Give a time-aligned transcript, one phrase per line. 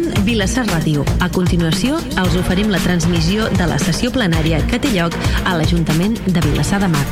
[0.00, 1.02] Escolten Vilassar Ràdio.
[1.20, 5.12] A continuació, els oferim la transmissió de la sessió plenària que té lloc
[5.44, 7.04] a l'Ajuntament de Vilassar de Mar.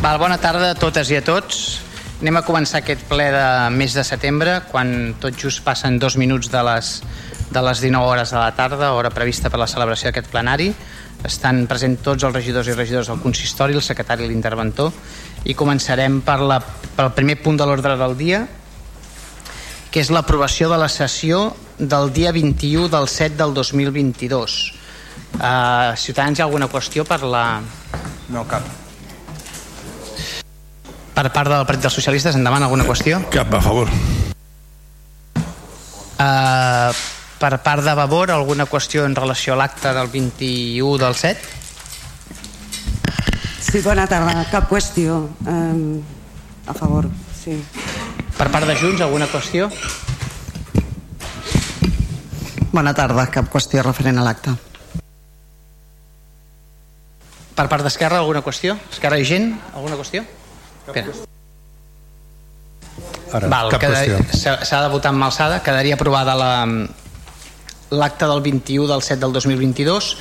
[0.00, 1.82] Val, bona tarda a totes i a tots.
[2.22, 3.44] Anem a començar aquest ple de
[3.76, 7.02] mes de setembre, quan tot just passen dos minuts de les,
[7.50, 10.72] de les 19 hores de la tarda, hora prevista per la celebració d'aquest plenari.
[11.28, 14.94] Estan presents tots els regidors i regidors del consistori, el secretari i l'interventor,
[15.44, 16.58] i començarem per la,
[16.96, 18.42] pel primer punt de l'ordre del dia,
[19.92, 24.58] que és l'aprovació de la sessió del dia 21 del 7 del 2022.
[25.38, 27.60] Uh, Ciutadans, hi ha alguna qüestió per la...
[28.32, 28.66] No, cap.
[31.14, 33.20] Per part del Partit dels Socialistes, endavant, alguna qüestió?
[33.32, 33.90] Cap, a favor.
[36.18, 36.90] Uh,
[37.38, 41.57] per part de Vavor, alguna qüestió en relació a l'acte del 21 del 7?
[43.60, 44.44] Sí, bona tarda.
[44.50, 45.28] Cap qüestió.
[45.46, 46.00] Um,
[46.68, 47.08] a favor,
[47.42, 47.56] sí.
[48.38, 49.68] Per part de Junts, alguna qüestió?
[52.72, 53.26] Bona tarda.
[53.34, 54.54] Cap qüestió referent a l'acte.
[57.58, 58.76] Per part d'Esquerra, alguna qüestió?
[58.92, 60.22] Esquerra i gent, alguna qüestió?
[60.86, 61.10] Espera.
[63.34, 64.38] Ara, Val, cap queda- qüestió.
[64.38, 65.62] s'ha s'ha de votar amb alçada.
[65.62, 66.52] Quedaria aprovada la
[67.90, 70.16] l'acte del 21 del 7 del 2022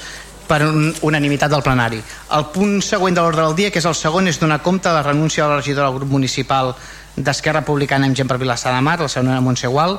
[0.47, 1.99] per un, unanimitat del plenari.
[2.37, 4.95] El punt següent de l'ordre del dia, que és el segon, és donar compte de
[4.95, 6.73] la renúncia de la regidora del grup municipal
[7.17, 9.97] d'Esquerra Republicana amb gent per Vilassar de Mar, la senyora Montse Gual.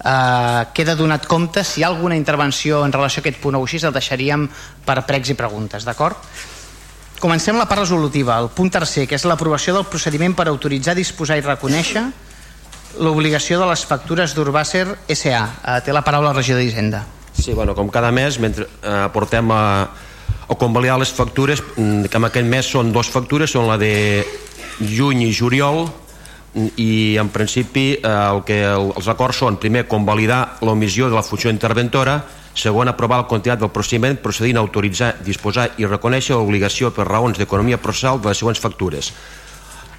[0.00, 3.60] Eh, queda donat compte si hi ha alguna intervenció en relació a aquest punt o
[3.66, 4.48] així, el deixaríem
[4.86, 6.16] per pregs i preguntes, d'acord?
[7.20, 11.36] Comencem la part resolutiva, el punt tercer, que és l'aprovació del procediment per autoritzar, disposar
[11.36, 12.06] i reconèixer
[12.98, 15.42] l'obligació de les factures d'Urbàcer S.A.
[15.44, 17.04] Eh, té la paraula el regidor d'Hisenda.
[17.32, 19.62] Sí, bueno, com cada mes, mentre eh, portem a,
[20.48, 24.24] a convalidar les factures, mm, que en aquest mes són dues factures, són la de
[24.80, 25.86] juny i juliol,
[26.54, 31.22] i en principi eh, el que el, els acords són primer convalidar l'omissió de la
[31.22, 32.18] funció interventora
[32.58, 37.38] segon aprovar el continuat del procediment procedint a autoritzar, disposar i reconèixer l'obligació per raons
[37.38, 39.12] d'economia processal de les següents factures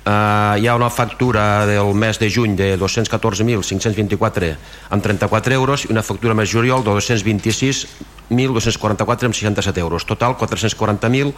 [0.01, 4.57] Uh, hi ha una factura del mes de juny de 214.524
[4.89, 11.37] amb 34 euros i una factura mes juliol de 226.244 amb 67 euros total 440.669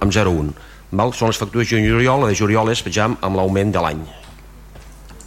[0.00, 0.56] amb 01
[0.96, 1.12] Val?
[1.12, 4.00] són les factures juny i juliol la de juliol és ja amb l'augment de l'any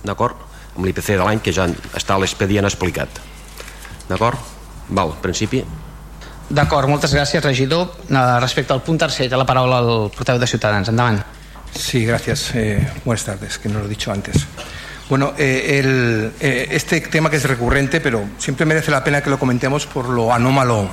[0.09, 0.41] d'acord?
[0.74, 3.13] amb l'IPC de l'any que ja està a l'expedient explicat
[4.09, 4.41] d'acord?
[4.90, 5.62] Val, principi
[6.50, 7.94] D'acord, moltes gràcies, regidor.
[8.09, 10.90] Eh, respecte al punt tercer, té la paraula el portaveu de Ciutadans.
[10.90, 11.22] Endavant.
[11.75, 12.52] Sí, gracias.
[12.56, 14.46] Eh, buenas tardes, que no lo he dicho antes.
[15.09, 19.30] Bueno, eh, el, eh, este tema que es recurrente, pero siempre merece la pena que
[19.30, 20.90] lo comentemos por lo anómalo,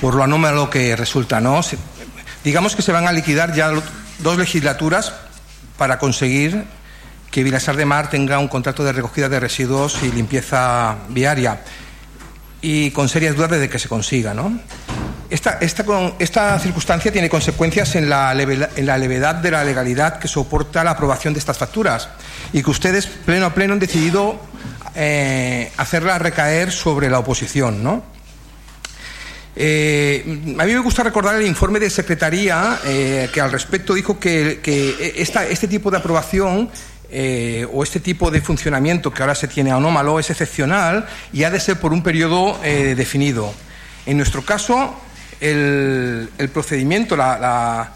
[0.00, 1.60] por lo anómalo que resulta, ¿no?
[2.44, 3.72] Digamos que se van a liquidar ya
[4.20, 5.14] dos legislaturas
[5.76, 6.64] para conseguir
[7.32, 11.60] que Vilasar de Mar tenga un contrato de recogida de residuos y limpieza viaria
[12.62, 14.58] y con serias dudas de que se consiga, ¿no?
[15.28, 15.84] Esta, esta,
[16.20, 20.84] esta circunstancia tiene consecuencias en la, leve- en la levedad de la legalidad que soporta
[20.84, 22.08] la aprobación de estas facturas
[22.52, 24.38] y que ustedes, pleno a pleno, han decidido
[24.94, 28.04] eh, hacerla recaer sobre la oposición, ¿no?
[29.58, 30.22] Eh,
[30.58, 34.60] a mí me gusta recordar el informe de Secretaría eh, que al respecto dijo que,
[34.62, 36.68] que esta- este tipo de aprobación
[37.10, 41.50] eh, o este tipo de funcionamiento que ahora se tiene anómalo es excepcional y ha
[41.50, 43.52] de ser por un periodo eh, definido.
[44.06, 44.94] En nuestro caso,
[45.40, 47.92] el, procedimiento, la,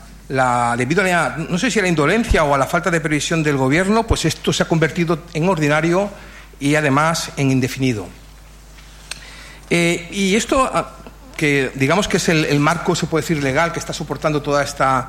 [0.76, 3.42] debido a la, no sé si a la indolencia o a la falta de previsión
[3.42, 6.10] del Gobierno, pues esto se ha convertido en ordinario
[6.60, 8.06] y además en indefinido.
[9.70, 10.68] Eh, y esto,
[11.40, 15.08] que digamos que es el, marco, se puede decir, legal que está soportando toda esta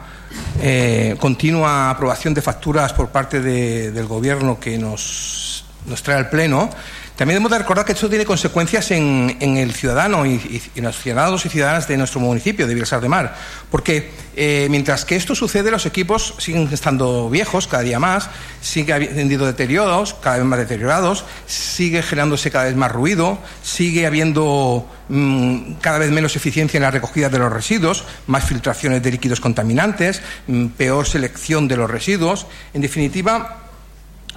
[0.61, 6.29] eh, continua aprobación de facturas por parte de- del Gobierno que nos, nos trae al
[6.29, 6.69] Pleno,
[7.15, 11.45] también debemos de recordar que esto tiene consecuencias en, el ciudadano y, en los ciudadanos
[11.45, 13.35] y ciudadanas de nuestro municipio, de Vilasar de Mar.
[13.69, 18.29] Porque eh, mientras que esto sucede, los equipos siguen estando viejos cada día más,
[18.61, 24.87] sigue habiendo deterioros, cada vez más deteriorados, sigue generándose cada vez más ruido, sigue habiendo
[25.09, 29.39] mm, cada vez menos eficiencia en la recogida de los residuos, más filtraciones de líquidos
[29.39, 33.57] contaminantes, mm, peor selección de los residuos, en definitiva,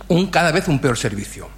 [0.08, 1.48] un cada vez un peor servicio.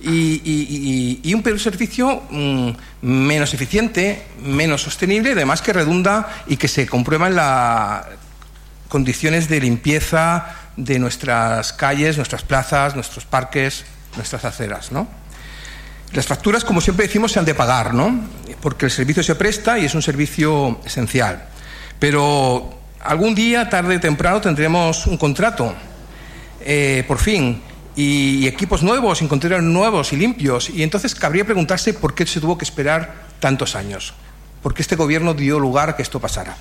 [0.00, 2.70] Y, y- y- un servicio mm,
[3.02, 8.04] menos eficiente, menos sostenible, además que redunda y que se comprueba en las
[8.88, 13.84] condiciones de limpieza de nuestras calles, nuestras plazas, nuestros parques,
[14.16, 15.08] nuestras aceras, ¿no?
[16.12, 18.20] Las facturas, como siempre decimos, se han de pagar, ¿no?
[18.62, 21.48] Porque el servicio se presta y es un servicio esencial.
[21.98, 25.74] Pero algún día, tarde o temprano, tendremos un contrato
[26.60, 27.60] eh, por fin,
[27.98, 32.56] y, equipos nuevos, encontraron nuevos y limpios, y entonces cabría preguntarse por qué se tuvo
[32.56, 34.14] que esperar tantos años,
[34.62, 36.56] por qué este gobierno dio lugar a que esto pasara.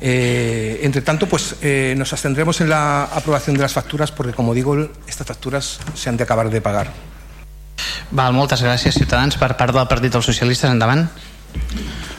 [0.00, 4.54] Eh, entre tanto, pues eh, nos abstendremos en la aprobación de las facturas porque, como
[4.54, 4.76] digo,
[5.08, 6.92] estas facturas se han de acabar de pagar.
[8.10, 9.36] Val, moltes gràcies, Ciutadans.
[9.36, 11.10] Per part del Partit dels Socialistes, endavant.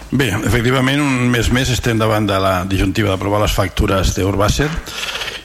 [0.10, 4.70] Bé, efectivament, un mes més estem davant de la disjuntiva d'aprovar les factures d'Urbàcer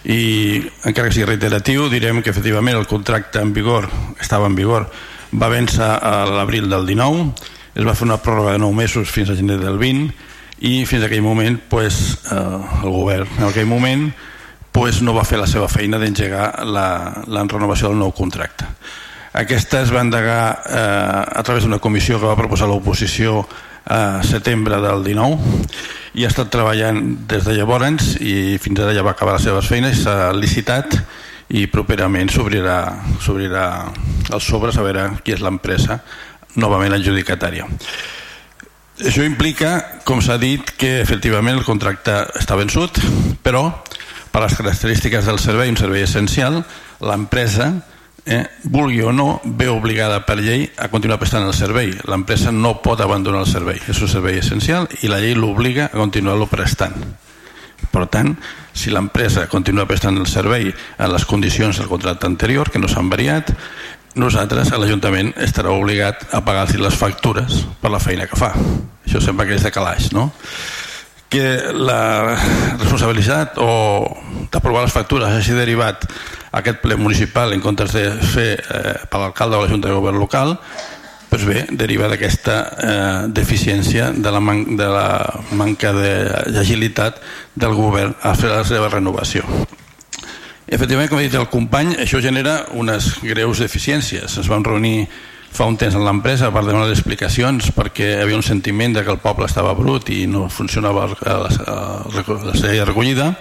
[0.08, 3.90] i, encara que sigui reiteratiu, direm que efectivament el contracte en vigor,
[4.20, 4.88] estava en vigor,
[5.36, 7.26] va vèncer a l'abril del 19,
[7.74, 11.02] es va fer una pròrroga de 9 mesos fins a gener del 20 i fins
[11.02, 14.06] a aquell moment pues, eh, el govern en aquell moment
[14.72, 16.88] pues, no va fer la seva feina d'engegar la,
[17.26, 18.68] la renovació del nou contracte.
[19.34, 23.42] Aquesta es va endegar eh, a través d'una comissió que va proposar l'oposició
[23.84, 25.64] a setembre del 19
[26.14, 29.68] i ha estat treballant des de llavors i fins ara ja va acabar les seves
[29.68, 30.96] feines s'ha licitat
[31.54, 32.78] i properament s'obrirà
[34.32, 36.00] el sobre a veure qui és l'empresa
[36.56, 37.66] novament adjudicatària.
[39.02, 43.00] Això implica, com s'ha dit, que efectivament el contracte està vençut,
[43.42, 43.66] però
[44.30, 46.60] per les característiques del servei, un servei essencial,
[47.02, 47.72] l'empresa
[48.26, 51.92] eh, vulgui o no, ve obligada per llei a continuar prestant el servei.
[52.08, 53.80] L'empresa no pot abandonar el servei.
[53.88, 56.96] És un servei essencial i la llei l'obliga a continuar-lo prestant.
[57.92, 58.32] Per tant,
[58.72, 63.10] si l'empresa continua prestant el servei en les condicions del contracte anterior, que no s'han
[63.12, 63.52] variat,
[64.14, 68.54] nosaltres, a l'Ajuntament, estarà obligat a pagar les factures per la feina que fa.
[69.04, 70.30] Això sembla que és de calaix, no?
[71.34, 72.36] que la
[72.78, 74.06] responsabilitat o
[74.54, 76.04] d'aprovar les factures hagi derivat
[76.58, 80.20] aquest ple municipal en comptes de fer eh, per l'alcalde o la Junta de Govern
[80.22, 80.56] local
[81.34, 85.08] doncs bé, deriva d'aquesta eh, deficiència de la, man de la
[85.58, 87.18] manca d'agilitat
[87.58, 89.42] del govern a fer la seva renovació.
[90.64, 94.38] Efectivament, com ha dit el company, això genera unes greus deficiències.
[94.38, 95.08] Es van reunir
[95.54, 99.12] fa un temps en l'empresa per demanar explicacions perquè hi havia un sentiment de que
[99.12, 103.32] el poble estava brut i no funcionava la sèrie de recollida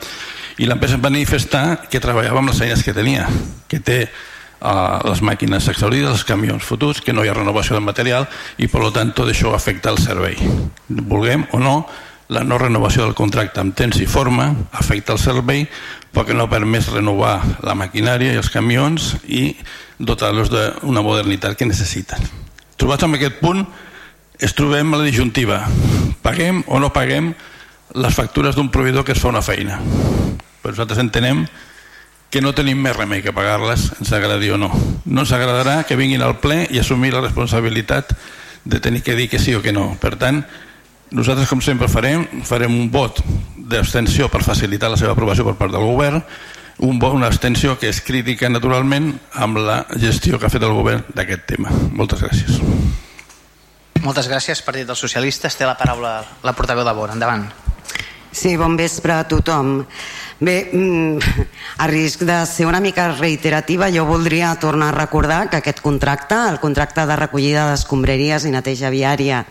[0.57, 3.27] i l'empresa manifestar que treballava amb les eines que tenia
[3.67, 7.85] que té uh, les màquines exaurides, els camions fotuts, que no hi ha renovació de
[7.85, 8.27] material
[8.57, 10.37] i per tant tot això afecta el servei
[10.89, 11.77] vulguem o no
[12.33, 15.65] la no renovació del contracte amb temps i forma afecta el servei
[16.13, 17.35] perquè no permet renovar
[17.65, 19.51] la maquinària i els camions i
[19.99, 22.21] dotar-los d'una modernitat que necessiten.
[22.77, 23.65] Trobats en aquest punt,
[24.39, 25.61] es trobem a la disjuntiva.
[26.23, 27.33] Paguem o no paguem
[27.93, 29.79] les factures d'un proveïdor que es fa una feina.
[30.63, 31.45] Però nosaltres entenem
[32.33, 34.71] que no tenim més remei que pagar-les, ens agradi o no.
[35.05, 38.15] No ens agradarà que vinguin al ple i assumir la responsabilitat
[38.65, 39.91] de tenir que dir que sí o que no.
[40.01, 40.41] Per tant,
[41.13, 43.21] nosaltres, com sempre farem, farem un vot
[43.57, 46.23] d'abstenció per facilitar la seva aprovació per part del govern,
[46.83, 50.73] un vot, una abstenció que és crítica naturalment amb la gestió que ha fet el
[50.73, 51.69] govern d'aquest tema.
[51.93, 52.57] Moltes gràcies.
[54.03, 55.55] Moltes gràcies, Partit dels Socialistes.
[55.55, 57.13] Té la paraula la portaveu de Bora.
[57.15, 57.45] Endavant.
[58.33, 59.85] Sí, bon vespre a tothom.
[60.43, 61.19] Bé, mm,
[61.77, 66.35] a risc de ser una mica reiterativa, jo voldria tornar a recordar que aquest contracte,
[66.49, 69.45] el contracte de recollida d'escombraries i neteja viària,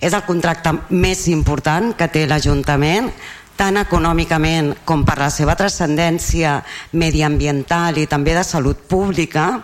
[0.00, 3.12] és el contracte més important que té l'Ajuntament,
[3.56, 6.62] tant econòmicament com per la seva transcendència
[6.92, 9.60] mediambiental i també de salut pública,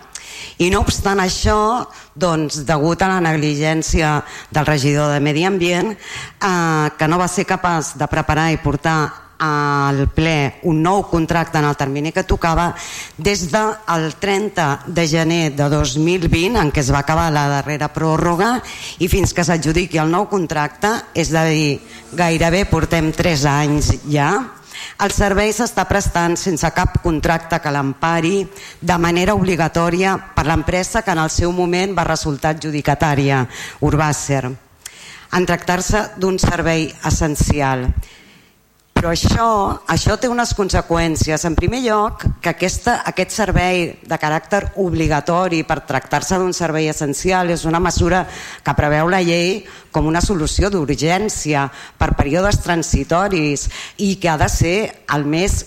[0.57, 4.17] i no obstant això, doncs, degut a la negligència
[4.51, 9.27] del regidor de Medi Ambient, eh, que no va ser capaç de preparar i portar
[9.37, 12.71] al ple un nou contracte en el termini que tocava
[13.17, 18.57] des del 30 de gener de 2020 en què es va acabar la darrera pròrroga
[18.99, 21.79] i fins que s'adjudiqui el nou contracte és a dir,
[22.17, 24.56] gairebé portem 3 anys ja
[25.03, 28.41] el servei s'està prestant sense cap contracte que l'empari
[28.81, 33.43] de manera obligatòria per l'empresa que en el seu moment va resultar adjudicatària,
[33.81, 37.87] Urbàcer, en tractar-se d'un servei essencial.
[38.97, 39.47] Però això,
[39.93, 41.43] això té unes conseqüències.
[41.45, 47.51] En primer lloc, que aquesta, aquest servei de caràcter obligatori per tractar-se d'un servei essencial
[47.53, 48.23] és una mesura
[48.65, 49.59] que preveu la llei
[49.93, 51.67] com una solució d'urgència
[51.99, 53.67] per períodes transitoris
[54.01, 54.77] i que ha de ser
[55.13, 55.59] el més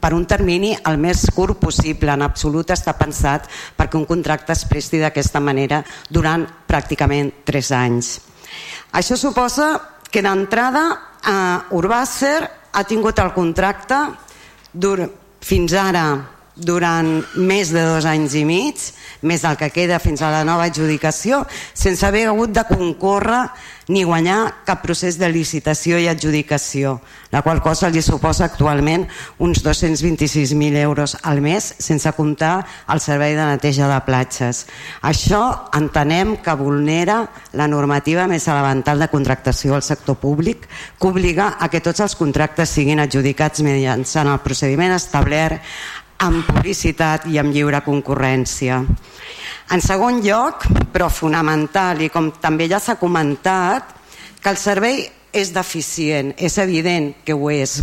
[0.00, 2.08] per un termini el més curt possible.
[2.08, 8.16] En absolut està pensat perquè un contracte es presti d'aquesta manera durant pràcticament tres anys.
[8.96, 9.74] Això suposa
[10.08, 10.88] que d'entrada
[11.20, 13.98] eh, Urbàcer ha tingut el contracte
[14.72, 15.08] dur
[15.40, 16.04] fins ara
[16.56, 18.80] durant més de dos anys i mig,
[19.22, 23.46] més del que queda fins a la nova adjudicació, sense haver hagut de concórrer
[23.88, 26.98] ni guanyar cap procés de licitació i adjudicació,
[27.32, 29.08] la qual cosa li suposa actualment
[29.42, 34.66] uns 226.000 euros al mes, sense comptar el servei de neteja de platges.
[35.02, 35.42] Això
[35.76, 37.24] entenem que vulnera
[37.58, 40.68] la normativa més elemental de contractació al sector públic,
[41.00, 45.60] que obliga a que tots els contractes siguin adjudicats mitjançant el procediment establert
[46.22, 48.78] amb publicitat i amb lliure concurrència.
[49.72, 53.90] En segon lloc, però fonamental, i com també ja s'ha comentat,
[54.42, 55.02] que el servei
[55.32, 57.80] és deficient, és evident que ho és,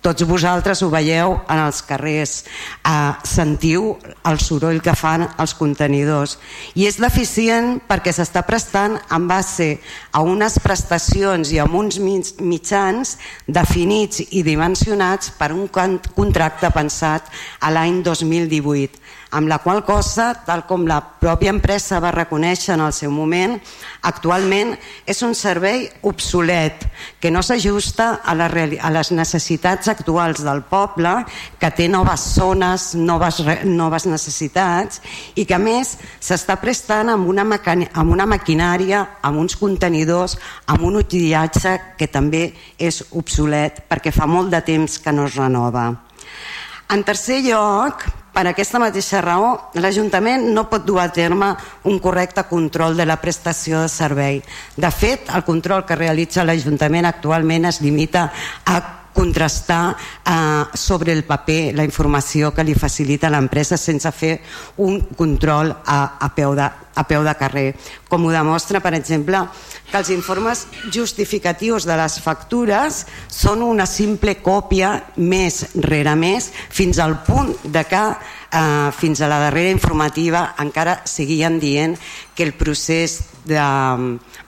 [0.00, 2.44] tots vosaltres ho veieu en els carrers,
[2.84, 6.38] eh, sentiu el soroll que fan els contenidors.
[6.74, 9.78] I és deficient perquè s'està prestant en base
[10.12, 13.16] a unes prestacions i amb uns mitjans
[13.46, 17.28] definits i dimensionats per un contracte pensat
[17.60, 22.82] a l'any 2018 amb la qual cosa, tal com la pròpia empresa va reconèixer en
[22.82, 23.56] el seu moment,
[24.02, 24.72] actualment
[25.06, 26.82] és un servei obsolet,
[27.20, 31.14] que no s'ajusta a, a les necessitats actuals del poble,
[31.60, 35.00] que té noves zones, noves, noves necessitats,
[35.36, 40.82] i que a més s'està prestant amb una, amb una maquinària, amb uns contenidors, amb
[40.88, 45.90] un utillatge que també és obsolet perquè fa molt de temps que no es renova.
[46.90, 51.50] En tercer lloc, per aquesta mateixa raó, l'Ajuntament no pot dur a terme
[51.90, 54.40] un correcte control de la prestació de servei.
[54.76, 58.30] De fet, el control que realitza l'Ajuntament actualment es limita
[58.64, 64.38] a contrastar eh, sobre el paper la informació que li facilita l'empresa sense fer
[64.78, 67.68] un control a, a, peu de, a peu de carrer.
[68.08, 69.42] Com ho demostra, per exemple,
[69.90, 77.02] que els informes justificatius de les factures són una simple còpia més rere més fins
[77.02, 81.96] al punt de que eh, fins a la darrera informativa encara seguien dient
[82.34, 83.60] que el procés de,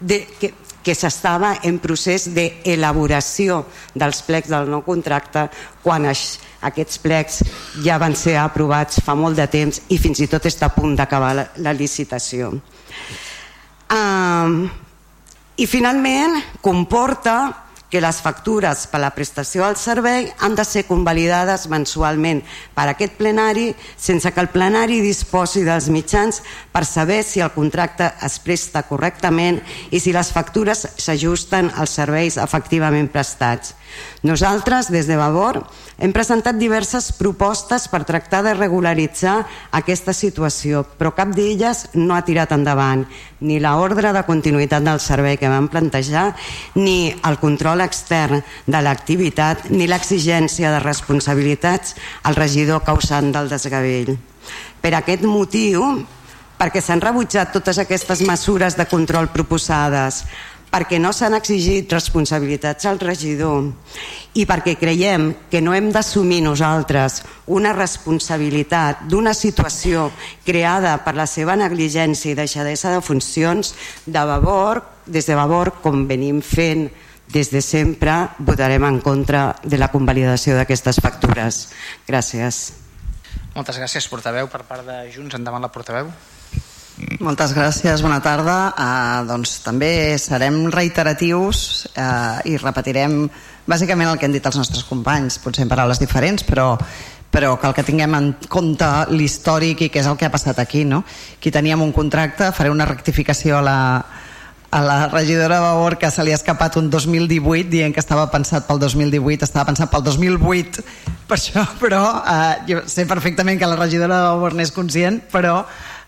[0.00, 3.62] de, que, que s'estava en procés d'elaboració
[3.95, 5.47] dels plecs del nou contracte
[5.83, 7.41] quan es, aquests plecs
[7.85, 10.97] ja van ser aprovats fa molt de temps i fins i tot està a punt
[10.99, 12.53] d'acabar la, la licitació.
[13.93, 14.65] Um,
[15.57, 17.37] I finalment comporta
[17.93, 22.41] que les factures per la prestació del servei han de ser convalidades mensualment
[22.73, 23.67] per aquest plenari
[24.01, 26.41] sense que el plenari disposi dels mitjans
[26.73, 29.61] per saber si el contracte es presta correctament
[29.93, 33.75] i si les factures s'ajusten als serveis efectivament prestats.
[34.23, 35.65] Nosaltres, des de Vavor,
[35.99, 39.41] hem presentat diverses propostes per tractar de regularitzar
[39.75, 43.03] aquesta situació, però cap d'elles no ha tirat endavant
[43.43, 46.31] ni l'ordre de continuïtat del servei que vam plantejar,
[46.79, 54.15] ni el control extern de l'activitat, ni l'exigència de responsabilitats al regidor causant del desgavell.
[54.83, 55.83] Per aquest motiu,
[56.59, 60.23] perquè s'han rebutjat totes aquestes mesures de control proposades,
[60.73, 63.69] perquè no s'han exigit responsabilitats al regidor
[64.41, 67.21] i perquè creiem que no hem d'assumir nosaltres
[67.52, 70.09] una responsabilitat d'una situació
[70.47, 73.75] creada per la seva negligència i deixadesa de funcions
[74.07, 76.88] de Vavor, des de Vavor, com venim fent
[77.33, 81.69] des de sempre, votarem en contra de la convalidació d'aquestes factures.
[82.09, 82.64] Gràcies.
[83.55, 84.49] Moltes gràcies, portaveu.
[84.52, 86.12] Per part de Junts, endavant la portaveu.
[87.23, 88.56] Moltes gràcies, bona tarda.
[88.73, 93.25] Uh, doncs també serem reiteratius uh, i repetirem
[93.66, 96.76] bàsicament el que han dit els nostres companys, potser en paraules diferents, però,
[97.32, 100.85] però cal que tinguem en compte l'històric i què és el que ha passat aquí.
[100.88, 101.02] No?
[101.38, 103.78] Aquí teníem un contracte, faré una rectificació a la,
[104.73, 108.64] a la regidora Bavor que se li ha escapat un 2018 dient que estava pensat
[108.64, 110.85] pel 2018 estava pensat pel 2008
[111.28, 115.61] per això, però eh, jo sé perfectament que la regidora Bavor n'és conscient però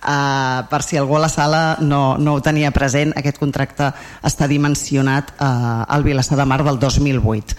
[0.04, 3.88] Uh, per si algú a la sala no, no ho tenia present, aquest contracte
[4.20, 7.56] està dimensionat uh, al Vilassar de Mar del 2008.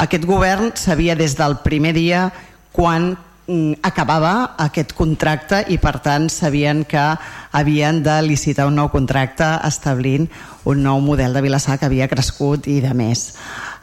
[0.00, 2.30] Aquest govern sabia des del primer dia
[2.72, 7.04] quan mm, acabava aquest contracte i per tant sabien que
[7.52, 10.28] havien de licitar un nou contracte establint
[10.66, 13.30] un nou model de Vilassar que havia crescut i de més.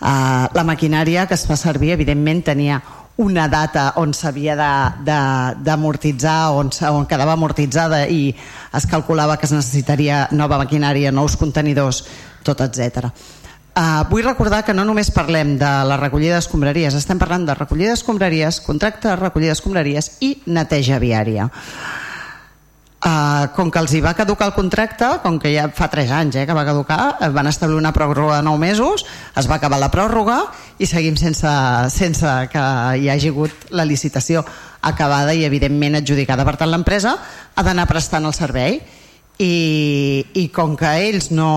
[0.04, 2.82] Uh, la maquinària que es fa servir evidentment tenia
[3.18, 4.56] una data on s'havia
[5.06, 8.34] d'amortitzar, on, on quedava amortitzada i
[8.74, 12.04] es calculava que es necessitaria nova maquinària, nous contenidors,
[12.44, 13.10] tot etc.
[13.74, 17.94] Uh, vull recordar que no només parlem de la recollida d'escombraries, estem parlant de recollida
[17.94, 21.50] d'escombraries, contracte de recollida d'escombraries i neteja viària.
[23.04, 26.38] Uh, com que els hi va caducar el contracte, com que ja fa 3 anys
[26.40, 29.04] eh, que va caducar, eh, van establir una pròrroga de 9 mesos,
[29.36, 30.38] es va acabar la pròrroga
[30.80, 31.52] i seguim sense,
[31.92, 32.64] sense que
[33.02, 34.46] hi hagi hagut la licitació
[34.80, 36.48] acabada i evidentment adjudicada.
[36.48, 37.18] Per tant, l'empresa
[37.52, 39.54] ha d'anar prestant el servei i,
[40.40, 41.52] i com que ells no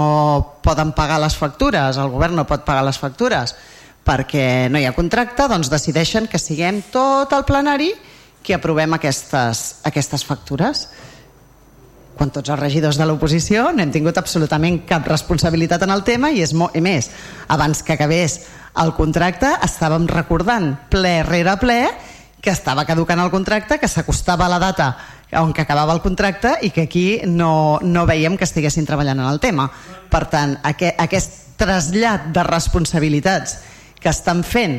[0.67, 3.55] poden pagar les factures, el govern no pot pagar les factures
[4.03, 7.93] perquè no hi ha contracte, doncs decideixen que siguem tot el plenari
[8.43, 10.88] que aprovem aquestes, aquestes factures
[12.17, 16.33] quan tots els regidors de l'oposició no hem tingut absolutament cap responsabilitat en el tema
[16.33, 17.11] i és molt, i més,
[17.53, 18.41] abans que acabés
[18.83, 21.81] el contracte estàvem recordant ple rere ple
[22.41, 24.93] que estava caducant el contracte, que s'acostava la data
[25.35, 29.27] on que acabava el contracte i que aquí no, no veiem que estiguessin treballant en
[29.27, 29.67] el tema.
[30.11, 33.57] Per tant, aquest, aquest trasllat de responsabilitats
[33.99, 34.79] que estan fent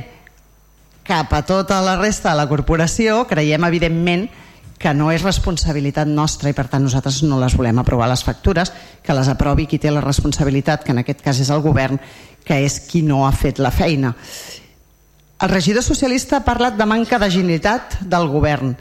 [1.07, 4.46] cap a tota la resta de la corporació, creiem evidentment que
[4.93, 8.71] no és responsabilitat nostra i per tant nosaltres no les volem aprovar les factures,
[9.03, 11.99] que les aprovi qui té la responsabilitat, que en aquest cas és el govern,
[12.45, 14.13] que és qui no ha fet la feina.
[15.41, 18.75] El regidor socialista ha parlat de manca d'agilitat del govern.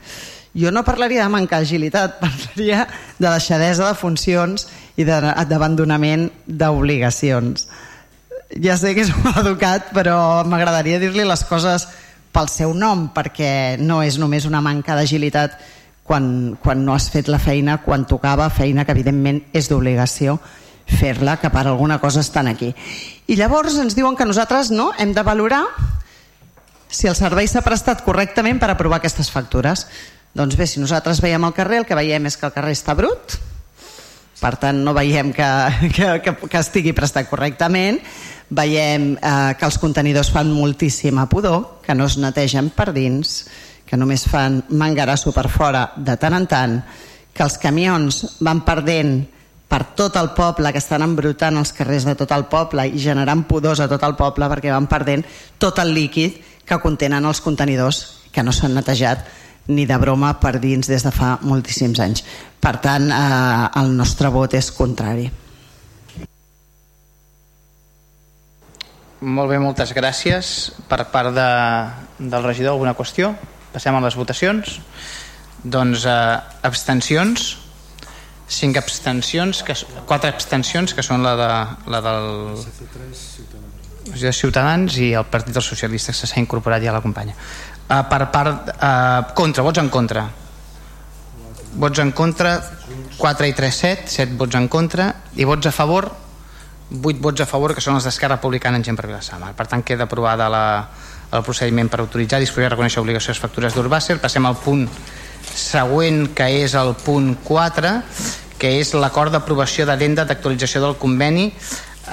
[0.57, 2.87] Jo no parlaria de manca d'agilitat, parlaria
[3.19, 7.69] de deixadesa de funcions i d'abandonament d'obligacions.
[8.62, 11.88] Ja sé que és molt educat, però m'agradaria dir-li les coses
[12.33, 15.57] pel seu nom, perquè no és només una manca d'agilitat
[16.07, 20.39] quan, quan no has fet la feina quan tocava, feina que evidentment és d'obligació
[20.87, 22.71] fer-la, que per alguna cosa estan aquí.
[23.27, 25.65] I llavors ens diuen que nosaltres no hem de valorar
[26.89, 29.89] si el servei s'ha prestat correctament per aprovar aquestes factures.
[30.37, 32.95] Doncs bé, si nosaltres veiem al carrer, el que veiem és que el carrer està
[32.95, 33.39] brut,
[34.39, 35.51] per tant no veiem que,
[35.97, 37.99] que, que, que estigui prestat correctament,
[38.49, 43.41] veiem eh, que els contenidors fan moltíssima pudor, que no es netegen per dins,
[43.87, 46.76] que només fan mangarasso per fora de tant en tant,
[47.33, 49.21] que els camions van perdent
[49.69, 53.45] per tot el poble, que estan embrutant els carrers de tot el poble i generant
[53.49, 55.26] pudors a tot el poble perquè van perdent
[55.59, 59.26] tot el líquid que contenen els contenidors que no s'han netejat
[59.69, 62.23] ni de broma per dins des de fa moltíssims anys.
[62.62, 65.26] Per tant, eh, el nostre vot és contrari.
[69.21, 70.73] Molt bé, moltes gràcies.
[70.87, 71.50] Per part de,
[72.19, 73.35] del regidor, alguna qüestió?
[73.76, 74.78] Passem a les votacions.
[75.61, 77.42] Doncs eh, abstencions,
[78.49, 79.74] cinc abstencions, que,
[80.09, 81.48] quatre abstencions, que són la, de,
[81.92, 82.31] la del
[84.14, 87.35] de Ciutadans i el Partit dels Socialistes que s'ha incorporat ja a la companya.
[87.37, 90.24] Eh, per part, eh, contra, vots en contra.
[91.77, 92.55] Vots en contra,
[93.18, 96.09] 4 i 3, 7, 7 vots en contra, i vots a favor,
[96.96, 99.53] 8 vots a favor, que són els d'Esquerra Republicana en gent per Vilassamar.
[99.59, 100.64] Per tant, queda aprovada la,
[101.33, 104.19] el procediment per autoritzar, disposar i reconèixer obligacions factures d'Urbàcer.
[104.23, 104.87] Passem al punt
[105.55, 107.93] següent, que és el punt 4,
[108.61, 111.51] que és l'acord d'aprovació d'adenda d'actualització del conveni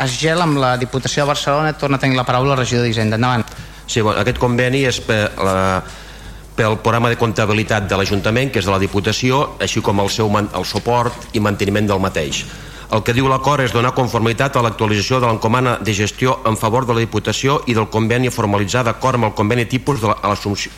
[0.02, 1.73] es gel amb la Diputació de Barcelona.
[1.78, 3.19] Torna a tenir la paraula el regidor d'Hisenda.
[3.19, 3.45] Endavant.
[3.86, 5.84] Sí, bueno, aquest conveni és per la,
[6.58, 10.32] pel programa de comptabilitat de l'Ajuntament, que és de la Diputació, així com el seu
[10.43, 12.43] el suport i manteniment del mateix.
[12.91, 16.85] El que diu l'acord és donar conformitat a l'actualització de l'encomana de gestió en favor
[16.85, 20.71] de la Diputació i del conveni a formalitzar d'acord amb el conveni tipus de l'assumpció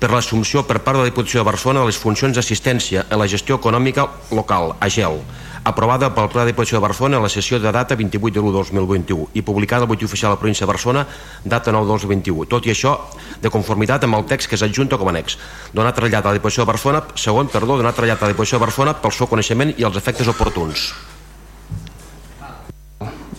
[0.00, 3.28] per l'assumpció per part de la Diputació de Barcelona de les funcions d'assistència en la
[3.28, 5.20] gestió econòmica local, AGEL,
[5.68, 8.54] aprovada pel Pla de Diputació de Barcelona en la sessió de data 28 de 1
[8.56, 11.06] 2021 i publicada al Boletí Oficial de la Província de Barcelona
[11.44, 12.48] data 9 de 2021.
[12.48, 12.96] Tot i això,
[13.42, 15.36] de conformitat amb el text que s'adjunta com a annex.
[15.74, 18.64] Donar trellat a la Diputació de Barcelona, segon, perdó, donar trellat a la Diputació de
[18.64, 20.92] Barcelona pel seu coneixement i els efectes oportuns.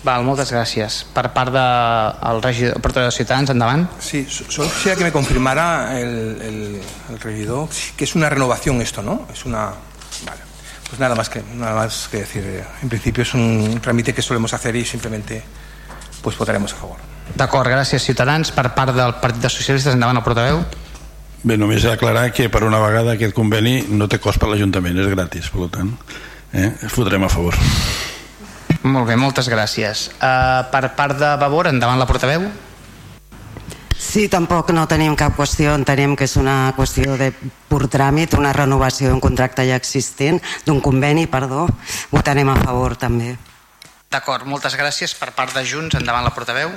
[0.04, 1.04] Val, moltes gràcies.
[1.14, 3.86] Per part del de, regidor, el portador de Ciutadans, endavant.
[4.00, 9.04] Sí, solo quisiera que me confirmara el, el, el regidor que es una renovación esto,
[9.04, 9.28] ¿no?
[9.32, 9.66] Es una...
[10.26, 10.42] Vale.
[10.90, 12.64] Pues nada más que, nada más que decir.
[12.82, 15.44] En principio es un trámite que solemos hacer y simplemente
[16.22, 16.98] pues votaremos a favor.
[17.38, 18.52] D'acord, gràcies Ciutadans.
[18.52, 20.64] Per part del Partit dels Socialistes, endavant el portaveu.
[21.44, 25.08] Bé, només aclarar que per una vegada aquest conveni no té cost per l'Ajuntament, és
[25.14, 25.94] gratis, per tant,
[26.54, 27.58] eh, fotrem a favor.
[28.84, 30.08] Molt bé, moltes gràcies.
[30.18, 32.48] Uh, per part de Vavor, endavant la portaveu.
[34.02, 37.30] Sí, tampoc no tenim cap qüestió, entenem que és una qüestió de
[37.70, 41.68] pur tràmit, una renovació d'un contracte ja existent, d'un conveni, perdó,
[42.10, 43.36] votarem a favor també.
[44.12, 45.14] D'acord, moltes gràcies.
[45.16, 46.74] Per part de Junts, endavant la portaveu.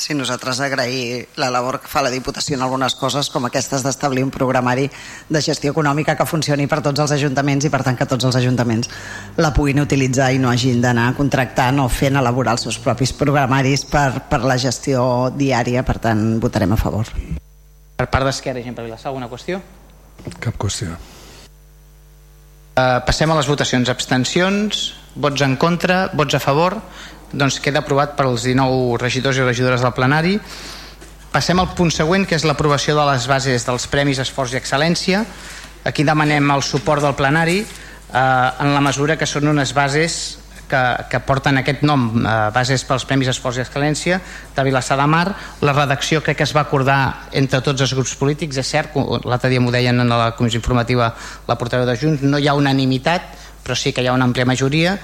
[0.00, 4.22] Sí, nosaltres agrair la labor que fa la Diputació en algunes coses com aquestes d'establir
[4.24, 4.86] un programari
[5.28, 8.38] de gestió econòmica que funcioni per tots els ajuntaments i per tant que tots els
[8.40, 8.88] ajuntaments
[9.36, 13.84] la puguin utilitzar i no hagin d'anar contractant o fent elaborar els seus propis programaris
[13.92, 15.04] per, per la gestió
[15.36, 17.12] diària, per tant votarem a favor.
[18.00, 19.60] Per part d'Esquerra i gent per Vilassar, alguna qüestió?
[20.40, 20.96] Cap qüestió.
[22.70, 23.92] Uh, passem a les votacions.
[23.92, 24.84] Abstencions,
[25.20, 26.80] vots en contra, vots a favor,
[27.32, 30.36] doncs queda aprovat per als 19 regidors i regidores del plenari.
[31.30, 35.22] Passem al punt següent, que és l'aprovació de les bases dels Premis Esforç i Excel·lència.
[35.86, 40.16] Aquí demanem el suport del plenari eh, en la mesura que són unes bases
[40.70, 44.20] que, que porten aquest nom, eh, bases pels Premis Esforç i Excel·lència
[44.56, 45.26] de Vilassar de Mar.
[45.62, 49.50] La redacció crec que es va acordar entre tots els grups polítics, és cert, l'altre
[49.54, 51.12] dia m'ho deien en la comissió informativa
[51.46, 54.48] la portaveu de Junts, no hi ha unanimitat, però sí que hi ha una àmplia
[54.48, 54.98] majoria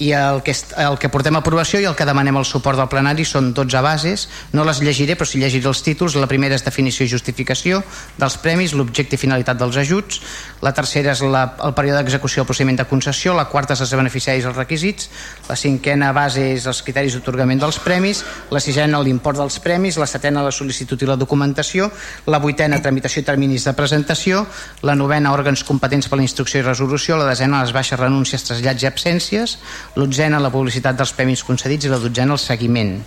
[0.00, 2.88] i el que, el que portem a aprovació i el que demanem el suport del
[2.88, 6.64] plenari són 12 bases, no les llegiré però sí llegiré els títols, la primera és
[6.64, 7.82] definició i justificació
[8.16, 10.22] dels premis, l'objecte i finalitat dels ajuts,
[10.64, 13.92] la tercera és la, el període d'execució del procediment de concessió, la quarta és els
[14.00, 15.10] beneficiaris i els requisits,
[15.50, 20.08] la cinquena base és els criteris d'atorgament dels premis, la sisena l'import dels premis, la
[20.08, 21.90] setena la sol·licitud i la documentació,
[22.32, 24.46] la vuitena tramitació i terminis de presentació,
[24.80, 28.88] la novena òrgans competents per la instrucció i resolució, la desena les baixes renúncies, trasllats
[28.88, 29.58] i absències,
[29.96, 32.98] l'onzena la publicitat dels premis concedits i la dotzena el seguiment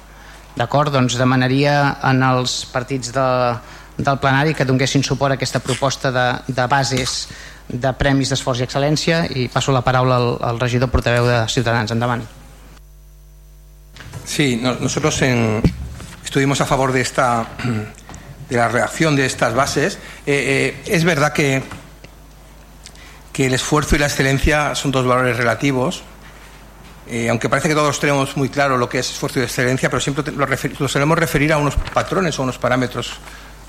[0.58, 0.94] d'acord?
[0.94, 3.28] Doncs demanaria en els partits de,
[3.98, 7.28] del plenari que donguessin suport a aquesta proposta de, de bases
[7.70, 11.92] de premis d'esforç i excel·lència i passo la paraula al, al regidor portaveu de Ciutadans.
[11.96, 12.26] Endavant.
[14.26, 15.62] Sí, no, nosotros en,
[16.24, 17.48] estuvimos a favor de esta
[18.50, 19.98] de la reacción de estas bases.
[20.26, 21.64] Eh, eh, es verdad que,
[23.32, 26.04] que el esfuerzo y la excelencia son dos valores relativos
[27.08, 30.00] eh, aunque parece que todos tenemos muy claro lo que es esfuerzo y excelencia, pero
[30.00, 33.14] siempre lo, solemos referir a unos patrones o unos parámetros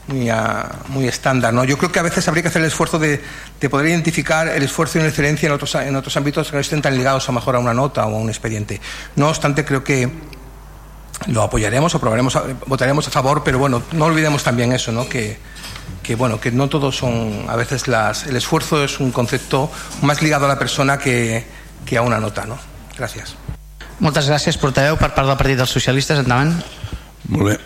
[0.06, 1.52] muy, a, muy estándar.
[1.52, 1.64] ¿no?
[1.64, 3.20] Yo creo que a veces habría que hacer el esfuerzo de,
[3.60, 6.60] de poder identificar el esfuerzo y la excelencia en otros, en otros ámbitos que no
[6.60, 8.80] estén tan ligados a mejor a una nota o a un expediente.
[9.16, 10.08] No obstante, creo que
[11.26, 15.08] lo apoyaremos, aprobaremos, votaremos a favor, pero bueno, no olvidemos también eso, ¿no?
[15.08, 15.38] que,
[16.02, 19.70] que bueno, que no todos son, a veces las, el esfuerzo es un concepto
[20.02, 21.44] más ligado a la persona que,
[21.86, 22.73] que a una nota, ¿no?
[22.98, 23.34] Gràcies.
[24.02, 26.24] Moltes gràcies, portaveu, per part del Partit dels Socialistes.
[26.24, 26.54] Endavant.
[27.28, 27.58] Molt bé.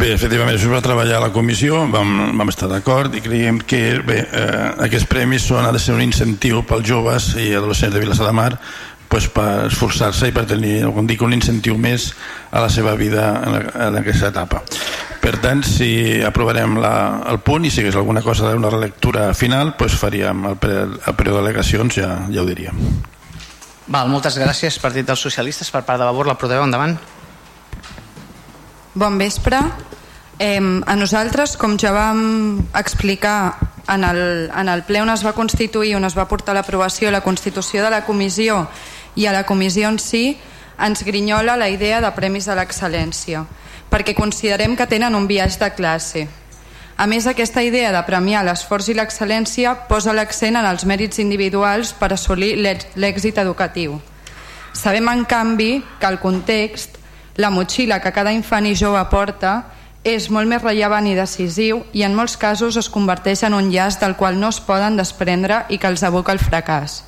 [0.00, 3.58] Bé, efectivament, això es va treballar a la comissió, vam, vam estar d'acord i creiem
[3.58, 7.96] que bé, eh, aquests premis són, ha de ser un incentiu pels joves i adolescents
[7.96, 8.52] de Vilassar de Mar
[9.10, 12.12] pues, per esforçar-se i per tenir, com dic, un incentiu més
[12.52, 14.62] a la seva vida en, la, en aquesta etapa.
[15.20, 16.94] Per tant, si aprovarem la,
[17.28, 21.40] el punt i si hagués alguna cosa d'una relectura final, pues faríem el, el període
[21.42, 22.78] d'al·legacions, ja, ja ho diríem.
[23.90, 25.70] Val, moltes gràcies, Partit dels Socialistes.
[25.74, 26.94] Per part de Vavor, la proteu endavant.
[28.94, 29.58] Bon vespre.
[30.38, 33.58] Eh, a nosaltres, com ja vam explicar
[33.90, 34.22] en el,
[34.54, 37.90] en el ple on es va constituir, on es va portar l'aprovació, la constitució de
[37.90, 38.62] la comissió
[39.18, 40.38] i a la comissió en si,
[40.78, 43.42] ens grinyola la idea de Premis de l'Excel·lència,
[43.90, 46.28] perquè considerem que tenen un viatge de classe
[47.00, 51.94] a més, aquesta idea de premiar l'esforç i l'excel·lència posa l'accent en els mèrits individuals
[51.96, 53.94] per assolir l'èxit educatiu.
[54.76, 56.98] Sabem, en canvi, que el context,
[57.40, 59.54] la motxilla que cada infant i jove porta,
[60.04, 63.96] és molt més rellevant i decisiu i en molts casos es converteix en un llaç
[64.02, 66.98] del qual no es poden desprendre i que els aboca al fracàs.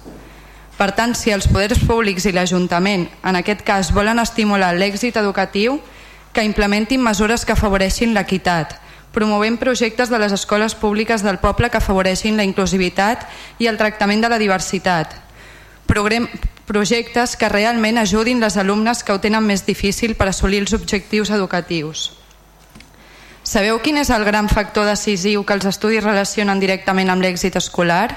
[0.79, 5.83] Per tant, si els poders públics i l'Ajuntament, en aquest cas, volen estimular l'èxit educatiu,
[6.33, 8.79] que implementin mesures que afavoreixin l'equitat,
[9.13, 13.29] promovent projectes de les escoles públiques del poble que afavoreixin la inclusivitat
[13.61, 15.15] i el tractament de la diversitat.
[15.87, 16.27] Progrem
[16.67, 21.31] projectes que realment ajudin les alumnes que ho tenen més difícil per assolir els objectius
[21.31, 22.13] educatius.
[23.43, 28.09] Sabeu quin és el gran factor decisiu que els estudis relacionen directament amb l'èxit escolar?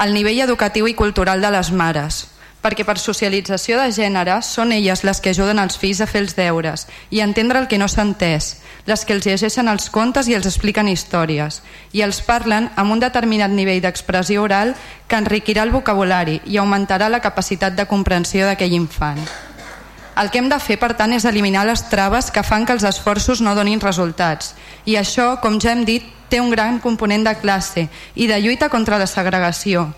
[0.00, 2.24] El nivell educatiu i cultural de les mares,
[2.64, 6.32] perquè per socialització de gènere són elles les que ajuden els fills a fer els
[6.38, 8.54] deures i a entendre el que no s'ha entès,
[8.88, 11.60] les que els llegeixen els contes i els expliquen històries,
[11.92, 14.72] i els parlen amb un determinat nivell d'expressió oral
[15.08, 19.20] que enriquirà el vocabulari i augmentarà la capacitat de comprensió d'aquell infant.
[20.16, 22.86] El que hem de fer, per tant, és eliminar les traves que fan que els
[22.86, 24.54] esforços no donin resultats.
[24.86, 28.70] I això, com ja hem dit, té un gran component de classe i de lluita
[28.70, 29.88] contra la segregació,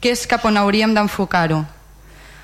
[0.00, 1.77] que és cap on hauríem d'enfocar-ho.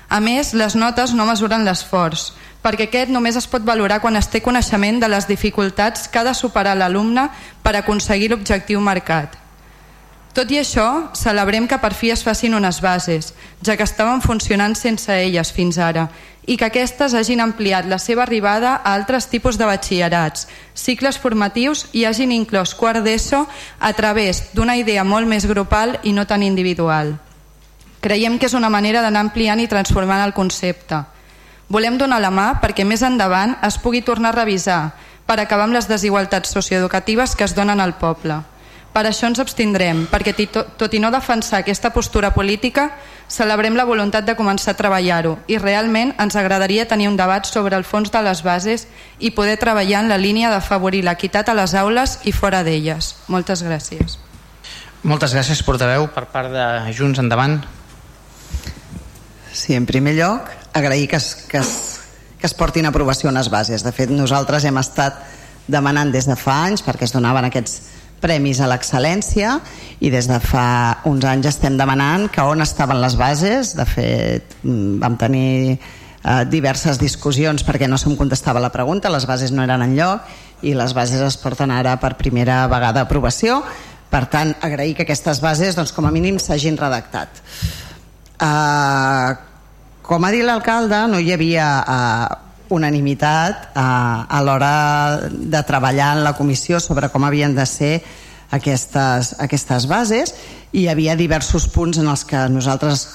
[0.09, 2.31] A més, les notes no mesuren l'esforç,
[2.65, 6.27] perquè aquest només es pot valorar quan es té coneixement de les dificultats que ha
[6.27, 7.29] de superar l'alumne
[7.63, 9.37] per aconseguir l'objectiu marcat.
[10.35, 13.29] Tot i això, celebrem que per fi es facin unes bases,
[13.63, 16.09] ja que estaven funcionant sense elles fins ara,
[16.45, 21.85] i que aquestes hagin ampliat la seva arribada a altres tipus de batxillerats, cicles formatius
[21.93, 23.45] i hagin inclòs quart d'ESO
[23.79, 27.15] a través d'una idea molt més grupal i no tan individual.
[28.05, 30.99] Creiem que és una manera d'anar ampliant i transformant el concepte.
[31.73, 34.81] Volem donar la mà perquè més endavant es pugui tornar a revisar
[35.25, 38.43] per acabar amb les desigualtats socioeducatives que es donen al poble.
[38.93, 42.91] Per això ens abstindrem, perquè tot i no defensar aquesta postura política,
[43.27, 47.75] celebrem la voluntat de començar a treballar-ho i realment ens agradaria tenir un debat sobre
[47.75, 48.85] el fons de les bases
[49.17, 53.15] i poder treballar en la línia d'afavorir l'equitat a les aules i fora d'elles.
[53.27, 54.19] Moltes gràcies.
[55.01, 57.59] Moltes gràcies, portaveu, per part de Junts Endavant.
[59.55, 62.01] Sí, en primer lloc, agrair que es, que es,
[62.37, 63.85] que es portin aprovació unes bases.
[63.87, 65.21] De fet, nosaltres hem estat
[65.71, 67.77] demanant des de fa anys perquè es donaven aquests
[68.19, 69.53] premis a l'excel·lència
[70.03, 70.65] i des de fa
[71.07, 73.71] uns anys estem demanant que on estaven les bases.
[73.79, 79.23] De fet mm, vam tenir eh, diverses discussions perquè no se'm contestava la pregunta, les
[79.23, 83.07] bases no eren en lloc i les bases es porten ara per primera vegada a
[83.07, 83.63] aprovació.
[84.11, 87.39] Per tant agrair que aquestes bases doncs, com a mínim s'hagin redactat
[88.41, 89.35] eh,
[90.05, 92.35] com ha dit l'alcalde no hi havia eh,
[92.75, 94.75] unanimitat eh, a l'hora
[95.31, 97.95] de treballar en la comissió sobre com havien de ser
[98.55, 100.35] aquestes, aquestes bases
[100.71, 103.07] i hi havia diversos punts en els que nosaltres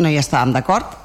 [0.00, 0.96] no hi estàvem d'acord.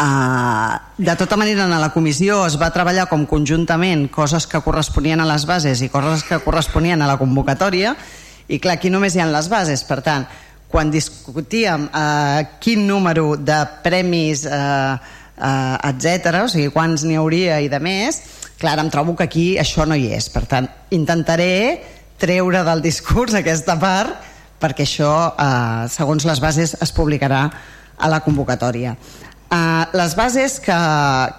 [0.00, 5.20] Uh, de tota manera en la comissió es va treballar com conjuntament coses que corresponien
[5.20, 7.92] a les bases i coses que corresponien a la convocatòria
[8.48, 9.84] i clar, aquí només hi ha les bases.
[9.84, 10.24] Per tant,
[10.70, 14.94] quan discutíem uh, quin número de premis uh,
[15.40, 16.44] eh, etc.
[16.44, 18.20] O sigui, quants n'hi hauria i de més,
[18.60, 20.28] clar, em trobo que aquí això no hi és.
[20.32, 21.80] Per tant, intentaré
[22.20, 24.28] treure del discurs aquesta part
[24.60, 27.46] perquè això, eh, segons les bases, es publicarà
[27.96, 28.94] a la convocatòria.
[29.50, 30.80] Eh, les bases que,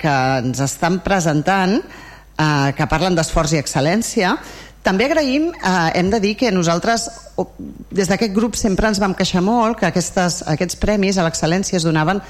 [0.02, 4.34] que ens estan presentant, eh, que parlen d'esforç i excel·lència,
[4.82, 7.10] també agraïm, eh, hem de dir que nosaltres,
[7.92, 11.86] des d'aquest grup, sempre ens vam queixar molt que aquestes, aquests premis a l'excel·lència es
[11.86, 12.22] donaven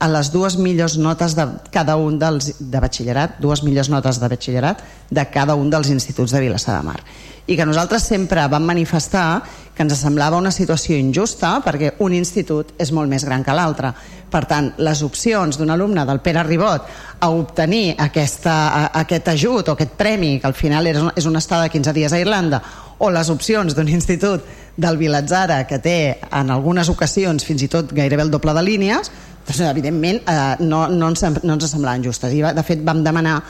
[0.00, 4.30] a les dues millors notes de cada un dels de batxillerat, dues millors notes de
[4.32, 7.00] batxillerat de cada un dels instituts de Vilassar de Mar.
[7.46, 9.42] I que nosaltres sempre vam manifestar
[9.76, 13.92] que ens semblava una situació injusta perquè un institut és molt més gran que l'altre.
[14.30, 16.86] Per tant, les opcions d'un alumne del Pere Ribot
[17.20, 21.42] a obtenir aquesta, a, aquest ajut o aquest premi, que al final és, és una
[21.42, 22.62] estada de 15 dies a Irlanda,
[23.00, 24.44] o les opcions d'un institut
[24.80, 25.96] del Vilatzara que té
[26.30, 29.10] en algunes ocasions fins i tot gairebé el doble de línies,
[29.46, 32.36] doncs, evidentment eh, no, no, ens, no ens semblaven justes.
[32.36, 33.40] I de fet vam demanar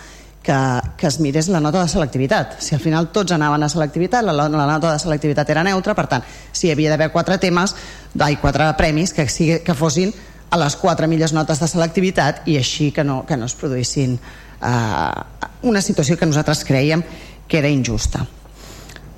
[0.43, 2.57] que, que es mirés la nota de selectivitat.
[2.63, 6.07] Si al final tots anaven a selectivitat la, la nota de selectivitat era neutra per
[6.09, 7.77] tant si hi havia d'haver quatre temes
[8.19, 10.15] ai, quatre premis que, sigui, que fossin
[10.51, 14.19] a les quatre millors notes de selectivitat i així que no, que no es produïssin
[14.19, 15.23] eh,
[15.71, 17.05] una situació que nosaltres creiem
[17.47, 18.27] que era injusta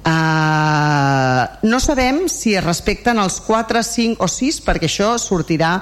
[0.03, 5.77] Uh, no sabem si es respecten els 4, 5 o 6 perquè això sortirà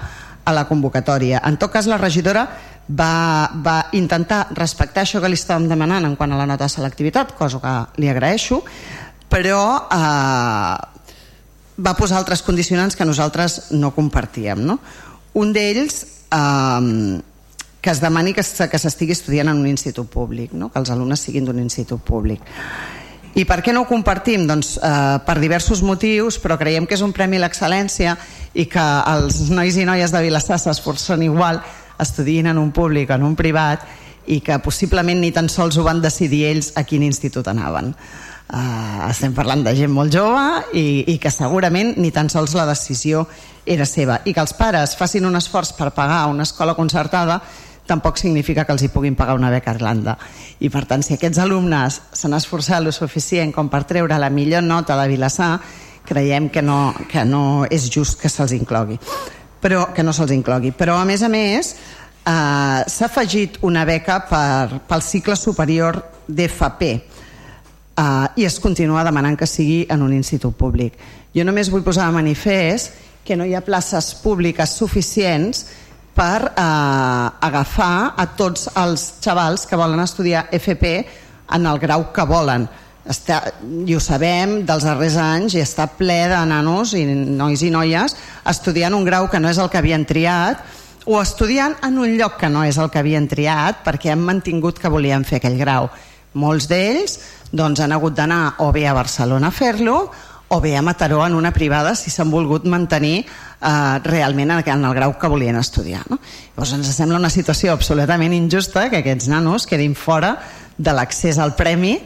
[0.44, 1.40] a la convocatòria.
[1.48, 2.44] En tot cas, la regidora
[2.84, 6.74] va, va intentar respectar això que li estàvem demanant en quant a la nota de
[6.74, 8.60] selectivitat, cosa que li agraeixo,
[9.32, 10.76] però eh,
[11.80, 14.66] va posar altres condicionants que nosaltres no compartíem.
[14.68, 14.80] No?
[15.34, 17.20] Un d'ells, eh,
[17.80, 20.68] que es demani que s'estigui estudiant en un institut públic, no?
[20.70, 22.42] que els alumnes siguin d'un institut públic.
[23.38, 24.42] I per què no ho compartim?
[24.48, 28.16] Doncs eh, per diversos motius, però creiem que és un premi a l'excel·lència
[28.58, 31.62] i que els nois i noies de Vilassar s'esforcen igual
[32.02, 33.86] estudiïn en un públic o en un privat
[34.26, 37.94] i que possiblement ni tan sols ho van decidir ells a quin institut anaven.
[38.50, 40.40] Uh, estem parlant de gent molt jove
[40.74, 43.20] i, i que segurament ni tan sols la decisió
[43.62, 47.36] era seva i que els pares facin un esforç per pagar una escola concertada
[47.86, 50.16] tampoc significa que els hi puguin pagar una beca a Irlanda.
[50.62, 54.62] I per tant, si aquests alumnes s'han esforçat lo suficient com per treure la millor
[54.66, 55.52] nota de Vilassar,
[56.06, 58.98] creiem que no, que no és just que se'ls inclogui.
[59.60, 60.70] Però, que no se'ls inclogui.
[60.70, 66.94] Però, a més a més, eh, s'ha afegit una beca per, pel cicle superior d'FP
[68.00, 70.96] eh, i es continua demanant que sigui en un institut públic.
[71.36, 75.66] Jo només vull posar de manifest que no hi ha places públiques suficients
[76.16, 80.94] per eh, agafar a tots els xavals que volen estudiar FP
[81.56, 82.66] en el grau que volen.
[83.10, 83.40] Està,
[83.88, 88.14] i ho sabem dels darrers anys i està ple de nanos i nois i noies
[88.50, 90.60] estudiant un grau que no és el que havien triat
[91.08, 94.78] o estudiant en un lloc que no és el que havien triat perquè han mantingut
[94.78, 95.88] que volien fer aquell grau.
[96.38, 97.18] Molts d'ells
[97.50, 99.96] doncs, han hagut d'anar o bé a Barcelona a fer-lo
[100.52, 104.94] o bé a Mataró en una privada si s'han volgut mantenir eh, realment en, el
[104.94, 106.02] grau que volien estudiar.
[106.10, 106.18] No?
[106.56, 110.36] Llavors ens sembla una situació absolutament injusta que aquests nanos quedin fora
[110.76, 112.00] de l'accés al premi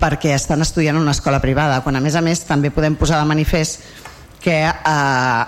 [0.00, 3.20] perquè estan estudiant en una escola privada, quan a més a més també podem posar
[3.20, 3.84] de manifest
[4.40, 5.44] que eh,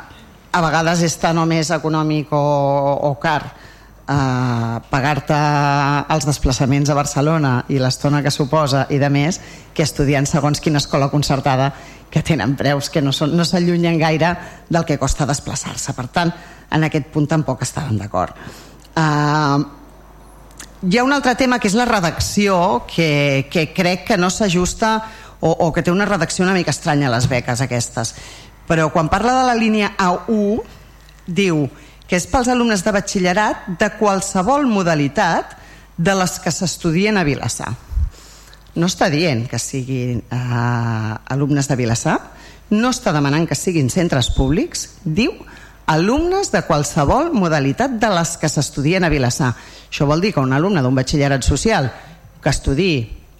[0.52, 2.44] a vegades és tan o més econòmic o,
[3.08, 3.46] o car
[4.08, 5.38] eh, pagar-te
[6.12, 9.40] els desplaçaments a Barcelona i l'estona que suposa i de més
[9.74, 11.72] que estudiant segons quina escola concertada
[12.12, 14.34] que tenen preus que no s'allunyen no gaire
[14.68, 15.94] del que costa desplaçar-se.
[15.96, 16.32] Per tant
[16.72, 18.36] en aquest punt tampoc estàvem d'acord.
[18.96, 19.58] Eh,
[20.82, 24.96] hi ha un altre tema que és la redacció que, que crec que no s'ajusta
[25.40, 28.14] o, o que té una redacció una mica estranya a les beques aquestes.
[28.68, 30.60] Però quan parla de la línia A1
[31.26, 31.68] diu
[32.12, 35.54] que és pels alumnes de batxillerat de qualsevol modalitat
[35.96, 37.70] de les que s'estudien a Vilassar.
[38.76, 42.18] No està dient que siguin eh, alumnes de Vilassar,
[42.76, 45.32] no està demanant que siguin centres públics, diu
[45.88, 49.54] alumnes de qualsevol modalitat de les que s'estudien a Vilassar.
[49.88, 51.88] Això vol dir que un alumne d'un batxillerat social
[52.44, 52.90] que estudi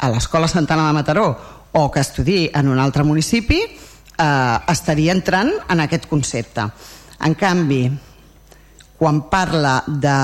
[0.01, 1.27] a l'Escola Santana de Mataró
[1.77, 6.65] o que estudi en un altre municipi eh, estaria entrant en aquest concepte.
[7.21, 7.83] En canvi,
[9.03, 10.19] quan parla de,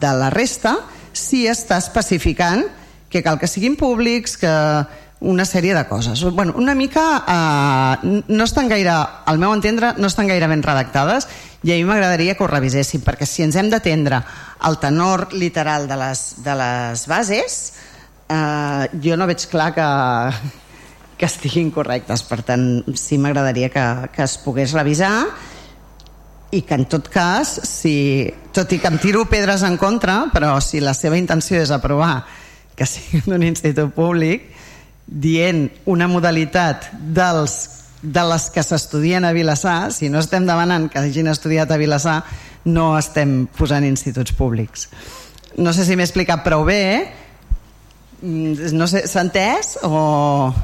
[0.00, 0.78] de la resta
[1.12, 2.62] sí està especificant
[3.12, 4.48] que cal que siguin públics, que
[5.20, 6.22] una sèrie de coses.
[6.32, 8.96] Bueno, una mica eh, no estan gaire,
[9.28, 11.28] al meu entendre, no estan gaire ben redactades
[11.68, 14.22] i a mi m'agradaria que ho reviséssim, perquè si ens hem d'atendre
[14.64, 17.62] al tenor literal de les, de les bases,
[18.32, 19.88] eh, jo no veig clar que,
[21.20, 22.24] que estiguin correctes.
[22.24, 25.18] Per tant, sí m'agradaria que, que es pogués revisar
[26.54, 30.54] i que en tot cas, si, tot i que em tiro pedres en contra, però
[30.62, 32.22] si la seva intenció és aprovar
[32.78, 34.46] que sigui d'un institut públic,
[35.06, 37.56] dient una modalitat dels,
[38.02, 42.20] de les que s'estudien a Vilassar, si no estem demanant que hagin estudiat a Vilassar,
[42.64, 44.88] no estem posant instituts públics.
[45.58, 47.10] No sé si m'he explicat prou bé,
[48.22, 50.54] mm, no sé, s'ha entès o...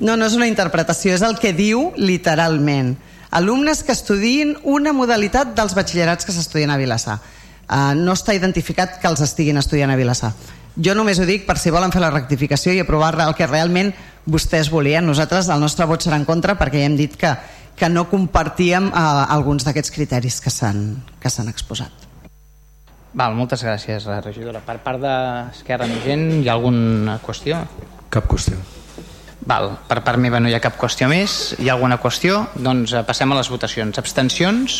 [0.00, 2.94] No, no és una interpretació, és el que diu literalment
[3.30, 7.20] alumnes que estudien una modalitat dels batxillerats que s'estudien a Vilassar.
[7.70, 10.32] Uh, no està identificat que els estiguin estudiant a Vilassar.
[10.74, 13.92] Jo només ho dic per si volen fer la rectificació i aprovar el que realment
[14.26, 15.06] vostès volien.
[15.06, 17.34] Nosaltres el nostre vot serà en contra perquè ja hem dit que,
[17.78, 22.10] que no compartíem uh, alguns d'aquests criteris que s'han exposat.
[23.10, 24.62] Val, moltes gràcies, regidora.
[24.62, 27.64] Per part d'Esquerra Gent, hi ha alguna qüestió?
[28.10, 28.58] Cap qüestió.
[29.50, 31.56] Val, per part meva no hi ha cap qüestió més.
[31.58, 32.44] Hi ha alguna qüestió?
[32.54, 33.98] Doncs eh, passem a les votacions.
[33.98, 34.76] Abstencions?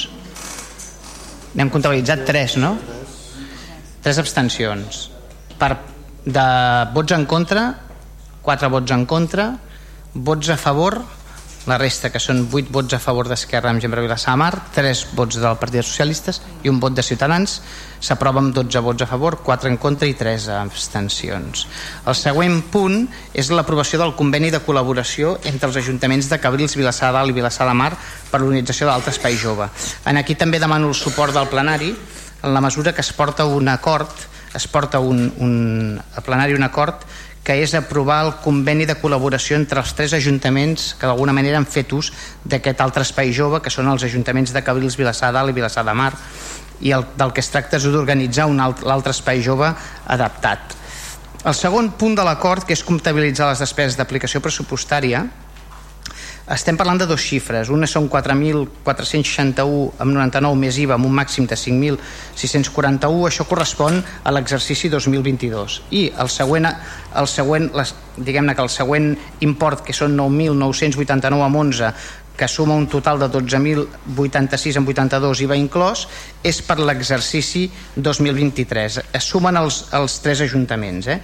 [1.59, 2.77] N'hem comptabilitzat tres, no?
[4.05, 5.01] Tres abstencions.
[5.59, 5.73] Per,
[6.23, 6.45] de
[6.95, 7.65] vots en contra,
[8.47, 9.49] quatre vots en contra,
[10.15, 11.01] vots a favor,
[11.71, 15.59] la resta, que són 8 vots a favor d'Esquerra amb Gembre Vilassamar, 3 vots del
[15.61, 17.61] Partit Socialistes i un vot de Ciutadans,
[18.03, 21.67] s'aprova amb 12 vots a favor, 4 en contra i 3 abstencions.
[22.11, 27.13] El següent punt és l'aprovació del conveni de col·laboració entre els ajuntaments de Cabrils, Vilassar
[27.15, 27.93] Dalt i Vilassar de Mar
[28.31, 29.71] per l'organització d'Alt Espai Jove.
[30.11, 31.95] En aquí també demano el suport del plenari
[32.43, 34.09] en la mesura que es porta un acord
[34.55, 37.05] es porta un, un, a plenari un acord
[37.45, 41.69] que és aprovar el conveni de col·laboració entre els tres ajuntaments que d'alguna manera han
[41.69, 42.13] fet ús
[42.45, 45.95] d'aquest altre espai jove, que són els ajuntaments de Cabrils, Vilassar Dalt i Vilassar de
[45.97, 46.13] Mar,
[46.81, 49.73] i el, del que es tracta és d'organitzar l'altre espai jove
[50.07, 50.77] adaptat.
[51.41, 55.25] El segon punt de l'acord, que és comptabilitzar les despeses d'aplicació pressupostària,
[56.55, 57.69] estem parlant de dos xifres.
[57.71, 63.21] Una són 4.461 amb 99 més IVA amb un màxim de 5.641.
[63.29, 65.81] Això correspon a l'exercici 2022.
[65.95, 67.71] I el següent, el següent
[68.19, 69.13] diguem-ne que el següent
[69.47, 71.93] import, que són 9.989 amb 11,
[72.41, 76.07] que suma un total de 12.086 amb 82 IVA inclòs,
[76.43, 79.01] és per l'exercici 2023.
[79.13, 81.11] Es sumen els, els tres ajuntaments.
[81.13, 81.21] Eh?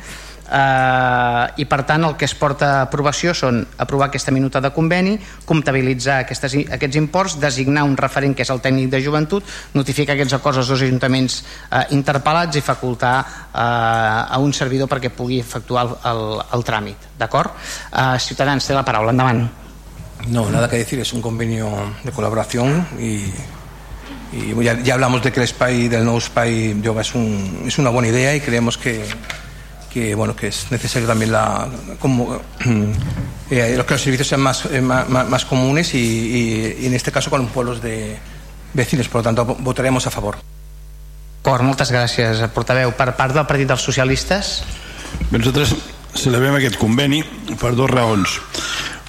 [0.51, 4.71] Eh, i per tant el que es porta a aprovació són aprovar aquesta minuta de
[4.75, 5.17] conveni,
[5.49, 10.39] comptabilitzar aquestes, aquests imports, designar un referent que és el tècnic de joventut, notificar aquests
[10.39, 15.87] acords als dos ajuntaments eh, interpel·lats i facultar eh, a un servidor perquè pugui efectuar
[15.87, 16.25] el, el,
[16.59, 17.13] el tràmit.
[17.19, 17.55] D'acord?
[17.93, 19.15] Eh, Ciutadans, té la paraula.
[19.17, 19.47] Endavant.
[20.29, 21.71] No, nada que decir, es un convenio
[22.03, 23.31] de colaboración y,
[24.33, 27.79] y ya, ya hablamos de que el SPY del nuevo SPY Yoga es, un, es
[27.79, 29.05] una buena idea y creemos que
[29.97, 32.39] que, bueno, que es necesario también la, como,
[33.51, 36.93] eh, los que los servicios sean más, eh, más, más, comunes y, y, y, en
[36.93, 38.19] este caso con pueblos de
[38.75, 39.09] vecinos.
[39.09, 40.37] Por lo tanto, votaremos a favor.
[41.41, 42.93] Cor, moltes gràcies, portaveu.
[42.93, 44.51] Per part del Partit dels Socialistes?
[45.31, 45.73] Bé, nosaltres
[46.13, 47.23] celebrem aquest conveni
[47.57, 48.35] per dues raons.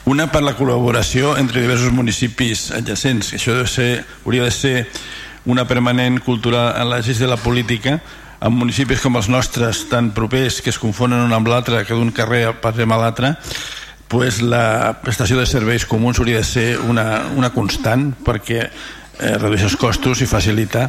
[0.08, 3.34] Una per la col·laboració entre diversos municipis adjacents.
[3.36, 4.78] Això deu ser, hauria de ser
[5.52, 7.98] una permanent cultura en l'exercici de la política
[8.42, 12.14] en municipis com els nostres tan propers que es confonen un amb l'altre que d'un
[12.14, 13.34] carrer passem a l'altre
[14.08, 19.66] pues la prestació de serveis comuns hauria de ser una, una constant perquè eh, redueix
[19.68, 20.88] els costos i facilita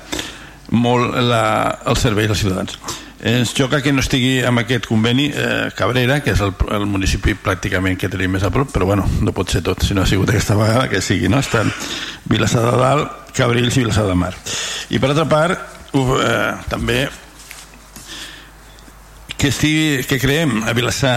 [0.70, 1.42] molt la,
[1.88, 2.78] el servei als ciutadans.
[3.18, 7.34] Ens xoca que no estigui amb aquest conveni eh, Cabrera, que és el, el municipi
[7.34, 10.11] pràcticament que tenim més a prop, però bueno, no pot ser tot, si no ha
[10.11, 11.40] sigut aquesta vegada que sigui, no?
[11.42, 11.72] Estan
[12.30, 14.34] Vilassar de Dalt, Cabrils i Vilassar de Mar.
[14.94, 15.64] I per altra part,
[15.96, 17.01] eh, també
[19.39, 21.16] que, estigui, que creem a Vilassar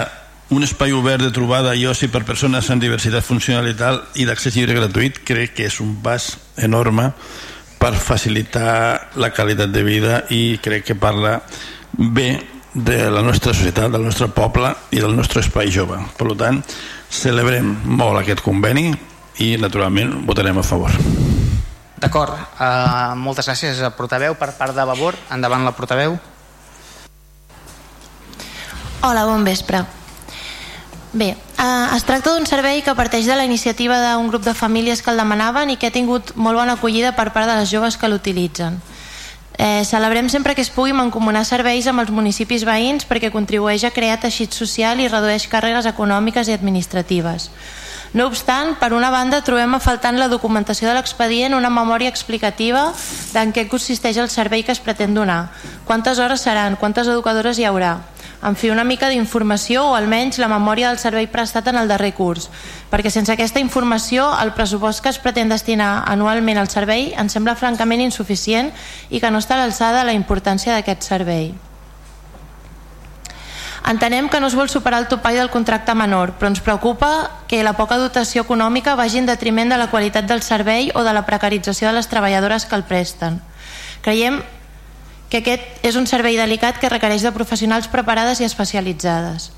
[0.51, 4.27] un espai obert de trobada i oci per persones amb diversitat funcional i tal i
[4.27, 7.09] d'accés lliure gratuït crec que és un pas enorme
[7.81, 11.39] per facilitar la qualitat de vida i crec que parla
[11.97, 12.35] bé
[12.73, 15.97] de la nostra societat, del nostre poble i del nostre espai jove.
[16.15, 16.61] Per tant,
[17.09, 18.91] celebrem molt aquest conveni
[19.43, 20.93] i naturalment votarem a favor.
[22.01, 25.17] D'acord, uh, moltes gràcies a portaveu per part de Vavor.
[25.33, 26.15] Endavant la portaveu.
[29.03, 29.83] Hola, bon vespre.
[31.11, 35.01] Bé, eh, es tracta d'un servei que parteix de la iniciativa d'un grup de famílies
[35.01, 37.97] que el demanaven i que ha tingut molt bona acollida per part de les joves
[37.97, 38.77] que l'utilitzen.
[39.57, 43.91] Eh, celebrem sempre que es pugui mancomunar serveis amb els municipis veïns perquè contribueix a
[43.91, 47.49] crear teixit social i redueix càrregues econòmiques i administratives.
[48.13, 52.91] No obstant, per una banda, trobem a faltant la documentació de l'expedient una memòria explicativa
[53.33, 55.49] d'en què consisteix el servei que es pretén donar,
[55.85, 58.01] quantes hores seran, quantes educadores hi haurà,
[58.43, 62.13] en fi, una mica d'informació o almenys la memòria del servei prestat en el darrer
[62.17, 62.49] curs,
[62.89, 67.55] perquè sense aquesta informació el pressupost que es pretén destinar anualment al servei ens sembla
[67.55, 68.71] francament insuficient
[69.09, 71.51] i que no està a l'alçada la importància d'aquest servei.
[73.81, 77.63] Entenem que no es vol superar el topall del contracte menor, però ens preocupa que
[77.65, 81.25] la poca dotació econòmica vagi en detriment de la qualitat del servei o de la
[81.25, 83.41] precarització de les treballadores que el presten.
[84.05, 84.41] Creiem
[85.31, 89.49] que aquest és un servei delicat que requereix de professionals preparades i especialitzades.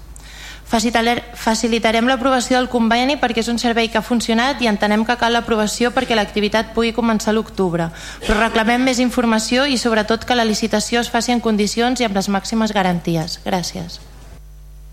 [0.70, 5.36] Facilitarem l'aprovació del conveni perquè és un servei que ha funcionat i entenem que cal
[5.36, 7.90] l'aprovació perquè l'activitat pugui començar a l'octubre,
[8.24, 12.18] però reclamem més informació i sobretot que la licitació es faci en condicions i amb
[12.18, 13.42] les màximes garanties.
[13.46, 14.00] Gràcies.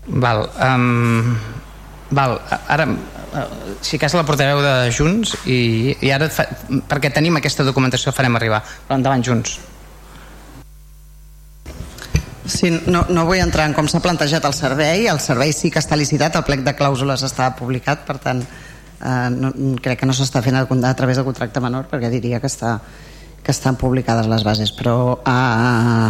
[0.05, 1.37] Val, um,
[2.09, 2.89] val ara
[3.79, 6.49] si cas la portaveu de Junts i, i ara fa,
[6.89, 9.55] perquè tenim aquesta documentació farem arribar però endavant Junts
[12.45, 15.05] Sí, no, no vull entrar en com s'ha plantejat el servei.
[15.11, 19.29] El servei sí que està licitat, el plec de clàusules està publicat, per tant, eh,
[19.35, 22.49] no, crec que no s'està fent a, a través de contracte menor, perquè diria que,
[22.49, 22.79] està,
[23.43, 24.73] que estan publicades les bases.
[24.73, 26.09] Però eh,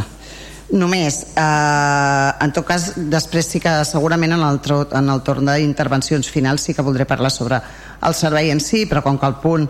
[0.71, 6.31] només, eh, en tot cas, després sí que segurament en el, en el torn d'intervencions
[6.31, 7.59] finals sí que voldré parlar sobre
[8.07, 9.67] el servei en si, però com que el punt...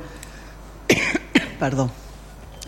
[1.61, 1.89] perdó.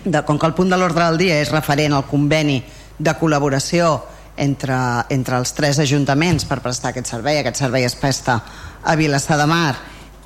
[0.03, 2.63] De, com que el punt de l'ordre del dia és referent al conveni
[2.97, 3.95] de col·laboració
[4.37, 4.77] entre,
[5.13, 7.39] entre els tres ajuntaments per prestar aquest servei.
[7.39, 8.39] Aquest servei es presta
[8.83, 9.75] a Vilassar de Mar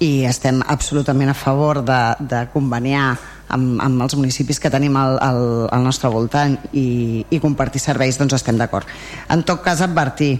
[0.04, 3.16] i estem absolutament a favor de, de conveniar
[3.50, 5.44] amb, amb els municipis que tenim al, al,
[5.74, 8.88] al nostre voltant i, i compartir serveis, doncs estem d'acord.
[9.34, 10.38] En tot cas, advertir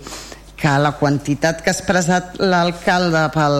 [0.58, 3.58] que la quantitat que ha expressat l'alcalde pel,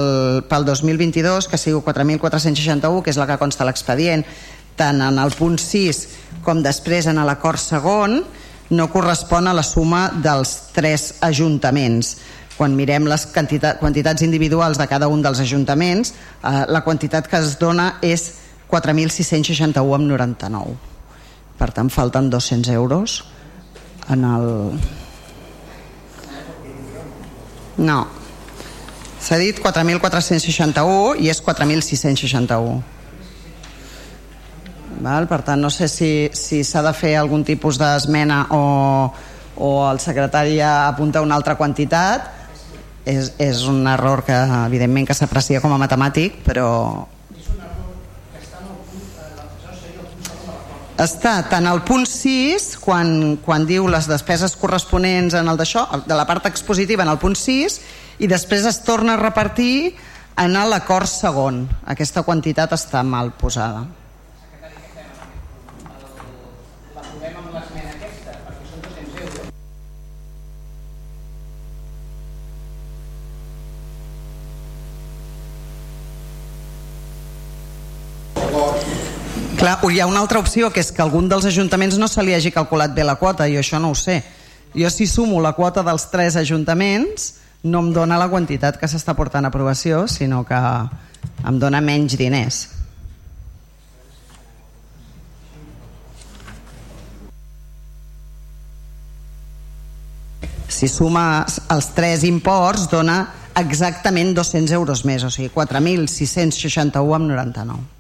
[0.50, 4.26] pel 2022, que sigui 4.461, que és la que consta l'expedient,
[4.78, 6.02] tant en el punt 6
[6.46, 8.22] com després en l'acord segon,
[8.70, 12.18] no correspon a la suma dels tres ajuntaments.
[12.58, 17.38] Quan mirem les quantitat, quantitats individuals de cada un dels ajuntaments eh, la quantitat que
[17.38, 18.32] es dona és
[18.68, 20.96] 4.661 amb 99
[21.58, 23.24] per tant falten 200 euros
[24.10, 24.48] en el
[27.78, 27.98] no.
[29.22, 32.97] S'ha dit 4.461 i és 4.661
[35.04, 35.28] Val?
[35.30, 38.62] Per tant, no sé si s'ha si de fer algun tipus d'esmena o,
[39.58, 42.34] o el secretari apunta una altra quantitat.
[43.08, 44.36] És, és un error que,
[44.66, 46.68] evidentment, que s'aprecia com a matemàtic, però...
[50.98, 56.18] Està tant al punt 6, quan, quan diu les despeses corresponents en el d'això, de
[56.18, 57.78] la part expositiva en el punt 6,
[58.26, 59.94] i després es torna a repartir
[60.42, 61.64] en l'acord segon.
[61.86, 63.86] Aquesta quantitat està mal posada.
[79.58, 82.36] Clar, hi ha una altra opció, que és que algun dels ajuntaments no se li
[82.36, 84.20] hagi calculat bé la quota, i això no ho sé.
[84.78, 87.32] Jo si sumo la quota dels tres ajuntaments,
[87.66, 92.20] no em dona la quantitat que s'està portant a aprovació, sinó que em dona menys
[92.22, 92.62] diners.
[100.70, 103.24] Si suma els tres imports, dona
[103.58, 107.97] exactament 200 euros més, o sigui, 4.661 amb 99.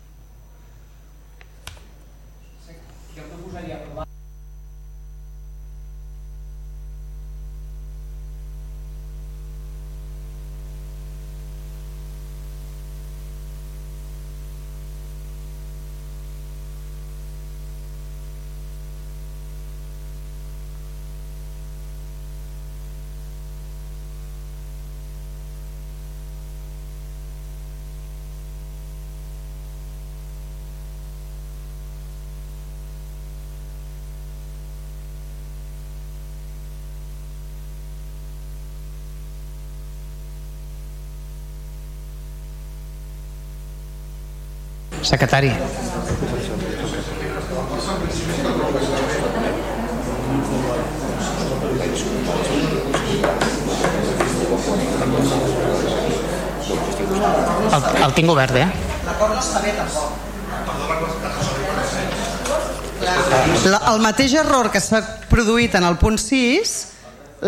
[45.08, 45.48] Secretari.
[57.68, 58.68] El, el tinc obert, eh?
[59.06, 60.12] L'acord no està bé tampoc.
[63.68, 65.00] El mateix error que s'ha
[65.32, 66.76] produït en el punt 6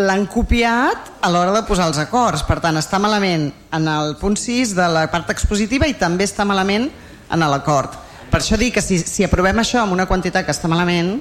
[0.00, 2.46] l'han copiat a l'hora de posar els acords.
[2.48, 6.48] Per tant, està malament en el punt 6 de la part expositiva i també està
[6.48, 6.88] malament
[7.30, 7.96] en l'acord.
[8.30, 11.18] Per això dic que si, si aprovem això amb una quantitat que està malament...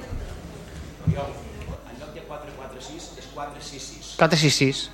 [4.20, 4.90] 466.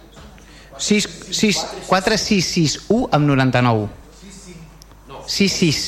[0.78, 3.88] 6, 6, 4, 6, 6, 1 amb 99.
[5.26, 5.84] 6, 6.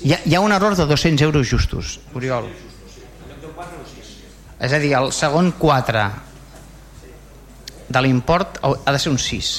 [0.00, 2.48] Hi ha, hi ha un error de 200 euros justos, Oriol.
[4.60, 6.06] És a dir, el segon 4
[7.90, 9.52] de l'import ha de ser un 6.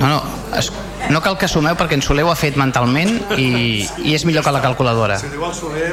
[0.00, 0.22] No, no,
[0.56, 0.72] es,
[1.10, 4.40] no cal que sumeu perquè en Soler ho ha fet mentalment i, i és millor
[4.46, 5.18] que la calculadora.
[5.20, 5.92] Si diu el Soler...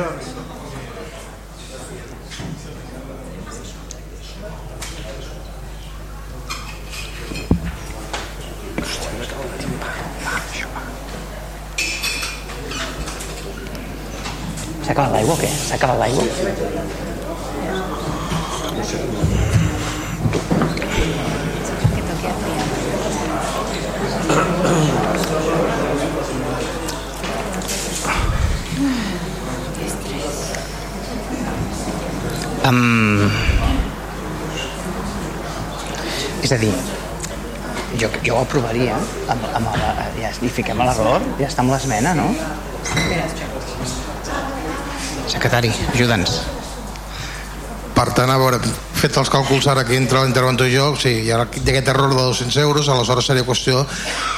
[14.87, 15.51] S'ha acabat l'aigua o què?
[15.51, 16.23] S'ha acabat l'aigua?
[32.68, 33.30] Um,
[36.43, 36.72] és a dir,
[38.01, 38.97] jo, jo ho aprovaria
[39.32, 42.28] amb, amb la, ja, i fiquem l'error, ja està amb l'esmena, no?
[45.32, 46.41] Secretari, ajuda'ns.
[47.95, 48.59] Per tant, a veure,
[48.97, 52.20] fet els càlculs ara que entra l'interventor i jo, sí, hi ha aquest error de
[52.20, 53.86] 200 euros, aleshores seria qüestió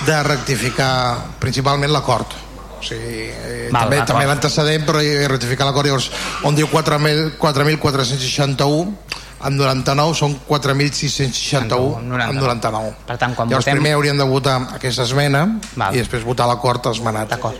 [0.05, 0.93] de rectificar
[1.41, 2.37] principalment l'acord.
[2.79, 6.09] O sigui, eh, Val, també, també l'antecedent, però hi- rectificar l'acord, llavors,
[6.47, 8.93] on diu 4.000 4.461,
[9.39, 12.93] amb 99 són 4.661 amb 99.
[13.07, 13.77] Per tant, quan Llavors votem...
[13.79, 15.95] primer hauríem de votar aquesta esmena Val.
[15.95, 17.29] i després votar l'acord esmenat.
[17.29, 17.55] D'acord.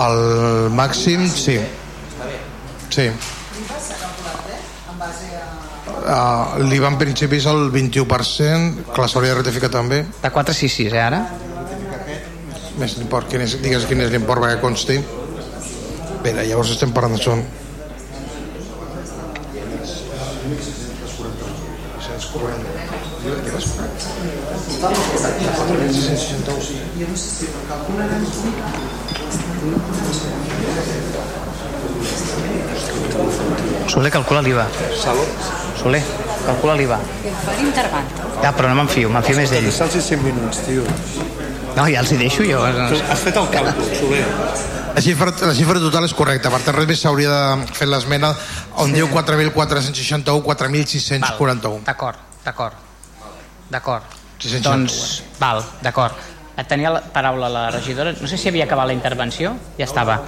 [0.00, 1.58] El màxim, sí.
[2.90, 3.10] Sí.
[6.00, 9.98] Uh, L'IVA en principi és el 21%, que la s'hauria de rectificar també.
[10.22, 11.20] De 466, eh, ara?
[12.80, 14.94] Més l'import, quin és, digues quin és l'import perquè consti.
[16.24, 17.34] Bé, llavors estem parlant d'això.
[33.90, 34.66] Soler, calcula l'IVA.
[35.82, 36.00] Soler,
[36.46, 37.00] calcula l'IVA.
[37.90, 38.02] Per.
[38.40, 39.68] Ja, però no me'n fio, me'n fio més d'ell.
[39.68, 40.88] Els 5 minuts, tio.
[41.76, 42.62] No, ja els hi deixo jo.
[42.64, 44.24] Has fet el càlcul, Soler.
[44.90, 48.32] La xifra, la xifra total és correcta, per tant res més s'hauria de fer l'esmena
[48.82, 48.96] on Sí.
[48.98, 51.84] diu 4.461, 4.641.
[51.86, 52.74] D'acord, d'acord.
[53.70, 54.02] D'acord.
[54.40, 56.14] 661, Doncs, val, d'acord.
[56.68, 58.12] Tenia la paraula la regidora.
[58.20, 59.54] No sé si havia acabat la intervenció.
[59.78, 60.18] Ja estava.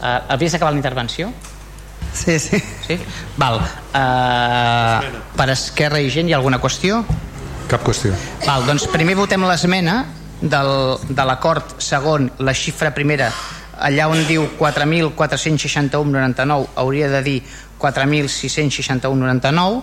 [0.00, 1.30] Uh, havies acabat la intervenció?
[2.12, 2.58] Sí, sí.
[2.86, 2.98] Sí?
[3.38, 3.60] Val.
[3.94, 7.04] Uh, per Esquerra i gent hi ha alguna qüestió?
[7.70, 8.12] Cap qüestió.
[8.44, 10.04] Val, doncs primer votem l'esmena
[10.40, 13.32] del, de l'acord segon, la xifra primera,
[13.80, 17.42] allà on diu 4.461,99 hauria de dir
[17.80, 19.80] 4.661,99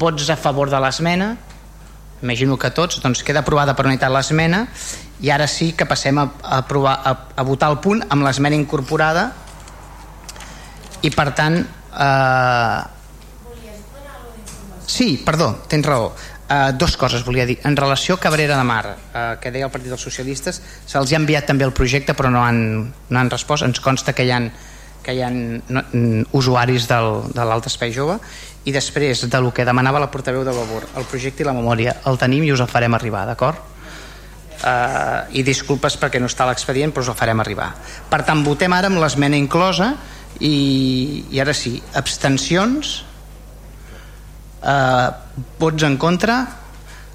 [0.00, 1.36] vots a favor de l'esmena
[2.24, 4.66] imagino que tots, doncs queda aprovada per unitat l'esmena
[5.20, 8.56] i ara sí que passem a, a, aprovar, a, a votar el punt amb l'esmena
[8.56, 9.32] incorporada
[11.04, 12.80] i per tant eh,
[14.88, 16.12] sí, perdó, tens raó
[16.48, 17.58] uh, dos coses volia dir.
[17.64, 21.20] En relació a Cabrera de Mar uh, que deia el Partit dels Socialistes se'ls ha
[21.20, 23.66] enviat també el projecte però no han, no han respost.
[23.66, 24.40] Ens consta que hi ha
[25.04, 28.16] que hi ha no, mm, usuaris del, de l'alt espai jove.
[28.64, 31.98] I després de lo que demanava la portaveu de Vavor el projecte i la memòria
[32.08, 33.60] el tenim i us el farem arribar, d'acord?
[34.64, 37.74] Uh, i disculpes perquè no està l'expedient però us el farem arribar.
[38.08, 39.92] Per tant votem ara amb l'esmena inclosa
[40.40, 43.02] i, i ara sí abstencions
[44.64, 46.42] uh, vots en contra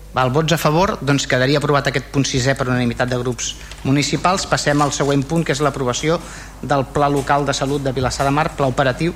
[0.09, 3.51] Val, vots a favor, doncs quedaria aprovat aquest punt sisè per unanimitat de grups
[3.85, 4.47] municipals.
[4.49, 6.17] Passem al següent punt, que és l'aprovació
[6.65, 9.13] del Pla Local de Salut de Vilassar de Mar, pla operatiu.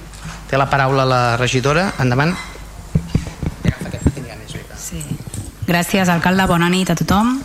[0.52, 1.90] Té la paraula la regidora.
[2.00, 2.36] Endavant.
[4.78, 5.02] Sí.
[5.66, 6.46] Gràcies, alcalde.
[6.46, 7.40] Bona nit a tothom.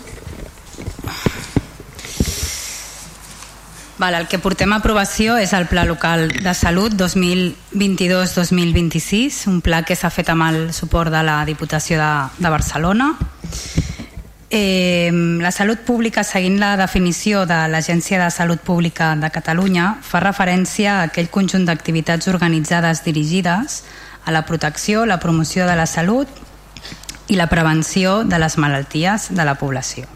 [3.99, 9.83] Val, el que portem a aprovació és el Pla Local de Salut 2022-2026, un pla
[9.83, 13.19] que s'ha fet amb el suport de la Diputació de, de Barcelona.
[14.55, 15.11] Eh,
[15.43, 21.01] la salut pública, seguint la definició de l'Agència de Salut Pública de Catalunya, fa referència
[21.01, 23.83] a aquell conjunt d'activitats organitzades dirigides
[24.25, 26.31] a la protecció, la promoció de la salut
[27.27, 30.07] i la prevenció de les malalties de la població.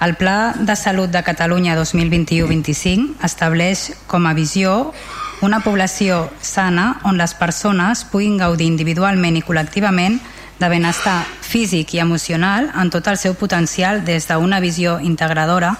[0.00, 4.92] El Pla de Salut de Catalunya 2021-25 estableix com a visió
[5.42, 10.20] una població sana on les persones puguin gaudir individualment i col·lectivament
[10.60, 15.72] de benestar físic i emocional en tot el seu potencial des d'una visió integradora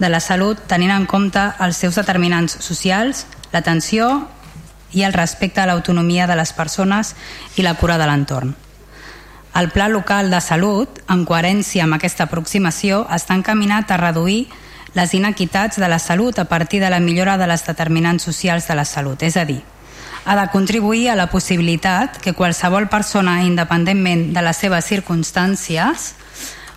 [0.00, 4.26] de la salut tenint en compte els seus determinants socials, l'atenció
[4.90, 7.14] i el respecte a l'autonomia de les persones
[7.54, 8.56] i la cura de l'entorn.
[9.54, 14.44] El Pla Local de Salut, en coherència amb aquesta aproximació, està encaminat a reduir
[14.94, 18.76] les inequitats de la salut a partir de la millora de les determinants socials de
[18.78, 19.58] la salut, és a dir,
[20.24, 26.12] ha de contribuir a la possibilitat que qualsevol persona, independentment de les seves circumstàncies,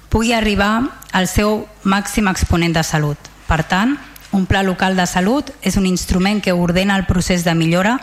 [0.10, 3.18] pugui arribar al seu màxim exponent de salut.
[3.48, 4.00] Per tant,
[4.32, 8.00] un pla local de salut és un instrument que ordena el procés de millora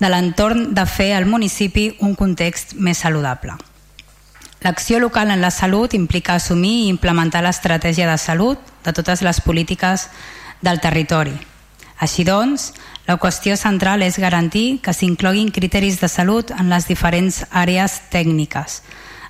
[0.00, 3.58] de l'entorn de fer al municipi un context més saludable.
[4.62, 9.40] L'acció local en la salut implica assumir i implementar l'estratègia de salut de totes les
[9.42, 10.06] polítiques
[10.62, 11.34] del territori.
[11.98, 12.70] Així doncs,
[13.08, 18.80] la qüestió central és garantir que s'incloguin criteris de salut en les diferents àrees tècniques,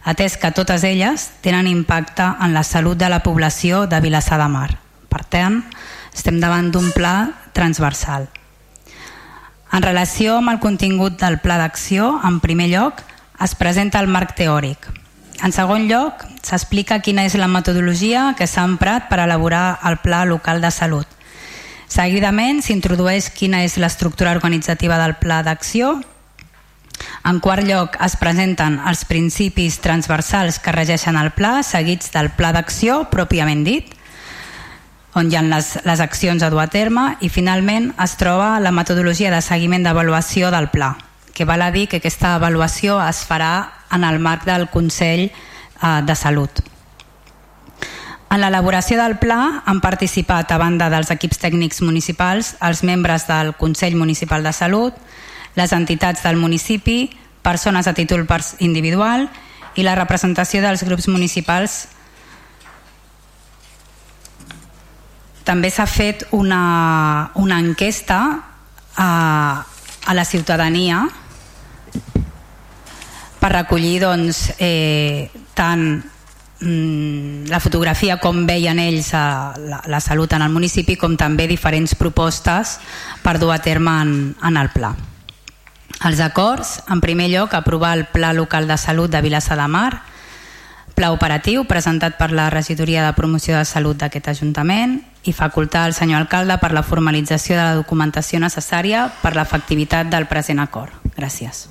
[0.05, 4.49] atès que totes elles tenen impacte en la salut de la població de Vilassar de
[4.53, 4.70] Mar.
[5.09, 5.62] Per tant,
[6.12, 8.28] estem davant d'un pla transversal.
[9.72, 13.01] En relació amb el contingut del pla d'acció, en primer lloc,
[13.41, 14.93] es presenta el marc teòric,
[15.43, 20.24] en segon lloc, s'explica quina és la metodologia que s'ha emprat per elaborar el Pla
[20.24, 21.07] Local de Salut.
[21.90, 25.99] Seguidament s'introdueix quina és l'estructura organitzativa del Pla d'acció.
[27.26, 32.53] En quart lloc, es presenten els principis transversals que regeixen el pla, seguits del Pla
[32.55, 33.90] d'acció pròpiament dit,
[35.18, 38.72] on hi ha les, les accions a dur a terme, i finalment es troba la
[38.72, 40.95] metodologia de seguiment d'avaluació del pla,
[41.34, 45.32] que val a dir que aquesta avaluació es farà en el marc del Consell eh,
[46.05, 46.62] de Salut.
[48.32, 53.53] En l'elaboració del pla han participat, a banda dels equips tècnics municipals, els membres del
[53.61, 54.97] Consell Municipal de Salut,
[55.55, 57.11] les entitats del municipi,
[57.45, 58.24] persones a títol
[58.61, 59.28] individual
[59.76, 61.88] i la representació dels grups municipals.
[65.45, 68.20] També s'ha fet una, una enquesta
[68.97, 69.11] a,
[70.07, 71.09] a la ciutadania
[73.43, 75.28] per recollir doncs, eh,
[75.59, 75.82] tant
[76.61, 81.49] mm, la fotografia com veien ells a la, la salut en el municipi com també
[81.51, 82.76] diferents propostes
[83.24, 84.14] per dur a terme en,
[84.47, 84.93] en el pla.
[86.07, 90.03] Els acords, en primer lloc, aprovar el Pla Local de Salut de Vilassa de Mar,
[90.95, 95.99] pla operatiu presentat per la Regidoria de Promoció de Salut d'aquest Ajuntament i facultar al
[95.99, 100.95] senyor alcalde per la formalització de la documentació necessària per l'efectivitat del present acord.
[101.18, 101.66] Gràcies.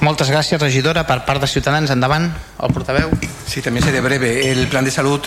[0.00, 1.02] Moltes gràcies, regidora.
[1.04, 2.30] Per part de Ciutadans, endavant,
[2.64, 3.10] el portaveu.
[3.46, 4.50] Sí, también seré breve.
[4.50, 5.20] El plan de salud,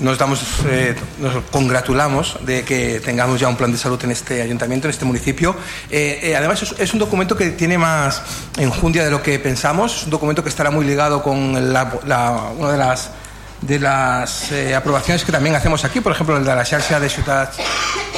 [0.00, 4.42] nos, damos, eh, nos congratulamos de que tengamos ya un plan de salud en este
[4.42, 5.54] ayuntamiento, en este municipio.
[5.88, 8.22] Eh, eh, además, es, es, un documento que tiene más
[8.56, 9.98] enjundia de lo que pensamos.
[9.98, 13.10] Es un documento que estará muy ligado con la, la, una de las
[13.68, 17.10] de las eh, aprobaciones que también hacemos aquí, por ejemplo, el de la xarxa de
[17.10, 17.50] ciudades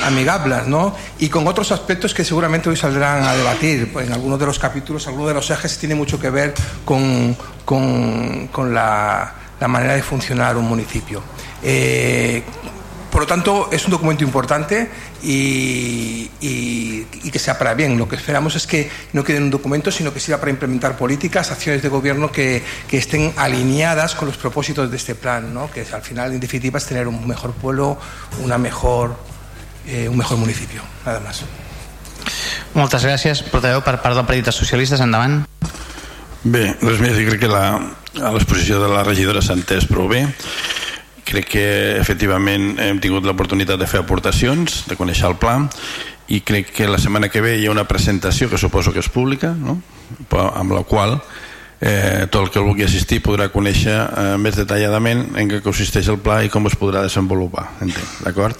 [0.04, 0.94] amigables, ¿no?
[1.18, 3.92] Y con otros aspectos que seguramente hoy saldrán a debatir.
[3.92, 7.36] Pues en algunos de los capítulos, algunos de los ejes tiene mucho que ver con,
[7.64, 9.34] con, la,
[9.66, 11.20] manera de funcionar un municipio.
[11.64, 12.44] Eh,
[13.10, 14.90] por lo tanto, es un documento importante
[15.22, 17.98] y, y, y, que sea para bien.
[17.98, 20.96] Lo que esperamos es que no quede en un documento, sino que sirva para implementar
[20.96, 25.70] políticas, acciones de gobierno que, que estén alineadas con los propósitos de este plan, ¿no?
[25.70, 27.98] que al final, en definitiva, es tener un mejor pueblo,
[28.42, 29.16] una mejor,
[29.86, 30.82] eh, un mejor municipio.
[31.04, 31.42] Nada más.
[32.74, 33.40] Moltes gràcies.
[33.50, 35.40] Portaveu, per part del Partit dels Socialistes, endavant.
[36.44, 40.28] Bé, res més, jo crec que l'exposició de la regidora s'ha entès prou bé
[41.30, 41.66] crec que
[42.00, 45.56] efectivament hem tingut l'oportunitat de fer aportacions, de conèixer el pla
[46.30, 49.10] i crec que la setmana que ve hi ha una presentació que suposo que és
[49.10, 49.80] pública no?
[50.30, 51.16] amb la qual
[51.80, 56.20] eh, tot el que vulgui assistir podrà conèixer eh, més detalladament en què consisteix el
[56.22, 57.66] pla i com es podrà desenvolupar
[58.22, 58.58] d'acord?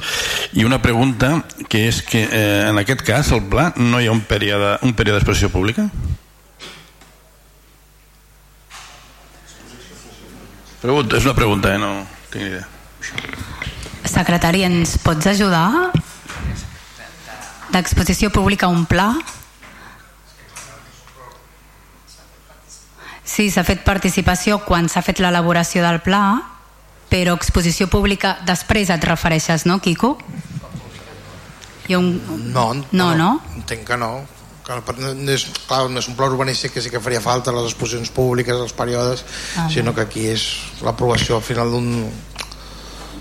[0.59, 1.37] i una pregunta
[1.69, 4.95] que és que eh, en aquest cas el pla no hi ha un període, un
[4.95, 5.91] període d'exposició pública?
[10.81, 11.79] Pregunta, és una pregunta, eh?
[11.79, 12.67] no tinc idea.
[14.07, 15.91] Secretari, ens pots ajudar?
[17.71, 19.13] D'exposició pública un pla?
[23.31, 26.23] Sí, s'ha fet participació quan s'ha fet l'elaboració del pla,
[27.11, 30.17] però exposició pública després et refereixes, no, Quico?
[31.91, 32.11] Un...
[32.55, 33.31] No, no, no, no?
[33.59, 34.13] entenc que no.
[34.71, 37.73] Que no és, clar, no és un pla urbanístic que sí que faria falta les
[37.73, 39.25] exposicions públiques, els períodes,
[39.59, 40.45] ah, sinó que aquí és
[40.87, 41.89] l'aprovació al final d'un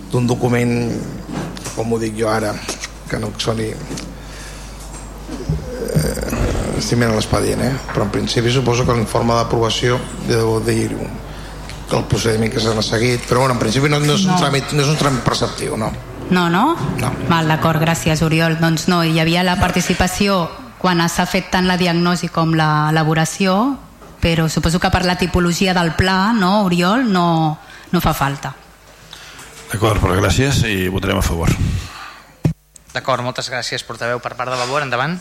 [0.10, 0.72] d'un document,
[1.76, 2.54] com ho dic jo ara,
[3.10, 3.78] que no soni eh,
[6.80, 7.74] estic mirant l'expedient, eh?
[7.94, 13.44] però en principi suposo que l'informe d'aprovació deu dir el procediment que s'ha seguit, però
[13.44, 14.34] bueno, en principi no, no, és, no.
[14.38, 15.90] Un tràmit, no és un tràmit preceptiu, no.
[16.30, 16.78] No, no?
[17.02, 17.10] No.
[17.30, 18.60] Val, d'acord, gràcies, Oriol.
[18.62, 20.44] Doncs no, hi havia la participació
[20.80, 23.78] quan s'ha fet tant la diagnosi com l'elaboració,
[24.20, 27.60] però suposo que per la tipologia del pla, no, Oriol, no,
[27.92, 28.56] no fa falta.
[29.70, 31.52] D'acord, però gràcies i votarem a favor.
[32.94, 34.18] D'acord, moltes gràcies, portaveu.
[34.24, 35.20] Per part de labor, endavant.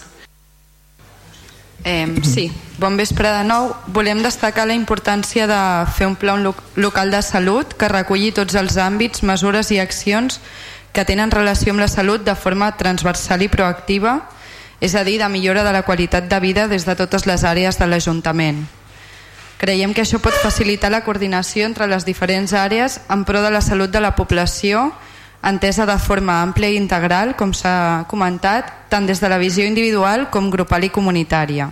[1.85, 2.49] Eh, sí,
[2.79, 3.71] bon vespre de nou.
[3.95, 5.61] Volem destacar la importància de
[5.95, 6.35] fer un pla
[6.77, 10.41] local de salut que reculli tots els àmbits, mesures i accions
[10.93, 14.23] que tenen relació amb la salut de forma transversal i proactiva,
[14.81, 17.79] és a dir, de millora de la qualitat de vida des de totes les àrees
[17.79, 18.66] de l'Ajuntament.
[19.59, 23.61] Creiem que això pot facilitar la coordinació entre les diferents àrees en pro de la
[23.61, 24.93] salut de la població
[25.43, 30.29] entesa de forma àmplia i integral, com s'ha comentat, tant des de la visió individual
[30.31, 31.70] com grupal i comunitària.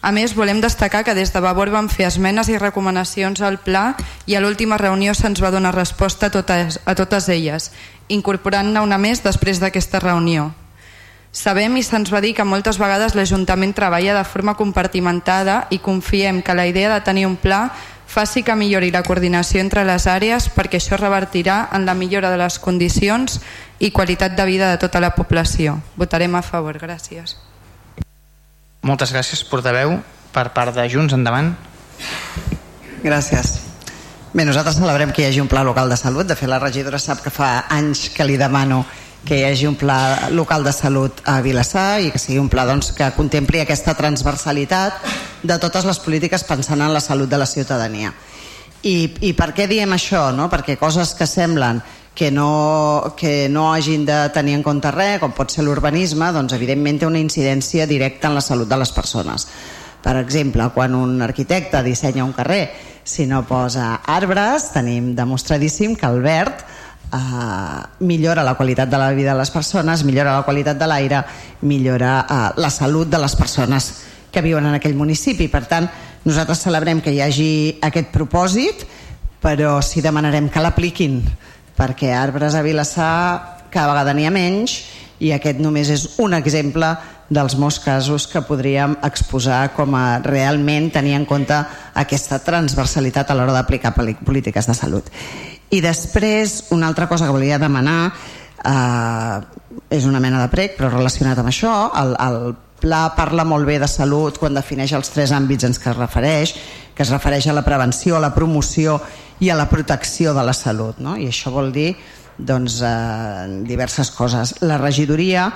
[0.00, 3.96] A més, volem destacar que des de Vavor vam fer esmenes i recomanacions al pla
[4.24, 7.68] i a l'última reunió se'ns va donar resposta a totes, a totes elles,
[8.08, 10.54] incorporant-ne una més després d'aquesta reunió.
[11.32, 16.42] Sabem i se'ns va dir que moltes vegades l'Ajuntament treballa de forma compartimentada i confiem
[16.42, 17.68] que la idea de tenir un pla
[18.10, 22.40] faci que millori la coordinació entre les àrees perquè això revertirà en la millora de
[22.40, 23.38] les condicions
[23.78, 25.78] i qualitat de vida de tota la població.
[25.96, 26.80] Votarem a favor.
[26.82, 27.36] Gràcies.
[28.82, 30.00] Moltes gràcies, portaveu.
[30.34, 31.54] Per part de Junts, endavant.
[33.04, 33.60] Gràcies.
[34.32, 36.26] Bé, nosaltres celebrem que hi hagi un pla local de salut.
[36.26, 38.84] De fet, la regidora sap que fa anys que li demano
[39.24, 42.64] que hi hagi un pla local de salut a Vilassar i que sigui un pla
[42.68, 45.04] doncs, que contempli aquesta transversalitat
[45.42, 48.12] de totes les polítiques pensant en la salut de la ciutadania.
[48.82, 50.30] I, i per què diem això?
[50.32, 50.48] No?
[50.48, 51.82] Perquè coses que semblen
[52.14, 56.56] que no, que no hagin de tenir en compte res, com pot ser l'urbanisme, doncs
[56.56, 59.46] evidentment té una incidència directa en la salut de les persones.
[60.00, 62.70] Per exemple, quan un arquitecte dissenya un carrer,
[63.04, 66.64] si no posa arbres, tenim demostradíssim que el verd
[67.12, 71.24] eh, millora la qualitat de la vida de les persones, millora la qualitat de l'aire,
[71.62, 73.90] millora eh, la salut de les persones
[74.30, 75.48] que viuen en aquell municipi.
[75.48, 75.88] Per tant,
[76.24, 77.52] nosaltres celebrem que hi hagi
[77.82, 78.86] aquest propòsit,
[79.40, 81.20] però sí demanarem que l'apliquin,
[81.76, 84.80] perquè arbres a Vilassar cada vegada n'hi ha menys
[85.20, 86.88] i aquest només és un exemple
[87.30, 91.60] dels molts casos que podríem exposar com a realment tenir en compte
[91.94, 95.06] aquesta transversalitat a l'hora d'aplicar polítiques de salut.
[95.70, 98.12] I després, una altra cosa que volia demanar,
[98.64, 99.40] eh,
[99.90, 102.40] és una mena de prec, però relacionat amb això, el, el
[102.80, 106.54] pla parla molt bé de salut quan defineix els tres àmbits en què es refereix,
[106.94, 108.98] que es refereix a la prevenció, a la promoció
[109.40, 110.98] i a la protecció de la salut.
[110.98, 111.16] No?
[111.16, 111.92] I això vol dir
[112.36, 114.56] doncs, eh, diverses coses.
[114.60, 115.52] La regidoria,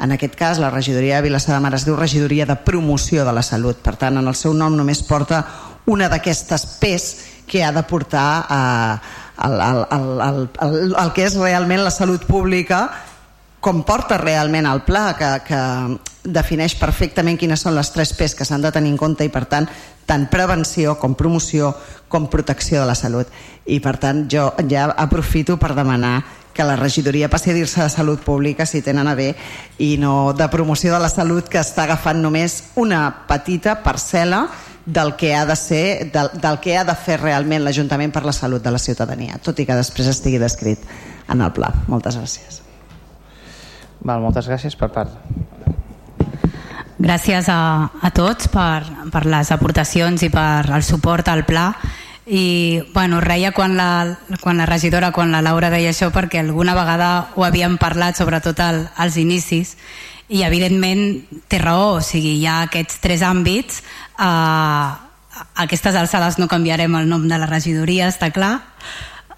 [0.00, 3.32] en aquest cas, la regidoria de Vilassar de Mar es diu regidoria de promoció de
[3.34, 3.82] la salut.
[3.82, 5.44] Per tant, en el seu nom només porta
[5.86, 7.08] una d'aquestes P's
[7.48, 9.00] que ha de portar a, el,
[9.44, 12.88] el, el, el, el, el que és realment la salut pública
[13.60, 15.60] com porta realment el pla que, que
[16.28, 19.46] defineix perfectament quines són les tres P's que s'han de tenir en compte i per
[19.50, 19.68] tant
[20.08, 21.74] tant prevenció com promoció
[22.08, 23.28] com protecció de la salut.
[23.66, 26.22] I per tant jo ja aprofito per demanar
[26.54, 29.34] que la regidoria passi a dir-se de salut pública si tenen a bé
[29.78, 34.46] i no de promoció de la salut que està agafant només una petita parcel·la
[34.88, 38.32] del que ha de ser del, del que ha de fer realment l'Ajuntament per la
[38.32, 40.80] salut de la ciutadania, tot i que després estigui descrit
[41.28, 41.68] en el pla.
[41.92, 42.62] Moltes gràcies.
[44.00, 45.12] Val, moltes gràcies per part.
[46.98, 47.60] Gràcies a,
[48.02, 48.82] a tots per,
[49.12, 51.68] per les aportacions i per el suport al pla
[52.28, 56.74] i bueno, reia quan la, quan la regidora, quan la Laura deia això perquè alguna
[56.76, 59.76] vegada ho havíem parlat sobretot al, als inicis
[60.28, 63.80] i evidentment té raó, o sigui, hi ha aquests tres àmbits
[64.18, 64.98] a
[65.62, 68.58] aquestes alçades no canviarem el nom de la regidoria, està clar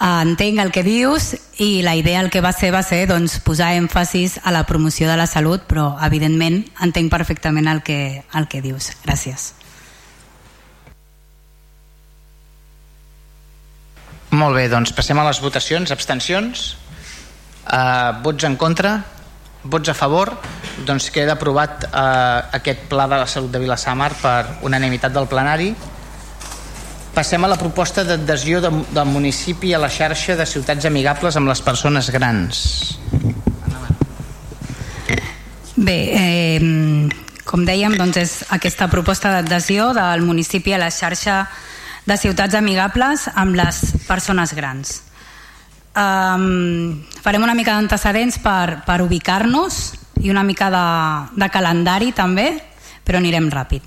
[0.00, 3.38] eh, entenc el que dius i la idea el que va ser va ser doncs,
[3.44, 8.48] posar èmfasis a la promoció de la salut però evidentment entenc perfectament el que, el
[8.48, 9.54] que dius, gràcies
[14.30, 15.90] Molt bé, doncs passem a les votacions.
[15.90, 16.76] Abstencions?
[17.66, 19.00] Uh, vots en contra?
[19.62, 20.32] Vots a favor?
[20.88, 25.74] Doncs queda aprovat uh, aquest pla de la salut de Vilassamar per unanimitat del plenari.
[27.12, 31.50] Passem a la proposta d'adhesió de, del municipi a la xarxa de ciutats amigables amb
[31.50, 32.62] les persones grans.
[35.76, 37.10] Bé, eh,
[37.44, 41.42] com dèiem, doncs és aquesta proposta d'adhesió del municipi a la xarxa
[42.06, 45.09] de ciutats amigables amb les persones grans.
[46.00, 49.80] Um, farem una mica d'antecedents per, per ubicar-nos
[50.24, 50.86] i una mica de,
[51.36, 52.54] de calendari també,
[53.04, 53.84] però anirem ràpid.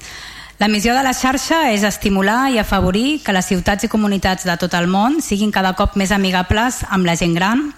[0.61, 4.57] La missió de la xarxa és estimular i afavorir que les ciutats i comunitats de
[4.61, 7.71] tot el món siguin cada cop més amigables amb la gent gran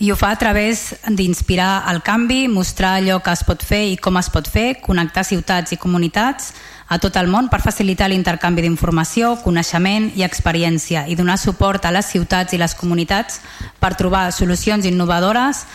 [0.00, 3.96] i ho fa a través d'inspirar el canvi, mostrar allò que es pot fer i
[3.96, 6.54] com es pot fer, connectar ciutats i comunitats
[6.90, 11.92] a tot el món per facilitar l'intercanvi d'informació, coneixement i experiència i donar suport a
[11.94, 13.38] les ciutats i les comunitats
[13.78, 15.66] per trobar solucions innovadores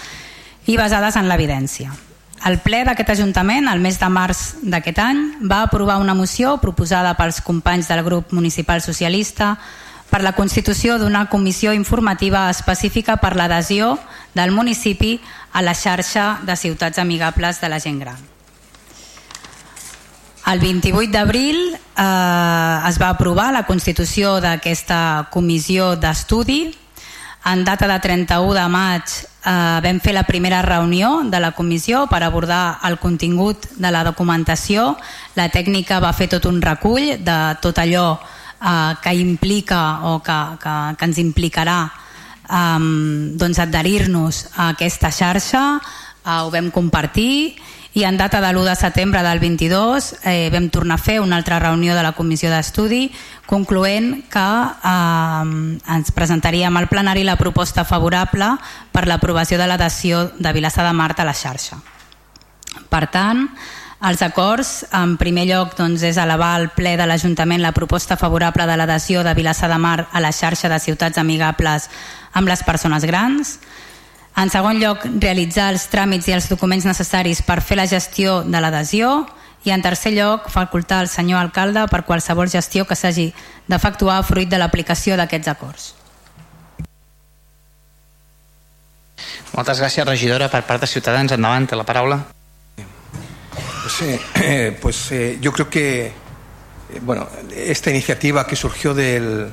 [0.67, 1.93] i basades en l'evidència.
[2.45, 7.15] El ple d'aquest Ajuntament, el mes de març d'aquest any, va aprovar una moció proposada
[7.17, 9.55] pels companys del grup municipal socialista
[10.09, 13.97] per la constitució d'una comissió informativa específica per l'adhesió
[14.33, 15.19] del municipi
[15.51, 18.17] a la xarxa de ciutats amigables de la gent gran.
[20.45, 26.69] El 28 d'abril eh, es va aprovar la constitució d'aquesta comissió d'estudi.
[27.49, 32.05] En data de 31 de maig eh, vam fer la primera reunió de la comissió
[32.11, 34.93] per abordar el contingut de la documentació.
[35.33, 38.19] La tècnica va fer tot un recull de tot allò
[38.65, 41.85] eh, que implica o que, que, que ens implicarà
[42.49, 42.81] eh,
[43.37, 45.65] doncs adherir-nos a aquesta xarxa,
[46.25, 47.55] eh, ho vam compartir
[47.95, 51.37] i en data de l'1 de setembre del 22 eh, vam tornar a fer una
[51.39, 53.07] altra reunió de la comissió d'estudi
[53.47, 58.57] concloent que eh, ens presentaríem al plenari la proposta favorable
[58.91, 61.79] per l'aprovació de l'adhesió de Vilassar de Mar a la xarxa.
[62.91, 63.47] Per tant,
[64.05, 68.67] els acords, en primer lloc, doncs, és elevar al ple de l'Ajuntament la proposta favorable
[68.69, 71.89] de l'adhesió de Vilassar de Mar a la xarxa de ciutats amigables
[72.33, 73.57] amb les persones grans.
[74.37, 78.61] En segon lloc, realitzar els tràmits i els documents necessaris per fer la gestió de
[78.61, 79.25] l'adhesió
[79.65, 83.31] i en tercer lloc, facultar el senyor alcalde per qualsevol gestió que s'hagi
[83.65, 85.93] d'efectuar fruit de l'aplicació d'aquests acords.
[89.55, 90.51] Moltes gràcies, regidora.
[90.51, 92.34] Per part de Ciutadans, endavant, té la paraula.
[93.85, 94.01] Pues,
[94.41, 96.11] eh, pues eh, yo creo que eh,
[97.03, 99.51] bueno, esta iniciativa que surgió del,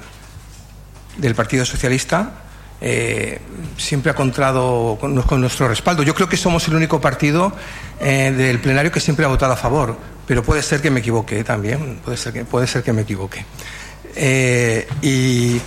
[1.18, 2.32] del Partido Socialista
[2.80, 3.38] eh,
[3.76, 6.02] siempre ha contado con, nuestro respaldo.
[6.02, 7.52] Yo creo que somos el único partido
[8.00, 12.00] del plenario que siempre ha votado a favor, pero puede ser que me equivoque también,
[12.02, 13.44] puede ser que, puede ser que me equivoque.
[15.02, 15.60] Y,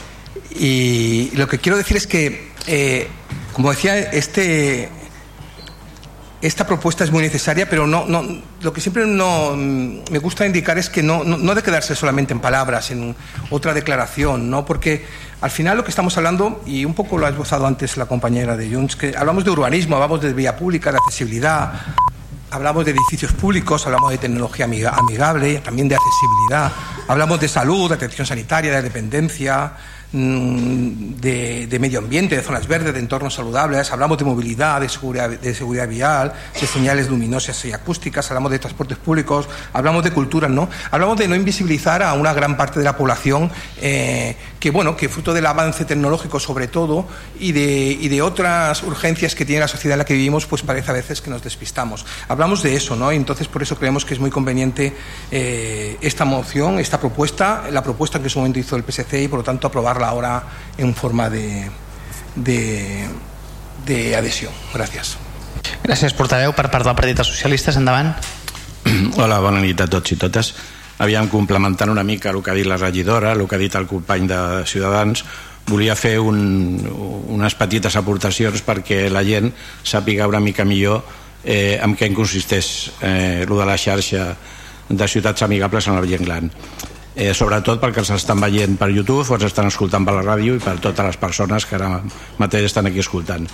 [1.35, 2.49] lo que quiero decir es que,
[3.53, 4.89] como decía, este,
[6.45, 8.23] esta propuesta es muy necesaria, pero no, no,
[8.61, 12.33] lo que siempre no, me gusta indicar es que no, no, no de quedarse solamente
[12.33, 13.15] en palabras, en
[13.49, 14.65] otra declaración, ¿no?
[14.65, 15.05] porque
[15.41, 18.55] al final lo que estamos hablando, y un poco lo ha esbozado antes la compañera
[18.55, 21.73] de Junts, que hablamos de urbanismo, hablamos de vía pública, de accesibilidad,
[22.51, 26.71] hablamos de edificios públicos, hablamos de tecnología amigable, también de accesibilidad,
[27.07, 29.73] hablamos de salud, de atención sanitaria, de dependencia,
[30.11, 35.29] de, de, medio ambiente, de zonas verdes, de entornos saludables, hablamos de movilidad, de seguridad,
[35.29, 40.47] de seguridad vial, de señales luminosas y acústicas, hablamos de transportes públicos, hablamos de cultura,
[40.47, 40.69] ¿no?
[40.91, 43.51] Hablamos de no invisibilizar a una gran parte de la población
[43.81, 47.05] eh, que, bueno, que fruto del avance tecnológico sobre todo
[47.39, 50.61] y de, y de otras urgencias que tiene la sociedad en la que vivimos, pues
[50.61, 52.05] parece a veces que nos despistamos.
[52.27, 53.11] Hablamos de eso, ¿no?
[53.11, 54.95] Y entonces por eso creemos que es muy conveniente
[55.31, 59.27] eh, esta moción, esta propuesta, la propuesta que en su momento hizo el PSC y
[59.27, 60.43] por lo tanto aprobarla ahora
[60.77, 61.69] en forma de,
[62.35, 63.07] de,
[63.85, 64.51] de adhesió.
[64.73, 65.15] Gràcies.
[65.83, 66.53] Gràcies, portaveu.
[66.53, 68.13] Per part del Partit dels Socialistes, endavant.
[69.21, 70.53] Hola, bona nit a tots i totes.
[70.99, 73.87] Aviam, complementant una mica el que ha dit la regidora, el que ha dit el
[73.87, 75.25] company de Ciutadans,
[75.67, 76.77] volia fer un,
[77.33, 79.49] unes petites aportacions perquè la gent
[79.83, 81.01] sàpiga una mica millor
[81.43, 84.27] eh, en què consisteix eh, el de la xarxa
[84.89, 86.51] de ciutats amigables en la gent gran
[87.15, 90.55] eh, sobretot perquè els estan veient per YouTube o els estan escoltant per la ràdio
[90.55, 92.01] i per totes les persones que ara
[92.37, 93.47] mateix estan aquí escoltant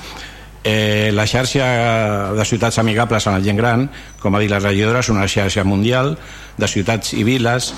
[0.64, 3.88] eh, la xarxa de ciutats amigables a la gent gran
[4.20, 6.18] com ha dit la regidora és una xarxa mundial
[6.58, 7.74] de ciutats i viles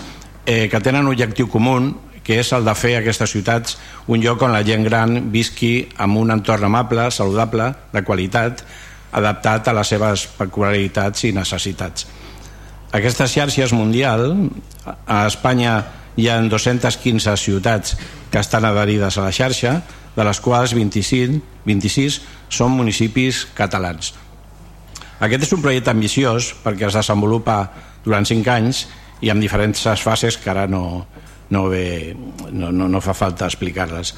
[0.46, 1.78] eh, que tenen un objectiu comú
[2.24, 3.78] que és el de fer aquestes ciutats
[4.08, 8.64] un lloc on la gent gran visqui amb un entorn amable, saludable, de qualitat,
[9.12, 12.08] adaptat a les seves peculiaritats i necessitats.
[12.94, 14.36] Aquesta xarxa és mundial,
[14.86, 15.80] a Espanya
[16.14, 17.96] hi ha 215 ciutats
[18.30, 19.80] que estan adherides a la xarxa,
[20.14, 22.20] de les quals 25, 26
[22.54, 24.14] són municipis catalans.
[25.26, 27.58] Aquest és un projecte ambiciós perquè es desenvolupa
[28.06, 28.86] durant 5 anys
[29.26, 31.08] i amb diferents fases que ara no,
[31.50, 32.14] no, ve,
[32.52, 34.14] no, no, no fa falta explicar-les.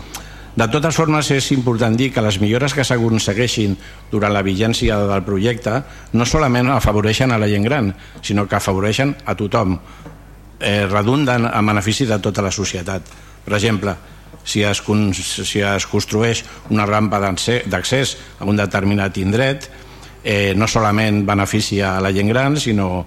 [0.56, 3.74] De totes formes, és important dir que les millores que s'aconsegueixin
[4.12, 5.82] durant la vigència del projecte
[6.16, 7.92] no solament afavoreixen a la gent gran,
[8.24, 9.76] sinó que afavoreixen a tothom,
[10.60, 13.04] eh, redunden en benefici de tota la societat.
[13.44, 13.98] Per exemple,
[14.46, 14.82] si es,
[15.20, 19.68] si es construeix una rampa d'accés a un determinat indret,
[20.24, 23.06] eh, no solament beneficia a la gent gran, sinó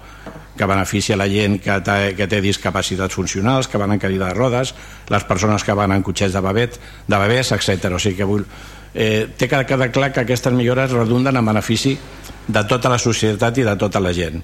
[0.59, 1.79] que beneficia la gent que
[2.19, 4.75] que té discapacitats funcionals, que van en cadira de rodes,
[5.09, 7.95] les persones que van en cotxets de, bebet, de bebès, etc.
[7.95, 8.45] O sigui que vull,
[8.95, 11.97] eh, té que quedar clar que aquestes millores redunden en benefici
[12.49, 14.43] de tota la societat i de tota la gent.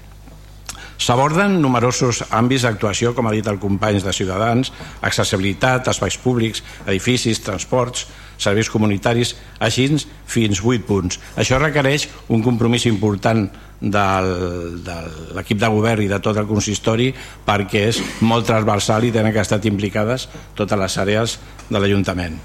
[0.95, 4.71] S'aborden numerosos àmbits d'actuació, com ha dit el company de Ciutadans,
[5.03, 8.05] accessibilitat, espais públics, edificis, transports,
[8.39, 9.89] serveis comunitaris, així
[10.25, 11.19] fins 8 punts.
[11.35, 13.49] Això requereix un compromís important
[13.81, 14.95] del, de
[15.35, 17.11] l'equip de govern i de tot el consistori
[17.45, 22.37] perquè és molt transversal i tenen que estar implicades totes les àrees de l'Ajuntament.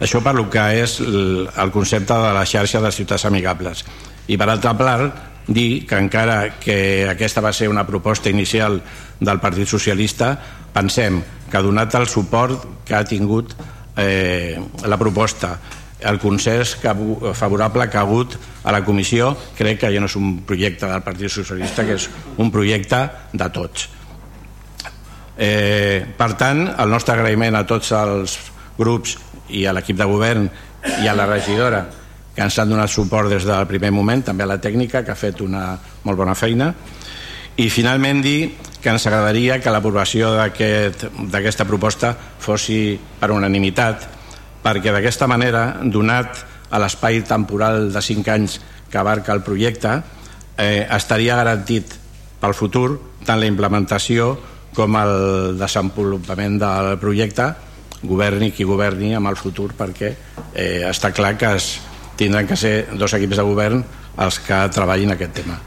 [0.00, 3.84] Això per lo que és el concepte de la xarxa de ciutats amigables.
[4.28, 8.82] I per altra part, dir que encara que aquesta va ser una proposta inicial
[9.20, 10.34] del Partit Socialista,
[10.74, 13.54] pensem que donat el suport que ha tingut
[13.96, 15.56] eh, la proposta
[16.00, 16.92] el consens que,
[17.32, 21.04] favorable que ha hagut a la comissió crec que ja no és un projecte del
[21.06, 23.00] Partit Socialista que és un projecte
[23.32, 23.88] de tots
[25.36, 28.36] eh, per tant el nostre agraïment a tots els
[28.76, 29.16] grups
[29.48, 30.50] i a l'equip de govern
[31.02, 31.86] i a la regidora
[32.36, 35.16] que ens han donat suport des del primer moment, també a la tècnica, que ha
[35.16, 35.70] fet una
[36.04, 36.68] molt bona feina.
[37.56, 38.50] I finalment dir
[38.82, 41.06] que ens agradaria que l'aprovació d'aquesta
[41.40, 44.04] aquest, proposta fossi per unanimitat,
[44.66, 46.42] perquè d'aquesta manera, donat
[46.74, 48.58] a l'espai temporal de 5 anys
[48.90, 49.92] que abarca el projecte,
[50.58, 51.94] eh, estaria garantit
[52.40, 52.88] pel futur
[53.26, 54.34] tant la implementació
[54.74, 57.46] com el desenvolupament del projecte
[58.02, 60.12] governi qui governi amb el futur perquè
[60.52, 61.70] eh, està clar que es,
[62.18, 63.82] tindran que ser dos equips de govern
[64.18, 65.58] els que treballin aquest tema.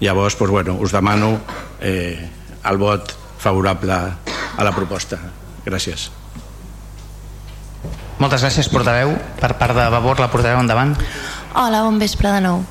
[0.00, 1.36] Llavors, doncs, bueno, us demano
[1.80, 2.18] eh,
[2.64, 5.18] el vot favorable a la proposta.
[5.66, 6.17] Gràcies.
[8.18, 9.12] Moltes gràcies, portaveu.
[9.38, 10.96] Per part de Vavor, la portaveu endavant.
[11.54, 12.64] Hola, bon vespre de nou.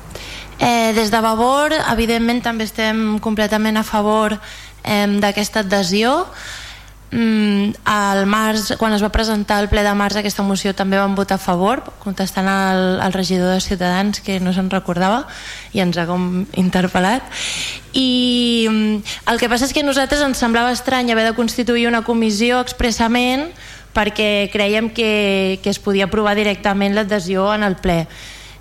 [0.60, 6.26] Eh, des de Vavor, evidentment, també estem completament a favor eh, d'aquesta adhesió
[7.10, 11.14] mm, al març, quan es va presentar el ple de març aquesta moció també vam
[11.16, 15.24] votar a favor contestant al, al regidor de Ciutadans que no se'n recordava
[15.72, 17.24] i ens ha com interpel·lat
[17.96, 21.88] i mm, el que passa és que a nosaltres ens semblava estrany haver de constituir
[21.88, 23.48] una comissió expressament
[23.98, 28.04] perquè creiem que, que es podia aprovar directament l'adhesió en el ple.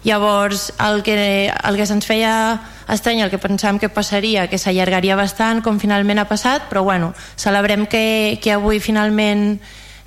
[0.07, 2.33] Llavors, el que, el que se'ns feia
[2.89, 7.11] estrany, el que pensàvem que passaria, que s'allargaria bastant, com finalment ha passat, però bueno,
[7.35, 9.59] celebrem que, que avui finalment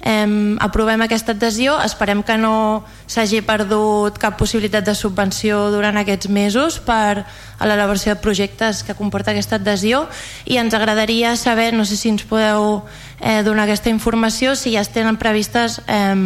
[0.03, 6.29] eh, aprovem aquesta adhesió, esperem que no s'hagi perdut cap possibilitat de subvenció durant aquests
[6.29, 10.07] mesos per a l'elaboració de projectes que comporta aquesta adhesió.
[10.47, 12.83] I ens agradaria saber, no sé si ens podeu
[13.21, 16.17] eh, donar aquesta informació, si ja es tenen previstes eh,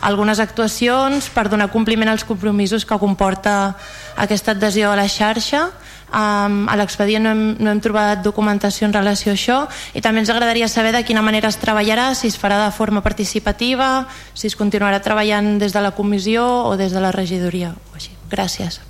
[0.00, 3.76] algunes actuacions per donar compliment als compromisos que comporta
[4.16, 5.68] aquesta adhesió a la xarxa
[6.10, 9.58] Um, a l'expedient no, hem, no hem trobat documentació en relació a això
[9.94, 12.98] i també ens agradaria saber de quina manera es treballarà, si es farà de forma
[13.00, 17.76] participativa, si es continuarà treballant des de la comissió o des de la regidoria.
[17.92, 18.10] O així.
[18.30, 18.80] Gràcies.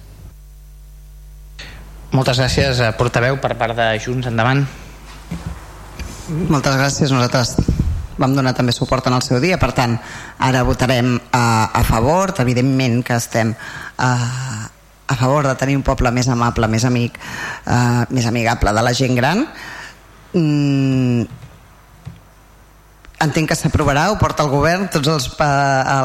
[2.11, 4.27] Moltes gràcies, a portaveu, per part de Junts.
[4.27, 4.65] Endavant.
[6.51, 7.13] Moltes gràcies.
[7.13, 7.55] Nosaltres
[8.21, 9.97] vam donar també suport en el seu dia, per tant,
[10.39, 13.55] ara votarem a, a favor, evidentment que estem
[13.97, 14.11] a,
[15.11, 17.19] a favor de tenir un poble més amable, més amic,
[17.67, 19.43] eh, més amigable de la gent gran.
[20.33, 21.25] Mm,
[23.27, 25.51] entenc que s'aprovarà, ho porta el govern, tots els, pa,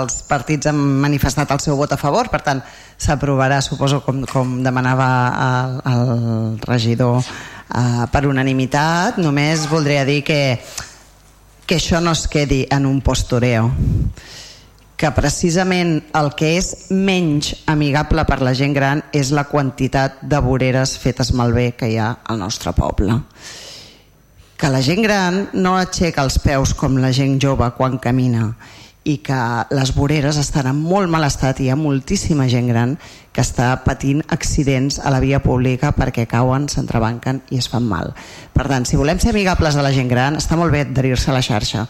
[0.01, 2.63] els partits han manifestat el seu vot a favor, per tant
[2.97, 5.09] s'aprovarà, suposo, com, com demanava
[5.45, 9.21] el, el regidor eh, per unanimitat.
[9.21, 10.41] Només voldria dir que,
[11.69, 13.69] que això no es quedi en un postureo
[14.95, 20.39] que precisament el que és menys amigable per la gent gran és la quantitat de
[20.43, 23.19] voreres fetes malbé que hi ha al nostre poble.
[24.55, 28.53] Que la gent gran no aixeca els peus com la gent jove quan camina
[29.05, 29.37] i que
[29.75, 32.95] les voreres estan en molt mal estat i hi ha moltíssima gent gran
[33.35, 38.15] que està patint accidents a la via pública perquè cauen, s'entrebanquen i es fan mal.
[38.55, 41.37] Per tant, si volem ser amigables de la gent gran, està molt bé adherir-se a
[41.37, 41.85] la xarxa,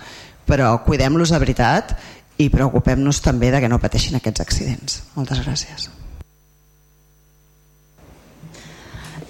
[0.45, 1.95] però cuidem-los de veritat
[2.37, 5.03] i preocupem-nos també de que no pateixin aquests accidents.
[5.15, 5.89] Moltes gràcies.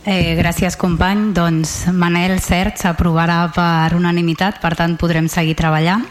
[0.06, 1.32] Eh, gràcies company.
[1.34, 6.06] Doncs Manel Cert s'aprovarà per unanimitat, per tant podrem seguir treballant.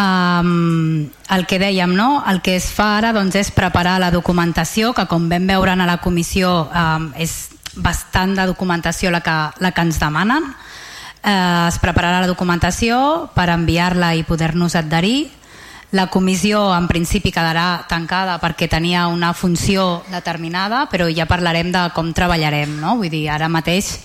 [0.00, 2.22] Um, el que dèiem, no?
[2.30, 5.86] el que es fa ara doncs, és preparar la documentació, que com vam veure a
[5.86, 10.46] la comissió um, és bastant de documentació la que, la que ens demanen.
[11.20, 15.28] Uh, es prepararà la documentació per enviar-la i poder-nos adherir.
[15.92, 21.82] La comissió en principi quedarà tancada perquè tenia una funció determinada, però ja parlarem de
[21.96, 22.76] com treballarem.
[22.78, 22.94] No?
[23.00, 23.96] Vull dir, ara mateix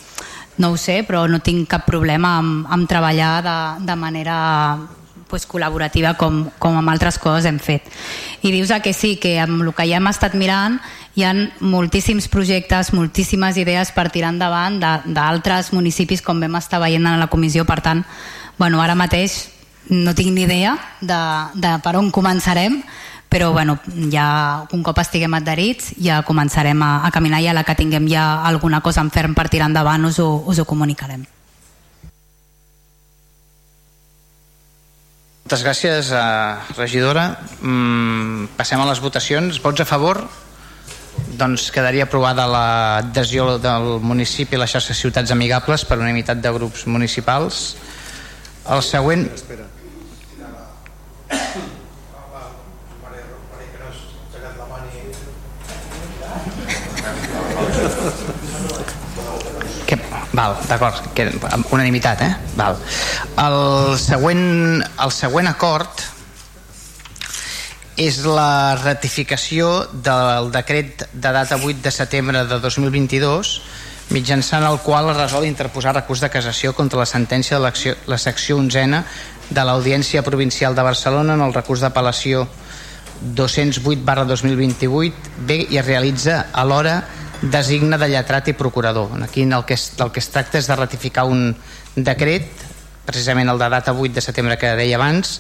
[0.57, 4.37] no ho sé, però no tinc cap problema amb, amb treballar de, de manera
[5.29, 7.85] pues, col·laborativa com, com amb altres coses hem fet.
[8.41, 10.79] I dius que sí, que amb el que ja hem estat mirant
[11.15, 17.05] hi ha moltíssims projectes, moltíssimes idees per tirar endavant d'altres municipis com vam estar veient
[17.05, 18.03] en la comissió, per tant,
[18.57, 19.54] bueno, ara mateix
[19.89, 21.19] no tinc ni idea de,
[21.53, 22.81] de per on començarem,
[23.29, 23.77] però bueno,
[24.11, 28.07] ja un cop estiguem adherits ja començarem a, a caminar i a la que tinguem
[28.07, 31.25] ja alguna cosa en ferm per tirar endavant us ho, us ho comunicarem.
[35.45, 37.37] Moltes gràcies, eh, regidora.
[37.61, 39.59] Mm, passem a les votacions.
[39.61, 40.23] Vots a favor?
[41.37, 46.87] Doncs quedaria aprovada l'adhesió del municipi a la xarxa Ciutats Amigables per unanimitat de grups
[46.87, 47.75] municipals.
[48.65, 49.29] El següent...
[49.35, 49.74] Espera.
[60.35, 60.99] Val, d'acord,
[61.71, 62.33] unanimitat, eh?
[62.59, 62.75] Val.
[63.39, 66.03] El següent, el següent acord
[67.95, 73.53] és la ratificació del decret de data 8 de setembre de 2022
[74.11, 77.63] mitjançant el qual es resol interposar recurs de casació contra la sentència de
[78.05, 79.01] la secció 11
[79.49, 82.45] de l'Audiència Provincial de Barcelona en el recurs d'apel·lació
[83.35, 87.03] 208 barra 2028 bé i es realitza alhora
[87.41, 89.11] designa de lletrat i procurador.
[89.23, 91.51] Aquí el que, es, el que es tracta és de ratificar un
[91.95, 92.47] decret,
[93.05, 95.39] precisament el de data 8 de setembre que deia abans,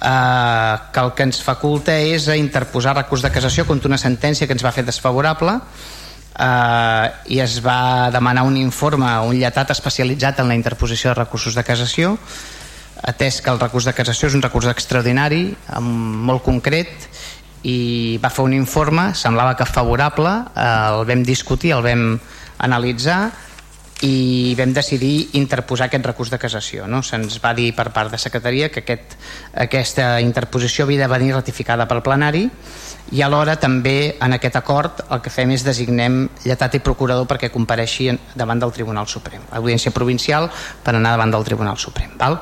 [0.00, 4.46] eh, que el que ens faculta és a interposar recurs de casació contra una sentència
[4.46, 5.58] que ens va fer desfavorable
[6.38, 11.54] eh, i es va demanar un informe, un lletrat especialitzat en la interposició de recursos
[11.54, 12.18] de casació
[13.04, 15.46] atès que el recurs de casació és un recurs extraordinari,
[15.80, 17.08] molt concret
[17.64, 22.14] i va fer un informe, semblava que favorable, el vam discutir, el vam
[22.64, 23.32] analitzar
[24.04, 26.88] i vam decidir interposar aquest recurs de casació.
[26.90, 27.00] No?
[27.02, 29.16] Se'ns va dir per part de secretaria que aquest,
[29.64, 32.44] aquesta interposició havia de venir ratificada pel plenari
[33.14, 37.52] i alhora també en aquest acord el que fem és designem lletat i procurador perquè
[37.52, 40.50] compareixi davant del Tribunal Suprem, audiència provincial
[40.84, 42.16] per anar davant del Tribunal Suprem.
[42.18, 42.40] Val?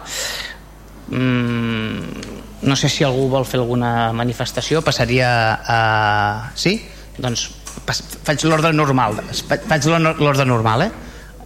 [1.12, 5.28] Mm, no sé si algú vol fer alguna manifestació, passaria
[5.60, 5.78] a...
[6.56, 6.78] Sí?
[7.18, 7.50] Doncs
[8.24, 9.18] faig l'ordre normal,
[9.68, 10.90] faig l'ordre normal, eh?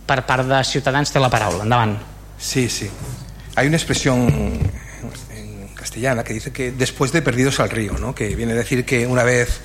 [0.07, 1.97] Per part de Ciutadans té la paraula, endavant.
[2.39, 2.89] Sí, sí.
[3.57, 4.29] Hay una expresión
[5.35, 8.15] en castellana que dice que después de perdidos al río, ¿no?
[8.15, 9.61] que viene a decir que una vez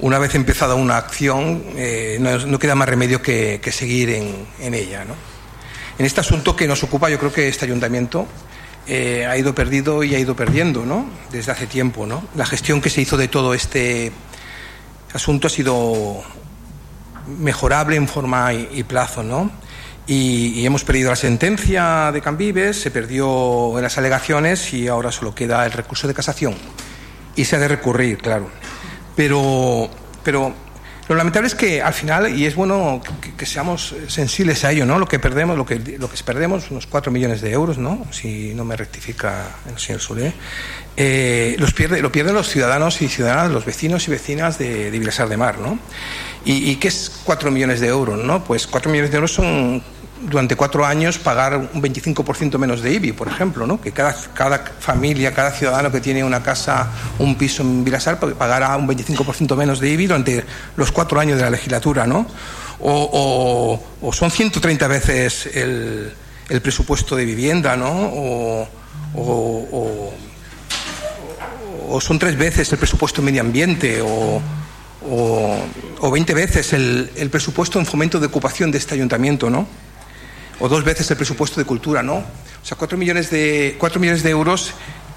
[0.00, 4.46] una vez empezada una acción eh, no, no, queda más remedio que, que seguir en,
[4.58, 5.04] en ella.
[5.04, 5.14] ¿no?
[5.98, 8.26] En este asunto que nos ocupa, yo creo que este ayuntamiento
[8.86, 11.06] eh, ha ido perdido y ha ido perdiendo, ¿no?
[11.30, 12.24] Desde hace tiempo, ¿no?
[12.34, 14.12] La gestión que se hizo de todo este
[15.12, 16.22] asunto ha sido
[17.38, 19.50] mejorable en forma y, plazo, ¿no?
[20.06, 25.34] Y, hemos perdido la sentencia de Cambives, se perdió en las alegaciones y ahora solo
[25.34, 26.54] queda el recurso de casación.
[27.36, 28.50] Y se ha de recurrir, claro.
[29.16, 29.88] Pero,
[30.22, 30.54] pero
[31.08, 33.02] lo lamentable es que al final, y es bueno
[33.36, 34.98] que, seamos sensibles a ello, ¿no?
[34.98, 38.06] Lo que perdemos, lo que, lo que perdemos, unos 4 millones de euros, ¿no?
[38.10, 40.32] Si no me rectifica el señor Solé,
[40.96, 44.98] eh, los pierde, lo pierden los ciudadanos y ciudadanas, los vecinos y vecinas de, de
[45.28, 45.78] de Mar, ¿no?
[46.44, 48.42] ¿Y, ¿Y qué es 4 millones de euros, no?
[48.42, 49.82] Pues 4 millones de euros son
[50.22, 53.80] durante cuatro años pagar un 25% menos de IBI, por ejemplo, ¿no?
[53.80, 58.76] que cada, cada familia, cada ciudadano que tiene una casa, un piso en Vilasar, pagará
[58.76, 60.44] un 25% menos de IBI durante
[60.76, 62.26] los cuatro años de la legislatura, ¿no?
[62.80, 66.12] O, o, o son 130 veces el,
[66.48, 67.90] el, presupuesto de vivienda, ¿no?
[67.90, 68.68] O,
[69.14, 70.12] o,
[72.00, 74.42] son tres veces el presupuesto de medio ambiente, o,
[76.00, 79.68] o, 20 veces el, el presupuesto en fomento de ocupación de este ayuntamiento, ¿no?
[80.60, 82.16] O dos veces el presupuesto de cultura, ¿no?
[82.16, 84.72] O sea, cuatro millones de, cuatro millones de euros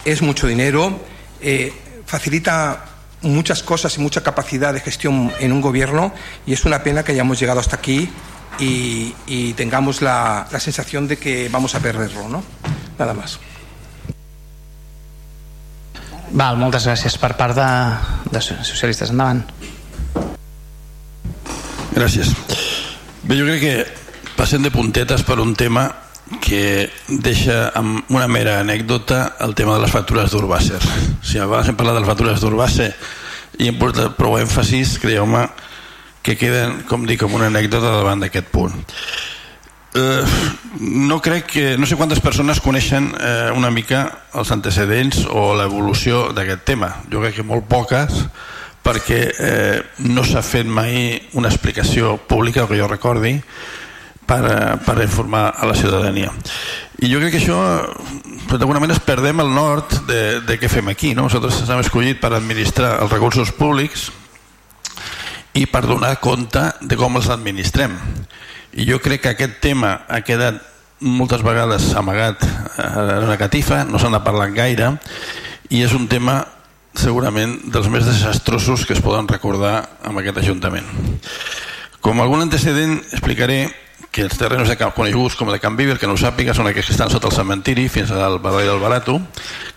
[0.05, 0.99] es mucho dinero
[1.41, 1.73] eh,
[2.05, 2.85] facilita
[3.21, 6.13] muchas cosas y mucha capacidad de gestión en un gobierno
[6.45, 8.09] y es una pena que hayamos llegado hasta aquí
[8.59, 12.43] y, y tengamos la, la sensación de que vamos a perderlo, ¿no?
[12.97, 13.39] Nada más.
[16.27, 17.67] Val, moltes gràcies per part de,
[18.33, 19.13] de socialistes.
[19.13, 19.45] Endavant.
[21.95, 22.33] Gràcies.
[23.23, 23.75] Bé, jo crec que
[24.37, 25.89] passem de puntetes per un tema
[26.43, 30.77] que deixa amb una mera anècdota el tema de les factures d'Urbàcer.
[31.25, 32.91] Si abans hem parlat de les factures d'Urbàcer
[33.57, 35.47] i hem portat prou èmfasis, creieu-me
[36.21, 38.75] que queden, com dic, com una anècdota davant d'aquest punt.
[39.97, 40.23] Eh,
[41.07, 41.65] no crec que...
[41.79, 44.03] No sé quantes persones coneixen eh, una mica
[44.37, 46.91] els antecedents o l'evolució d'aquest tema.
[47.09, 48.21] Jo crec que molt poques
[48.85, 53.33] perquè eh, no s'ha fet mai una explicació pública, que jo recordi,
[54.27, 56.33] per, eh, per informar a la ciutadania.
[56.99, 57.57] I jo crec que això,
[58.51, 61.13] d'alguna manera, es perdem el nord de, de què fem aquí.
[61.15, 61.29] No?
[61.29, 64.09] Nosaltres ens hem escollit per administrar els recursos públics
[65.57, 67.95] i per donar compte de com els administrem
[68.77, 70.59] i jo crec que aquest tema ha quedat
[71.01, 72.43] moltes vegades amagat
[72.77, 74.91] en una catifa, no se n'ha parlat gaire
[75.73, 76.43] i és un tema
[76.97, 79.75] segurament dels més desastrosos que es poden recordar
[80.05, 80.87] amb aquest Ajuntament.
[82.01, 83.67] Com algun antecedent explicaré
[84.17, 86.65] que els terrenos de camp, coneguts com de Camp Viver, que no ho sàpiga, són
[86.65, 89.19] aquells que estan sota el cementiri fins al barri del Barato,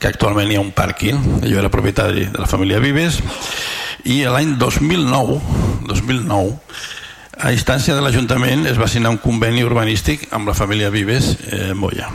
[0.01, 1.19] que actualment hi ha un pàrquing.
[1.45, 3.19] Jo era propietari de la família Vives
[4.09, 5.37] i l'any 2009,
[5.93, 6.57] 2009
[7.41, 11.73] a instància de l'Ajuntament es va signar un conveni urbanístic amb la família Vives eh,
[11.77, 12.09] Moya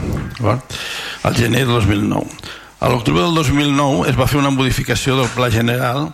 [0.46, 5.50] al gener del 2009 a l'octubre del 2009 es va fer una modificació del pla
[5.54, 6.12] general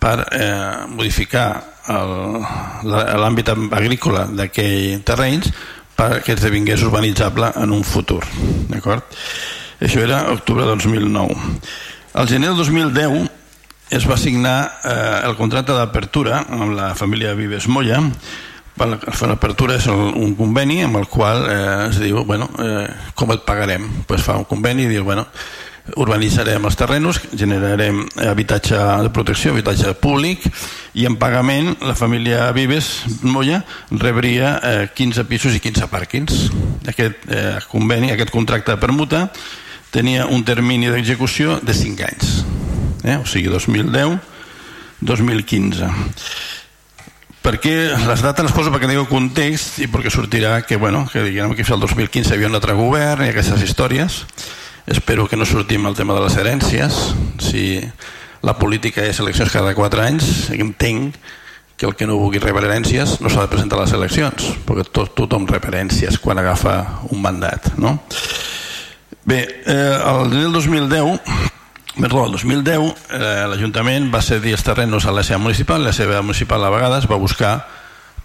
[0.00, 5.50] per eh, modificar l'àmbit agrícola d'aquell terrenys
[5.94, 8.22] perquè esdevingués urbanitzable en un futur
[8.70, 9.04] d'acord?
[9.80, 11.36] això era octubre del 2009
[12.14, 13.28] al gener del 2010
[13.94, 18.00] es va signar eh, el contracte d'apertura amb la família Vives Moya
[18.74, 23.84] L'apertura és un conveni amb el qual eh, es diu, bueno, eh, com et pagarem?
[24.08, 25.28] Pues fa un conveni i diu, bueno,
[25.92, 30.40] urbanitzarem els terrenos, generarem habitatge de protecció, habitatge públic
[30.96, 36.50] i en pagament la família Vives Moya rebria eh, 15 pisos i 15 pàrquings.
[36.88, 39.30] Aquest eh, conveni, aquest contracte de permuta
[39.92, 42.44] tenia un termini d'execució de 5 anys,
[43.04, 43.16] eh?
[43.20, 45.92] o sigui 2010-2015
[47.44, 51.20] per què les dates les poso perquè teniu context i perquè sortirà que, bueno, que
[51.26, 54.24] diguem que el 2015 hi havia un altre govern i aquestes històries
[54.86, 56.98] espero que no sortim al tema de les herències
[57.40, 57.80] si
[58.44, 61.16] la política és eleccions cada 4 anys entenc
[61.76, 64.84] que el que no vulgui rebre herències no s'ha de presentar a les eleccions perquè
[64.90, 66.76] tot, tothom rep herències quan agafa
[67.10, 67.96] un mandat no?
[69.24, 71.52] bé, eh, el 2010
[71.94, 76.18] Perdó, el 2010 eh, l'Ajuntament va cedir els terrenos a la seva municipal, la seva
[76.26, 77.68] municipal a vegades va buscar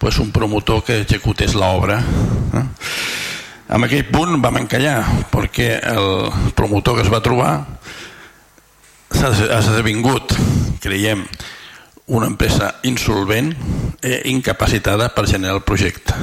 [0.00, 2.00] pues, un promotor que executés l'obra.
[2.58, 2.64] Eh?
[3.70, 4.98] En aquell punt vam encallar,
[5.30, 6.26] perquè el
[6.58, 7.52] promotor que es va trobar
[9.14, 9.30] s'ha
[9.60, 10.34] esdevingut,
[10.82, 11.22] creiem,
[12.10, 13.52] una empresa insolvent
[14.02, 16.14] i incapacitada per generar el projecte.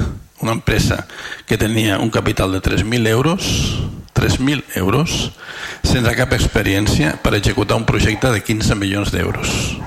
[0.44, 1.06] Una empresa
[1.46, 3.48] que tenia un capital de 3.000 euros
[4.18, 5.32] 3.000 euros
[5.86, 9.78] sense cap experiència per executar un projecte de 15 milions d'euros.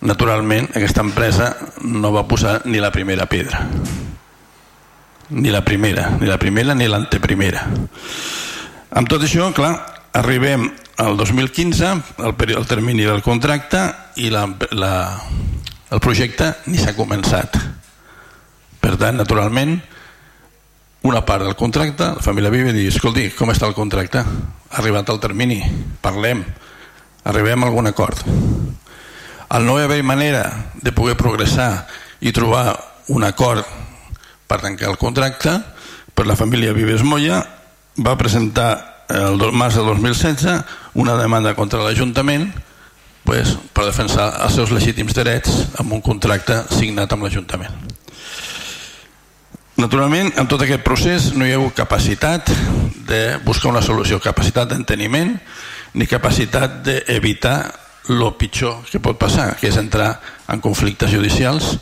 [0.00, 3.66] Naturalment, aquesta empresa no va posar ni la primera pedra.
[5.30, 7.66] Ni la primera, ni la primera ni l'anteprimera.
[8.96, 9.74] Amb tot això, clar,
[10.16, 10.64] arribem
[11.04, 11.90] al 2015,
[12.24, 13.82] el, el termini del contracte,
[14.16, 14.92] i la, la,
[15.92, 17.58] el projecte ni s'ha començat.
[18.80, 19.76] Per tant, naturalment,
[21.08, 24.24] una part del contracte, la família vive diu, escolti, com està el contracte?
[24.24, 25.60] Ha arribat el termini,
[26.00, 26.40] parlem,
[27.28, 28.24] arribem a algun acord.
[29.48, 31.86] Al no haver manera de poder progressar
[32.20, 32.72] i trobar
[33.12, 33.64] un acord
[34.48, 35.52] per tancar el contracte,
[36.16, 37.42] per la família Vives Moya
[38.00, 42.50] va presentar el març de 2016 una demanda contra l'Ajuntament
[43.24, 47.76] pues, per defensar els seus legítims drets amb un contracte signat amb l'Ajuntament.
[49.78, 52.50] Naturalment, en tot aquest procés no hi ha hagut capacitat
[53.06, 55.36] de buscar una solució, capacitat d'enteniment
[55.94, 57.58] ni capacitat d'evitar
[58.08, 60.16] el pitjor que pot passar, que és entrar
[60.48, 61.76] en conflictes judicials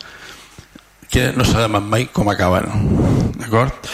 [1.11, 2.67] que no sabem mai com acaben.
[3.41, 3.91] D'acord?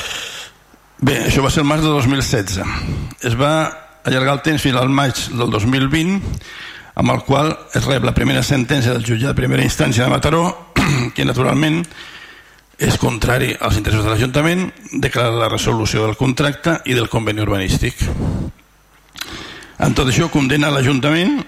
[1.03, 2.61] Bé, això va ser el març de 2016.
[3.27, 3.55] Es va
[4.05, 6.21] allargar el temps fins al maig del 2020
[6.95, 10.45] amb el qual es rep la primera sentència del jutjat de primera instància de Mataró
[11.17, 11.81] que naturalment
[12.83, 14.67] és contrari als interessos de l'Ajuntament,
[15.01, 18.01] declara la resolució del contracte i del conveni urbanístic.
[19.83, 21.39] En tot això condena l'Ajuntament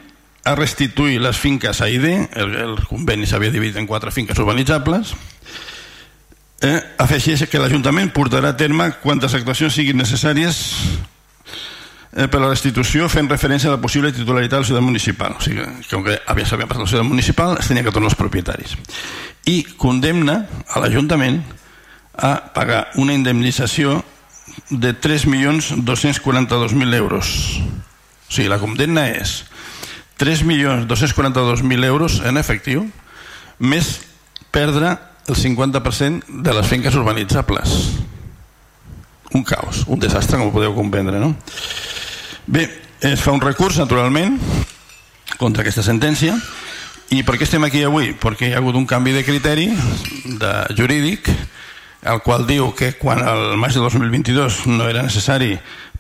[0.44, 2.04] a restituir les finques a ID,
[2.36, 5.14] el, el conveni s'havia dividit en quatre finques urbanitzables,
[6.60, 10.56] eh, afegeix que l'Ajuntament portarà a terme quantes actuacions siguin necessàries
[12.12, 15.32] eh, per a la restitució fent referència a la possible titularitat de la ciutat municipal.
[15.38, 18.20] O sigui, com que havia s'havia passat la ciutat municipal, es tenia que tornar als
[18.20, 18.70] propietaris.
[19.48, 20.36] I condemna
[20.68, 21.36] a l'Ajuntament
[22.14, 24.04] a pagar una indemnització
[24.70, 27.26] de 3.242.000 euros.
[28.28, 29.44] O sigui, la condemna és
[30.18, 32.86] 3.242.000 euros en efectiu,
[33.58, 34.00] més
[34.54, 34.96] perdre
[35.26, 37.74] el 50% de les finques urbanitzables.
[39.34, 41.32] Un caos, un desastre, com podeu comprendre, no?
[42.46, 42.68] Bé,
[43.02, 44.38] es fa un recurs, naturalment,
[45.40, 46.36] contra aquesta sentència,
[47.14, 48.12] i per què estem aquí avui?
[48.20, 49.66] Perquè hi ha hagut un canvi de criteri
[50.38, 51.28] de jurídic,
[52.04, 55.54] el qual diu que quan el maig de 2022 no era necessari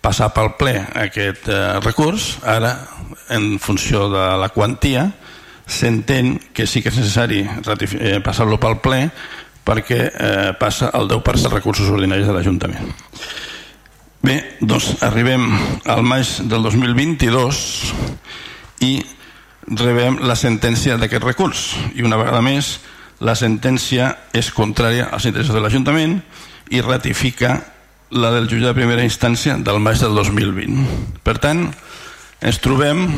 [0.04, 2.74] passar pel ple aquest eh, recurs, ara,
[3.32, 5.08] en funció de la quantia,
[5.64, 9.00] s'entén que sí que és necessari eh, passar-lo pel ple
[9.64, 12.92] perquè eh, passa el 10% dels recursos ordinaris de l'Ajuntament.
[14.24, 15.46] Bé, doncs arribem
[15.88, 17.60] al maig del 2022
[18.84, 18.94] i
[19.68, 21.64] rebem la sentència d'aquest recurs
[21.96, 22.78] i una vegada més
[23.24, 26.18] la sentència és contrària als interessos de l'Ajuntament
[26.72, 27.56] i ratifica
[28.14, 30.84] la del jutge de primera instància del maig del 2020.
[31.26, 31.66] Per tant,
[32.38, 33.08] ens trobem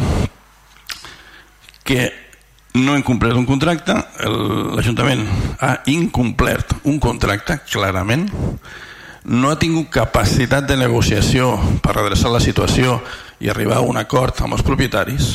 [1.84, 2.08] que
[2.80, 3.94] no hem complert un contracte,
[4.76, 5.22] l'Ajuntament
[5.60, 8.24] ha incomplert un contracte, clarament,
[9.26, 11.52] no ha tingut capacitat de negociació
[11.84, 13.00] per redreçar la situació
[13.42, 15.34] i arribar a un acord amb els propietaris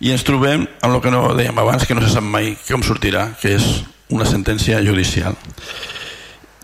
[0.00, 2.84] i ens trobem amb el que no dèiem abans, que no se sap mai com
[2.86, 3.66] sortirà, que és
[4.08, 5.36] una sentència judicial.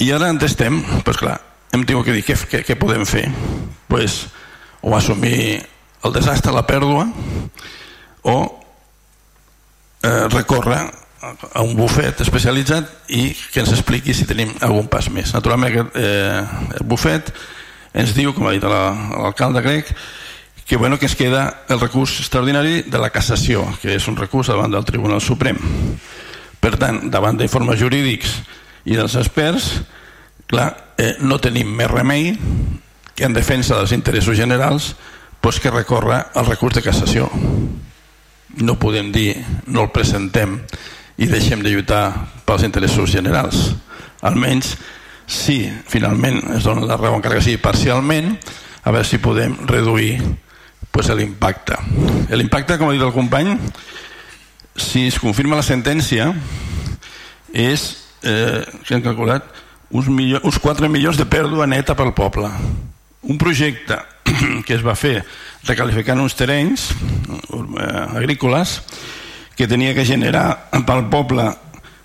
[0.00, 0.80] I ara on estem?
[0.80, 1.36] Doncs pues clar,
[1.76, 3.26] hem tingut que dir què, què, què podem fer?
[3.88, 4.26] Pues,
[4.82, 5.60] o assumir
[6.04, 7.06] el desastre, la pèrdua
[8.26, 8.36] o
[10.02, 10.84] eh, recórrer
[11.26, 15.32] a un bufet especialitzat i que ens expliqui si tenim algun pas més.
[15.34, 17.32] Naturalment aquest eh, el bufet
[17.96, 19.90] ens diu, com ha dit l'alcalde grec
[20.66, 24.50] que, bueno, que ens queda el recurs extraordinari de la cassació que és un recurs
[24.52, 25.58] davant del Tribunal Suprem.
[26.60, 28.40] Per tant, davant d'informes jurídics
[28.86, 29.70] i dels experts
[30.46, 32.34] clar, eh, no tenim més remei
[33.16, 34.94] que en defensa dels interessos generals
[35.40, 37.30] pues que recórrer al recurs de cassació.
[38.56, 39.36] No podem dir
[39.66, 40.58] no el presentem
[41.16, 42.10] i deixem de lluitar
[42.46, 43.74] pels interessos generals.
[44.26, 44.74] Almenys
[45.26, 48.36] si finalment es dona la raó encara que sigui parcialment
[48.86, 50.20] a veure si podem reduir
[50.90, 51.76] pues, l'impacte.
[52.30, 53.56] L'impacte com ha dit el company
[54.76, 56.30] si es confirma la sentència
[57.52, 57.86] és
[58.22, 59.46] eh, que hem calculat
[59.90, 62.50] uns, milió, uns 4 milions de pèrdua neta pel poble.
[63.26, 63.98] Un projecte
[64.66, 65.20] que es va fer
[65.66, 68.80] recalificant uns terrenys eh, agrícoles
[69.56, 71.48] que tenia que generar pel poble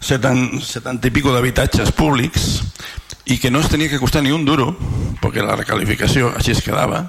[0.02, 2.62] 70, 70 i pico d'habitatges públics
[3.30, 4.72] i que no es tenia que costar ni un duro
[5.22, 7.03] perquè la recalificació així es quedava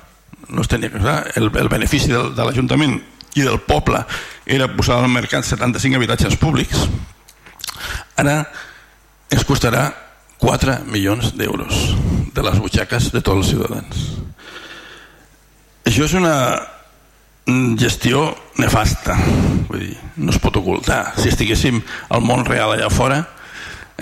[0.51, 2.99] no es tenia que costar el, el benefici del, de l'Ajuntament
[3.33, 4.03] i del poble
[4.45, 6.85] era posar al mercat 75 habitatges públics
[8.21, 8.43] ara
[9.33, 9.87] ens costarà
[10.43, 11.95] 4 milions d'euros
[12.35, 14.01] de les butxaques de tots els ciutadans.
[15.87, 16.35] Això és una
[17.79, 18.25] gestió
[18.59, 19.15] nefasta,
[19.69, 21.13] vull dir, no es pot ocultar.
[21.19, 23.21] Si estiguéssim al món real allà fora,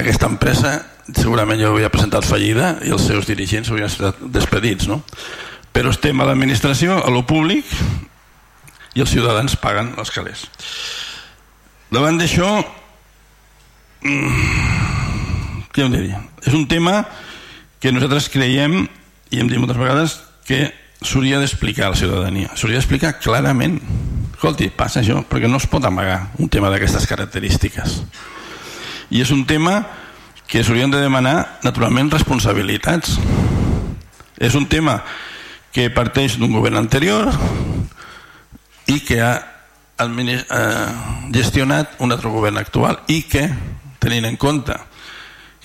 [0.01, 0.79] aquesta empresa
[1.11, 5.01] segurament ja havia presentat fallida i els seus dirigents haurien estat despedits, no?
[5.75, 7.69] Però estem a l'administració, a lo públic,
[8.95, 10.47] i els ciutadans paguen els calés.
[11.91, 12.49] Davant d'això,
[15.71, 16.19] què hem de dir?
[16.47, 17.05] És un tema
[17.81, 18.85] que nosaltres creiem,
[19.31, 20.69] i hem dit moltes vegades, que
[21.01, 22.51] s'hauria d'explicar a la ciutadania.
[22.55, 23.79] S'hauria d'explicar clarament.
[24.35, 28.01] Escolti, passa això, perquè no es pot amagar un tema d'aquestes característiques.
[29.11, 29.83] I és un tema
[30.51, 33.19] que s'haurien de demanar, naturalment, responsabilitats.
[34.41, 35.01] És un tema
[35.73, 37.31] que parteix d'un govern anterior
[38.91, 39.35] i que ha
[40.01, 40.89] eh,
[41.31, 43.45] gestionat un altre govern actual i que,
[44.01, 44.75] tenint en compte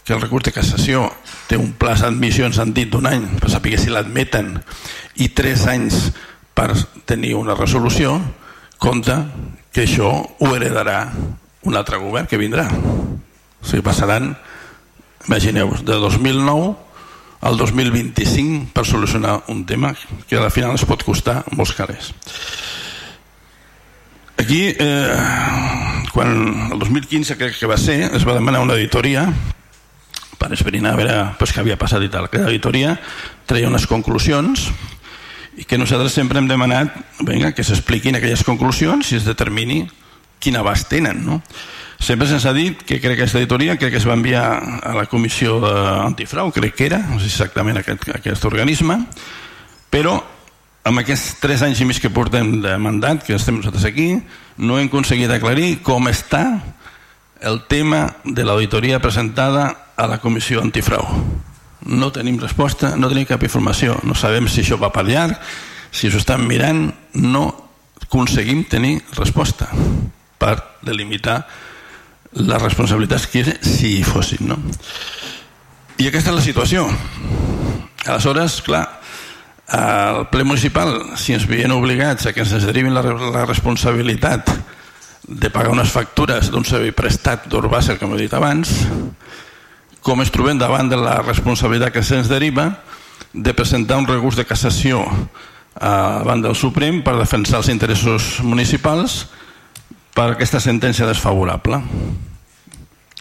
[0.06, 1.08] que el recurs de cassació
[1.50, 4.54] té un pla d'admissió en sentit d'un any per saber si l'admeten
[5.18, 6.12] i tres anys
[6.56, 6.72] per
[7.10, 8.20] tenir una resolució
[8.78, 9.24] compta
[9.74, 11.10] que això ho heredarà
[11.66, 12.68] un altre govern que vindrà.
[12.70, 14.36] O sigui, passaran
[15.28, 16.76] imagineu de 2009
[17.42, 19.96] al 2025 per solucionar un tema
[20.30, 22.14] que al final es pot costar molts calés
[24.38, 25.18] aquí eh,
[26.14, 29.28] quan el 2015 crec que va ser es va demanar una auditoria
[30.46, 32.28] per esbrinar a veure pues, què havia passat i tal.
[32.30, 32.94] Aquella auditoria
[33.50, 34.70] treia unes conclusions
[35.58, 36.94] i que nosaltres sempre hem demanat
[37.26, 39.86] venga, que s'expliquin aquelles conclusions i es determini
[40.44, 41.40] quin abast tenen no?
[41.98, 44.46] sempre se'ns ha dit que crec que aquesta auditoria crec que es va enviar
[44.84, 49.00] a la comissió d'antifrau crec que era, no sé exactament aquest, aquest organisme
[49.90, 50.18] però
[50.86, 54.12] amb aquests tres anys i mig que portem de mandat que estem nosaltres aquí
[54.60, 56.46] no hem aconseguit aclarir com està
[57.42, 61.04] el tema de l'auditoria presentada a la comissió antifrau
[61.86, 65.38] no tenim resposta, no tenim cap informació, no sabem si això va per llarg,
[65.94, 66.90] si s'ho estan mirant,
[67.22, 67.46] no
[68.02, 69.70] aconseguim tenir resposta
[70.42, 71.44] per delimitar
[72.36, 74.50] les responsabilitats que si hi fossin.
[74.50, 74.58] No?
[76.02, 76.86] I aquesta és la situació.
[78.06, 78.84] Aleshores, clar,
[79.72, 84.52] al ple municipal, si ens veien obligats a que ens derivin la, la responsabilitat
[85.28, 88.72] de pagar unes factures d'un servei prestat d'Urbàcer, com he dit abans,
[90.06, 92.70] com ens trobem davant de la responsabilitat que se'ns deriva
[93.34, 95.02] de presentar un recurs de cassació
[95.76, 99.26] davant del Suprem per defensar els interessos municipals
[100.16, 101.82] per aquesta sentència desfavorable.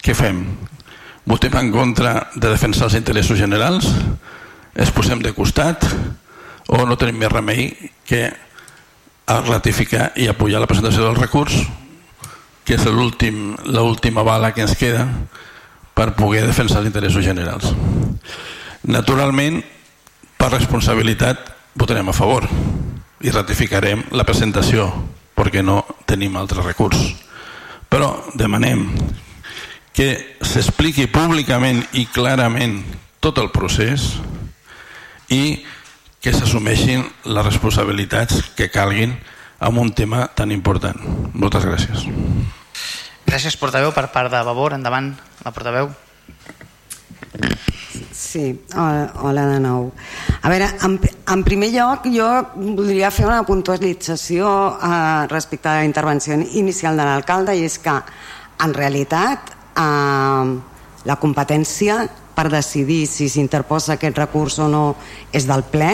[0.04, 0.44] Què fem?
[1.24, 3.88] Votem en contra de defensar els interessos generals?
[4.76, 5.88] Es posem de costat?
[6.68, 7.72] O no tenim més remei
[8.04, 8.28] que
[9.24, 11.56] a ratificar i apoyar la presentació del recurs
[12.64, 15.06] que és l'última bala que ens queda
[15.94, 17.70] per poder defensar els interessos generals.
[18.84, 19.60] Naturalment,
[20.36, 22.48] per responsabilitat, votarem a favor
[23.24, 24.88] i ratificarem la presentació
[25.34, 26.98] perquè no tenim altre recurs.
[27.88, 28.88] Però demanem
[29.94, 30.08] que
[30.42, 32.80] s'expliqui públicament i clarament
[33.22, 34.16] tot el procés
[35.30, 35.62] i
[36.20, 39.14] que s'assumeixin les responsabilitats que calguin
[39.60, 40.98] en un tema tan important.
[41.34, 42.06] Moltes gràcies.
[43.24, 44.74] Gràcies, portaveu, per part de Vavor.
[44.76, 45.14] Endavant,
[45.44, 45.90] la portaveu.
[48.14, 49.88] Sí, hola, hola de nou.
[50.42, 50.98] A veure, en,
[51.30, 52.26] en primer lloc jo
[52.56, 57.94] voldria fer una puntualització eh, respecte a la intervenció inicial de l'alcalde i és que
[58.64, 60.44] en realitat eh,
[61.06, 62.04] la competència
[62.34, 64.84] per decidir si s'interposa aquest recurs o no
[65.32, 65.90] és del ple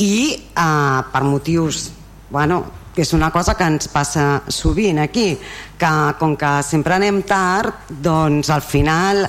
[0.00, 1.88] i eh, per motius
[2.30, 2.64] bueno,
[2.94, 5.34] que és una cosa que ens passa sovint aquí,
[5.78, 9.24] que com que sempre anem tard, doncs al final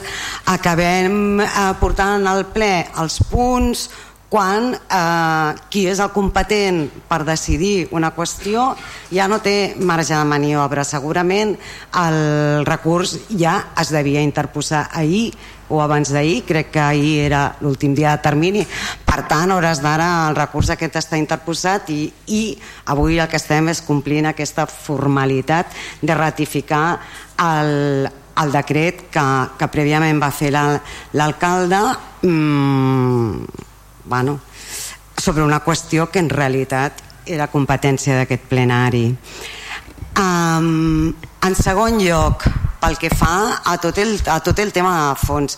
[0.54, 3.88] acabem eh, portant al ple els punts
[4.30, 8.72] quan eh, qui és el competent per decidir una qüestió
[9.14, 10.84] ja no té marge de maniobra.
[10.84, 11.56] Segurament
[12.02, 15.32] el recurs ja es devia interposar ahir
[15.70, 18.66] o abans d'ahir, crec que ahir era l'últim dia de termini,
[19.06, 22.42] per tant, hores d'ara el recurs aquest està interposat i, i
[22.92, 27.00] avui el que estem és complint aquesta formalitat de ratificar
[27.42, 28.10] el,
[28.42, 29.26] el decret que,
[29.58, 31.82] que prèviament va fer l'alcalde
[32.28, 33.46] mmm,
[34.06, 34.40] bueno,
[35.18, 39.08] sobre una qüestió que en realitat era competència d'aquest plenari.
[40.16, 41.12] Um,
[41.44, 42.46] en segon lloc,
[42.80, 45.58] pel que fa a tot el, a tot el tema de fons,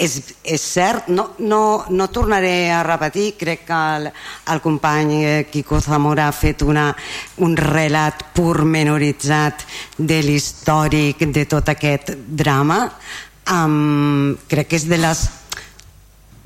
[0.00, 0.14] és,
[0.46, 1.60] és cert, no, no,
[1.90, 4.06] no tornaré a repetir, crec que el,
[4.54, 5.18] el company
[5.50, 6.86] Quico Zamora ha fet una,
[7.44, 9.66] un relat pormenoritzat
[9.98, 12.86] de l'històric de tot aquest drama.
[13.50, 15.26] Um, crec que és de les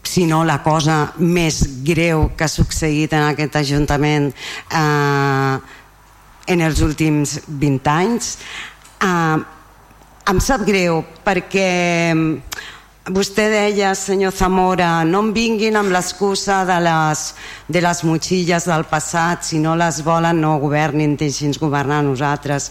[0.05, 5.57] si no la cosa més greu que ha succeït en aquest Ajuntament eh,
[6.47, 8.37] en els últims 20 anys.
[9.01, 9.39] Eh,
[10.25, 11.71] em sap greu perquè
[13.13, 17.25] vostè deia, senyor Zamora, no em vinguin amb l'excusa de les,
[17.69, 22.71] de les motxilles del passat, si no les volen no governin, deixin governar nosaltres.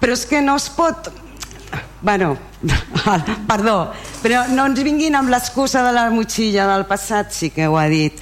[0.00, 1.12] Però és que no es pot...
[2.02, 2.34] Bueno,
[3.50, 3.92] perdó,
[4.24, 7.86] però no ens vinguin amb l'excusa de la motxilla del passat, sí que ho ha
[7.92, 8.16] dit.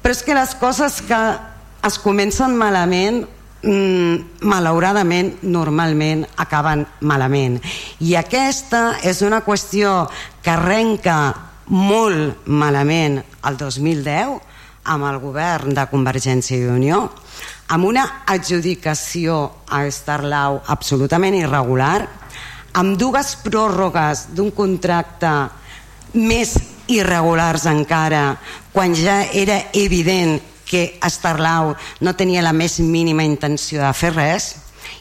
[0.00, 1.20] Però és que les coses que
[1.86, 3.22] es comencen malament
[3.62, 7.60] mm, malauradament normalment acaben malament.
[8.00, 10.08] I aquesta és una qüestió
[10.42, 11.18] que arrenca
[11.70, 14.38] molt malament el 2010
[14.90, 17.04] amb el govern de Convergència i Unió
[17.70, 19.36] amb una adjudicació
[19.70, 22.00] a Starlau absolutament irregular
[22.80, 25.30] amb dues pròrrogues d'un contracte
[26.18, 26.56] més
[26.90, 28.24] irregulars encara
[28.74, 30.40] quan ja era evident
[30.70, 34.52] que Estarlau no tenia la més mínima intenció de fer res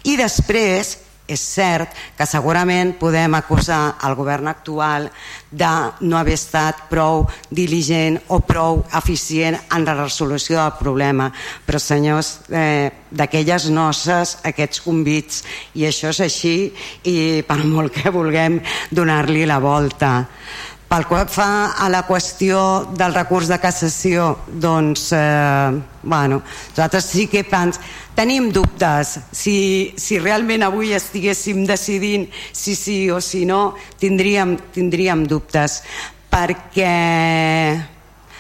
[0.09, 0.97] i després
[1.29, 5.05] és cert que segurament podem acusar el govern actual
[5.51, 5.69] de
[6.01, 11.29] no haver estat prou diligent o prou eficient en la resolució del problema.
[11.65, 15.43] Però senyors, eh, d'aquelles noces, aquests convits,
[15.75, 16.73] i això és així,
[17.03, 18.59] i per molt que vulguem
[18.89, 20.27] donar-li la volta.
[20.89, 22.59] Pel que fa a la qüestió
[22.97, 26.41] del recurs de cassació, doncs, eh, bueno,
[26.71, 27.79] nosaltres sí que pens...
[28.19, 29.13] tenim dubtes.
[29.31, 35.77] Si, si realment avui estiguéssim decidint si sí o si no, tindríem, tindríem dubtes,
[36.27, 36.89] perquè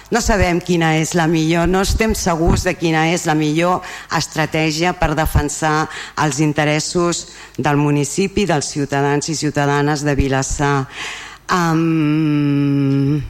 [0.09, 3.85] no sabem quina és la millor, no estem segurs de quina és la millor
[4.17, 10.87] estratègia per defensar els interessos del municipi, dels ciutadans i ciutadanes de Vilassar
[11.51, 13.21] um,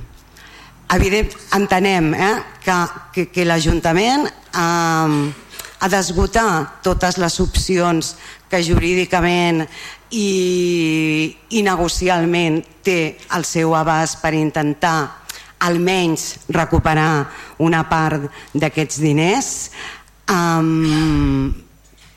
[0.93, 2.79] evident, entenem eh, que,
[3.13, 5.21] que, que l'Ajuntament um,
[5.79, 8.15] ha d'esgotar totes les opcions
[8.49, 9.63] que jurídicament
[10.11, 14.97] i, i negocialment té el seu abast per intentar
[15.59, 17.29] almenys recuperar
[17.59, 19.49] una part d'aquests diners.
[20.29, 21.51] Um,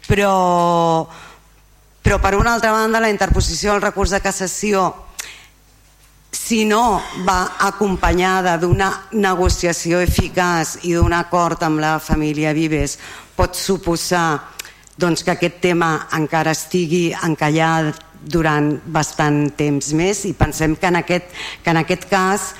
[0.06, 1.06] però,
[2.02, 4.90] però per una altra banda la interposició del recurs de cassació
[6.32, 12.96] si no va acompanyada d'una negociació eficaç i d'un acord amb la família Vives
[13.36, 14.40] pot suposar
[14.96, 20.24] doncs, que aquest tema encara estigui encallat durant bastant temps més.
[20.28, 21.32] I pensem que en aquest,
[21.64, 22.52] que en aquest cas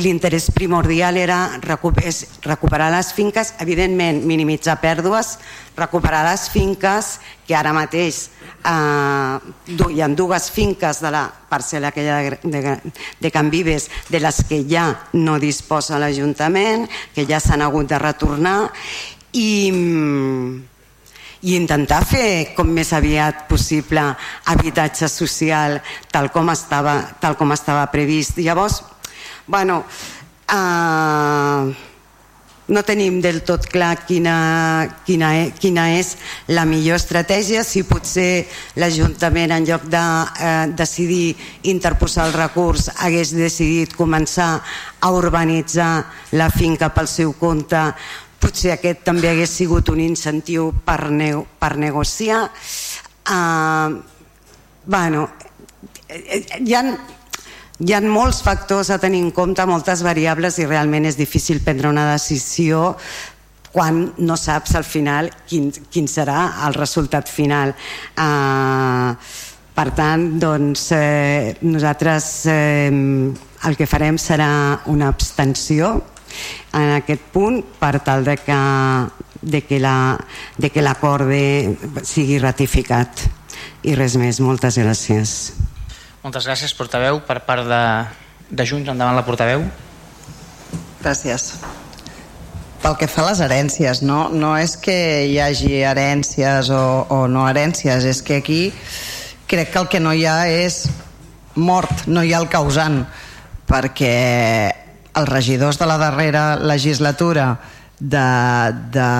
[0.00, 5.38] l'interès primordial era recuperar les finques, evidentment minimitzar pèrdues,
[5.76, 8.28] recuperar les finques que ara mateix
[8.64, 12.76] eh, ha dues finques de la parcel·la aquella de, de,
[13.20, 17.98] de Can Vives de les que ja no disposa l'Ajuntament, que ja s'han hagut de
[18.00, 18.58] retornar
[19.34, 19.50] i,
[21.44, 24.06] i intentar fer com més aviat possible
[24.50, 25.80] habitatge social
[26.10, 28.38] tal com estava, tal com estava previst.
[28.40, 28.80] Llavors,
[29.46, 29.84] bueno,
[30.48, 31.74] eh,
[32.66, 36.14] no tenim del tot clar quina, quina, e, quina és
[36.48, 38.46] la millor estratègia, si potser
[38.80, 41.34] l'Ajuntament en lloc de eh, decidir
[41.68, 44.62] interposar el recurs hagués decidit començar
[45.00, 45.92] a urbanitzar
[46.40, 47.82] la finca pel seu compte.
[48.40, 52.48] Potser aquest també hagués sigut un incentiu per, ne per negociar.
[53.24, 54.00] Uh,
[54.84, 55.28] bueno,
[56.08, 56.82] eh, eh, hi ha
[57.82, 61.90] hi ha molts factors a tenir en compte, moltes variables i realment és difícil prendre
[61.90, 62.92] una decisió
[63.74, 67.74] quan no saps al final quin, quin serà el resultat final.
[68.14, 69.18] Uh,
[69.74, 75.96] per tant, doncs, eh, nosaltres eh, el que farem serà una abstenció
[76.78, 78.60] en aquest punt per tal de que,
[79.42, 83.26] de que l'acord la, sigui ratificat.
[83.82, 85.73] I res més, moltes gràcies.
[86.24, 87.18] Moltes gràcies, portaveu.
[87.20, 87.78] Per part de,
[88.48, 89.60] de Junts, endavant la portaveu.
[91.02, 91.50] Gràcies.
[92.80, 94.94] Pel que fa a les herències, no, no és que
[95.28, 98.62] hi hagi herències o, o no herències, és que aquí
[99.50, 100.86] crec que el que no hi ha és
[101.60, 103.02] mort, no hi ha el causant,
[103.68, 104.14] perquè
[105.20, 107.50] els regidors de la darrera legislatura
[108.00, 108.24] de,
[108.96, 109.10] de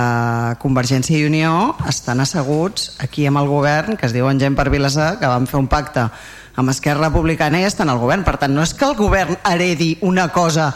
[0.64, 5.18] Convergència i Unió estan asseguts aquí amb el govern, que es diuen Gent per Vilassar,
[5.20, 6.08] que van fer un pacte
[6.56, 8.24] amb Esquerra Republicana i estan al govern.
[8.26, 10.70] Per tant, no és que el govern heredi una cosa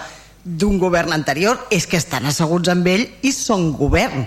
[0.45, 4.27] d'un govern anterior, és que estan asseguts amb ell i són govern.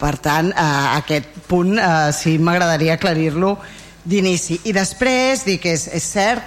[0.00, 0.64] Per tant, eh,
[0.98, 3.56] aquest punt eh, sí m'agradaria aclarir-lo
[4.04, 4.58] d'inici.
[4.66, 6.42] I després dir que és, és cert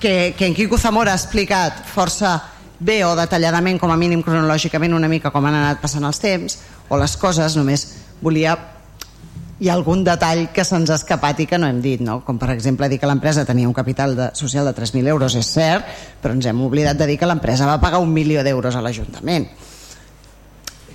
[0.00, 2.36] que, que en Quico Zamora ha explicat força
[2.84, 6.58] bé o detalladament, com a mínim cronològicament, una mica com han anat passant els temps
[6.92, 7.86] o les coses, només
[8.20, 8.58] volia
[9.64, 12.18] hi ha algun detall que se'ns ha escapat i que no hem dit, no?
[12.20, 15.48] com per exemple dir que l'empresa tenia un capital de, social de 3.000 euros, és
[15.48, 15.86] cert,
[16.20, 19.46] però ens hem oblidat de dir que l'empresa va pagar un milió d'euros a l'Ajuntament.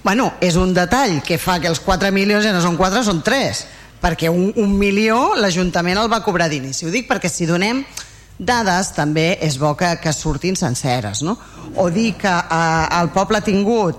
[0.04, 3.24] Bueno, és un detall que fa que els 4 milions ja no són 4, són
[3.26, 3.64] 3,
[4.04, 6.86] perquè un, un milió l'Ajuntament el va cobrar d'inici.
[6.86, 7.82] Ho dic perquè si donem
[8.38, 11.40] dades també és bo que, que surtin senceres, no?
[11.82, 13.98] O dir que eh, el poble ha tingut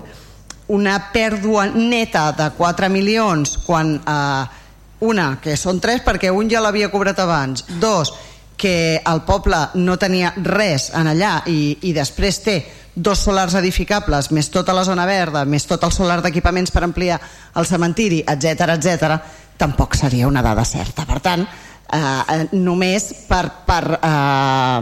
[0.71, 4.60] una pèrdua neta de 4 milions quan eh,
[5.01, 8.13] una, que són 3 perquè un ja l'havia cobrat abans dos,
[8.61, 12.57] que el poble no tenia res en allà i, i després té
[12.93, 17.17] dos solars edificables, més tota la zona verda, més tot el solar d'equipaments per ampliar
[17.57, 19.17] el cementiri, etc etc,
[19.57, 21.07] tampoc seria una dada certa.
[21.07, 24.81] Per tant, eh, eh, només per, per eh,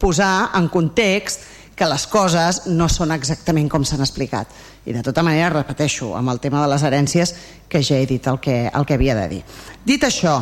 [0.00, 4.48] posar en context que les coses no són exactament com s'han explicat.
[4.86, 7.34] I de tota manera, repeteixo, amb el tema de les herències,
[7.68, 9.40] que ja he dit el que, el que havia de dir.
[9.84, 10.38] Dit això,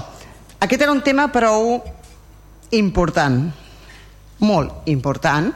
[0.61, 1.81] aquest era un tema prou
[2.79, 3.41] important,
[4.39, 5.51] molt important,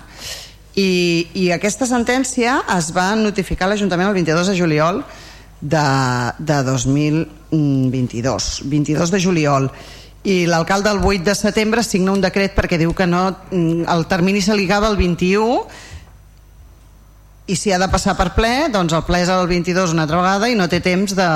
[0.75, 5.03] i, i aquesta sentència es va notificar a l'Ajuntament el 22 de juliol
[5.61, 5.87] de,
[6.39, 9.69] de 2022, 22 de juliol,
[10.23, 14.41] i l'alcalde el 8 de setembre signa un decret perquè diu que no, el termini
[14.43, 15.63] se li acaba el 21
[17.47, 20.21] i si ha de passar per ple, doncs el ple és el 22 una altra
[20.21, 21.29] vegada i no té temps de,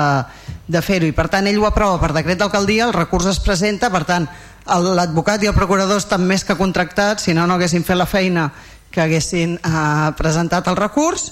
[0.67, 1.09] de fer-ho.
[1.09, 4.27] I per tant ell ho aprova per decret d'alcaldia, el recurs es presenta, per tant
[4.67, 8.49] l'advocat i el procurador estan més que contractats, si no no haguessin fet la feina
[8.91, 11.29] que haguessin eh, presentat el recurs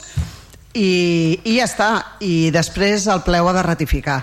[0.75, 1.89] i, i ja està.
[2.19, 4.21] I després el ple ho ha de ratificar.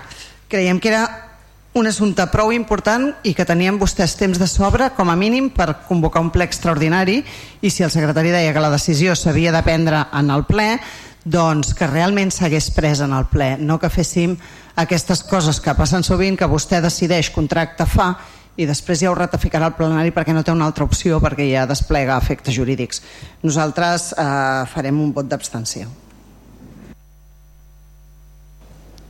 [0.49, 1.32] Creiem que era
[1.73, 5.71] un assumpte prou important i que tenien vostès temps de sobre com a mínim per
[5.87, 7.23] convocar un ple extraordinari.
[7.61, 10.77] I si el secretari deia que la decisió s'havia de prendre en el ple
[11.25, 14.35] doncs que realment s'hagués pres en el ple no que féssim
[14.75, 18.11] aquestes coses que passen sovint que vostè decideix contracte fa
[18.59, 21.65] i després ja ho ratificarà el plenari perquè no té una altra opció perquè ja
[21.65, 23.01] desplega efectes jurídics.
[23.41, 25.89] Nosaltres eh, farem un vot d'abstenció.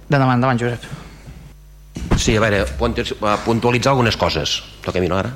[0.07, 1.12] De demanda, Josep
[2.17, 2.63] Sí, a veure,
[3.45, 4.61] puntualitzar algunes coses.
[4.83, 5.33] Toca a mi, no, ara?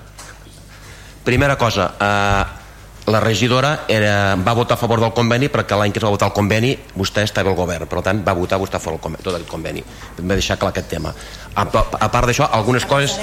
[1.28, 6.00] Primera cosa, eh, la regidora era, va votar a favor del conveni perquè l'any que
[6.02, 8.84] es va votar el conveni vostè estava al govern, per tant va votar vostè a
[8.84, 9.84] favor del conveni, tot el conveni.
[10.18, 11.14] Hem de deixar clar aquest tema.
[11.56, 13.16] A, a part d'això, algunes coses...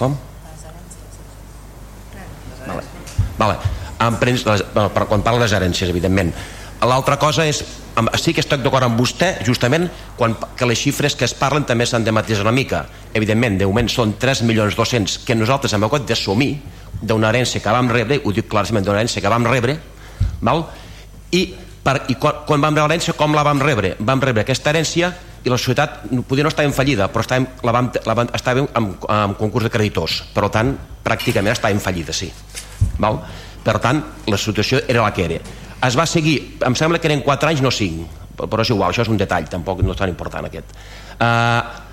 [0.00, 0.16] Com?
[2.66, 2.82] Vale.
[3.38, 3.58] Vale.
[4.00, 6.32] En prens, les, per, quan parla de les herències, evidentment.
[6.80, 7.60] L'altra cosa és
[8.16, 11.86] sí que estic d'acord amb vostè justament quan, que les xifres que es parlen també
[11.86, 15.84] s'han de matisar una mica evidentment, de moment són 3 milions 200 que nosaltres hem
[15.84, 16.54] hagut d'assumir
[17.02, 19.76] d'una herència que vam rebre, ho dic clarament d'una herència que vam rebre
[20.40, 20.64] val?
[21.32, 21.42] i,
[21.84, 23.94] per, i quan, quan vam rebre l'herència com la vam rebre?
[23.98, 25.12] vam rebre aquesta herència
[25.44, 28.68] i la societat podia no estar en fallida però estàvem, la vam, la vam, estàvem
[28.76, 32.30] en, en concurs de creditors per tant pràcticament estàvem fallida sí.
[33.00, 33.20] val?
[33.64, 35.40] per tant la situació era la que era
[35.86, 38.08] es va seguir, em sembla que eren 4 anys no 5,
[38.40, 40.74] però és igual, això és un detall tampoc no és tan important aquest.
[41.20, 41.88] Uh,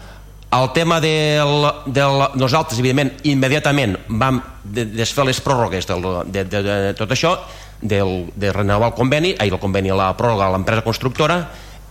[0.57, 6.77] el tema del, del nosaltres evidentment immediatament vam desfer les pròrrogues del, de, de, de,
[6.87, 7.33] de tot això
[7.81, 11.41] del, de renovar el conveni ahir el conveni la pròrroga a l'empresa constructora.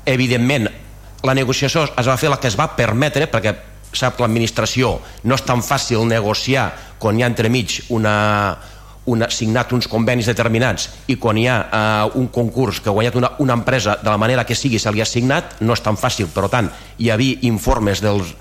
[0.06, 0.70] Evidentment
[1.26, 3.54] la negociació es va fer la que es va permetre perquè
[3.96, 6.70] sap que l'administració no és tan fàcil negociar
[7.00, 8.56] quan hi ha entremig una,
[9.06, 13.18] una, signat uns convenis determinats i quan hi ha uh, un concurs que ha guanyat
[13.18, 15.98] una, una empresa de la manera que sigui se li ha signat, no és tan
[15.98, 18.34] fàcil per tant hi havia informes dels,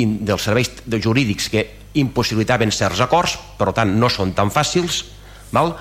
[0.00, 0.72] in, dels serveis
[1.04, 1.66] jurídics que
[2.00, 5.04] impossibilitaven certs acords per tant no són tan fàcils
[5.52, 5.74] val?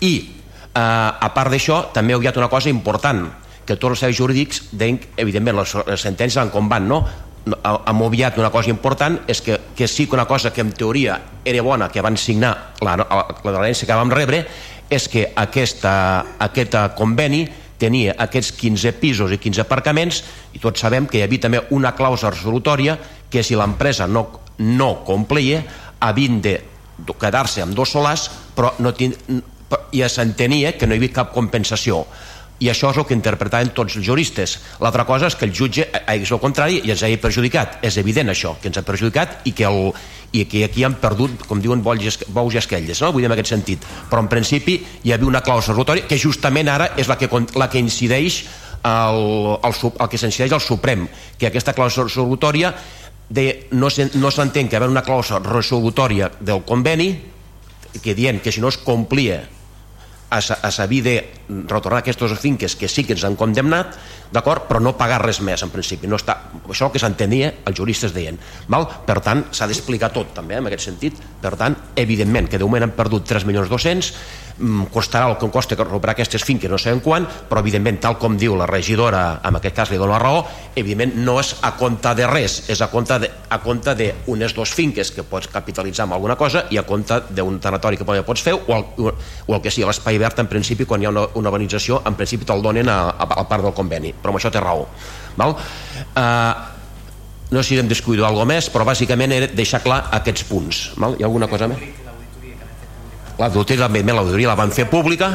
[0.00, 3.26] i uh, a part d'això també ha hagut una cosa important
[3.66, 7.02] que tots els serveis jurídics deien, evidentment les, les sentències van com van no?
[7.46, 11.20] Hem obviat una cosa important és que, que sí que una cosa que en teoria
[11.44, 14.42] era bona que van signar la, la, l'herència que vam rebre
[14.90, 15.92] és que aquesta,
[16.42, 17.44] aquest conveni
[17.78, 20.22] tenia aquests 15 pisos i 15 aparcaments
[20.56, 22.96] i tots sabem que hi havia també una clàusula resolutòria
[23.30, 24.26] que si l'empresa no,
[24.58, 25.62] no complia
[26.00, 26.58] havien de
[27.20, 29.14] quedar-se amb dos solars però no tin,
[29.94, 32.02] ja s'entenia que no hi havia cap compensació
[32.58, 34.56] i això és el que interpretaven tots els juristes.
[34.80, 38.32] L'altra cosa és que el jutge és el contrari i ens ha perjudicat, és evident
[38.32, 39.92] això que ens ha perjudicat i que, el,
[40.32, 43.12] i que aquí han perdut, com diuen bous, i esquelles no?
[43.12, 46.70] vull dir en aquest sentit, però en principi hi havia una clàusula resolutori que justament
[46.72, 48.44] ara és la que, la que incideix
[48.86, 52.72] el, el, el que s'incideix al Suprem que aquesta clàusula resolutòria
[53.28, 54.30] de, no s'entén no
[54.70, 57.10] que hi ha una clàusula resolutòria del conveni
[58.02, 59.42] que dient que si no es complia
[60.30, 61.16] a, a saber de
[61.68, 63.94] retornar aquestes finques que sí que ens han condemnat,
[64.32, 66.08] d'acord, però no pagar res més en principi.
[66.10, 68.38] No està, això que s'entenia, els juristes deien.
[68.72, 68.88] Val?
[69.06, 71.20] Per tant, s'ha d'explicar tot també en aquest sentit.
[71.42, 74.45] Per tant, evidentment que de moment han perdut 3 milions 200 Mm,
[74.92, 78.56] costarà el que costa recuperar aquestes finques no sabem quan, però evidentment tal com diu
[78.56, 82.26] la regidora, en aquest cas li dono la raó evidentment no és a compte de
[82.28, 86.38] res és a compte de, a compte d'unes dues finques que pots capitalitzar amb alguna
[86.40, 88.86] cosa i a compte d'un territori que pots fer o el,
[89.46, 92.16] o el que sigui l'espai verd en principi quan hi ha una, una urbanització en
[92.16, 94.88] principi te'l donen a, a, a part del conveni però amb això té raó
[95.36, 95.56] val?
[96.16, 96.54] Uh,
[97.52, 101.18] no sé si hem descuidat alguna més però bàsicament era deixar clar aquests punts val?
[101.18, 102.05] hi ha alguna cosa més?
[103.38, 105.30] L'auditoria també l'auditoria la van fer pública?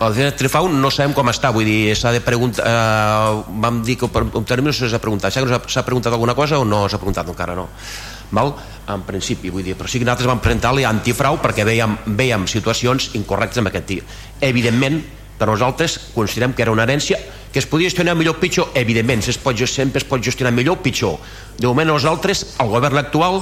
[0.00, 4.08] L'oficina antifrau no sabem com està vull dir, s'ha de preguntar eh, vam dir que
[4.08, 5.36] un terme no s'ha preguntat.
[5.68, 7.68] S'ha preguntat alguna cosa o no s'ha preguntat encara no?
[8.32, 8.54] Val?
[8.90, 13.12] en principi vull dir, però sí que nosaltres vam presentar-li antifrau perquè veiem, veiem situacions
[13.14, 14.00] incorrectes amb aquest tir
[14.40, 14.98] evidentment
[15.40, 17.16] per nosaltres considerem que era una herència.
[17.50, 18.68] Que es podia gestionar millor o pitjor?
[18.76, 21.16] Evidentment, es pot, sempre es pot gestionar millor o pitjor.
[21.56, 23.40] De moment nosaltres, el govern actual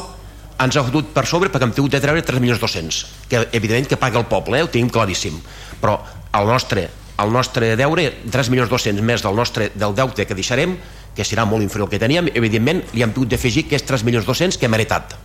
[0.58, 3.90] ens ha fotut per sobre perquè hem tingut de treure 3 milions 200 que evidentment
[3.90, 4.66] que paga el poble, eh?
[4.66, 5.38] ho tenim claríssim
[5.80, 5.98] però
[6.38, 6.88] el nostre,
[7.22, 10.76] el nostre deure 3 milions 200 més del nostre del deute que deixarem
[11.18, 14.68] que serà molt inferior al que teníem, evidentment li hem pogut d'afegir aquests 3.200.000 que
[14.68, 15.16] hem heretat.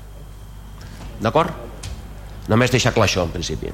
[1.22, 1.54] D'acord?
[2.50, 3.70] Només deixar clar això, en principi.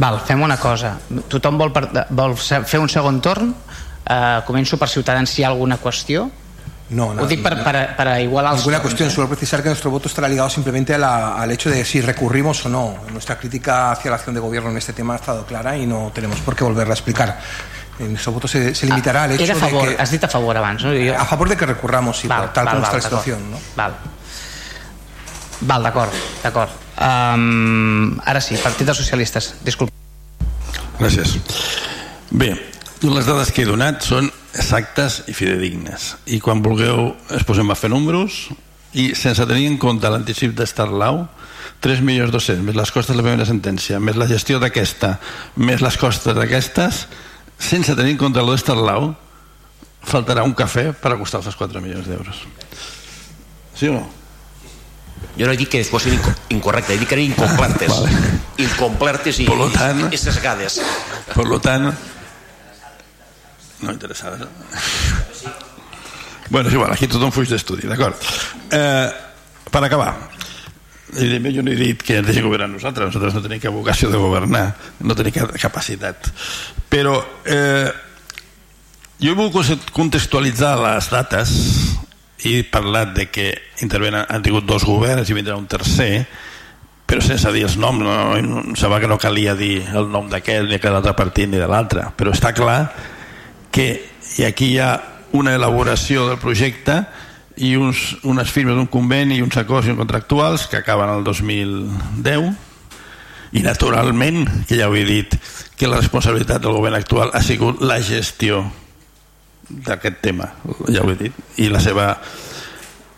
[0.00, 0.94] Val, fem una cosa.
[1.28, 1.84] Tothom vol, per,
[2.16, 3.52] vol fer un segon torn?
[4.00, 6.30] Eh, començo per Ciutadans si hi ha alguna qüestió.
[6.90, 9.12] No, dic per, per, para igualar Ninguna cuestión, eh?
[9.12, 12.66] solo precisar que nuestro voto estará ligado simplemente a la- al hecho de si recurrimos
[12.66, 12.96] o no.
[13.12, 16.10] Nuestra crítica hacia la acción de gobierno en este tema ha estado clara y no
[16.12, 17.38] tenemos por qué volverla a explicar.
[18.00, 20.02] Eh, Nuestro voto se, se limitará al hecho Era a favor, de que...
[20.02, 20.90] has dit a favor abans, no?
[20.90, 21.14] Jo...
[21.16, 23.50] A favor de que recurramos, sí, Val, tal val, como está la situación.
[23.52, 23.58] ¿no?
[23.76, 23.94] Val,
[25.60, 26.10] val d'acord,
[26.42, 26.70] d'acord.
[27.00, 29.92] Um, ara sí, Partit dels Socialistes, disculpa.
[30.98, 31.38] Gràcies.
[32.30, 32.50] Bé,
[33.00, 36.16] les dades que he donat són exactes i fidedignes.
[36.26, 38.48] I quan vulgueu es posem a fer números
[38.98, 41.24] i sense tenir en compte l'anticip d'Estarlau
[41.80, 45.14] 3.200.000 més les costes de la primera sentència més la gestió d'aquesta
[45.62, 47.04] més les costes d'aquestes
[47.60, 49.12] sense tenir en compte lo d'Estarlau
[50.02, 52.42] faltarà un cafè per acostar els 4 milions d'euros
[53.78, 54.08] sí o no?
[55.38, 57.92] Jo no he dit que fossin inco incorrectes, he dit que eren incomplertes.
[57.94, 58.30] Vale.
[58.60, 60.80] Incomplertes i, Per tant- i sesgades.
[61.32, 61.90] Per tant,
[63.82, 64.38] no interessava.
[64.40, 64.48] No?
[66.50, 68.18] Bueno, és igual, aquí tothom fuig d'estudi, d'acord.
[68.74, 69.08] Eh,
[69.70, 70.10] per acabar,
[71.14, 74.10] evidentment jo no he dit que ens deixi governar nosaltres, nosaltres no tenim cap vocació
[74.10, 74.66] de governar,
[75.06, 76.30] no tenim cap capacitat.
[76.90, 77.16] Però
[77.46, 77.90] eh,
[79.22, 81.56] jo he volgut contextualitzar les dates
[82.48, 83.50] i he parlat de que
[83.84, 86.24] intervenen, han tingut dos governs i vindrà un tercer,
[87.10, 90.28] però sense dir els noms, no, no, em sembla que no calia dir el nom
[90.30, 92.80] d'aquest ni de l'altre partit ni de l'altre, però està clar
[93.70, 93.88] que
[94.38, 94.92] i aquí hi ha
[95.32, 97.04] una elaboració del projecte
[97.60, 102.50] i uns, unes firmes d'un conveni i uns acords contractuals que acaben el 2010
[103.52, 105.34] i naturalment, que ja ho he dit
[105.76, 108.62] que la responsabilitat del govern actual ha sigut la gestió
[109.70, 110.48] d'aquest tema,
[110.90, 112.14] ja ho he dit i la seva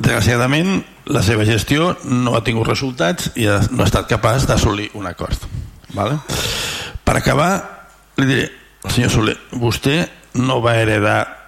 [0.02, 5.06] desgraciadament la seva gestió no ha tingut resultats i no ha estat capaç d'assolir un
[5.06, 5.46] acord
[5.94, 6.18] vale?
[7.04, 7.52] per acabar
[8.18, 8.50] li diré
[8.90, 10.00] senyor Soler vostè
[10.34, 11.42] no va heredar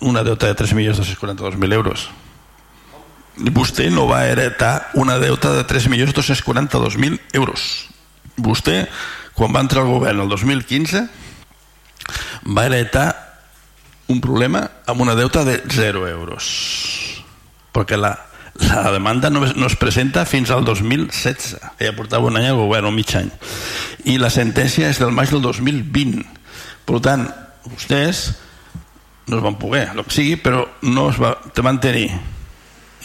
[0.00, 2.10] una deuta de 3.242.000 euros.
[3.36, 7.88] Vostè no va heretar una deuta de 3.242.000 euros.
[8.36, 8.86] Vostè
[9.34, 11.06] quan va entrar al govern el 2015
[12.52, 13.06] va heretar
[14.12, 17.22] un problema amb una deuta de 0 euros.
[17.72, 18.12] Perquè la,
[18.60, 22.60] la demanda no es, no es presenta fins al 2016 ella portava un any al
[22.60, 23.30] govern, un mig any.
[24.04, 26.42] I la sentència és del maig del 2020
[26.84, 27.28] per tant,
[27.68, 28.30] vostès
[29.26, 32.08] no es van poder, el que sigui, però no es va, te van tenir.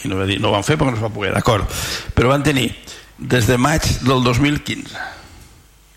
[0.02, 1.66] I no, va dir, no ho van fer perquè no es va poder, d'acord.
[2.14, 2.68] Però van tenir
[3.18, 4.94] des de maig del 2015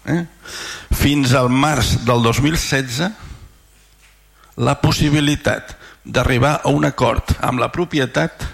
[0.05, 0.25] eh?
[0.97, 3.11] fins al març del 2016
[4.57, 8.47] la possibilitat d'arribar a un acord amb la propietat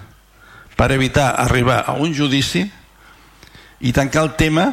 [0.76, 2.66] per evitar arribar a un judici
[3.80, 4.68] i tancar el tema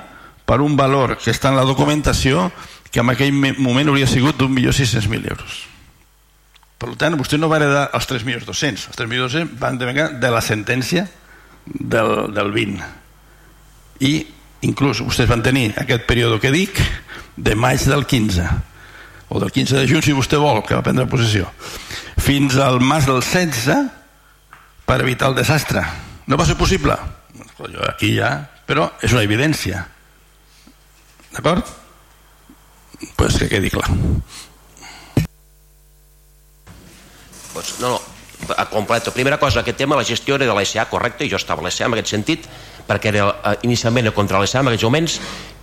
[0.45, 2.51] per un valor que està en la documentació
[2.95, 5.65] que en aquell me- moment hauria sigut d'un milió sis-cents-mil euros.
[6.79, 8.87] Per tant, vostè no va heredar els 3.200.000.
[8.93, 11.09] Els 3.200.000 van devenir de la sentència
[11.67, 12.87] del, del 20.
[14.07, 14.13] I
[14.69, 16.79] inclús vostès van tenir aquest període que dic
[17.37, 18.47] de maig del 15
[19.35, 21.51] o del 15 de juny si vostè vol que va prendre possessió
[22.23, 23.91] fins al març del 16
[24.87, 25.83] per evitar el desastre
[26.31, 26.97] no va ser possible
[27.91, 28.31] aquí ja,
[28.65, 29.83] però és una evidència
[31.35, 31.69] d'acord?
[33.17, 33.91] Pues que quedi clar
[37.55, 38.01] Doncs, no, no,
[38.57, 39.13] a completo.
[39.13, 41.87] Primera cosa, aquest tema, la gestió era de l'SA, correcte, i jo estava a l'SA
[41.87, 42.49] en aquest sentit,
[42.89, 45.21] perquè era eh, inicialment contra l'SA en aquests moments,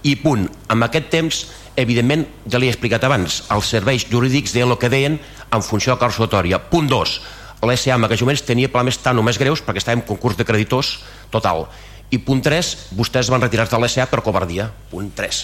[0.07, 0.47] i punt.
[0.71, 1.41] En aquest temps,
[1.75, 5.19] evidentment, ja li he explicat abans, els serveis jurídics deien el que deien
[5.51, 6.61] en funció de la calçotòria.
[6.71, 7.19] Punt 2.
[7.67, 10.47] L'SA en aquests moments tenia problemes tan o més greus perquè estava en concurs de
[10.47, 10.95] creditors
[11.29, 11.67] total.
[12.11, 14.71] I punt 3, vostès van retirar-se de l'SA per covardia.
[14.89, 15.43] Punt 3.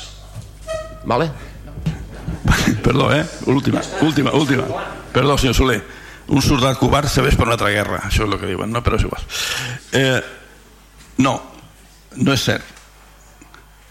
[1.07, 1.29] Vale?
[2.85, 3.25] perdó, eh?
[3.45, 4.65] última, última, última.
[5.13, 5.81] Perdó, senyor Soler.
[6.27, 8.01] Un soldat covard ves per una altra guerra.
[8.03, 8.83] Això és el que diuen, no?
[8.83, 9.23] però és igual.
[9.95, 10.19] Eh,
[11.23, 11.37] no,
[12.17, 12.75] no és cert.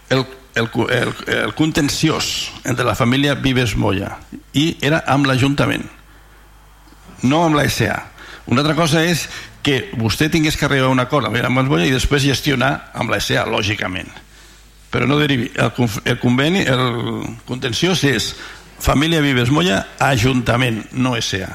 [0.09, 0.25] El,
[0.57, 4.17] el, el, el contenciós entre la família Vives Moya
[4.53, 5.85] i era amb l'Ajuntament
[7.27, 7.97] no amb la SA
[8.47, 9.25] una altra cosa és
[9.65, 13.11] que vostè tingués que arribar a un acord amb els Moya i després gestionar amb
[13.11, 14.09] la SA, lògicament
[14.97, 15.71] però no derivi el,
[16.09, 18.31] el conveni, el contenciós és
[18.81, 21.53] família Vives Moya Ajuntament, no SA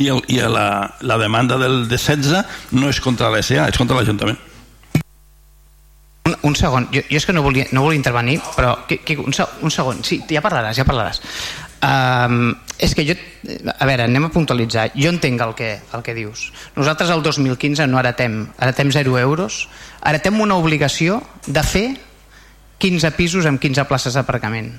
[0.00, 0.66] i, el, i la,
[1.04, 4.40] la demanda del de 16 no és contra la SA, és contra l'Ajuntament
[6.28, 9.16] Un, un segon, jo, jo és que no volia, no volia intervenir, però que, que,
[9.18, 11.20] un, se- un segon, sí, ja parlaràs, ja parlaràs.
[11.80, 13.14] Um, és que jo,
[13.76, 14.88] a veure, anem a puntualitzar.
[14.96, 16.48] Jo entenc el que, el que dius.
[16.78, 19.66] Nosaltres el 2015 no heretem, heretem 0 euros,
[20.00, 21.86] heretem una obligació de fer
[22.80, 24.72] 15 pisos amb 15 places d'aparcament,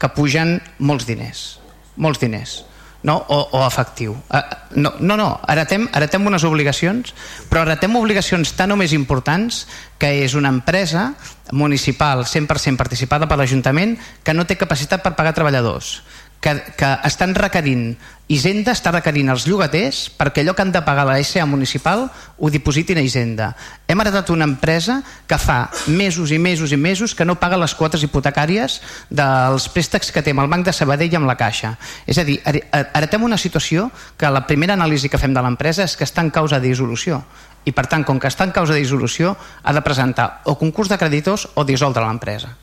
[0.00, 1.60] que pugen molts diners,
[2.00, 2.62] molts diners
[3.02, 3.16] no?
[3.28, 4.16] o, o efectiu.
[4.32, 4.40] Uh,
[4.76, 7.14] no, no, no, heretem, heretem unes obligacions,
[7.50, 9.64] però heretem obligacions tan o més importants
[10.00, 11.10] que és una empresa
[11.52, 16.00] municipal 100% participada per l'Ajuntament que no té capacitat per pagar treballadors
[16.40, 17.94] que, que estan requerint
[18.30, 22.04] Hisenda està requerint els llogaters perquè allò que han de pagar la SA municipal
[22.38, 23.48] ho dipositin a Hisenda.
[23.90, 27.74] Hem heretat una empresa que fa mesos i mesos i mesos que no paga les
[27.74, 28.78] quotes hipotecàries
[29.10, 31.74] dels préstecs que té amb el Banc de Sabadell i amb la Caixa.
[32.06, 35.98] És a dir, heretem una situació que la primera anàlisi que fem de l'empresa és
[35.98, 37.24] que està en causa de dissolució
[37.66, 40.88] i per tant, com que està en causa de dissolució ha de presentar o concurs
[40.88, 42.59] de creditors o dissoldre l'empresa.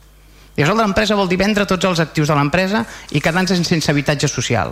[0.58, 2.82] Dissoldre l'empresa vol dir vendre tots els actius de l'empresa
[3.14, 4.72] i quedar-nos sense habitatge social.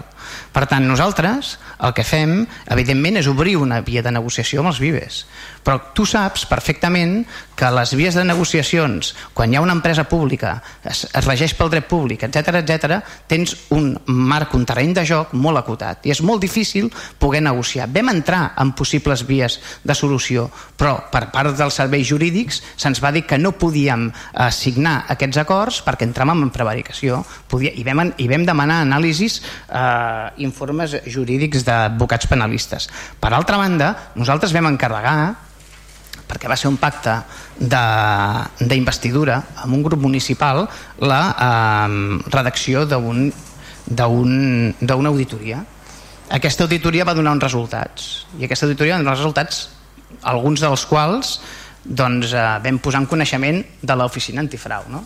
[0.50, 2.40] Per tant, nosaltres el que fem,
[2.74, 5.20] evidentment, és obrir una via de negociació amb els vives.
[5.66, 7.20] Però tu saps perfectament
[7.56, 11.70] que les vies de negociacions, quan hi ha una empresa pública, es, es regeix pel
[11.74, 12.98] dret públic, etc etc,
[13.30, 16.06] tens un marc, un terreny de joc molt acotat.
[16.10, 16.90] I és molt difícil
[17.22, 17.88] poder negociar.
[17.94, 23.14] Vam entrar en possibles vies de solució, però per part dels serveis jurídics se'ns va
[23.16, 27.84] dir que no podíem eh, signar aquests acords errors perquè entràvem en prevaricació podia, i,
[27.84, 32.90] vam, i vam demanar anàlisis eh, informes jurídics d'advocats penalistes
[33.20, 35.36] per altra banda, nosaltres vam encarregar
[36.26, 37.22] perquè va ser un pacte
[37.60, 40.68] d'investidura amb un grup municipal
[41.00, 41.90] la eh,
[42.32, 43.32] redacció d'una
[45.10, 45.64] auditoria
[46.36, 49.70] aquesta auditoria va donar uns resultats i aquesta auditoria va donar resultats
[50.26, 51.40] alguns dels quals
[51.86, 55.06] doncs, eh, vam posar en coneixement de l'oficina antifrau no?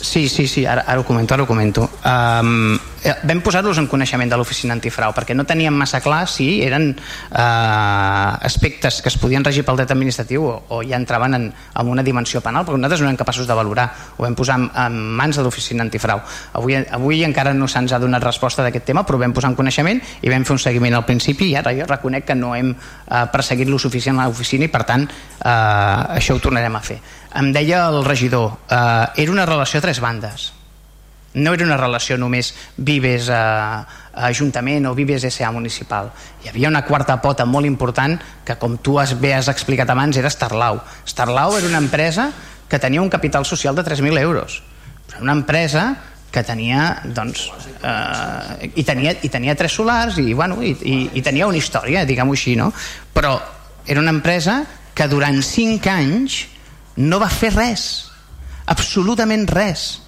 [0.00, 1.88] Sí, sí, sí, ara, ara ho comento, ara ho comento.
[2.06, 2.78] Um,
[3.26, 8.46] vam posar-los en coneixement de l'oficina antifrau perquè no teníem massa clar si eren uh,
[8.46, 12.04] aspectes que es podien regir pel dret administratiu o, o ja entraven en, en una
[12.06, 13.88] dimensió penal, perquè nosaltres no érem capaços de valorar.
[14.16, 16.22] Ho vam posar en, en mans de l'oficina antifrau.
[16.58, 20.02] Avui, avui encara no se'ns ha donat resposta d'aquest tema, però vam posar en coneixement
[20.22, 23.24] i vam fer un seguiment al principi i ara jo reconec que no hem uh,
[23.34, 27.02] perseguit lo suficient a l'oficina i per tant uh, això ho tornarem a fer
[27.34, 30.52] em deia el regidor, eh, era una relació a tres bandes.
[31.34, 35.50] No era una relació només Vives a, a Ajuntament o Vives S.A.
[35.52, 36.10] municipal.
[36.42, 40.16] Hi havia una quarta pota molt important que, com tu has, bé has explicat abans,
[40.16, 40.80] era Starlau.
[41.06, 42.30] Starlau era una empresa
[42.68, 44.62] que tenia un capital social de 3.000 euros.
[45.08, 45.96] Però una empresa
[46.30, 47.46] que tenia doncs,
[47.82, 52.04] eh, i, tenia, i tenia tres solars i, bueno, i, i, i tenia una història,
[52.04, 52.68] diguem-ho així no?
[53.14, 53.38] però
[53.86, 54.60] era una empresa
[54.94, 56.42] que durant cinc anys
[56.98, 57.84] no va fer res.
[58.68, 60.02] Absolutament res.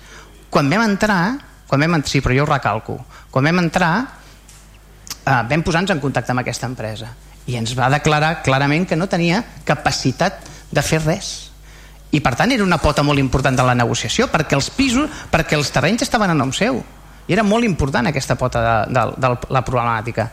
[0.51, 1.23] Quan vam entrar
[1.71, 2.97] quan vam, sí, però jo ho recalco.
[3.31, 3.93] Quan vam entrar
[5.23, 7.13] eh, vam posar-nos en contacte amb aquesta empresa.
[7.47, 11.29] I ens va declarar clarament que no tenia capacitat de fer res.
[12.11, 15.55] I per tant era una pota molt important de la negociació perquè els pisos, perquè
[15.55, 16.83] els terrenys estaven a nom seu.
[17.31, 20.27] I era molt important aquesta pota de, de, de la problemàtica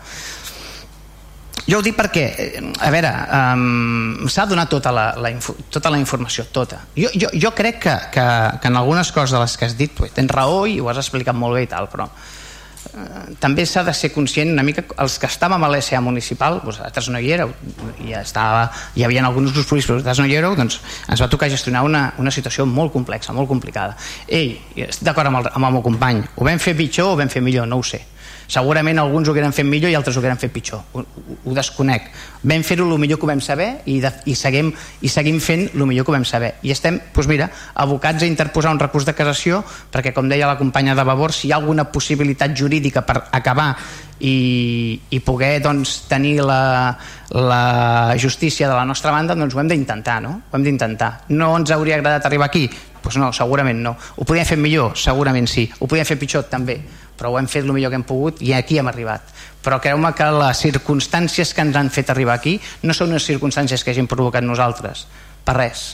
[1.68, 5.34] jo ho dic perquè, eh, a veure, um, s'ha donat tota la, la,
[5.70, 6.80] tota la informació, tota.
[6.96, 8.26] Jo, jo, jo crec que, que,
[8.62, 11.02] que en algunes coses de les que has dit pues, tens raó i ho has
[11.04, 15.20] explicat molt bé i tal, però uh, també s'ha de ser conscient una mica els
[15.20, 17.52] que estàvem a l'ESA municipal vosaltres no hi éreu
[18.00, 21.52] hi, estava, hi havia alguns grups polítics vosaltres no hi éreu doncs ens va tocar
[21.52, 24.00] gestionar una, una situació molt complexa, molt complicada.
[24.28, 24.56] Ei,
[24.88, 27.34] estic d'acord amb, el, amb el meu company ho vam fer pitjor o ho vam
[27.34, 28.06] fer millor, no ho sé
[28.48, 32.10] segurament alguns ho hagueren fet millor i altres ho hagueren fet pitjor ho, ho desconec
[32.48, 34.72] vam fer-ho el millor que vam saber i, de, i, seguim,
[35.02, 38.74] i seguim fent el millor que vam saber i estem, doncs mira, abocats a interposar
[38.74, 39.62] un recurs de casació
[39.92, 43.74] perquè com deia la companya de Vavor si hi ha alguna possibilitat jurídica per acabar
[44.20, 46.98] i, i poder doncs, tenir la,
[47.36, 50.38] la justícia de la nostra banda doncs ho hem d'intentar no?
[50.50, 52.68] ho hem d'intentar no ens hauria agradat arribar aquí?
[53.04, 54.96] Doncs no, segurament no ho podíem fer millor?
[54.98, 56.48] Segurament sí ho podíem fer pitjor?
[56.50, 56.80] També
[57.18, 59.34] però ho hem fet el millor que hem pogut i aquí hem arribat.
[59.64, 63.84] Però creu-me que les circumstàncies que ens han fet arribar aquí no són unes circumstàncies
[63.84, 65.08] que hagin provocat nosaltres.
[65.44, 65.88] Per res.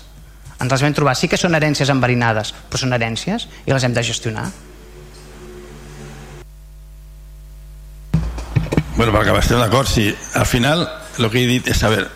[0.59, 3.95] Ens les vam trobar, sí que són herències enverinades però són herències i les hem
[3.95, 4.51] de gestionar.
[8.95, 10.85] Bueno, per acabar, estem d'acord, si al final
[11.17, 12.09] el que he dit és, a veure,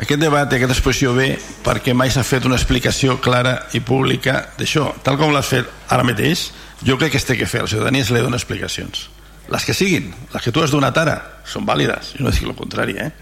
[0.00, 1.30] aquest debat i aquesta exposició ve
[1.64, 6.04] perquè mai s'ha fet una explicació clara i pública d'això, tal com l'has fet ara
[6.04, 6.50] mateix,
[6.84, 9.08] jo crec que es té que fer, la ciutadania se li dona explicacions
[9.48, 11.16] les que siguin, les que tu has donat ara
[11.48, 13.12] són vàlides, jo no dic el contrari eh?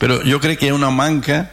[0.00, 1.44] però jo crec que hi ha una manca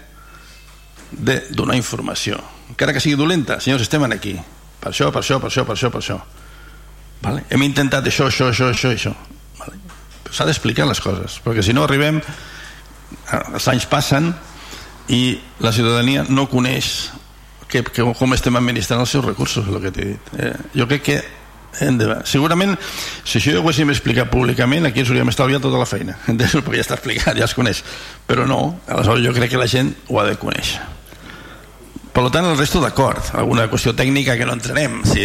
[1.12, 2.40] de donar informació
[2.72, 4.40] encara que sigui dolenta, senyors, estem aquí
[4.82, 6.18] per això, per això, per això, per això, per això.
[7.22, 7.44] Vale?
[7.54, 9.14] Hem intentat això, això, això, això, això.
[9.60, 9.78] Vale?
[10.34, 12.18] S'ha d'explicar les coses, perquè si no arribem,
[13.54, 14.32] els anys passen
[15.14, 17.12] i la ciutadania no coneix
[17.72, 20.34] que, que, com estem administrant els seus recursos, el que t'he dit.
[20.38, 21.22] Eh, jo crec que
[21.80, 22.08] hem de...
[22.28, 22.76] segurament
[23.24, 26.18] si això ho haguéssim explicat públicament aquí ens hauríem estalviat tota la feina.
[26.28, 27.84] Perquè ja està explicat, ja es coneix.
[28.28, 28.62] Però no,
[28.92, 30.84] aleshores jo crec que la gent ho ha de conèixer.
[32.12, 33.32] Per tant el resto d'acord.
[33.40, 35.00] Alguna qüestió tècnica que no entrarem.
[35.08, 35.24] Si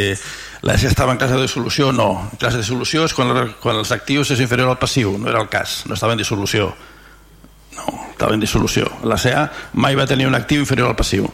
[0.62, 3.32] la SEA estava en classe de solució no, en classe de solució és quan,
[3.62, 5.16] quan els actius és inferior al passiu.
[5.18, 6.70] No era el cas, no estava en dissolució.
[7.74, 8.86] No, estava en dissolució.
[9.02, 9.48] La SEA
[9.82, 11.26] mai va tenir un actiu inferior al passiu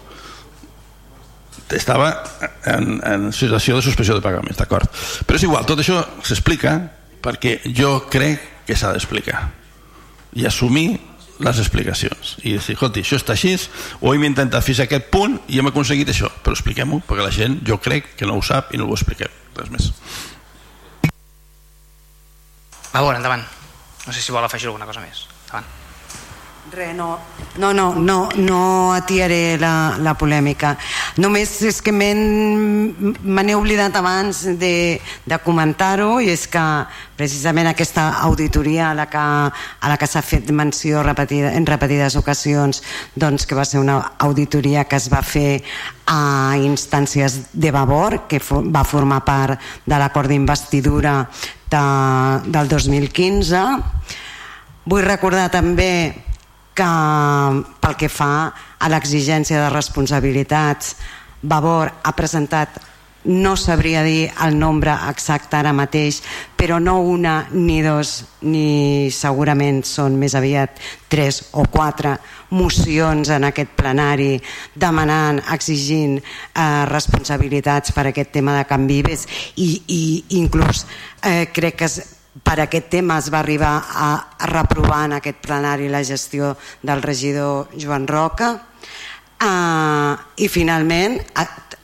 [1.78, 2.10] estava
[2.68, 4.90] en, en situació de suspensió de pagaments, d'acord.
[5.26, 6.76] Però és igual, tot això s'explica
[7.22, 9.48] perquè jo crec que s'ha d'explicar
[10.38, 11.00] i assumir
[11.42, 12.36] les explicacions.
[12.42, 13.54] I dir, escolti, això està així
[14.00, 16.30] o hem intentat fins a aquest punt i hem aconseguit això.
[16.44, 19.32] Però expliquem-ho perquè la gent jo crec que no ho sap i no ho expliquem
[19.58, 19.90] res més.
[22.92, 23.44] Veure, endavant.
[24.06, 25.26] No sé si vol afegir alguna cosa més.
[25.46, 25.81] Endavant
[26.70, 27.18] Re, no,
[27.58, 30.76] no, no, no, no atiaré la, la polèmica.
[31.18, 36.62] Només és que me n'he oblidat abans de, de comentar-ho i és que
[37.18, 42.14] precisament aquesta auditoria a la que, a la que s'ha fet menció repetida, en repetides
[42.22, 42.80] ocasions
[43.18, 45.60] doncs que va ser una auditoria que es va fer
[46.06, 51.24] a instàncies de Vavor que va formar part de l'acord d'investidura
[51.68, 51.86] de,
[52.46, 53.70] del 2015
[54.86, 55.90] vull recordar també
[56.74, 56.92] que
[57.82, 58.32] pel que fa
[58.78, 60.96] a l'exigència de responsabilitats
[61.42, 62.78] Vavor ha presentat
[63.24, 66.20] no sabria dir el nombre exacte ara mateix,
[66.58, 72.16] però no una ni dos, ni segurament són més aviat tres o quatre
[72.50, 74.40] mocions en aquest plenari
[74.74, 80.02] demanant, exigint eh, responsabilitats per aquest tema de canvives i, i
[80.42, 80.84] inclús
[81.22, 85.90] eh, crec que es, per aquest tema es va arribar a reprovar en aquest plenari
[85.92, 88.54] la gestió del regidor Joan Roca.
[89.42, 91.18] Uh, i finalment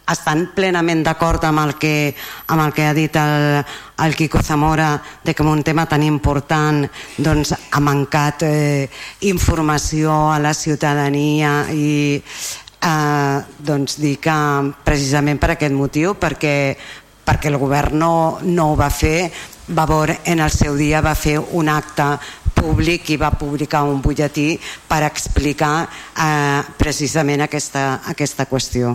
[0.09, 2.15] estan plenament d'acord amb, el que,
[2.49, 3.59] amb el que ha dit el,
[4.05, 4.93] el Quico Zamora
[5.25, 6.87] de que un tema tan important
[7.19, 8.89] doncs, ha mancat eh,
[9.29, 14.39] informació a la ciutadania i eh, doncs dir que
[14.87, 16.57] precisament per aquest motiu perquè,
[17.27, 19.29] perquè el govern no, no ho va fer
[19.69, 22.07] Vavor en el seu dia va fer un acte
[22.57, 24.57] públic i va publicar un butlletí
[24.89, 28.95] per explicar eh, precisament aquesta, aquesta qüestió.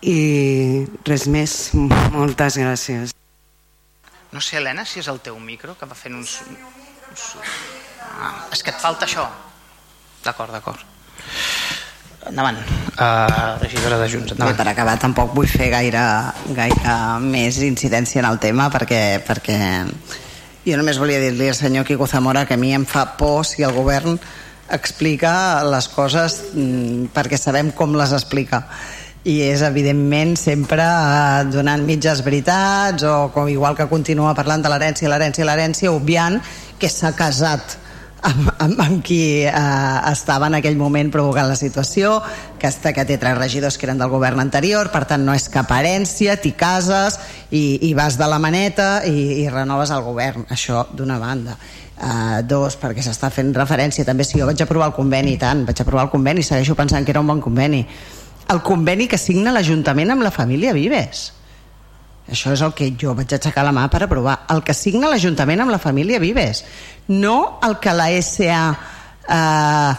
[0.00, 3.16] I res més, moltes gràcies.
[4.30, 6.38] No sé, Helena, si és el teu micro que va fent uns...
[6.46, 7.26] uns...
[8.20, 9.26] Ah, és que et falta això.
[10.24, 10.84] D'acord, d'acord.
[12.28, 12.58] Endavant,
[13.00, 14.32] uh, regidora de Junts.
[14.34, 14.52] Endavant.
[14.52, 16.02] Bé, per acabar, tampoc vull fer gaire,
[16.52, 19.56] gaire més incidència en el tema perquè, perquè
[20.66, 23.64] jo només volia dir-li al senyor Quico Zamora que a mi em fa por si
[23.64, 24.18] el govern
[24.70, 25.32] explica
[25.64, 28.66] les coses mm, perquè sabem com les explica
[29.24, 34.72] i és evidentment sempre eh, donant mitges veritats o com igual que continua parlant de
[34.72, 36.38] l'herència, l'herència, l'herència obviant
[36.80, 37.76] que s'ha casat
[38.22, 39.52] amb, amb, qui eh,
[40.10, 42.18] estava en aquell moment provocant la situació,
[42.60, 45.48] que, està, que té tres regidors que eren del govern anterior, per tant no és
[45.52, 47.18] cap herència, t'hi cases
[47.50, 51.56] i, i vas de la maneta i, i renoves el govern, això d'una banda.
[52.00, 55.82] Uh, dos, perquè s'està fent referència també si jo vaig aprovar el conveni tant, vaig
[55.82, 57.82] aprovar el conveni segueixo pensant que era un bon conveni
[58.50, 61.26] el conveni que signa l'Ajuntament amb la família Vives
[62.30, 64.40] això és el que jo vaig aixecar la mà per aprovar.
[64.54, 66.64] El que signa l'Ajuntament amb la família Vives.
[67.08, 68.62] No el que la SA
[69.28, 69.92] eh,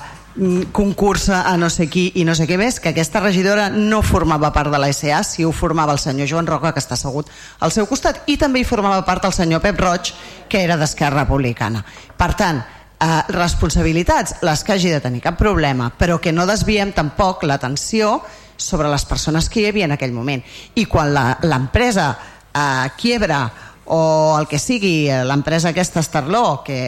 [0.71, 4.51] concursa a no sé qui i no sé què més, que aquesta regidora no formava
[4.55, 7.29] part de la SA, si ho formava el senyor Joan Roca, que està assegut
[7.59, 10.13] al seu costat, i també hi formava part el senyor Pep Roig,
[10.47, 11.83] que era d'Esquerra Republicana.
[12.17, 16.93] Per tant, eh, responsabilitats, les que hagi de tenir cap problema, però que no desviem
[16.95, 18.21] tampoc l'atenció
[18.61, 20.43] sobre les persones que hi havia en aquell moment.
[20.75, 22.11] I quan l'empresa
[22.53, 23.43] eh, quiebra
[23.91, 26.79] o el que sigui, eh, l'empresa aquesta Estarló, que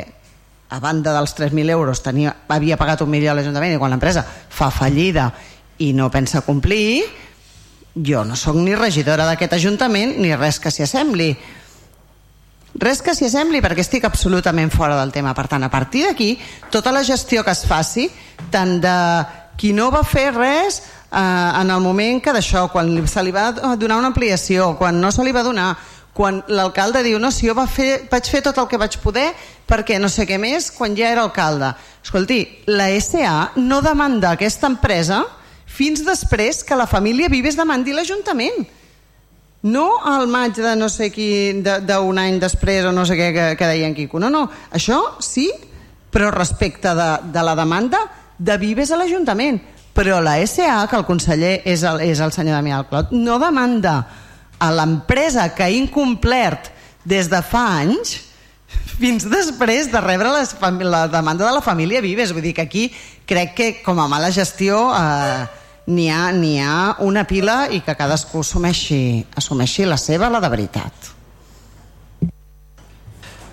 [0.69, 4.23] a banda dels 3.000 euros tenia, havia pagat un milió a l'Ajuntament i quan l'empresa
[4.23, 5.27] fa fallida
[5.83, 7.03] i no pensa complir,
[7.93, 11.29] jo no sóc ni regidora d'aquest Ajuntament ni res que s'hi assembli.
[12.73, 15.35] Res que s'hi assembli perquè estic absolutament fora del tema.
[15.37, 16.33] Per tant, a partir d'aquí,
[16.73, 18.07] tota la gestió que es faci,
[18.49, 18.97] tant de
[19.57, 20.81] qui no va fer res
[21.13, 25.11] eh, en el moment que d'això, quan se li va donar una ampliació, quan no
[25.11, 25.75] se li va donar,
[26.13, 29.31] quan l'alcalde diu no, si jo va fer, vaig fer tot el que vaig poder
[29.69, 31.73] perquè no sé què més quan ja era alcalde.
[32.03, 35.23] Escolti, la SA no demanda aquesta empresa
[35.65, 38.65] fins després que la família Vives demandi l'Ajuntament.
[39.63, 43.45] no al maig de no sé qui d'un any després o no sé què que,
[43.55, 45.47] que deia en Quico no, no, això sí
[46.11, 48.01] però respecte de, de la demanda
[48.37, 49.61] de Vives a l'Ajuntament
[49.93, 53.97] però la SA, que el conseller és el, és el senyor Damià Alclot, no demanda
[54.57, 56.71] a l'empresa que ha incomplert
[57.05, 58.17] des de fa anys
[58.97, 62.33] fins després de rebre les, la demanda de la família Vives.
[62.33, 62.87] Vull dir que aquí
[63.29, 65.43] crec que com a mala gestió eh,
[65.87, 71.13] n'hi ha, ha una pila i que cadascú assumeixi, assumeixi la seva, la de veritat.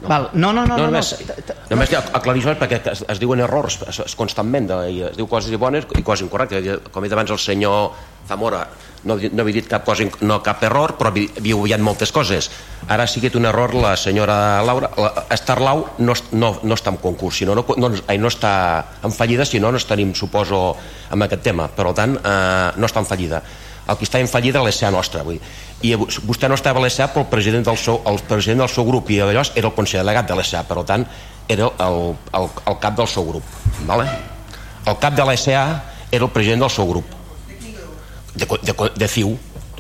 [0.01, 0.09] No.
[0.09, 0.29] Val.
[0.33, 0.77] No, no, no.
[0.79, 4.79] no, només, no, només aclarir això perquè es, es diuen errors es, es constantment, de,
[5.11, 6.89] es diu coses bones i coses incorrectes.
[6.89, 7.91] Com he dit abans el senyor
[8.31, 8.63] Zamora,
[9.05, 12.51] no, no havia dit cap cosa, no cap error, però havia obviat moltes coses.
[12.89, 17.01] Ara ha sigut un error la senyora Laura, la, Estarlau no, no, no està en
[17.03, 18.53] concurs, sinó no, no, no està
[19.05, 20.63] en fallida, sinó no estaríem, suposo,
[21.11, 21.69] amb aquest tema.
[21.75, 23.43] Per tant, eh, no està en fallida
[23.91, 25.41] el que està en fallida l'ESA nostra avui.
[25.83, 28.87] I vostè no estava a l'ESA però el president del seu, el president del seu
[28.87, 31.07] grup i allò era el conseller delegat de l'ESA, per tant
[31.51, 32.03] era el,
[32.39, 33.57] el, el cap del seu grup.
[33.89, 34.07] Vale?
[34.87, 35.65] El cap de l'ESA
[36.11, 37.17] era el president del seu grup.
[38.31, 39.09] De, de, de de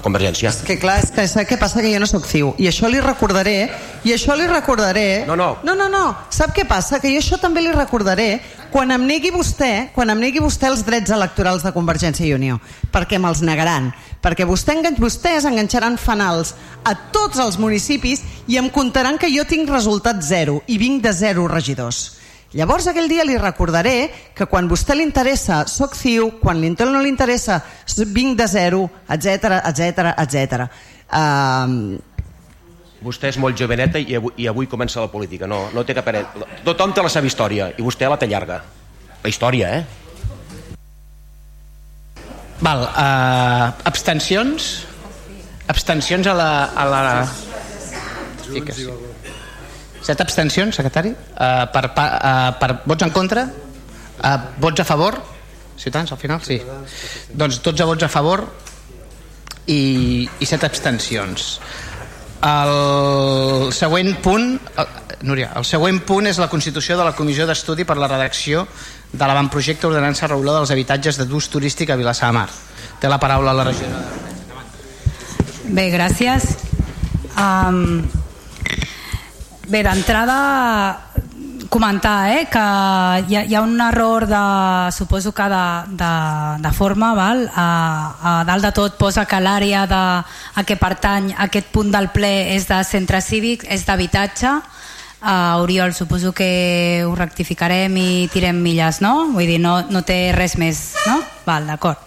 [0.01, 0.49] Convergència.
[0.49, 1.83] És que clar, és que sap què passa?
[1.83, 2.55] Que jo no sóc CIU.
[2.63, 3.69] I això li recordaré,
[4.07, 5.27] i això li recordaré...
[5.29, 5.51] No, no.
[5.67, 6.05] No, no, no.
[6.33, 7.03] Sap què passa?
[7.03, 8.41] Que jo això també li recordaré
[8.73, 12.61] quan em negui vostè, quan em negui vostè els drets electorals de Convergència i Unió,
[12.95, 13.91] perquè me'ls negaran,
[14.23, 16.55] perquè vostè, vostès enganxaran fanals
[16.87, 21.13] a tots els municipis i em comptaran que jo tinc resultat zero i vinc de
[21.13, 22.20] zero regidors.
[22.51, 27.03] Llavors aquell dia li recordaré que quan vostè li interessa soc ciu, quan l'Intel no
[27.03, 27.61] li interessa
[28.11, 30.67] vinc de zero, etc etc etc.
[33.01, 35.47] Vostè és molt joveneta i avui, i avui comença la política.
[35.47, 36.11] No, no té cap
[36.67, 38.61] Tothom té la seva història i vostè la té llarga.
[39.23, 39.85] La història, eh?
[42.61, 44.87] Val, uh, abstencions?
[45.71, 46.51] Abstencions a la...
[46.75, 47.05] A la...
[48.51, 48.91] Sí que sí.
[50.11, 51.13] Set abstencions, secretari?
[51.15, 53.45] Uh, per, uh, per vots en contra?
[53.47, 55.15] Uh, vots a favor?
[55.79, 56.41] Ciutadans, al final?
[56.43, 56.57] Sí.
[57.31, 58.43] Doncs 12 vots a favor
[59.71, 61.61] i, i set abstencions.
[62.43, 64.51] El següent punt,
[64.83, 64.91] el,
[65.31, 68.65] Núria, el següent punt és la constitució de la Comissió d'Estudi per la redacció
[69.13, 72.49] de l'avantprojecte Ordenança Reguladora dels Habitatges de d'ús turístic a Vilassar de Mar.
[72.99, 73.87] Té la paraula la regió.
[75.71, 76.57] Bé, gràcies.
[77.39, 78.01] Um,
[79.71, 80.37] bé, d'entrada
[81.71, 82.65] comentar eh, que
[83.31, 84.41] hi ha, hi ha un error de,
[84.93, 85.63] suposo que de,
[86.03, 86.11] de,
[86.67, 87.47] de forma val?
[87.55, 87.67] A,
[88.21, 92.67] a dalt de tot posa que l'àrea a què pertany aquest punt del ple és
[92.69, 99.31] de centre cívic, és d'habitatge uh, Oriol, suposo que ho rectificarem i tirem milles, no?
[99.31, 101.21] Vull dir, no, no té res més, no?
[101.47, 102.03] Val, d'acord.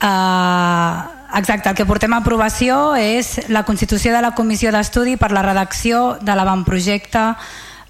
[0.00, 5.30] Uh, exacte, el que portem a aprovació és la constitució de la Comissió d'Estudi per
[5.32, 7.24] la redacció de l'avantprojecte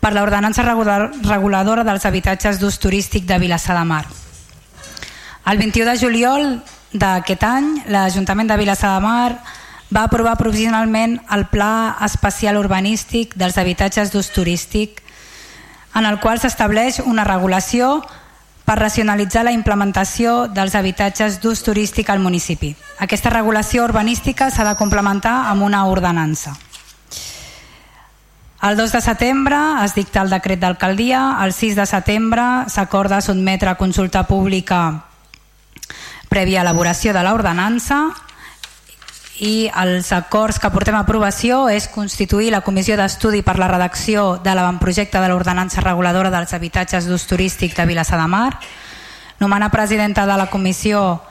[0.00, 4.04] per l'ordenança reguladora dels habitatges d'ús turístic de Vilassar de Mar.
[5.46, 6.46] El 21 de juliol
[6.92, 9.38] d'aquest any, l'Ajuntament de Vilassar de Mar
[9.90, 15.02] va aprovar provisionalment el Pla Especial Urbanístic dels Habitatges d'Ús Turístic,
[15.94, 18.00] en el qual s'estableix una regulació
[18.70, 22.68] per racionalitzar la implementació dels habitatges d'ús turístic al municipi.
[23.02, 26.52] Aquesta regulació urbanística s'ha de complementar amb una ordenança.
[28.62, 33.72] El 2 de setembre es dicta el decret d'alcaldia, el 6 de setembre s'acorda sotmetre
[33.72, 35.02] a consulta pública
[36.30, 38.04] prèvia elaboració de l'ordenança
[39.40, 44.36] i els acords que portem a aprovació és constituir la comissió d'estudi per la redacció
[44.44, 48.58] de l'avantprojecte de l'ordenança reguladora dels habitatges d'ús turístic de Vilassar de Mar,
[49.40, 51.22] nomenar presidenta de la comissió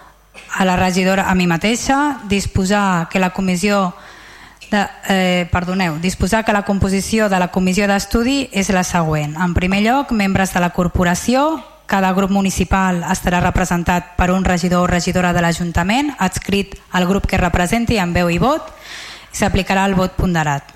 [0.58, 3.94] a la regidora a mi mateixa, disposar que la comissió
[4.72, 9.38] de, eh, perdoneu, disposar que la composició de la comissió d'estudi és la següent.
[9.38, 14.86] En primer lloc, membres de la corporació, cada grup municipal estarà representat per un regidor
[14.86, 18.70] o regidora de l'Ajuntament, adscrit al grup que representi amb veu i vot,
[19.34, 20.70] i s'aplicarà el vot ponderat.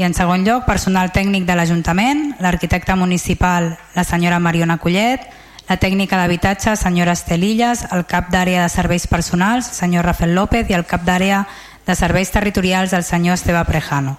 [0.00, 5.28] I en segon lloc, personal tècnic de l'Ajuntament, l'arquitecte municipal, la senyora Mariona Collet,
[5.68, 10.76] la tècnica d'habitatge, senyora Estelilles, el cap d'àrea de serveis personals, senyor Rafael López, i
[10.76, 11.44] el cap d'àrea
[11.86, 14.16] de Serveis Territorials del senyor Esteve Prejano.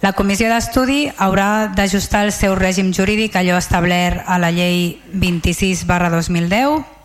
[0.00, 5.86] La comissió d'estudi haurà d'ajustar el seu règim jurídic allò establert a la llei 26
[5.90, 6.98] barra 2010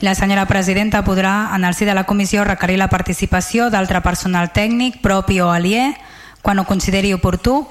[0.00, 4.50] la senyora presidenta podrà, en el si de la comissió, requerir la participació d'altre personal
[4.52, 5.94] tècnic, propi o aliè,
[6.42, 7.62] quan ho consideri oportú,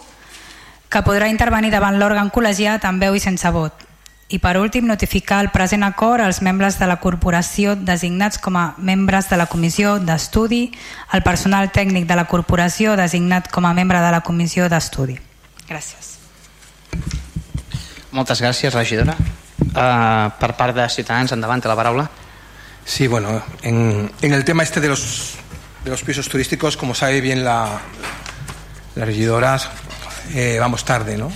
[0.89, 3.85] que podrà intervenir davant l'òrgan col·legiat amb veu i sense vot.
[4.27, 8.73] I per últim, notificar el present acord als membres de la corporació designats com a
[8.81, 10.71] membres de la comissió d'estudi,
[11.13, 15.19] el personal tècnic de la corporació designat com a membre de la comissió d'estudi.
[15.69, 16.15] Gràcies.
[18.15, 19.13] Moltes gràcies, regidora.
[19.75, 22.09] Uh, per part de Ciutadans, endavant, té la paraula.
[22.85, 25.35] Sí, bueno, en, en el tema este de los,
[25.83, 27.79] de los pisos turísticos, como sabe bien la,
[28.95, 29.59] la regidora,
[30.33, 31.31] eh, vamos tarde, ¿no?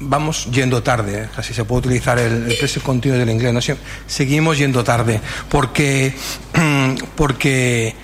[0.00, 3.60] Vamos yendo tarde, casi se puede utilizar el, el continuo del inglés, ¿no?
[4.06, 6.14] seguimos yendo tarde, porque,
[7.16, 7.94] porque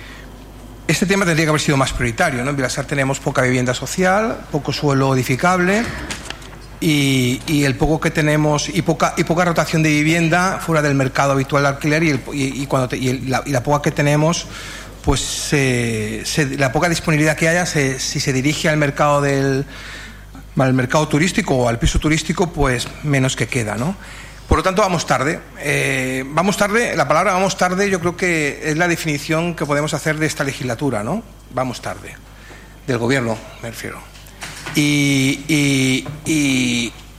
[0.87, 2.43] este tema tendría que haber sido más prioritario.
[2.43, 2.49] ¿no?
[2.49, 5.83] En Vilasar tenemos poca vivienda social, poco suelo edificable
[6.79, 11.33] y, el poco que tenemos y poca, y poca rotación de vivienda fuera del mercado
[11.33, 14.47] habitual de alquiler y, el, y, y cuando te, el, la, la poca que tenemos
[15.03, 19.65] pues se, se, la poca disponibilidad que haya se, si se dirige al mercado del
[20.57, 23.95] al mercado turístico o al piso turístico, pues menos que queda, ¿no?
[24.47, 25.39] Por lo tanto, vamos tarde.
[25.59, 29.93] Eh, vamos tarde, la palabra vamos tarde yo creo que es la definición que podemos
[29.93, 31.21] hacer de esta legislatura, ¿no?
[31.53, 32.15] Vamos tarde.
[32.87, 33.99] Del gobierno, me refiero.
[34.73, 35.43] Y,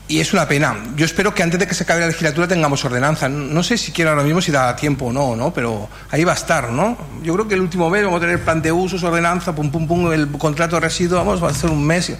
[0.08, 0.74] y es una pena.
[0.96, 3.28] Yo espero que antes de que se acabe la legislatura tengamos ordenanza.
[3.28, 5.52] No sé siquiera ahora mismo si da tiempo o no, ¿no?
[5.52, 6.96] Pero ahí va a estar, ¿no?
[7.22, 9.86] Yo creo que el último mes vamos a tener plan de usos, ordenanza, pum, pum,
[9.86, 12.10] pum, el contrato de residuos, vamos, va a ser un mes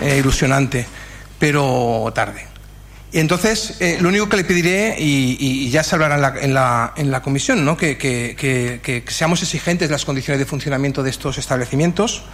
[0.00, 0.86] eh, ilusionante,
[1.38, 2.46] pero tarde.
[3.12, 6.54] Y entonces, eh, lo único que le pediré, y, ya se hablará en la, en
[6.54, 7.76] la, en la comisión, ¿no?
[7.76, 12.24] que, que seamos exigentes en las condiciones de funcionamiento de estos establecimientos,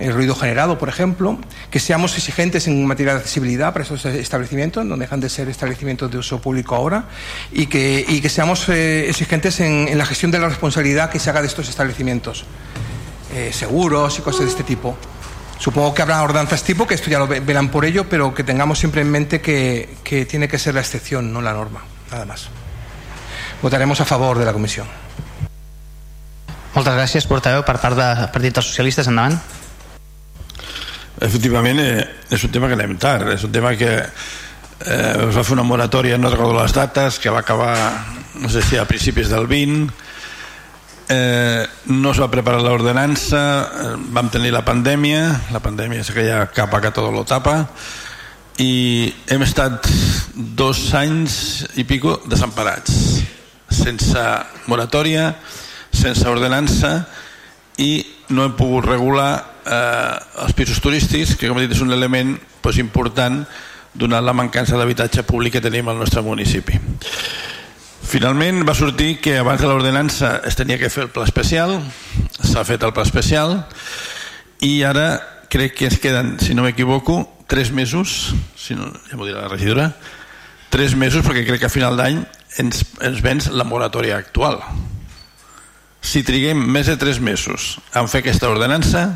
[0.00, 1.38] el ruido generado, por ejemplo,
[1.70, 6.10] que seamos exigentes en materia de accesibilidad para esos establecimientos, no dejan de ser establecimientos
[6.10, 7.04] de uso público ahora,
[7.52, 11.28] y que, y que seamos eh, exigentes en, la gestión de la responsabilidad que se
[11.28, 12.44] haga de estos establecimientos,
[13.34, 14.96] eh, seguros y cosas de este tipo.
[15.58, 18.78] Supongo que habrá ordenanzas tipo, que esto ya lo verán por ello, pero que tengamos
[18.78, 22.48] siempre en mente que, tiene que ser la excepción, no la norma, nada más.
[23.60, 24.86] Votaremos a favor de la comissió.
[26.70, 27.64] Moltes gràcies, portaveu.
[27.66, 29.08] Per part del Partit dels Socialistes.
[31.18, 35.42] Efectivament, eh, és un tema que anem tard, és un tema que eh, es va
[35.44, 37.74] fer una moratòria, no recordo les dates, que va acabar,
[38.40, 39.90] no sé si a principis del 20,
[41.10, 46.44] eh, no es va preparar l'ordenança, eh, vam tenir la pandèmia, la pandèmia és aquella
[46.54, 47.64] capa que tot lo tapa,
[48.60, 49.88] i hem estat
[50.36, 53.24] dos anys i pico desemparats,
[53.70, 54.24] sense
[54.68, 55.34] moratòria,
[55.90, 57.08] sense ordenança,
[57.80, 61.94] i no hem pogut regular eh, els pisos turístics, que com he dit és un
[61.94, 63.44] element pues, important
[63.94, 66.78] donat la mancança d'habitatge públic que tenim al nostre municipi.
[68.10, 71.76] Finalment va sortir que abans de l'ordenança es tenia que fer el pla especial,
[72.40, 73.60] s'ha fet el pla especial
[74.66, 75.20] i ara
[75.50, 79.52] crec que es queden, si no m'equivoco, tres mesos, si no, ja m'ho dirà la
[79.52, 79.90] regidora,
[80.70, 82.22] tres mesos perquè crec que a final d'any
[82.62, 84.58] ens, ens vens la moratòria actual.
[86.00, 89.10] Si triguem més de tres mesos en fer aquesta ordenança,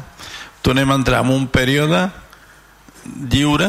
[0.65, 2.07] tornem a entrar en un període
[3.29, 3.69] lliure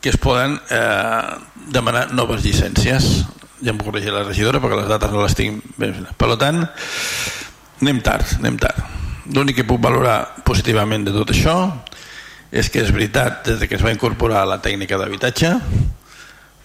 [0.00, 1.22] que es poden eh,
[1.68, 3.26] demanar noves llicències.
[3.60, 6.62] Ja em corregirà la regidora perquè les dates no les tinc ben per tant
[7.82, 8.78] anem tard, anem tard.
[9.34, 11.58] L'únic que puc valorar positivament de tot això
[12.48, 15.50] és que és veritat des que es va incorporar la tècnica d'habitatge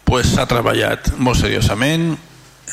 [0.07, 2.14] pues s'ha treballat molt seriosament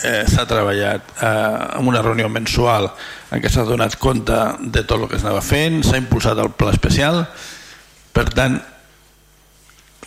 [0.04, 2.90] eh, s'ha treballat eh, en una reunió mensual
[3.30, 6.74] en què s'ha donat compte de tot el que s'anava fent, s'ha impulsat el pla
[6.74, 7.24] especial,
[8.12, 8.58] per tant,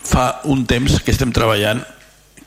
[0.04, 1.82] fa un temps que estem treballant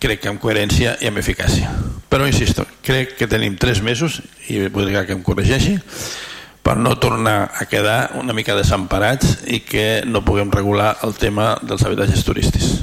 [0.02, 1.70] crec que amb coherència i amb eficàcia.
[2.12, 4.20] Però, insisto, crec que tenim tres mesos,
[4.52, 5.78] i voldria que em corregeixi,
[6.66, 11.54] per no tornar a quedar una mica desemparats i que no puguem regular el tema
[11.62, 12.80] dels habitatges turístics.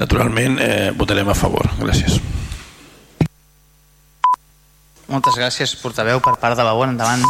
[0.00, 1.68] Naturalment, eh, votarem a favor.
[1.78, 2.18] Gràcies.
[5.12, 6.94] Moltes gràcies, portaveu, per part de la UON.
[6.94, 7.20] Endavant.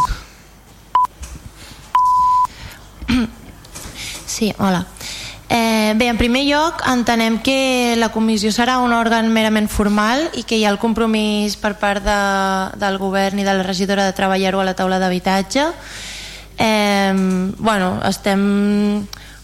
[4.33, 4.85] Sí, hola.
[5.49, 10.45] Eh, bé, en primer lloc, entenem que la comissió serà un òrgan merament formal i
[10.47, 12.15] que hi ha el compromís per part de,
[12.79, 15.67] del govern i de la regidora de treballar-ho a la taula d'habitatge.
[16.57, 17.13] Eh,
[17.59, 18.41] bueno, estem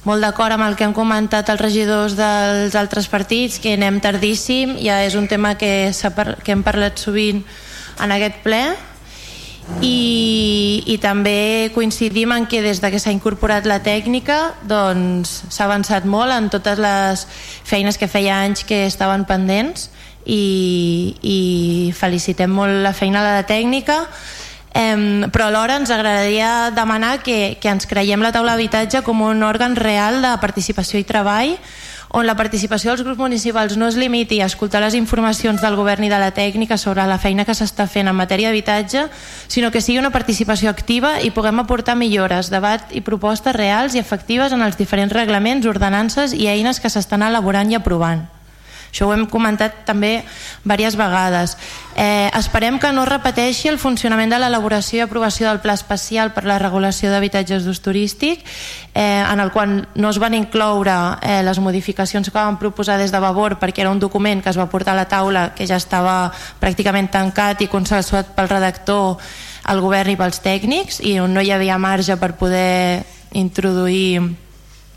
[0.07, 4.79] molt d'acord amb el que han comentat els regidors dels altres partits, que anem tardíssim,
[4.79, 7.43] ja és un tema que, que hem parlat sovint
[8.03, 8.63] en aquest ple
[9.85, 15.67] i, i també coincidim en que des de que s'ha incorporat la tècnica doncs s'ha
[15.69, 17.25] avançat molt en totes les
[17.63, 19.89] feines que feia anys que estaven pendents
[20.25, 21.39] i, i
[21.95, 24.01] felicitem molt la feina de la tècnica.
[24.73, 29.41] Eh, però alhora ens agradaria demanar que, que ens creiem la taula d'habitatge com un
[29.43, 31.55] òrgan real de participació i treball
[32.09, 36.07] on la participació dels grups municipals no es limiti a escoltar les informacions del govern
[36.07, 39.05] i de la tècnica sobre la feina que s'està fent en matèria d'habitatge,
[39.47, 44.01] sinó que sigui una participació activa i puguem aportar millores, debat i propostes reals i
[44.01, 48.25] efectives en els diferents reglaments, ordenances i eines que s'estan elaborant i aprovant.
[48.89, 50.23] Això ho hem comentat també
[50.63, 51.55] diverses vegades.
[51.95, 56.45] Eh, esperem que no repeteixi el funcionament de l'elaboració i aprovació del Pla Especial per
[56.47, 58.45] la regulació d'habitatges d'ús turístic,
[58.93, 63.11] eh, en el qual no es van incloure eh, les modificacions que van proposar des
[63.11, 65.77] de Vavor perquè era un document que es va portar a la taula que ja
[65.77, 69.17] estava pràcticament tancat i consensuat pel redactor,
[69.69, 73.03] el govern i pels tècnics i on no hi havia marge per poder
[73.37, 74.21] introduir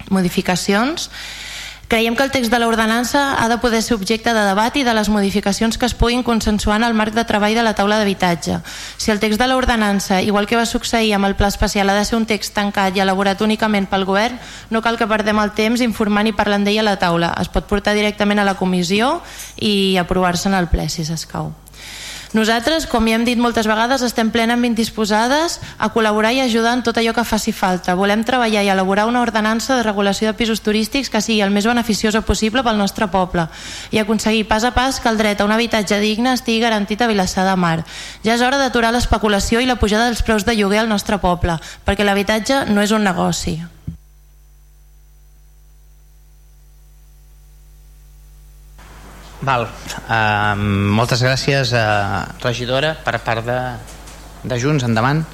[0.09, 1.10] modificacions
[1.93, 4.94] Creiem que el text de l'ordenança ha de poder ser objecte de debat i de
[4.97, 8.62] les modificacions que es puguin consensuar en el marc de treball de la taula d'habitatge.
[8.97, 12.06] Si el text de l'ordenança, igual que va succeir amb el pla especial, ha de
[12.09, 14.40] ser un text tancat i elaborat únicament pel govern,
[14.70, 17.35] no cal que perdem el temps informant i parlant d'ell a la taula.
[17.36, 19.19] Es pot portar directament a la comissió
[19.60, 21.52] i aprovar-se en el ple, si s'escau.
[22.32, 26.82] Nosaltres, com ja hem dit moltes vegades, estem plenament disposades a col·laborar i ajudar en
[26.86, 27.92] tot allò que faci falta.
[27.92, 31.68] Volem treballar i elaborar una ordenança de regulació de pisos turístics que sigui el més
[31.68, 33.44] beneficiosa possible pel nostre poble
[33.92, 37.10] i aconseguir pas a pas que el dret a un habitatge digne estigui garantit a
[37.10, 37.84] Vilassar de Mar.
[38.24, 41.60] Ja és hora d'aturar l'especulació i la pujada dels preus de lloguer al nostre poble,
[41.84, 43.59] perquè l'habitatge no és un negoci.
[49.43, 49.66] Val.
[50.06, 50.55] Uh,
[50.94, 53.59] moltes gràcies, uh, regidora, per part de,
[54.47, 54.86] de Junts.
[54.86, 55.24] Endavant.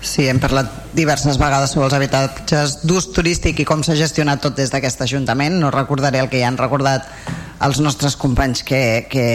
[0.00, 4.56] Sí, hem parlat diverses vegades sobre els habitatges d'ús turístic i com s'ha gestionat tot
[4.58, 5.60] des d'aquest Ajuntament.
[5.60, 7.06] No recordaré el que ja han recordat
[7.62, 9.26] els nostres companys que, que,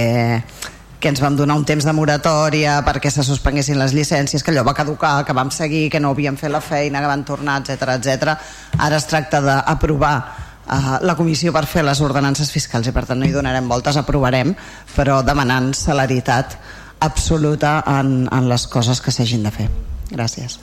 [0.99, 4.65] que ens vam donar un temps de moratòria perquè se suspenguessin les llicències, que allò
[4.65, 7.93] va caducar, que vam seguir, que no havíem fet la feina, que van tornar, etc
[7.99, 8.35] etc.
[8.81, 10.18] Ara es tracta d'aprovar
[10.67, 13.97] uh, la comissió per fer les ordenances fiscals i per tant no hi donarem voltes,
[13.97, 14.55] aprovarem
[14.95, 16.57] però demanant celeritat
[17.05, 19.69] absoluta en, en les coses que s'hagin de fer.
[20.11, 20.59] Gràcies.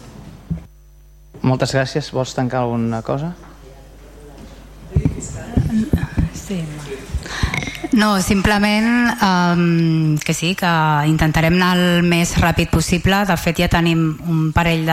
[1.43, 3.33] Moltes gràcies, vols tancar alguna cosa?
[6.33, 6.61] Sí,
[7.93, 10.69] no, simplement um, que sí, que
[11.07, 13.19] intentarem anar el més ràpid possible.
[13.29, 14.87] De fet, ja tenim un parell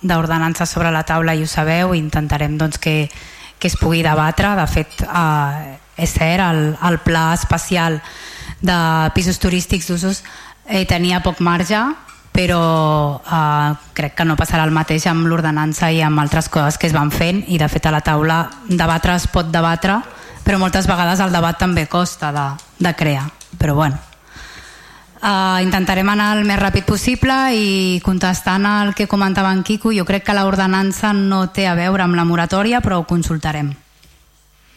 [0.00, 3.10] d'ordenances sobre la taula i ho sabeu, i intentarem doncs, que,
[3.58, 4.54] que es pugui debatre.
[4.58, 8.00] De fet, eh, és cert, el, el pla especial
[8.60, 8.78] de
[9.14, 10.22] pisos turístics d'usos
[10.66, 11.80] eh, tenia poc marge,
[12.38, 16.86] però eh, crec que no passarà el mateix amb l'ordenança i amb altres coses que
[16.86, 19.98] es van fent i de fet a la taula debatre es pot debatre
[20.44, 23.26] però moltes vegades el debat també costa de, de crear
[23.58, 24.07] però bueno
[25.18, 30.06] Uh, intentarem anar el més ràpid possible i contestant al que comentava en Quico, jo
[30.06, 33.72] crec que l'ordenança no té a veure amb la moratòria, però ho consultarem.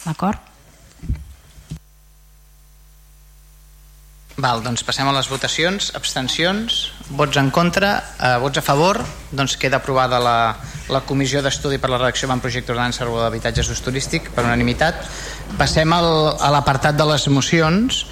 [0.02, 0.52] D'acord?
[4.42, 5.92] Val, doncs passem a les votacions.
[5.98, 6.78] Abstencions,
[7.14, 8.98] vots en contra, eh, vots a favor,
[9.30, 10.56] doncs queda aprovada la,
[10.90, 15.06] la comissió d'estudi per la redacció d'un projecte d'ordenança d'habitatges d'ús turístic per unanimitat.
[15.60, 18.06] Passem al, a l'apartat de les mocions.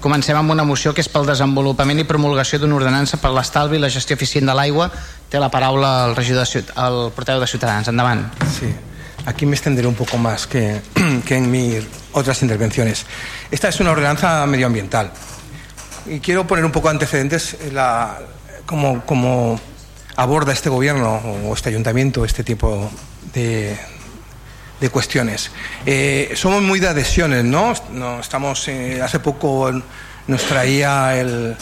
[0.00, 3.82] Comencem amb una moció que és pel desenvolupament i promulgació d'una ordenança per l'estalvi i
[3.82, 4.90] la gestió eficient de l'aigua.
[5.30, 7.88] Té la paraula el regidor de Ciut el porteu de Ciutadans.
[7.88, 8.26] Endavant.
[8.58, 8.72] Sí.
[9.26, 10.80] Aquí me extenderé un poco más que,
[11.26, 13.06] que en mis otras intervenciones.
[13.50, 15.10] Esta es una ordenanza medioambiental.
[16.06, 18.18] Y quiero poner un poco antecedentes la,
[18.66, 19.60] como, como
[20.16, 22.90] aborda este gobierno o este ayuntamiento este tipo
[23.32, 23.76] de,
[24.80, 25.50] de cuestiones.
[25.84, 27.72] Eh, somos muy de adhesiones, ¿no?
[27.92, 29.70] no estamos, eh, hace poco
[30.26, 31.56] nos traía el,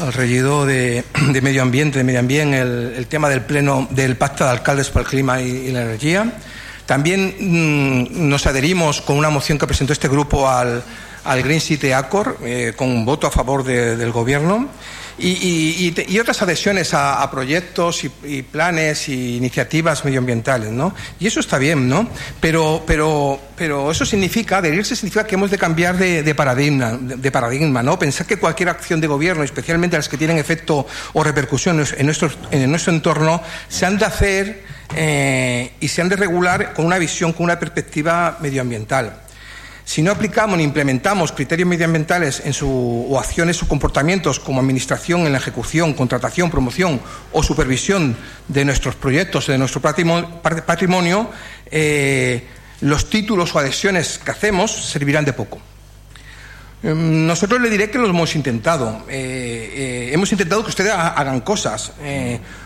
[0.00, 4.16] el regidor de, de, Medio Ambiente, de Medio Ambiente, el, el, tema del pleno del
[4.16, 6.32] Pacto de Alcaldes para el Clima y, la Energía.
[6.86, 10.82] También mmm, nos adherimos con una moción que presentó este grupo al,
[11.24, 14.68] al Green City Accord, eh, con un voto a favor de, del Gobierno.
[15.16, 20.92] Y, y, y, otras adhesiones a, proyectos y, y, planes y iniciativas medioambientales, ¿no?
[21.20, 22.08] Y eso está bien, ¿no?
[22.40, 27.30] Pero, pero, pero eso significa, adherirse significa que hemos de cambiar de, paradigma, de, de,
[27.30, 27.96] paradigma, ¿no?
[27.96, 32.30] Pensar que cualquier acción de gobierno, especialmente las que tienen efecto o repercusión en nuestro,
[32.50, 34.64] en nuestro entorno, se han de hacer
[34.96, 39.23] eh, y se han de regular con una visión, con una perspectiva medioambiental.
[39.84, 45.26] Si no aplicamos ni implementamos criterios medioambientales en su, o acciones o comportamientos como administración
[45.26, 47.00] en la ejecución, contratación, promoción
[47.32, 48.16] o supervisión
[48.48, 51.30] de nuestros proyectos, de nuestro patrimonio,
[51.70, 52.46] eh,
[52.80, 55.60] los títulos o adhesiones que hacemos servirán de poco.
[56.82, 59.04] Nosotros le diré que lo hemos intentado.
[59.08, 61.92] Eh, eh, hemos intentado que ustedes hagan cosas.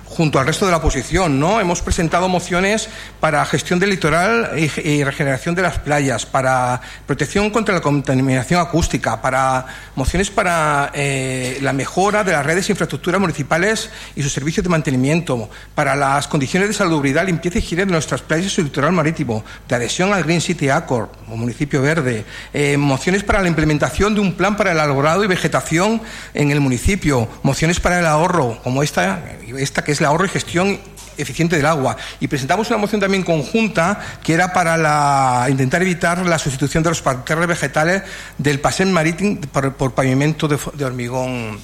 [0.09, 1.61] Junto al resto de la oposición, ¿no?
[1.61, 2.89] Hemos presentado mociones
[3.21, 9.21] para gestión del litoral y, regeneración de las playas, para protección contra la contaminación acústica,
[9.21, 14.65] para mociones para eh, la mejora de las redes de infraestructura municipales y sus servicios
[14.65, 18.93] de mantenimiento, para las condiciones de salubridad, limpieza y higiene de nuestras playas y litoral
[18.93, 22.25] marítimo, de adhesión al Green City Accord, o municipio verde,
[22.55, 26.01] eh, mociones para la implementación de un plan para el alborado y vegetación
[26.35, 29.23] en el municipio, mociones para el ahorro, como esta,
[29.57, 30.79] esta que es la ahorro y gestión
[31.19, 31.97] eficiente del agua.
[32.21, 37.03] Y presentamos una moción también conjunta que era para intentar evitar la sustitución de los
[37.03, 38.03] parterres vegetales
[38.39, 41.59] del paseo marítimo por, pavimento de, de hormigón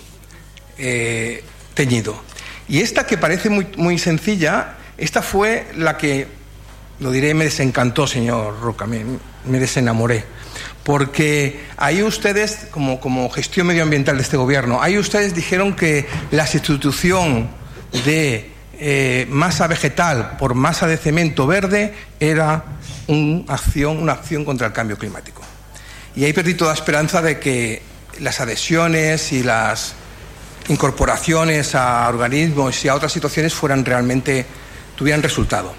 [0.77, 1.45] eh,
[1.75, 2.21] teñido.
[2.69, 6.27] Y esta que parece muy, muy sencilla, esta fue la que,
[7.01, 9.05] lo diré, me desencantó, señor Roca, me,
[9.47, 10.25] me desenamoré
[10.85, 16.47] porque ahí ustedes, como, como, gestión medioambiental de este gobierno, ahí ustedes dijeron que la
[16.47, 17.49] sustitución
[18.05, 22.65] de eh, masa vegetal por masa de cemento verde era
[23.49, 25.43] acción, una acción contra el cambio climático.
[26.17, 27.83] Y ahí perdí toda esperanza de que
[28.21, 29.95] las adhesiones y las
[30.69, 34.47] incorporaciones a organismos y a otras situaciones fueran realmente
[34.97, 35.75] tuvieran resultado.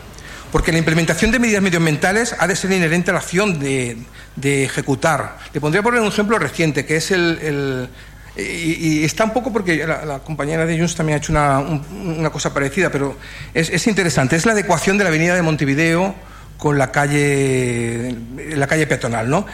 [0.51, 3.97] Porque la implementación de medidas medioambientales ha de ser inherente a la acción de,
[4.37, 5.37] de ejecutar.
[5.53, 7.89] Le pondría por un ejemplo reciente, que es el
[8.37, 8.41] y,
[8.99, 11.81] y, está un poco porque la, compañera de Junts también ha hecho una, un,
[12.19, 13.17] una cosa parecida, pero
[13.53, 14.35] es, es, interesante.
[14.35, 16.13] Es la adecuación de la avenida de Montevideo
[16.57, 18.13] con la calle,
[18.55, 19.45] la calle peatonal, ¿no?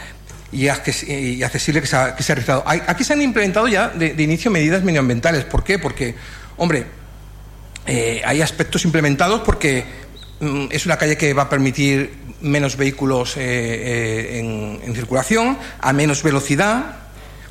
[0.50, 2.64] Y, accesible que se, ha, que se ha realizado.
[2.66, 5.44] Aquí se han implementado ya de, inicio medidas medioambientales.
[5.44, 5.78] ¿Por qué?
[5.78, 6.14] Porque,
[6.56, 6.86] hombre,
[7.86, 9.84] eh, hay aspectos implementados porque
[10.40, 15.92] mm, es una calle que va a permitir menos vehículos eh, eh, en circulación, a
[15.92, 17.01] menos velocidad,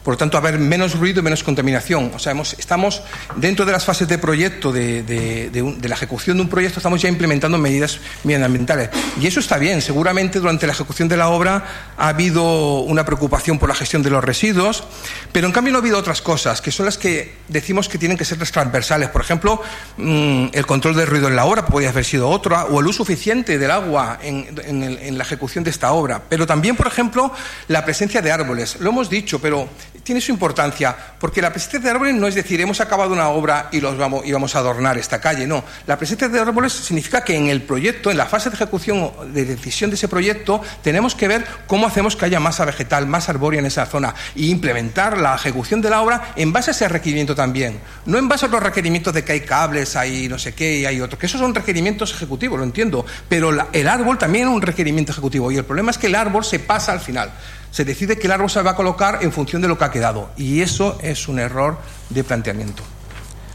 [0.03, 2.11] por lo tanto, haber menos ruido y menos contaminación.
[2.15, 3.03] O sea, hemos, estamos
[3.35, 7.09] dentro de las fases de proyecto, de, de, la ejecución de un proyecto, estamos ya
[7.09, 8.89] implementando medidas medioambientales.
[9.19, 9.81] Y eso está bien.
[9.81, 14.09] Seguramente durante la ejecución de la obra ha habido una preocupación por la gestión de
[14.09, 14.83] los residuos,
[15.31, 18.17] pero en cambio no ha habido otras cosas, que son las que decimos que tienen
[18.17, 19.09] que ser transversales.
[19.09, 19.61] Por ejemplo,
[19.97, 23.03] mmm, el control del ruido en la obra podría haber sido otra, o el uso
[23.03, 26.23] eficiente del agua en, en la ejecución de esta obra.
[26.27, 27.31] Pero también, por ejemplo,
[27.67, 28.77] la presencia de árboles.
[28.79, 29.69] Lo hemos dicho, pero
[30.03, 33.69] tiene su importancia, porque la presencia de árboles no es decir, hemos acabado una obra
[33.71, 35.63] y, los vamos, y vamos a adornar esta calle, no.
[35.87, 39.45] La presencia de árboles significa que en el proyecto, en la fase de ejecución de
[39.45, 43.59] decisión de ese proyecto, tenemos que ver cómo hacemos que haya masa vegetal, más arbórea
[43.59, 47.35] en esa zona y implementar la ejecución de la obra en base a ese requerimiento
[47.35, 47.79] también.
[48.05, 50.85] No en base a los requerimientos de que hay cables, hay no sé qué y
[50.85, 54.61] hay otros, que esos son requerimientos ejecutivos, lo entiendo, pero el árbol también es un
[54.61, 57.31] requerimiento ejecutivo y el problema es que el árbol se pasa al final
[57.71, 59.91] se decide que el árbol se va a colocar en función de lo que ha
[59.91, 60.29] quedado.
[60.37, 61.79] Y eso es un error
[62.09, 62.83] de planteamiento,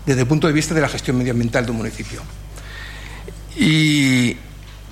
[0.05, 2.22] desde el punto de vista de la gestión medioambiental de un municipio.
[3.56, 4.36] Y,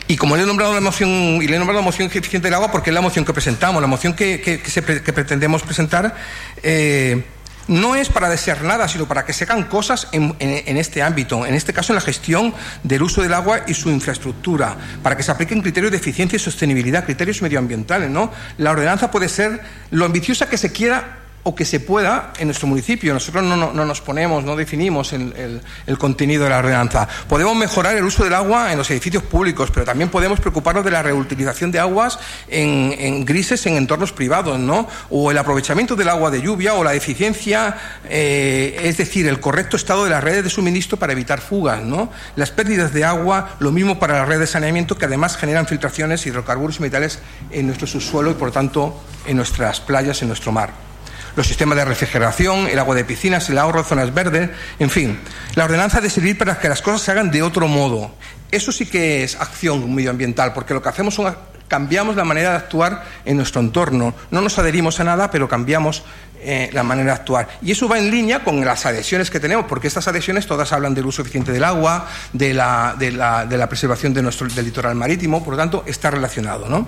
[0.06, 2.54] y como le he nombrado la moción, y le he nombrado la moción eficiente del
[2.54, 6.14] agua porque es la moción que presentamos, la moción que, que, se, que pretendemos presentar,
[6.62, 7.24] eh,
[7.68, 11.46] no es para desear nada, sino para que se hagan cosas en, en, este ámbito,
[11.46, 15.22] en este caso en la gestión del uso del agua y su infraestructura, para que
[15.22, 18.10] se apliquen criterios de eficiencia y sostenibilidad, criterios medioambientales.
[18.10, 18.30] ¿no?
[18.58, 19.60] La ordenanza puede ser
[19.90, 23.12] lo ambiciosa que se quiera o que se pueda en nuestro municipio.
[23.12, 25.62] Nosotros no, no, no nos ponemos, no definimos el,
[25.98, 27.06] contenido de la ordenanza.
[27.28, 30.90] Podemos mejorar el uso del agua en los edificios públicos, pero también podemos preocuparnos de
[30.90, 32.18] la reutilización de aguas
[32.48, 34.88] en, en grises en entornos privados, ¿no?
[35.10, 37.76] O el aprovechamiento del agua de lluvia o la eficiencia,
[38.08, 42.10] eh, es decir, el correcto estado de las redes de suministro para evitar fugas, ¿no?
[42.36, 46.26] Las pérdidas de agua, lo mismo para las redes de saneamiento que además generan filtraciones,
[46.26, 47.18] hidrocarburos y metales
[47.50, 50.93] en nuestro subsuelo y por tanto en nuestras playas, en nuestro mar
[51.36, 55.18] los sistemas de refrigeración, el agua de piscinas, el ahorro de zonas verdes, en fin.
[55.54, 58.14] La ordenanza de servir para que las cosas se hagan de otro modo.
[58.50, 61.34] Eso sí que es acción medioambiental, porque lo que hacemos son
[61.68, 64.14] cambiamos la manera de actuar en nuestro entorno.
[64.30, 66.04] No nos adherimos a nada, pero cambiamos
[66.40, 67.48] eh, la manera de actuar.
[67.62, 70.94] Y eso va en línea con las adhesiones que tenemos, porque estas adhesiones todas hablan
[70.94, 75.42] del uso eficiente del agua, de la, de la, preservación de nuestro, del litoral marítimo,
[75.42, 76.68] por lo tanto, está relacionado.
[76.68, 76.86] ¿no?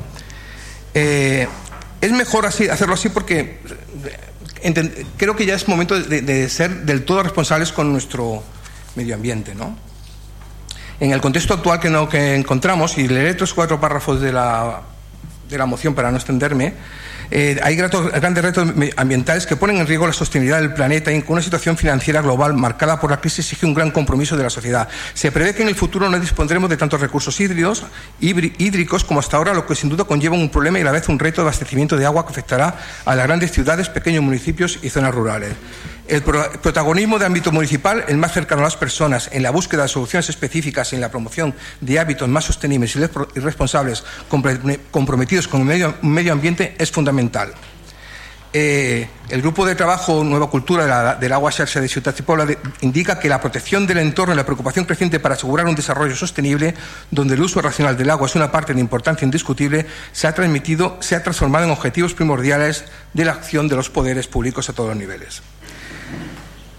[0.94, 1.48] Eh,
[2.01, 3.60] es mejor hacerlo así porque
[5.17, 8.43] creo que ya es momento de, ser del todo responsables con nuestro
[8.95, 9.77] medio ambiente, ¿no?
[10.99, 11.79] En el contexto actual
[12.09, 14.81] que, encontramos, y leeré estos cuatro párrafos de la,
[15.49, 16.75] de la moción para no extenderme,
[17.31, 21.35] eh, hay grandes retos ambientales que ponen en riesgo la sostenibilidad del planeta y con
[21.35, 24.89] una situación financiera global marcada por la crisis exige un gran compromiso de la sociedad.
[25.15, 29.55] Se prevé que en el futuro no dispondremos de tantos recursos hídricos como hasta ahora,
[29.55, 31.97] lo que sin duda conlleva un problema y a la vez un reto de abastecimiento
[31.97, 35.55] de agua que afectará a las grandes ciudades, pequeños municipios y zonas rurales.
[36.09, 39.89] El protagonismo de ámbito municipal, el más cercano a las personas, en la búsqueda de
[39.89, 44.05] soluciones específicas y en la promoción de hábitos más sostenibles y responsables
[44.93, 47.53] comprometidos con el medio, ambiente, es fundamental.
[48.53, 52.47] Eh, el grupo de trabajo Nueva Cultura del Agua Xarxa de Ciudad Puebla
[52.81, 56.74] indica que la protección del entorno y la preocupación creciente para asegurar un desarrollo sostenible,
[57.11, 60.99] donde el uso racional del agua es una parte de importancia indiscutible, se ha transmitido,
[61.01, 64.91] se ha transformado en objetivos primordiales de la acción de los poderes públicos a todos
[64.91, 65.43] los niveles.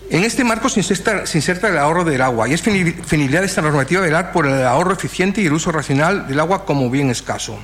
[0.09, 3.99] En este marco se inserta, el ahorro del agua y es finalidad de esta normativa
[3.99, 7.59] velar por el ahorro eficiente y el uso racional del agua como bien escaso.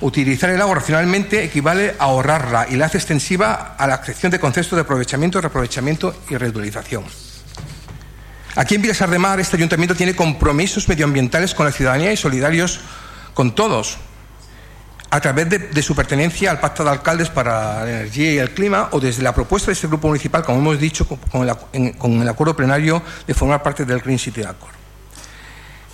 [0.00, 4.40] Utilizar el agua racionalmente equivale a ahorrarla y la hace extensiva a la acción de
[4.40, 7.04] conceptos de aprovechamiento, reaprovechamiento y reutilización.
[8.54, 12.80] Aquí en Vilasar de Mar este ayuntamiento tiene compromisos medioambientales con la ciudadanía y solidarios
[13.34, 13.98] con todos,
[15.10, 18.88] a través de, su pertenencia al Pacto de Alcaldes para la Energía y el Clima
[18.92, 23.02] o desde la propuesta de este grupo municipal, como hemos dicho, con el, acuerdo plenario
[23.26, 24.74] de formar parte del Green City Accord.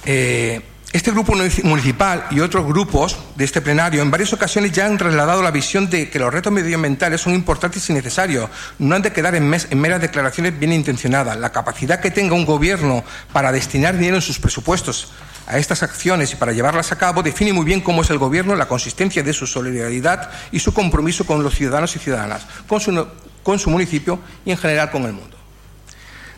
[0.04, 0.60] Eh,
[0.92, 1.34] este grupo
[1.64, 5.90] municipal y otros grupos de este plenario en varias ocasiones ya han trasladado la visión
[5.90, 9.80] de que los retos medioambientales son importantes y necesarios, no han de quedar en, en
[9.80, 11.36] meras declaraciones bien intencionadas.
[11.36, 15.08] La capacidad que tenga un gobierno para destinar dinero en sus presupuestos
[15.46, 18.54] a estas acciones y para llevarlas a cabo define muy bien cómo es el Gobierno,
[18.54, 23.06] la consistencia de su solidaridad y su compromiso con los ciudadanos y ciudadanas, con su,
[23.42, 25.34] con su municipio y en general con el mundo.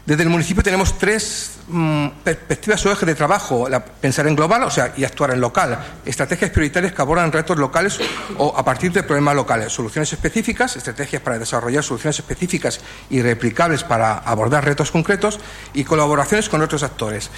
[0.06, 3.66] Desde el municipio tenemos tres mm, perspectivas o ejes de trabajo,
[4.00, 7.98] pensar en global o sea, y actuar en local, estrategias prioritarias que abordan retos locales
[8.38, 12.80] o a partir de problemas locales, soluciones específicas, estrategias para desarrollar soluciones específicas
[13.10, 15.40] y replicables para abordar retos concretos
[15.74, 17.28] y colaboraciones con otros actores.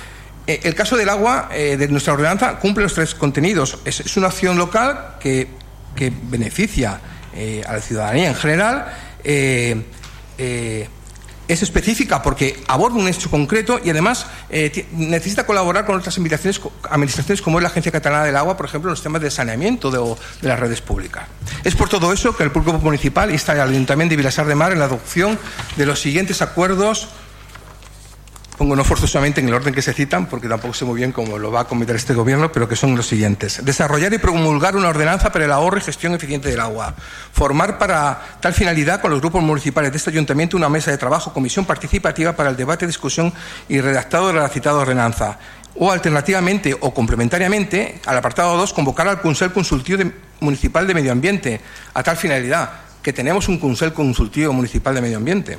[0.49, 3.81] Eh, el caso del agua eh, de nuestra ordenanza cumple los tres contenidos.
[3.85, 5.47] Es, una acción local que,
[6.23, 7.01] beneficia
[7.35, 8.87] eh, a la ciudadanía en general.
[11.49, 14.27] es específica porque aborda un hecho concreto y además
[14.93, 18.93] necesita colaborar con otras administraciones como es la Agencia Catalana del Agua, por ejemplo, en
[18.93, 21.27] los temas de saneamiento de, las redes públicas.
[21.65, 24.73] Es por todo eso que el Grupo Municipal insta al Ayuntamiento de Vilasar de Mar
[24.73, 25.39] en la adopción
[25.77, 27.09] de los siguientes acuerdos
[28.59, 31.39] pongo no forzosamente en el orden que se citan, porque tampoco sé muy bien cómo
[31.39, 33.65] lo va a cometer este gobierno, pero que son los siguientes.
[33.65, 36.93] Desarrollar y promulgar una ordenanza para el ahorro y gestión eficiente del agua.
[37.33, 41.33] Formar para tal finalidad con los grupos municipales de este ayuntamiento una mesa de trabajo,
[41.33, 43.33] comisión participativa para el debate, discusión
[43.69, 45.39] y redactado de la citada ordenanza.
[45.77, 50.03] O alternativamente o complementariamente, al apartado 2, convocar al Consejo Consultivo
[50.41, 51.61] Municipal de Medio Ambiente
[51.95, 52.71] a tal finalidad,
[53.03, 55.59] que tenemos un Consejo Consultivo Municipal de Medio Ambiente.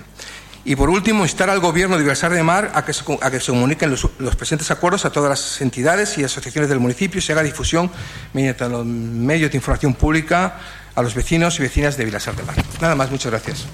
[0.65, 3.39] Y por último, instar al Gobierno de Vilasar de Mar a que se, a que
[3.39, 7.31] se comuniquen los, presentes acuerdos a todas las entidades y asociaciones del municipio y se
[7.31, 7.89] haga difusión
[8.33, 10.59] mediante los medios de información pública
[10.95, 12.55] a los vecinos y vecinas de Vilasar de Mar.
[12.81, 13.65] Nada más, muchas gracias.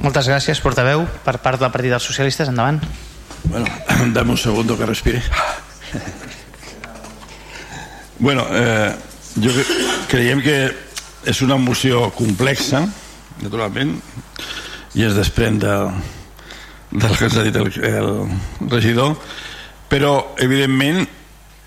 [0.00, 1.04] Moltes gràcies, portaveu.
[1.26, 2.80] Per part del Partit dels Socialistes, endavant.
[3.44, 3.66] Bueno,
[4.16, 5.20] dame un segundo que respire.
[8.18, 8.96] Bueno, eh,
[9.40, 9.52] jo
[10.08, 10.56] creiem que
[11.28, 12.82] és una moció complexa,
[13.40, 13.94] naturalment,
[14.96, 15.74] i es desprèn de,
[16.90, 18.10] del que ens ha dit el, el
[18.70, 19.16] regidor
[19.90, 21.02] però evidentment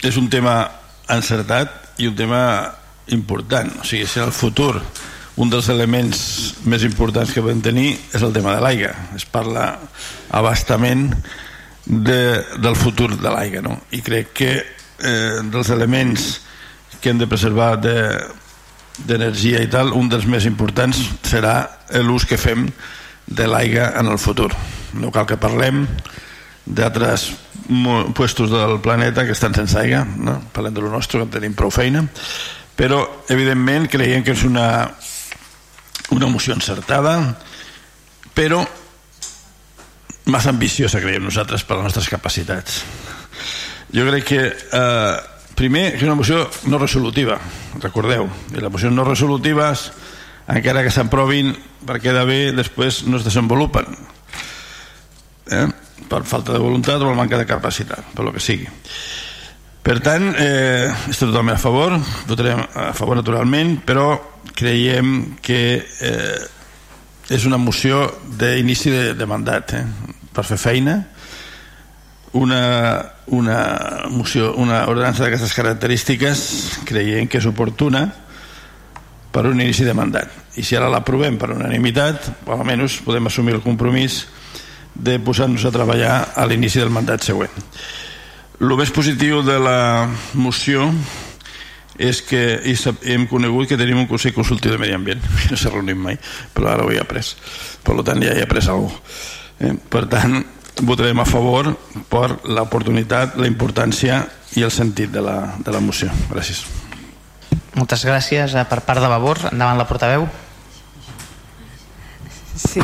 [0.04, 0.64] és un tema
[1.12, 2.44] encertat i un tema
[3.12, 3.70] important.
[3.82, 4.78] O sigui, si el futur.
[5.42, 6.20] Un dels elements
[6.70, 8.92] més importants que podem tenir és el tema de l'aigua.
[9.18, 9.80] Es parla
[10.30, 11.08] abastament
[11.86, 12.22] de,
[12.62, 13.80] del futur de l'aigua no?
[13.92, 16.28] i crec que eh, dels elements
[17.02, 21.66] que hem de preservar d'energia de, i tal, un dels més importants serà
[22.06, 22.70] l'ús que fem
[23.28, 24.52] de l'aigua en el futur.
[25.00, 25.88] No cal que parlem
[26.66, 27.32] d'altres
[28.16, 30.38] puestos del planeta que estan sense aigua no?
[30.52, 32.06] parlem de lo nostre que tenim prou feina.
[32.76, 34.68] Però evidentment creiem que és una
[36.14, 37.16] una moció encertada
[38.34, 38.62] però
[40.26, 42.82] massa ambiciosa creiem nosaltres per les nostres capacitats.
[43.94, 45.16] Jo crec que eh,
[45.56, 47.38] primer que és una moció no resolutiva
[47.82, 49.92] recordeu, i les mocions no resolutives
[50.48, 51.54] encara que s'aprovin
[51.88, 53.88] per quedar bé després no es desenvolupen
[55.52, 55.68] eh?
[56.10, 58.68] per falta de voluntat o per manca de capacitat, per lo que sigui.
[59.84, 61.96] Per tant, eh, estem totalment a favor,
[62.28, 64.16] votarem a favor naturalment, però
[64.56, 66.44] creiem que eh,
[67.34, 68.06] és una moció
[68.40, 69.84] d'inici de, de mandat, eh,
[70.34, 71.02] per fer feina,
[72.34, 72.62] una,
[73.28, 73.60] una
[74.10, 76.46] moció, una ordenança d'aquestes característiques
[76.90, 78.08] creiem que és oportuna
[79.34, 80.30] per un inici de mandat.
[80.62, 84.24] I si ara l'aprovem per unanimitat, almenys podem assumir el compromís
[84.94, 87.54] de posar-nos a treballar a l'inici del mandat següent.
[88.62, 90.08] El més positiu de la
[90.38, 90.86] moció
[91.98, 92.62] és que
[93.10, 96.18] hem conegut que tenim un Consell Consultiu de Medi Ambient, no s'ha reunit mai,
[96.54, 97.34] però ara ho he après.
[97.84, 99.32] Per tant, ja he après alguna cosa.
[99.64, 99.74] Eh?
[99.90, 100.40] Per tant,
[100.82, 101.74] votarem a favor
[102.10, 104.24] per l'oportunitat, la importància
[104.58, 106.10] i el sentit de la, de la moció.
[106.30, 106.66] Gràcies.
[107.76, 109.40] Moltes gràcies eh, per part de Vavor.
[109.52, 110.28] Endavant la portaveu.
[112.56, 112.84] Sí.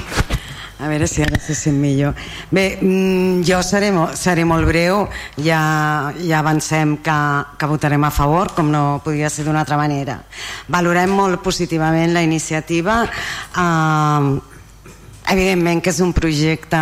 [0.79, 2.15] A veure si ara se sent millor.
[2.55, 5.01] Bé, mm, jo seré, seré molt breu,
[5.43, 7.17] ja, ja avancem que,
[7.59, 10.21] que votarem a favor, com no podia ser d'una altra manera.
[10.71, 14.39] Valorem molt positivament la iniciativa, eh,
[15.29, 16.79] evidentment que és un projecte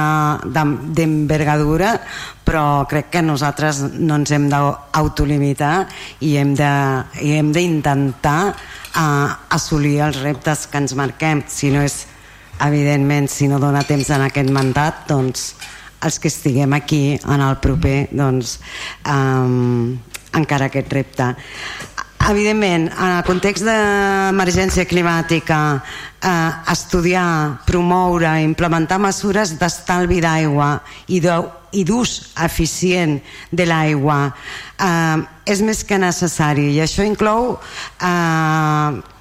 [0.48, 1.94] d'envergadura,
[2.48, 5.88] però crec que nosaltres no ens hem d'autolimitar
[6.24, 6.54] i hem
[7.54, 12.06] d'intentar uh, assolir els reptes que ens marquem, si no és
[12.60, 15.52] evidentment si no dona temps en aquest mandat doncs
[16.06, 18.58] els que estiguem aquí en el proper doncs
[19.06, 19.98] um,
[20.38, 21.32] encara aquest repte
[22.26, 30.72] evidentment en el context d'emergència climàtica eh, estudiar, promoure implementar mesures d'estalvi d'aigua
[31.08, 33.20] i d'ús eficient
[33.52, 36.72] de l'aigua eh, és més que necessari.
[36.76, 37.56] I això inclou
[38.02, 39.17] eh,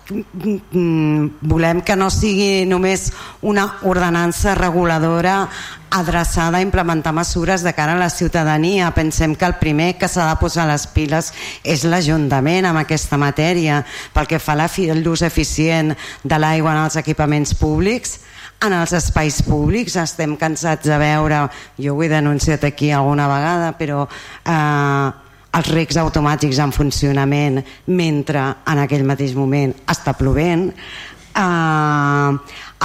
[1.40, 3.10] volem que no sigui només
[3.42, 5.48] una ordenança reguladora
[5.90, 8.92] adreçada a implementar mesures de cara a la ciutadania.
[8.94, 11.32] Pensem que el primer que s'ha de posar les piles
[11.64, 13.82] és l'Ajuntament amb aquesta matèria
[14.14, 18.20] pel que fa a l'ús eficient de l'aigua en els equipaments públics
[18.64, 21.42] en els espais públics estem cansats de veure
[21.76, 25.25] jo ho he denunciat aquí alguna vegada però eh,
[25.56, 32.30] els recs automàtics en funcionament mentre en aquell mateix moment està plovent eh,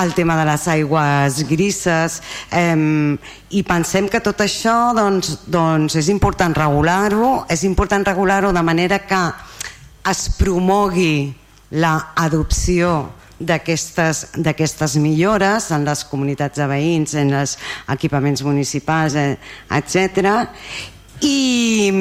[0.02, 2.22] el tema de les aigües grises
[2.52, 3.18] eh,
[3.52, 9.02] i pensem que tot això doncs, doncs és important regular-ho és important regular-ho de manera
[9.04, 9.24] que
[10.12, 11.34] es promogui
[11.72, 13.12] l'adopció
[13.42, 17.56] d'aquestes millores en les comunitats de veïns, en els
[17.90, 19.38] equipaments municipals, eh,
[19.74, 20.46] etc.
[21.22, 21.92] I,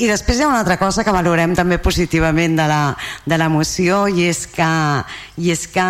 [0.00, 2.82] i després hi ha una altra cosa que valorem també positivament de la,
[3.28, 4.72] de la moció i és que,
[5.36, 5.84] i és que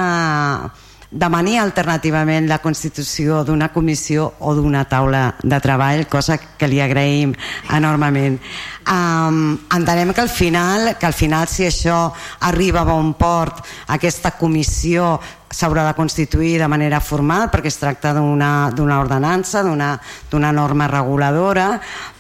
[1.10, 7.32] demani alternativament la constitució d'una comissió o d'una taula de treball, cosa que li agraïm
[7.72, 8.36] enormement.
[8.88, 12.10] Um, entenem que al final, que al final si això
[12.50, 15.16] arriba a bon port, aquesta comissió
[15.48, 21.70] s'haurà de constituir de manera formal perquè es tracta d'una ordenança, d'una norma reguladora,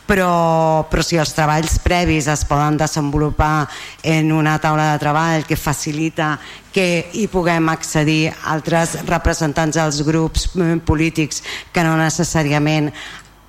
[0.08, 3.68] però, però si els treballs previs es poden desenvolupar
[4.02, 6.38] en una taula de treball que facilita
[6.72, 11.42] que hi puguem accedir altres representants dels grups eh, polítics
[11.74, 12.88] que no necessàriament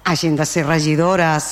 [0.10, 1.50] hagin de ser regidores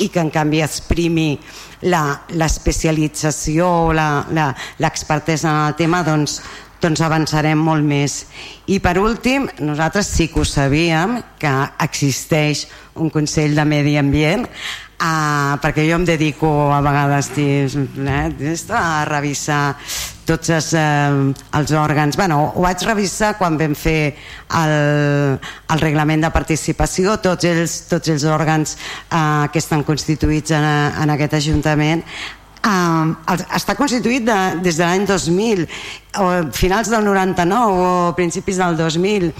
[0.00, 1.36] i que en canvi es primi
[1.84, 6.40] l'especialització o l'expertesa en el tema doncs,
[6.82, 8.22] doncs avançarem molt més.
[8.66, 11.52] I per últim, nosaltres sí que ho sabíem, que
[11.86, 12.66] existeix
[13.00, 19.62] un Consell de Medi Ambient, uh, perquè jo em dedico a vegades eh, a revisar
[20.26, 22.16] tots els, eh, els òrgans.
[22.16, 24.14] Bueno, ho vaig revisar quan vam fer
[24.54, 24.74] el,
[25.74, 30.68] el reglament de participació, tots els, tots els òrgans eh, que estan constituïts en,
[31.02, 32.06] en aquest Ajuntament
[32.62, 33.16] Uh,
[33.58, 35.64] està constituït de, des de l'any 2000
[36.22, 39.32] o finals del 99 o principis del 2000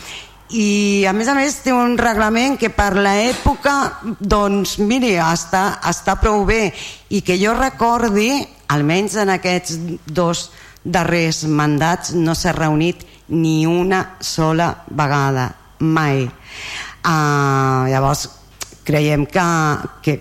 [0.52, 3.72] i a més a més té un reglament que per l'època
[4.20, 6.66] doncs miri està, està prou bé.
[7.08, 8.42] I que jo recordi
[8.72, 10.50] almenys en aquests dos
[10.84, 15.48] darrers mandats no s'ha reunit ni una sola vegada
[15.80, 16.26] mai.
[17.02, 18.28] Uh, llavors
[18.84, 19.46] creiem que,
[20.04, 20.18] que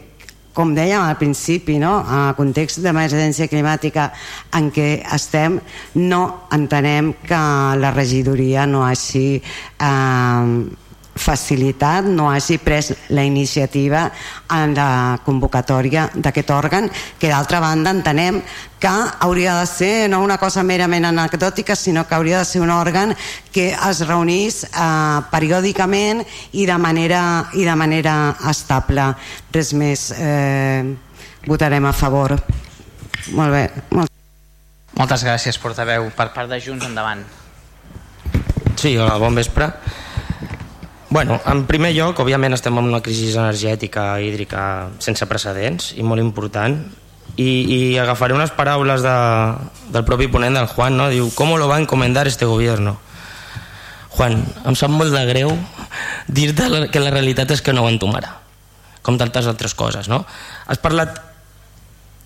[0.54, 1.94] com dèiem al principi, no?
[2.02, 4.10] en el context d'emergència climàtica
[4.58, 5.60] en què estem,
[5.96, 6.22] no
[6.52, 7.42] entenem que
[7.80, 10.80] la regidoria no hagi eh,
[11.16, 14.06] facilitat, no hagi pres la iniciativa
[14.56, 18.42] en la convocatòria d'aquest òrgan, que d'altra banda entenem
[18.82, 22.72] que hauria de ser no una cosa merament anecdòtica, sinó que hauria de ser un
[22.74, 23.14] òrgan
[23.52, 26.24] que es reunís eh, periòdicament
[26.54, 27.22] i de manera,
[27.54, 28.16] i de manera
[28.50, 29.12] estable.
[29.54, 30.96] Res més, eh,
[31.46, 32.38] votarem a favor.
[33.38, 33.68] Molt bé.
[33.92, 34.10] Molt...
[34.98, 36.10] Moltes gràcies, portaveu.
[36.16, 37.22] Per part de Junts, endavant.
[38.82, 39.70] Sí, hola, bon vespre.
[41.12, 44.62] Bueno, en primer lloc, òbviament estem en una crisi energètica hídrica
[45.04, 46.78] sense precedents i molt important
[47.36, 49.16] i, i agafaré unes paraules de,
[49.92, 51.10] del propi ponent del Juan, no?
[51.12, 52.96] diu, ¿cómo lo va encomendar este gobierno?
[54.16, 55.52] Juan, em sap molt de greu
[56.32, 58.38] dir-te que la realitat és que no ho entomarà
[59.04, 60.24] com tantes altres coses, no?
[60.72, 61.20] Has parlat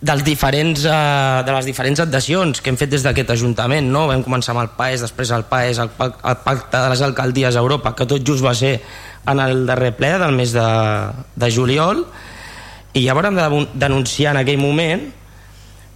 [0.06, 3.88] dels diferents, eh, de les diferents adhesions que hem fet des d'aquest Ajuntament.
[3.90, 4.06] No?
[4.12, 7.64] Vam començar amb el PAES, després el PAES, el, el Pacte de les Alcaldies a
[7.66, 8.78] Europa, que tot just va ser
[9.26, 10.68] en el darrer ple del mes de,
[11.36, 12.06] de juliol,
[12.94, 15.10] i ja vam de denunciar en aquell moment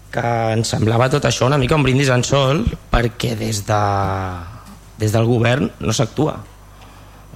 [0.10, 3.84] que ens semblava tot això una mica un brindis en sol perquè des, de,
[4.98, 6.40] des del govern no s'actua.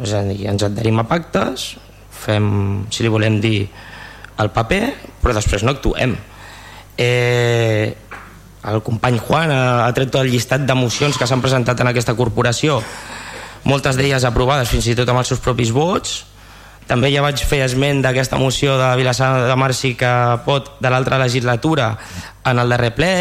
[0.02, 1.76] És a dir, ens adherim a pactes,
[2.26, 2.50] fem,
[2.90, 3.68] si li volem dir,
[4.42, 4.85] el paper,
[5.22, 6.18] però després no actuem
[6.98, 7.96] eh,
[8.64, 12.16] el company Juan ha, ha tret tot el llistat d'emocions que s'han presentat en aquesta
[12.16, 12.80] corporació.
[13.68, 16.22] Moltes d'elles aprovades fins i tot amb els seus propis vots.
[16.88, 20.14] També ja vaig fer esment d'aquesta moció de Vilassar de Marci que
[20.44, 21.94] pot de l'altra legislatura
[22.44, 23.14] en el darrer ple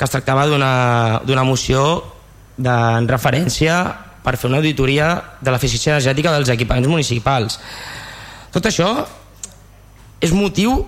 [0.00, 1.82] que es tractava d'una moció
[2.56, 3.82] de, en referència
[4.24, 5.10] per fer una auditoria
[5.44, 7.58] de l'eficiència energètica dels equipaments municipals.
[8.52, 8.88] Tot això
[10.24, 10.80] és motiu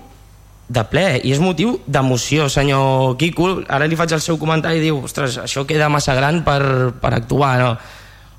[0.73, 4.85] de ple i és motiu d'emoció senyor Quico, ara li faig el seu comentari i
[4.87, 7.73] diu, ostres, això queda massa gran per, per actuar no?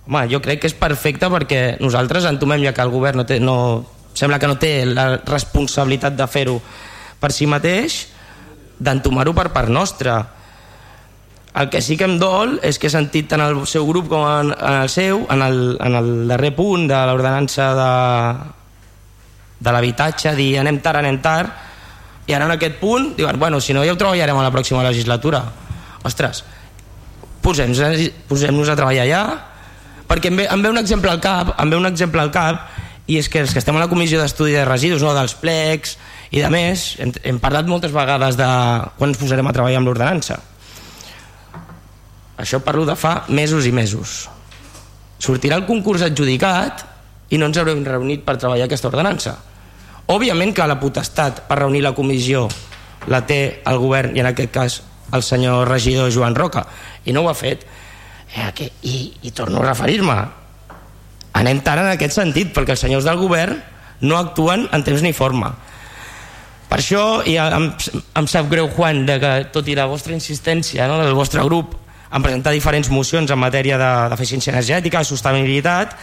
[0.09, 3.39] home, jo crec que és perfecte perquè nosaltres entomem ja que el govern no té,
[3.41, 3.57] no,
[4.17, 6.59] sembla que no té la responsabilitat de fer-ho
[7.21, 8.05] per si mateix
[8.85, 10.19] d'entomar-ho per part nostra.
[11.55, 14.25] El que sí que em dol és que he sentit tant el seu grup com
[14.27, 17.93] en, en el seu en el, en el darrer punt de l'ordenança de,
[19.63, 21.74] de l'habitatge dir anem tard, anem tard
[22.27, 24.85] i ara en aquest punt diuen, bueno, si no ja ho treballarem a la pròxima
[24.87, 25.43] legislatura.
[26.05, 26.45] Ostres
[27.45, 29.23] posem-nos posem a treballar ja
[30.09, 32.71] perquè em ve, em ve un exemple al cap em ve un exemple al cap
[33.07, 35.99] i és que els que estem a la comissió d'estudi de residus no, dels plecs
[36.33, 38.49] i de més hem, hem parlat moltes vegades de
[38.97, 40.39] quan ens posarem a treballar amb l'ordenança.
[42.41, 44.25] Això parlo de fa mesos i mesos.
[45.21, 46.87] Sortirà el concurs adjudicat
[47.31, 49.37] i no ens haurem reunit per treballar aquesta ordenança
[50.13, 52.45] Òbviament que la potestat per reunir la comissió
[53.09, 54.81] la té el govern i en aquest cas
[55.15, 56.67] el senyor regidor Joan Roca.
[57.05, 57.65] I no ho ha fet.
[58.35, 60.17] Eh, que, i, i torno a referir-me.
[61.39, 63.61] Anem tard en aquest sentit perquè els senyors del govern
[64.05, 65.53] no actuen en temps ni forma.
[66.69, 67.71] Per això i em,
[68.19, 71.77] em sap greu Juan de que tot i la vostra insistència no, del vostre grup
[72.15, 75.95] en presentar diferents mocions en matèria d'eficiència de, energètica, sostenibilitat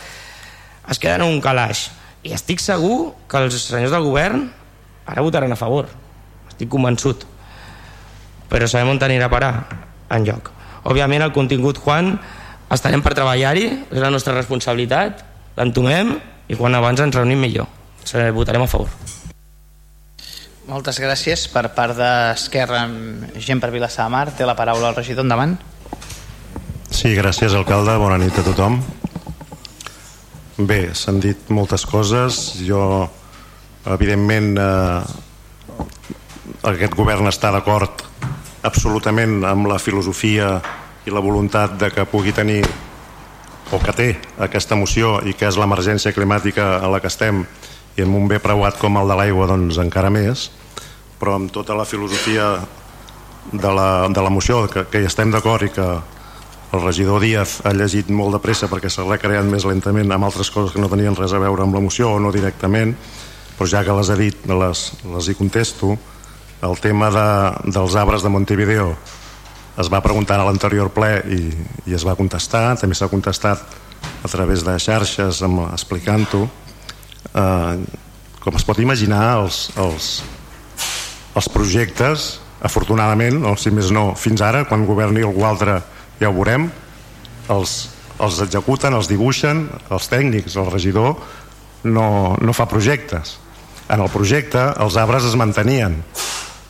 [0.92, 1.90] es queden en un calaix
[2.24, 4.46] i estic segur que els senyors del govern
[5.10, 5.90] ara votaran a favor.
[6.50, 7.26] Estic convençut.
[8.52, 9.54] Però sabem on anirà a parar
[10.12, 10.52] en lloc.
[10.84, 12.14] Òbviament el contingut Juan
[12.72, 15.26] estarem per treballar-hi és la nostra responsabilitat
[15.58, 16.16] l'entomem
[16.52, 17.68] i quan abans ens reunim millor.
[18.36, 18.90] Votarem a favor.
[20.72, 21.48] Moltes gràcies.
[21.52, 22.86] Per part d'Esquerra
[23.38, 25.26] gent per Vilassar de Mar té la paraula el regidor.
[25.26, 25.58] Endavant.
[26.92, 28.82] Sí, gràcies alcalde, bona nit a tothom
[30.68, 32.38] Bé, s'han dit moltes coses.
[32.68, 33.10] Jo,
[33.90, 35.02] evidentment, eh,
[36.70, 38.04] aquest govern està d'acord
[38.62, 40.62] absolutament amb la filosofia
[41.06, 42.62] i la voluntat de que pugui tenir
[43.72, 47.46] o que té aquesta moció i que és l'emergència climàtica a la que estem
[47.98, 50.52] i amb un bé preuat com el de l'aigua doncs encara més
[51.20, 52.60] però amb tota la filosofia
[53.52, 55.88] de la, de la moció que, que hi estem d'acord i que
[56.72, 60.52] el regidor Díaz ha llegit molt de pressa perquè s'ha recreat més lentament amb altres
[60.52, 62.96] coses que no tenien res a veure amb la moció o no directament
[63.58, 65.94] però ja que les ha dit les, les hi contesto.
[66.66, 67.26] El tema de,
[67.70, 68.96] dels arbres de Montevideo
[69.78, 71.42] es va preguntar a l'anterior ple i,
[71.86, 73.62] i es va contestar també s'ha contestat
[74.26, 76.48] a través de xarxes explicant-ho.
[77.38, 77.76] Eh,
[78.42, 80.10] com es pot imaginar els, els,
[81.38, 85.78] els projectes afortunadament, o si més no, fins ara quan governi algú altre
[86.20, 86.70] ja ho veurem.
[87.52, 87.76] Els,
[88.22, 91.16] els executen, els dibuixen els tècnics, el regidor
[91.84, 93.38] no, no fa projectes.
[93.92, 95.98] En el projecte els arbres es mantenien.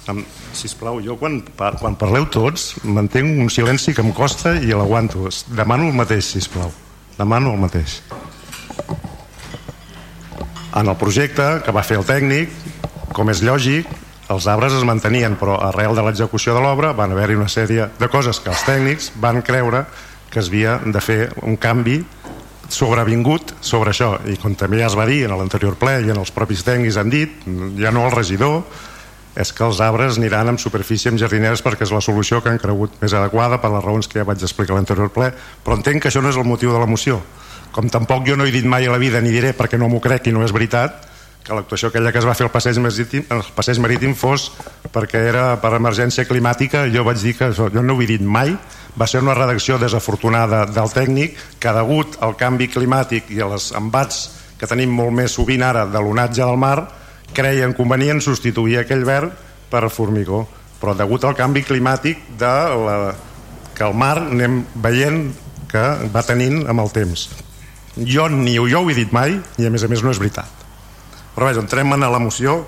[0.09, 0.25] Amb,
[0.57, 1.39] sisplau, jo quan,
[1.79, 5.29] quan parleu tots mantenc un silenci que em costa i l'aguanto.
[5.55, 6.71] Demano el mateix, sisplau.
[7.17, 8.01] Demano el mateix.
[10.71, 12.51] En el projecte que va fer el tècnic
[13.15, 13.89] com és lògic
[14.31, 18.09] els arbres es mantenien, però arrel de l'execució de l'obra van haver-hi una sèrie de
[18.11, 19.85] coses que els tècnics van creure
[20.31, 21.99] que es havia de fer un canvi
[22.71, 24.13] sobrevingut sobre això.
[24.31, 26.97] I com també ja es va dir en l'anterior ple i en els propis tècnics
[27.01, 27.43] han dit
[27.79, 28.63] ja no el regidor
[29.35, 32.59] és que els arbres aniran amb superfície amb jardineres perquè és la solució que han
[32.59, 35.31] cregut més adequada per les raons que ja vaig explicar a l'anterior ple.
[35.63, 37.21] Però entenc que això no és el motiu de la moció.
[37.71, 40.01] Com tampoc jo no he dit mai a la vida ni diré perquè no m'ho
[40.03, 41.10] crec i no és veritat
[41.43, 44.51] que l'actuació aquella que es va fer al passeig marítim, el passeig marítim fos
[44.93, 46.85] perquè era per emergència climàtica.
[46.93, 48.53] Jo vaig dir que jo no ho he dit mai
[48.99, 54.23] va ser una redacció desafortunada del tècnic que degut al canvi climàtic i als embats
[54.59, 56.87] que tenim molt més sovint ara de l'onatge del mar
[57.33, 59.31] creien convenient substituir aquell verb
[59.71, 60.45] per formigó.
[60.81, 62.55] Però degut al canvi climàtic de
[62.85, 62.97] la,
[63.77, 65.29] que el mar anem veient
[65.71, 67.29] que va tenint amb el temps.
[67.97, 70.60] Jo ni jo ho he dit mai i a més a més no és veritat
[71.35, 72.61] però vaja, entrem en la moció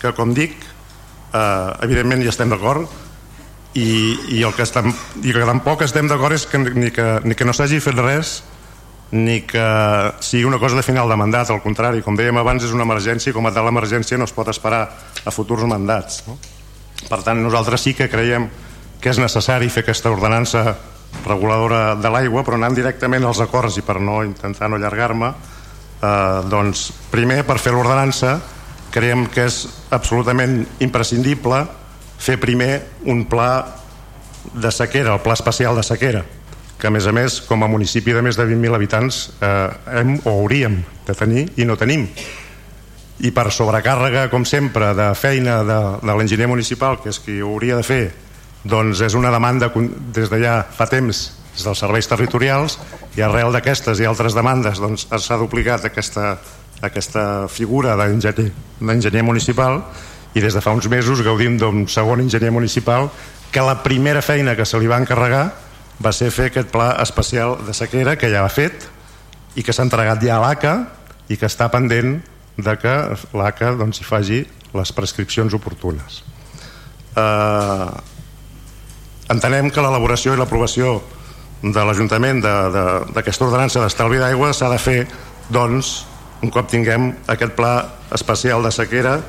[0.00, 0.56] que com dic
[1.32, 2.88] eh, evidentment hi estem d'acord
[3.74, 3.88] i,
[4.36, 4.90] i el que estem,
[5.22, 8.40] i que tampoc estem d'acord és que ni que, ni que no s'hagi fet res
[9.12, 9.64] ni que
[10.24, 13.28] sigui una cosa de final de mandat, al contrari, com dèiem abans és una emergència
[13.28, 14.86] i com a tal emergència no es pot esperar
[15.24, 16.38] a futurs mandats no?
[17.08, 18.48] per tant nosaltres sí que creiem
[19.02, 20.64] que és necessari fer aquesta ordenança
[21.26, 25.32] reguladora de l'aigua però anant directament als acords i per no intentar no allargar-me
[26.02, 28.36] eh, doncs primer per fer l'ordenança
[28.92, 29.62] creiem que és
[29.94, 31.64] absolutament imprescindible
[32.22, 32.74] fer primer
[33.08, 33.64] un pla
[34.52, 36.24] de sequera, el pla especial de sequera
[36.82, 39.68] que a més a més com a municipi de més de 20.000 habitants eh,
[40.00, 42.08] hem o hauríem de tenir i no tenim.
[43.22, 47.78] I per sobrecàrrega com sempre de feina de, de l'enginyer municipal que és qui hauria
[47.78, 48.02] de fer
[48.64, 49.70] doncs és una demanda
[50.14, 52.78] des de ja fa temps des dels serveis territorials
[53.16, 56.36] i arrel d'aquestes i altres demandes doncs s'ha duplicat aquesta,
[56.80, 59.82] aquesta figura d'enginyer municipal
[60.34, 63.10] i des de fa uns mesos gaudim d'un segon enginyer municipal
[63.52, 65.52] que la primera feina que se li va encarregar
[66.02, 68.88] va ser fer aquest pla especial de sequera que ja ha fet
[69.54, 70.74] i que s'ha entregat ja a l'ACA
[71.28, 72.16] i que està pendent
[72.56, 72.94] de que
[73.36, 74.40] l'ACA doncs, hi faci
[74.72, 76.22] les prescripcions oportunes.
[77.16, 77.90] Eh,
[79.32, 81.00] entenem que l'elaboració i l'aprovació
[81.62, 84.98] de l'Ajuntament d'aquesta ordenança d'estalvi d'aigua s'ha de fer
[85.52, 86.02] doncs
[86.42, 87.74] un cop tinguem aquest pla
[88.14, 89.20] especial de sequera.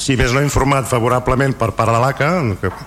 [0.00, 2.30] Si més no informat favorablement per part de l'ACA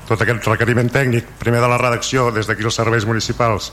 [0.09, 3.71] tot aquest requeriment tècnic primer de la redacció des d'aquí els serveis municipals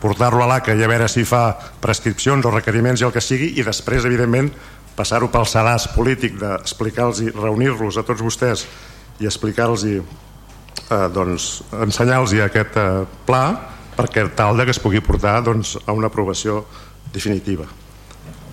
[0.00, 3.52] portar-lo a l'ACA i a veure si fa prescripcions o requeriments i el que sigui
[3.60, 4.48] i després evidentment
[4.96, 8.64] passar-ho pel sedàs polític d'explicar-los i reunir-los a tots vostès
[9.20, 9.84] i explicar-los
[10.90, 13.44] eh, doncs, ensenyar-los aquest eh, pla
[13.96, 16.64] perquè tal de que es pugui portar doncs, a una aprovació
[17.12, 17.66] definitiva.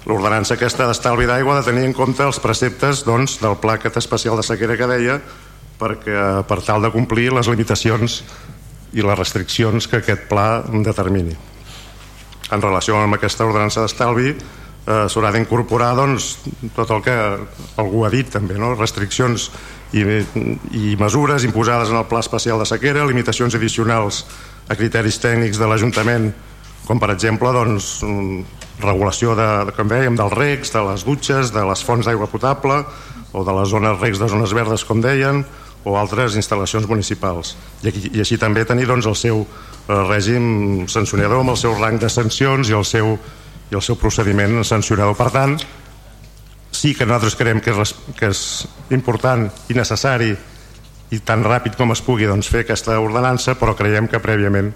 [0.08, 4.00] L'ordenança aquesta d'estalvi d'aigua ha de tenir en compte els preceptes doncs, del pla aquest
[4.00, 5.20] especial de sequera que deia
[5.78, 8.22] perquè, per tal de complir les limitacions
[8.96, 11.36] i les restriccions que aquest pla determini.
[12.56, 16.38] En relació amb aquesta ordenança d'estalvi eh, s'haurà d'incorporar doncs,
[16.76, 17.18] tot el que
[17.84, 18.74] algú ha dit també, no?
[18.76, 19.50] restriccions
[19.96, 20.04] i,
[20.76, 24.26] i mesures imposades en el Pla Especial de Sequera, limitacions addicionals
[24.68, 26.32] a criteris tècnics de l'Ajuntament,
[26.88, 28.02] com per exemple doncs,
[28.82, 32.84] regulació de, com dèiem, dels regs, de les dutxes, de les fonts d'aigua potable
[33.34, 35.44] o de les zones regs de zones verdes, com deien,
[35.88, 37.56] o altres instal·lacions municipals.
[37.84, 41.76] I, aquí, i així també tenir doncs, el seu eh, règim sancionador amb el seu
[41.78, 43.16] rang de sancions i el seu,
[43.72, 45.16] i el seu procediment sancionador.
[45.20, 45.58] Per tant,
[46.72, 48.42] sí que nosaltres creiem que és, que és
[48.94, 50.34] important i necessari
[51.12, 54.74] i tan ràpid com es pugui doncs, fer aquesta ordenança, però creiem que prèviament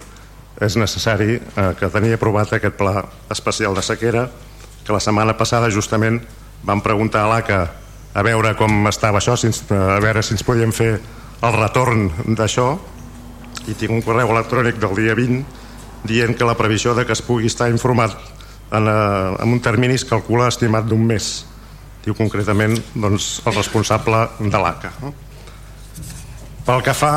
[0.61, 3.01] és necessari eh, que tenia aprovat aquest pla
[3.33, 4.27] especial de sequera
[4.85, 6.21] que la setmana passada justament
[6.63, 7.61] vam preguntar a l'ACA
[8.13, 10.93] a veure com estava això, ens, a veure si ens podíem fer
[11.41, 12.73] el retorn d'això
[13.67, 17.21] i tinc un correu electrònic del dia 20 dient que la previsió de que es
[17.21, 18.15] pugui estar informat
[18.71, 21.31] en, eh, en un termini es calcula estimat d'un mes
[22.05, 24.93] diu concretament doncs, el responsable de l'ACA.
[25.01, 25.13] No?
[26.65, 27.13] Pel que fa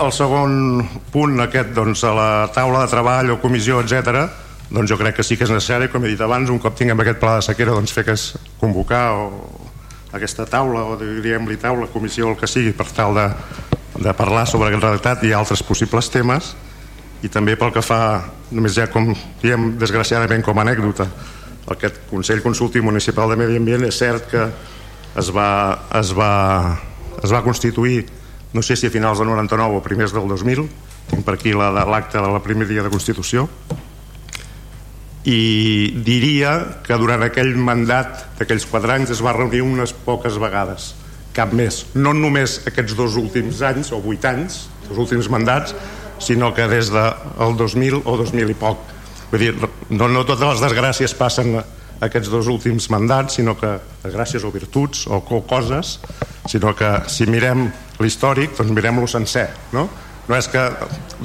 [0.00, 4.24] al segon punt aquest doncs, a la taula de treball o comissió, etc,
[4.70, 7.00] doncs jo crec que sí que és necessari, com he dit abans, un cop tinguem
[7.04, 9.28] aquest pla de sequera, doncs fer que és convocar o
[10.14, 13.28] aquesta taula, o diguem-li taula, comissió, el que sigui, per tal de,
[13.98, 16.54] de parlar sobre aquest redactat i altres possibles temes,
[17.24, 18.00] i també pel que fa,
[18.54, 21.08] només ja com diem, desgraciadament com a anècdota,
[21.72, 23.86] aquest Consell Consultiu Municipal de Medi Ambient.
[23.88, 24.48] És cert que
[25.20, 25.48] es va,
[26.00, 26.32] es va,
[27.22, 28.04] es va constituir
[28.54, 30.68] no sé si a finals del 99 o primers del 2000
[31.10, 33.48] tinc per aquí l'acte de la primer dia de Constitució
[35.24, 36.52] i diria
[36.84, 40.92] que durant aquell mandat d'aquells quatre anys es va reunir unes poques vegades
[41.34, 45.74] cap més, no només aquests dos últims anys o vuit anys, els últims mandats
[46.22, 48.93] sinó que des del 2000 o 2000 i poc
[49.34, 49.54] Vull dir,
[49.90, 51.56] no, no totes les desgràcies passen
[52.06, 53.72] aquests dos últims mandats, sinó que
[54.04, 55.96] desgràcies o virtuts o, o coses,
[56.46, 57.64] sinó que si mirem
[57.98, 59.88] l'històric, doncs mirem-lo sencer, no?
[60.28, 60.62] No és que,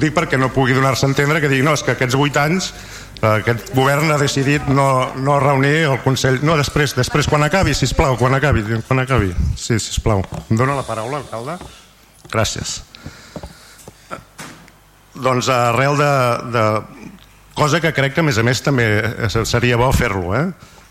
[0.02, 2.72] dic perquè no pugui donar-se a entendre que digui, no, és que aquests vuit anys
[2.72, 4.88] eh, aquest govern ha decidit no,
[5.22, 6.42] no reunir el Consell...
[6.42, 9.30] No, després, després quan acabi, si plau, quan acabi, quan acabi.
[9.54, 10.26] Sí, si plau.
[10.50, 11.60] Em dóna la paraula, alcalde?
[12.34, 12.80] Gràcies.
[15.14, 16.12] Doncs arrel de,
[16.50, 16.66] de,
[17.60, 18.86] cosa que crec que a més a més també
[19.44, 20.46] seria bo fer-lo eh?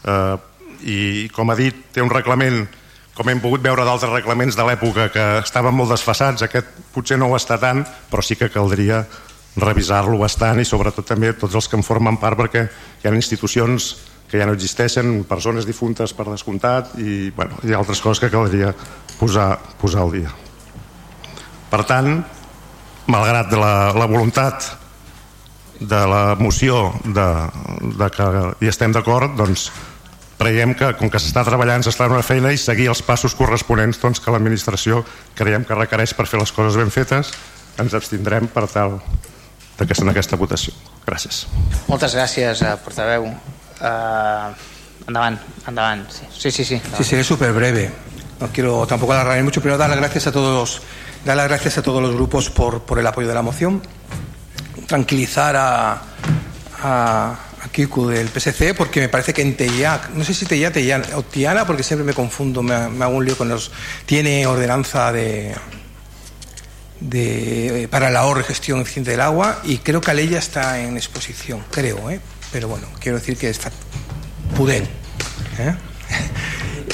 [0.06, 0.36] eh?
[0.86, 1.00] i
[1.34, 2.68] com ha dit té un reglament
[3.18, 7.28] com hem pogut veure d'altres reglaments de l'època que estaven molt desfassats, aquest potser no
[7.28, 7.82] ho està tant,
[8.12, 9.02] però sí que caldria
[9.60, 13.90] revisar-lo bastant i sobretot també tots els que en formen part perquè hi ha institucions
[14.30, 18.30] que ja no existeixen, persones difuntes per descomptat i bueno, hi ha altres coses que
[18.30, 18.76] caldria
[19.18, 20.30] posar, posar al dia.
[21.74, 22.22] Per tant,
[23.10, 24.70] malgrat la, la voluntat
[25.80, 27.28] de la moció de,
[27.98, 28.28] de que
[28.60, 29.70] hi estem d'acord, doncs
[30.40, 34.00] creiem que com que s'està treballant s'està en una feina i seguir els passos corresponents
[34.00, 35.04] doncs, que l'administració
[35.36, 37.34] creiem que requereix per fer les coses ben fetes
[37.80, 39.00] ens abstindrem per tal
[39.80, 40.74] de que en aquesta votació.
[41.08, 41.46] Gràcies.
[41.88, 43.30] Moltes gràcies, eh, portaveu.
[43.80, 44.52] Uh,
[45.08, 46.04] endavant, endavant.
[46.12, 46.76] Sí, sí, sí.
[46.76, 47.90] sí, sí seré súper breve.
[48.40, 50.82] No quiero tampoco alargar mucho, pero dar las gracias a todos,
[51.26, 53.82] dar las gracias a todos los grupos por, por el apoyo de la moción.
[54.88, 56.02] Tranquilizar a,
[56.82, 57.40] a,
[57.72, 61.66] Kiku del PSC porque me parece que en TEIAC, no sé si TEIAC o Tiana,
[61.66, 63.72] porque siempre me confundo, me, hago un lío con los.
[64.06, 65.56] Tiene ordenanza de,
[67.90, 71.64] para la ahorro y gestión eficiente del agua y creo que Aleya está en exposición,
[71.72, 72.20] creo, ¿eh?
[72.52, 73.60] pero bueno, quiero decir que es
[74.56, 74.84] pudén.
[75.60, 75.76] ¿eh?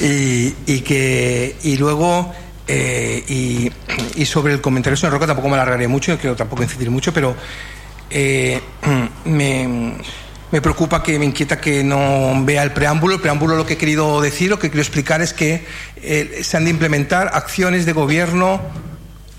[0.68, 2.34] y, y, que, y luego,
[2.68, 3.72] eh,
[4.16, 7.36] y, sobre el comentario señor Roca tampoco me alargaré mucho, quiero tampoco incidir mucho, pero
[8.10, 8.60] eh,
[9.26, 9.96] me,
[10.52, 13.16] me preocupa que me inquieta que no vea el preámbulo.
[13.16, 15.66] El preámbulo lo que he querido decir, lo que quiero explicar es que
[15.98, 18.62] eh, se han de implementar acciones de gobierno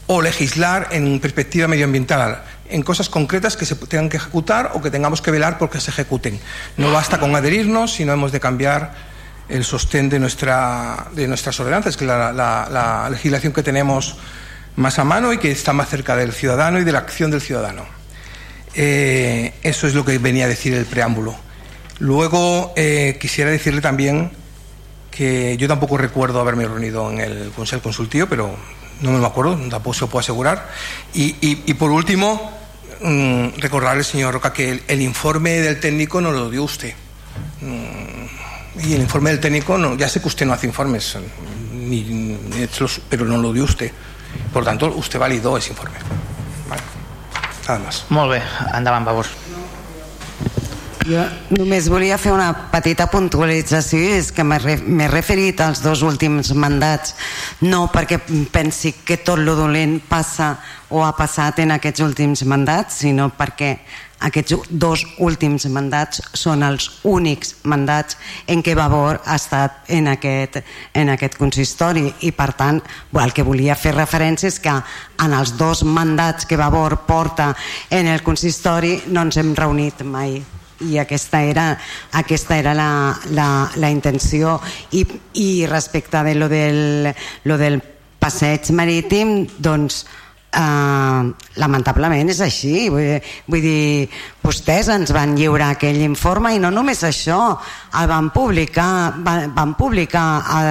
[0.07, 4.91] o legislar en perspectiva medioambiental, en cosas concretas que se tengan que ejecutar o que
[4.91, 6.39] tengamos que velar porque se ejecuten.
[6.77, 9.16] No basta con adherirnos, sino hemos de cambiar
[9.49, 14.17] el sostén de, nuestra, de nuestras ordenanzas, que es la, la, la legislación que tenemos
[14.77, 17.41] más a mano y que está más cerca del ciudadano y de la acción del
[17.41, 17.85] ciudadano.
[18.75, 21.35] Eh, eso es lo que venía a decir el preámbulo.
[21.99, 24.31] Luego eh, quisiera decirle también
[25.11, 28.55] que yo tampoco recuerdo haberme reunido en el Consejo Consultivo, pero
[29.01, 30.69] no me lo acuerdo, tampoco se lo puedo asegurar.
[31.15, 32.53] Y, por último,
[33.01, 36.93] mmm, recordarle, señor Roca, que el, el, informe del técnico no lo dio usted.
[37.63, 38.27] Mm,
[38.83, 41.17] y el informe del técnico, no, ya sé que usted no hace informes,
[41.73, 42.69] ni, ni,
[43.09, 43.91] pero no lo dio usted.
[44.53, 45.97] Por tanto, usted validó ese informe.
[46.69, 46.83] Vale.
[47.67, 48.05] Nada más.
[48.09, 48.43] Molt bé,
[48.75, 49.27] endavant, per favor.
[51.07, 51.23] Jo
[51.55, 57.15] només volia fer una petita puntualització i és que m'he referit als dos últims mandats
[57.63, 58.19] no perquè
[58.51, 60.57] pensi que tot lo dolent passa
[60.91, 63.77] o ha passat en aquests últims mandats sinó perquè
[64.25, 68.17] aquests dos últims mandats són els únics mandats
[68.49, 70.63] en què Vavor ha estat en aquest,
[70.95, 72.81] en aquest consistori i per tant
[73.21, 77.53] el que volia fer referència és que en els dos mandats que Vavor porta
[77.91, 80.41] en el consistori no ens hem reunit mai.
[80.81, 81.71] I aquesta era,
[82.13, 83.49] aquesta era la, la,
[83.81, 84.59] la intenció.
[84.93, 85.07] I,
[85.41, 87.15] i respecte de lo del,
[87.45, 87.81] lo del
[88.21, 90.05] passeig marítim doncs
[90.57, 94.07] Uh, lamentablement és així vull, vull dir,
[94.41, 97.41] vostès ens van lliurar aquell informe i no només això
[98.01, 98.89] el van publicar
[99.27, 100.63] van, van publicar a,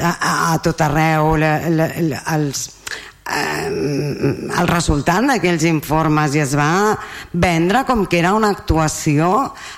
[0.00, 2.81] a, a tot arreu la, la, la, els, eh,
[3.22, 6.96] el resultat d'aquells informes i es va
[7.32, 9.28] vendre com que era una actuació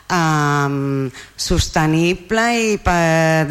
[0.08, 3.46] eh, sostenible i per,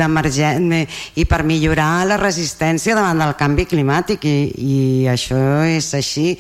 [1.15, 4.25] i per millorar la resistència davant del canvi climàtic.
[4.25, 4.79] I, i
[5.11, 6.33] això és així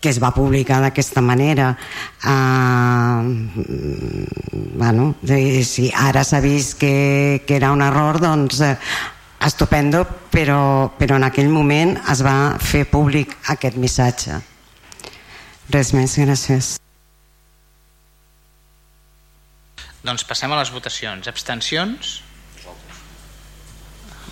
[0.00, 1.74] que es va publicar d'aquesta manera.
[2.24, 3.20] Uh,
[4.80, 8.76] bueno, si ara s'ha vist que, que era un error doncs uh,
[9.40, 14.40] estupendo, però, però en aquell moment es va fer públic aquest missatge.
[15.70, 16.74] Res més, gràcies.
[20.04, 21.28] Doncs passem a les votacions.
[21.28, 22.18] Abstencions?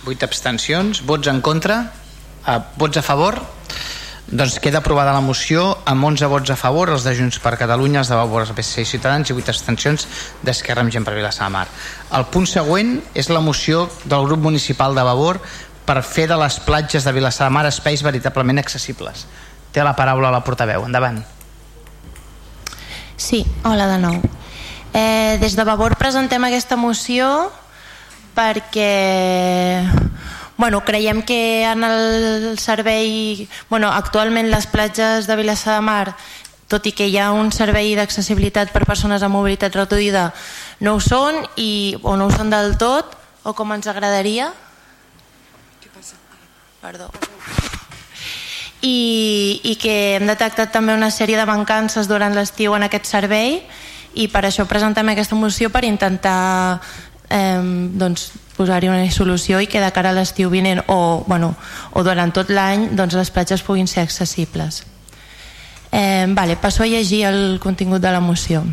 [0.05, 1.03] 8 abstencions.
[1.05, 1.83] Vots en contra?
[2.45, 3.37] Uh, vots a favor?
[4.29, 8.03] Doncs queda aprovada la moció amb 11 vots a favor, els de Junts per Catalunya,
[8.03, 10.05] els de Vavor, els PSC i Ciutadans i 8 abstencions
[10.45, 11.65] d'Esquerra amb gent per Vilassar de Mar.
[12.13, 15.39] El punt següent és la moció del grup municipal de Vavor
[15.85, 19.25] per fer de les platges de Vilassar de Mar espais veritablement accessibles.
[19.73, 20.85] Té la paraula la portaveu.
[20.85, 21.23] Endavant.
[23.17, 24.21] Sí, hola de nou.
[24.93, 27.49] Eh, des de Vavor presentem aquesta moció
[28.37, 28.93] perquè
[30.59, 33.47] Bueno, creiem que en el servei...
[33.69, 36.17] Bueno, actualment les platges de Vilassar de Mar,
[36.67, 40.25] tot i que hi ha un servei d'accessibilitat per persones amb mobilitat reduïda,
[40.83, 43.15] no ho són i, o no ho són del tot,
[43.47, 44.49] o com ens agradaria.
[45.79, 46.19] Què passa?
[46.83, 47.07] Perdó.
[48.83, 53.61] I, i que hem detectat també una sèrie de mancances durant l'estiu en aquest servei
[54.19, 56.81] i per això presentem aquesta moció per intentar
[57.31, 57.63] eh,
[57.95, 61.53] doncs, posar-hi una solució i que de cara a l'estiu vinent o, bueno,
[61.95, 64.83] o durant tot l'any doncs, les platges puguin ser accessibles.
[65.91, 68.63] Eh, vale, passo a llegir el contingut de la moció.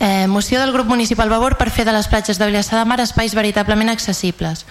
[0.00, 2.98] Eh, moció del grup municipal Vavor per fer de les platges de Vilassar de Mar
[3.00, 4.66] espais veritablement accessibles.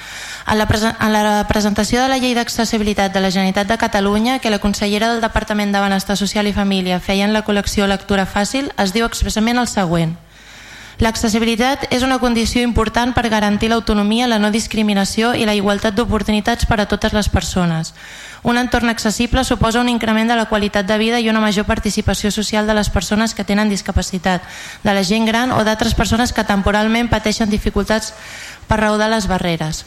[0.45, 0.67] En la,
[0.99, 5.09] en la presentació de la llei d'accessibilitat de la Generalitat de Catalunya, que la consellera
[5.09, 9.07] del Departament de Benestar Social i Família feia en la col·lecció Lectura Fàcil, es diu
[9.07, 10.17] expressament el següent.
[11.03, 16.63] L'accessibilitat és una condició important per garantir l'autonomia, la no discriminació i la igualtat d'oportunitats
[16.69, 17.91] per a totes les persones.
[18.47, 22.31] Un entorn accessible suposa un increment de la qualitat de vida i una major participació
[22.31, 24.47] social de les persones que tenen discapacitat,
[24.83, 28.13] de la gent gran o d'altres persones que temporalment pateixen dificultats
[28.71, 29.83] per raó de les barreres.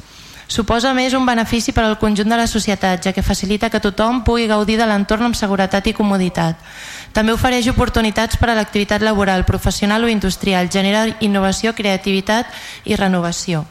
[0.46, 4.20] Suposa més un benefici per al conjunt de la societat, ja que facilita que tothom
[4.22, 6.60] pugui gaudir de l'entorn amb seguretat i comoditat.
[7.16, 12.50] També ofereix oportunitats per a l'activitat laboral, professional o industrial, genera innovació, creativitat
[12.84, 13.62] i renovació.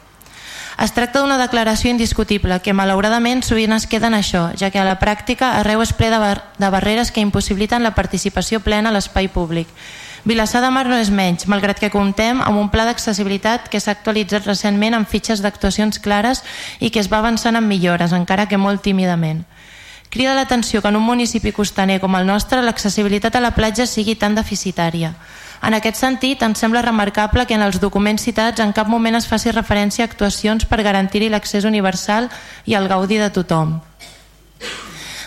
[0.82, 4.88] Es tracta d'una declaració indiscutible que malauradament sovint es queda en això, ja que a
[4.88, 8.96] la pràctica arreu es ple de, bar de barreres que impossibiliten la participació plena a
[8.98, 9.70] l'espai públic.
[10.26, 13.94] Vilassar de Mar no és menys, malgrat que comptem amb un pla d'accessibilitat que s'ha
[13.94, 16.42] actualitzat recentment amb fitxes d'actuacions clares
[16.80, 19.46] i que es va avançant en millores, encara que molt tímidament.
[20.16, 24.14] Crida l'atenció que en un municipi costaner com el nostre l'accessibilitat a la platja sigui
[24.16, 25.10] tan deficitària.
[25.60, 29.28] En aquest sentit, ens sembla remarcable que en els documents citats en cap moment es
[29.28, 32.30] faci referència a actuacions per garantir-hi l'accés universal
[32.64, 33.76] i el gaudi de tothom.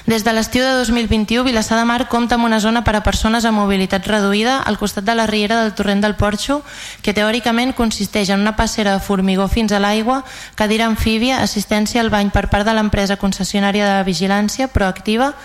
[0.09, 3.45] Des de l'estiu de 2021, Vilassar de Mar compta amb una zona per a persones
[3.45, 6.63] amb mobilitat reduïda al costat de la riera del torrent del Porxo,
[7.05, 10.23] que teòricament consisteix en una passera de formigó fins a l'aigua,
[10.57, 15.35] cadira amfíbia, assistència al bany per part de l'empresa concessionària de vigilància proactiva,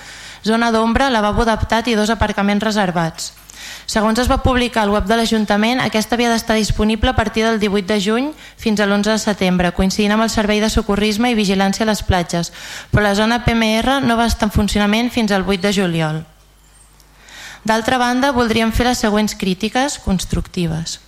[0.41, 3.35] zona d'ombra, lavabo adaptat i dos aparcaments reservats.
[3.87, 7.61] Segons es va publicar al web de l'Ajuntament, aquesta havia d'estar disponible a partir del
[7.61, 11.37] 18 de juny fins a l'11 de setembre, coincidint amb el servei de socorrisme i
[11.37, 12.53] vigilància a les platges,
[12.91, 16.25] però la zona PMR no va estar en funcionament fins al 8 de juliol.
[17.65, 21.04] D'altra banda, voldríem fer les següents crítiques constructives.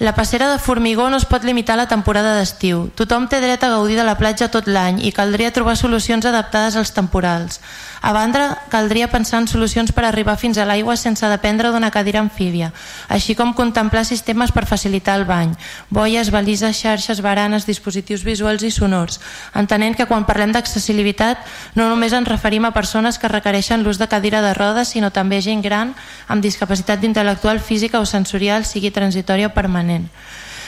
[0.00, 2.86] La passera de formigó no es pot limitar a la temporada d'estiu.
[2.96, 6.78] Tothom té dret a gaudir de la platja tot l'any i caldria trobar solucions adaptades
[6.80, 7.60] als temporals.
[8.00, 12.22] A banda, caldria pensar en solucions per arribar fins a l'aigua sense dependre d'una cadira
[12.24, 12.70] amfíbia,
[13.12, 15.52] així com contemplar sistemes per facilitar el bany,
[15.90, 19.20] boies, balises, xarxes, baranes, dispositius visuals i sonors,
[19.52, 21.44] entenent que quan parlem d'accessibilitat
[21.76, 25.42] no només ens referim a persones que requereixen l'ús de cadira de rodes, sinó també
[25.44, 25.92] gent gran
[26.26, 29.89] amb discapacitat intel·lectual, física o sensorial, sigui transitòria o permanent.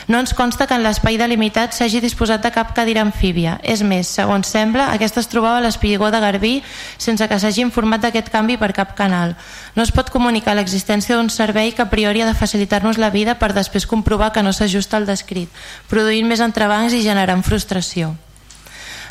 [0.08, 3.58] No ens consta que en l'espai delimitat s'hagi disposat de cap cadira amfíbia.
[3.62, 6.52] És més, segons sembla, aquesta es trobava a l'espigó de Garbí
[6.98, 9.36] sense que s'hagi informat d'aquest canvi per cap canal.
[9.76, 13.38] No es pot comunicar l'existència d'un servei que a priori ha de facilitar-nos la vida
[13.38, 15.48] per després comprovar que no s'ajusta al descrit,
[15.88, 18.16] produint més entrebancs i generant frustració.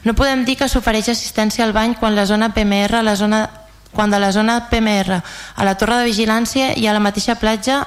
[0.04, 3.48] No podem dir que s'ofereix assistència al bany quan la zona PMR, la zona
[3.92, 5.20] quan de la zona PMR
[5.56, 7.84] a la torre de vigilància i a la mateixa platja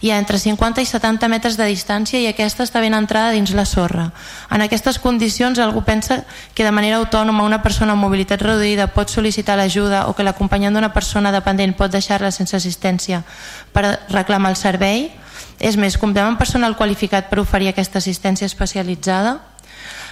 [0.00, 3.50] hi ha entre 50 i 70 metres de distància i aquesta està ben entrada dins
[3.56, 4.10] la sorra.
[4.50, 6.22] En aquestes condicions algú pensa
[6.54, 10.74] que de manera autònoma una persona amb mobilitat reduïda pot sol·licitar l'ajuda o que l'acompanyant
[10.74, 13.24] d'una persona dependent pot deixar-la sense assistència
[13.72, 15.10] per reclamar el servei?
[15.58, 19.40] És més, comptem amb personal qualificat per oferir aquesta assistència especialitzada?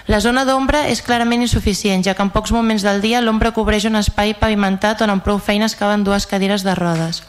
[0.06, 3.86] La zona d'ombra és clarament insuficient, ja que en pocs moments del dia l'ombra cobreix
[3.86, 7.22] un espai pavimentat on amb prou feines caben dues cadires de rodes.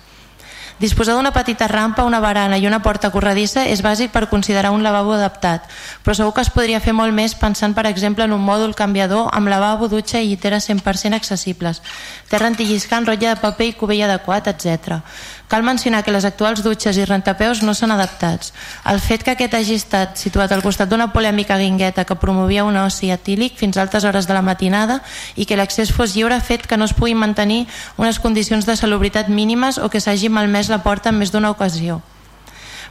[0.78, 4.84] Disposar d'una petita rampa, una barana i una porta corredissa és bàsic per considerar un
[4.86, 5.64] lavabo adaptat,
[6.06, 9.32] però segur que es podria fer molt més pensant, per exemple, en un mòdul canviador
[9.34, 11.82] amb lavabo, dutxa i llitera 100% accessibles,
[12.30, 15.02] terra antilliscant, rotlla de paper i cubell adequat, etc.
[15.48, 18.52] Cal mencionar que les actuals dutxes i rentapeus no són adaptats.
[18.84, 22.76] El fet que aquest hagi estat situat al costat d'una polèmica guingueta que promovia un
[22.76, 25.00] oci etílic fins a altes hores de la matinada
[25.36, 27.64] i que l'accés fos lliure ha fet que no es puguin mantenir
[27.96, 32.02] unes condicions de salubritat mínimes o que s'hagi malmès la porta en més d'una ocasió.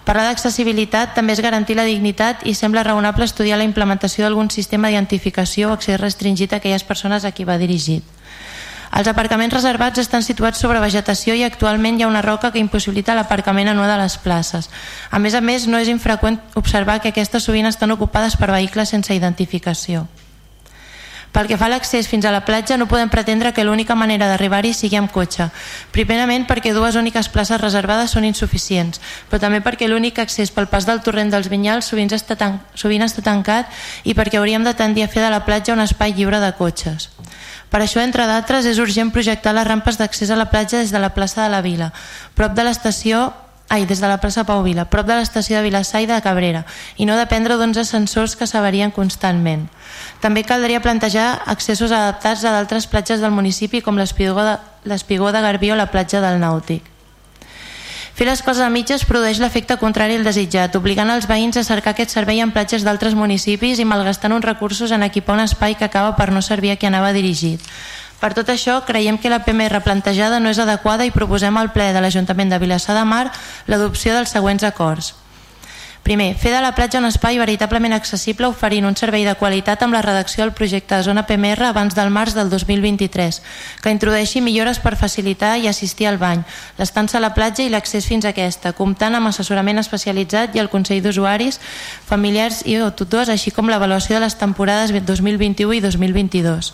[0.08, 4.88] Parlar d'accessibilitat també és garantir la dignitat i sembla raonable estudiar la implementació d'algun sistema
[4.88, 8.15] d'identificació o accés restringit a aquelles persones a qui va dirigit.
[8.92, 13.16] Els aparcaments reservats estan situats sobre vegetació i actualment hi ha una roca que impossibilita
[13.18, 14.70] l'aparcament en una de les places.
[15.10, 18.94] A més a més, no és infreqüent observar que aquestes sovint estan ocupades per vehicles
[18.94, 20.06] sense identificació.
[21.36, 24.24] Pel que fa a l'accés fins a la platja, no podem pretendre que l'única manera
[24.30, 25.50] d'arribar-hi sigui amb cotxe.
[25.92, 30.88] Primerament perquè dues úniques places reservades són insuficients, però també perquè l'únic accés pel pas
[30.88, 33.68] del torrent dels Vinyals sovint està, tan, sovint està tancat
[34.08, 37.10] i perquè hauríem de tendir a fer de la platja un espai lliure de cotxes.
[37.70, 41.02] Per això, entre d'altres, és urgent projectar les rampes d'accés a la platja des de
[41.02, 41.92] la plaça de la Vila,
[42.34, 43.32] prop de l'estació
[43.68, 46.64] ai, des de la plaça Pau Vila, prop de l'estació de Vilassar i de Cabrera,
[46.96, 49.66] i no dependre d'11 ascensors que s'avarien constantment.
[50.22, 55.72] També caldria plantejar accessos adaptats a d'altres platges del municipi com l'Espigó de, de Garbí
[55.72, 56.95] o la platja del Nàutic.
[58.16, 61.92] Fer les coses a mitges produeix l'efecte contrari al desitjat, obligant els veïns a cercar
[61.92, 65.84] aquest servei en platges d'altres municipis i malgastant uns recursos en equipar un espai que
[65.84, 67.60] acaba per no servir a qui anava dirigit.
[68.16, 71.90] Per tot això, creiem que la PMR plantejada no és adequada i proposem al ple
[71.92, 73.26] de l'Ajuntament de Vilassar de Mar
[73.68, 75.12] l'adopció dels següents acords.
[76.06, 79.96] Primer, fer de la platja un espai veritablement accessible oferint un servei de qualitat amb
[79.96, 83.40] la redacció del projecte de zona PMR abans del març del 2023,
[83.82, 86.44] que introdueixi millores per facilitar i assistir al bany,
[86.78, 90.70] l'estança a la platja i l'accés fins a aquesta, comptant amb assessorament especialitzat i el
[90.70, 91.58] Consell d'Usuaris,
[92.06, 96.70] familiars i o tutors, així com l'avaluació de les temporades 2021 i 2022.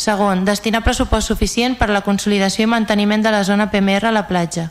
[0.00, 4.16] Segon, destinar pressupost suficient per a la consolidació i manteniment de la zona PMR a
[4.16, 4.70] la platja.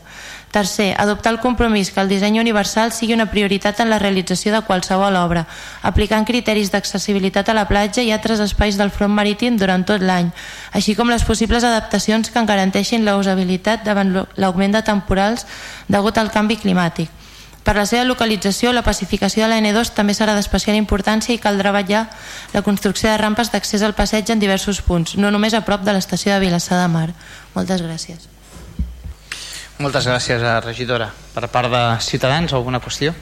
[0.50, 4.64] Tercer, adoptar el compromís que el disseny universal sigui una prioritat en la realització de
[4.66, 5.44] qualsevol obra,
[5.86, 10.32] aplicant criteris d'accessibilitat a la platja i altres espais del front marítim durant tot l'any,
[10.74, 15.46] així com les possibles adaptacions que en garanteixin la usabilitat davant l'augment de temporals
[15.86, 17.14] degut al canvi climàtic.
[17.62, 21.70] Per la seva localització, la pacificació de la N2 també serà d'especial importància i caldrà
[21.76, 22.08] vetllar
[22.56, 25.94] la construcció de rampes d'accés al passeig en diversos punts, no només a prop de
[25.94, 27.08] l'estació de Vilassar de Mar.
[27.54, 28.29] Moltes gràcies.
[29.80, 31.06] Moltes gràcies, regidora.
[31.32, 33.14] Per part de Ciutadans, alguna qüestió?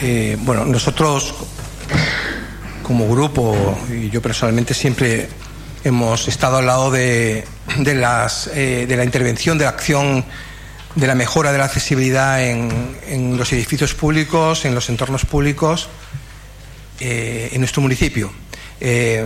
[0.00, 1.34] Eh, bueno, nosotros
[2.82, 5.28] como grupo y yo personalmente siempre
[5.84, 7.44] hemos estado al lado de,
[7.76, 10.24] de, las, eh, de la intervención, de la acción
[10.94, 15.90] de la mejora de la accesibilidad en, en los edificios públicos, en los entornos públicos
[16.98, 18.32] eh, en nuestro municipio.
[18.80, 19.24] Eh,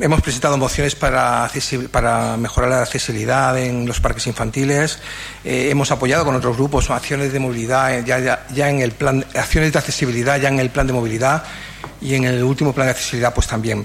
[0.00, 1.50] hemos presentado mociones para,
[1.90, 4.98] para, mejorar la accesibilidad en los parques infantiles.
[5.44, 9.72] Eh, hemos apoyado con otros grupos acciones de movilidad, eh, ya, en el plan, acciones
[9.72, 11.42] de accesibilidad ya en el plan de movilidad
[12.00, 13.84] y en el último plan de accesibilidad pues también.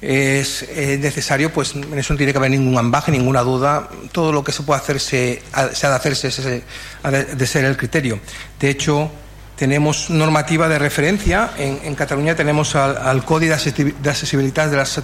[0.00, 3.88] Es, es necesario, pues en eso no tiene que haber ningún ambaje, ninguna duda.
[4.12, 6.62] Todo lo que se puede hacer se, ha de hacerse, se,
[7.02, 8.20] ha de ser el criterio.
[8.60, 9.10] De hecho,
[9.56, 11.50] tenemos normativa de referencia.
[11.58, 15.02] En, Cataluña tenemos al, Código de Accesibilidad de, las,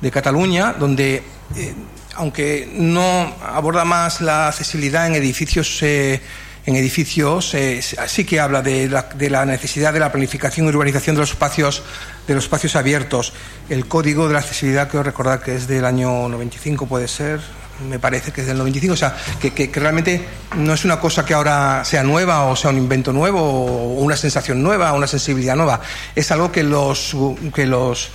[0.00, 1.22] de Cataluña, donde,
[1.56, 1.74] eh,
[2.14, 6.20] aunque no aborda más la accesibilidad en edificios, eh,
[6.66, 10.70] en edificios eh, sí que habla de la, de la, necesidad de la planificación y
[10.70, 11.82] urbanización de los espacios
[12.26, 13.32] de los espacios abiertos.
[13.70, 17.40] El Código de la Accesibilidad, creo recordar que es del año 95, puede ser,
[17.86, 20.24] me parece que es del 95, o sea, que, realmente
[20.56, 24.16] no es una cosa que ahora sea nueva o sea un invento nuevo o una
[24.16, 25.80] sensación nueva, una sensibilidad nueva,
[26.14, 27.16] es algo que los,
[27.54, 28.10] que los,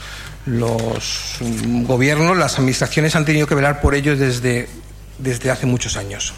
[0.46, 1.38] los
[1.86, 4.68] gobiernos, las administraciones han tenido que velar por ello desde,
[5.18, 6.34] desde hace muchos años.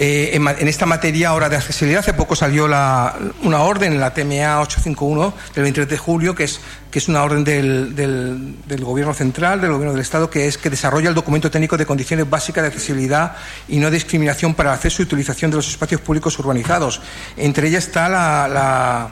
[0.00, 4.60] Eh, en, esta materia ahora de accesibilidad, hace poco salió la, una orden, la TMA
[4.60, 9.72] 851 del 23 de julio, que es, que es una orden del, Gobierno central, del
[9.72, 13.34] Gobierno del Estado, que es que desarrolla el documento técnico de condiciones básicas de accesibilidad
[13.66, 17.00] y no discriminación para el acceso y utilización de los espacios públicos urbanizados.
[17.36, 19.10] Entre ellas está la, la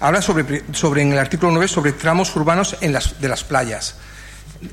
[0.00, 3.94] habla sobre, sobre, en el artículo 9 sobre tramos urbanos en las, de las playas.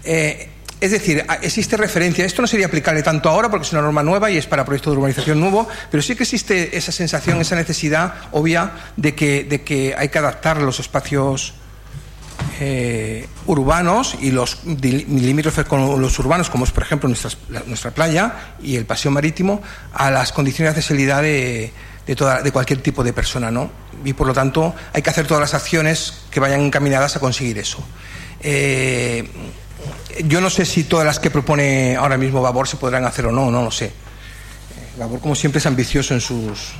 [0.03, 0.49] Eh,
[0.81, 4.29] es decir, existe referencia, esto no sería aplicable tanto ahora porque es una norma nueva
[4.29, 8.15] y es para proyectos de urbanización nuevo, pero sí que existe esa sensación, esa necesidad
[8.31, 11.53] obvia de que, de que hay que adaptar los espacios
[12.59, 17.31] eh, urbanos y los limítrofes con los urbanos, como es por ejemplo nuestra,
[17.65, 19.61] nuestra playa y el paseo marítimo,
[19.93, 21.71] a las condiciones de accesibilidad de,
[22.05, 23.71] de, toda, de cualquier tipo de persona, ¿no?
[24.03, 27.57] Y por lo tanto hay que hacer todas las acciones que vayan encaminadas a conseguir
[27.57, 27.79] eso.
[28.41, 29.27] Eh,
[30.25, 33.31] yo no sé si todas las que propone ahora mismo Vabor se podrán hacer o
[33.31, 33.91] no, no lo sé.
[34.97, 36.73] Vabor, como siempre, es ambicioso en sus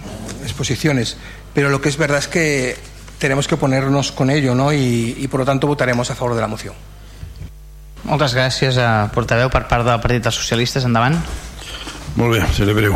[0.44, 1.18] exposiciones,
[1.54, 2.78] pero lo que es verdad es que
[3.18, 4.72] tenemos que ponernos con ello, ¿no?
[4.74, 6.74] Y, y por lo tanto votaremos a favor de la moción.
[8.06, 10.86] Moltes gràcies a portaveu per part del Partit dels Socialistes.
[10.86, 11.18] Endavant.
[12.16, 12.94] Molt bé, seré breu.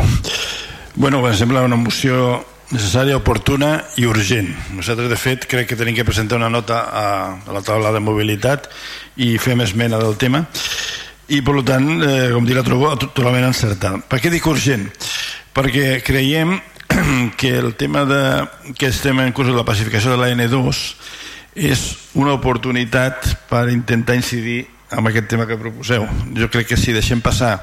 [0.94, 4.52] Bueno, em sembla una moció necessària, oportuna i urgent.
[4.76, 7.06] Nosaltres, de fet, crec que tenim que presentar una nota a,
[7.42, 8.70] a la taula de mobilitat
[9.20, 10.44] i fem esmena del tema
[11.30, 14.00] i, per tant, eh, com dir, la trobo totalment encertada.
[14.02, 14.88] Per què dic urgent?
[15.54, 16.56] Perquè creiem
[17.38, 18.22] que el tema de,
[18.74, 20.82] que estem en curs de la pacificació de la N2
[21.70, 21.84] és
[22.18, 26.06] una oportunitat per intentar incidir en aquest tema que proposeu.
[26.34, 27.58] Jo crec que si deixem passar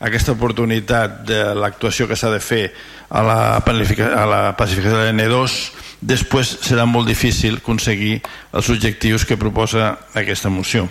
[0.00, 2.70] aquesta oportunitat de l'actuació que s'ha de fer
[3.10, 5.56] a la, a la pacificació de l'N2
[6.00, 8.20] després serà molt difícil aconseguir
[8.52, 10.88] els objectius que proposa aquesta moció.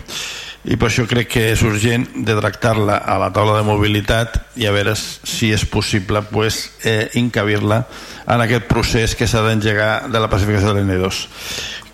[0.68, 4.66] I per això crec que és urgent de tractar-la a la taula de mobilitat i
[4.68, 7.86] a veure si és possible pues, eh, incabir-la
[8.28, 11.24] en aquest procés que s'ha d'engegar de la pacificació de l'N2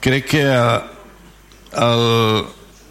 [0.07, 0.81] crec que eh,
[1.83, 2.45] el,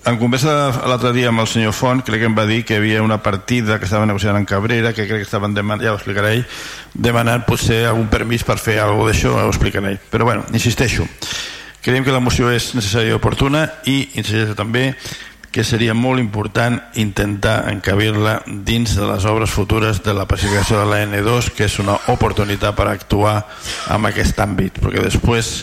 [0.06, 2.77] en conversa l'altre dia amb el senyor Font crec que em va dir que hi
[2.77, 5.98] havia una partida que estava negociant en Cabrera que crec que estaven demanant, ja ho
[5.98, 6.43] explicaré ell
[6.93, 10.03] demanant potser algun permís per fer alguna d'això, ho explicaré ell.
[10.11, 11.08] Però bueno, insisteixo
[11.82, 14.92] creiem que la moció és necessària i oportuna i insisteixo també
[15.50, 20.90] que seria molt important intentar encabir-la dins de les obres futures de la pacificació de
[20.92, 23.40] la N2 que és una oportunitat per actuar
[23.90, 25.56] en aquest àmbit perquè després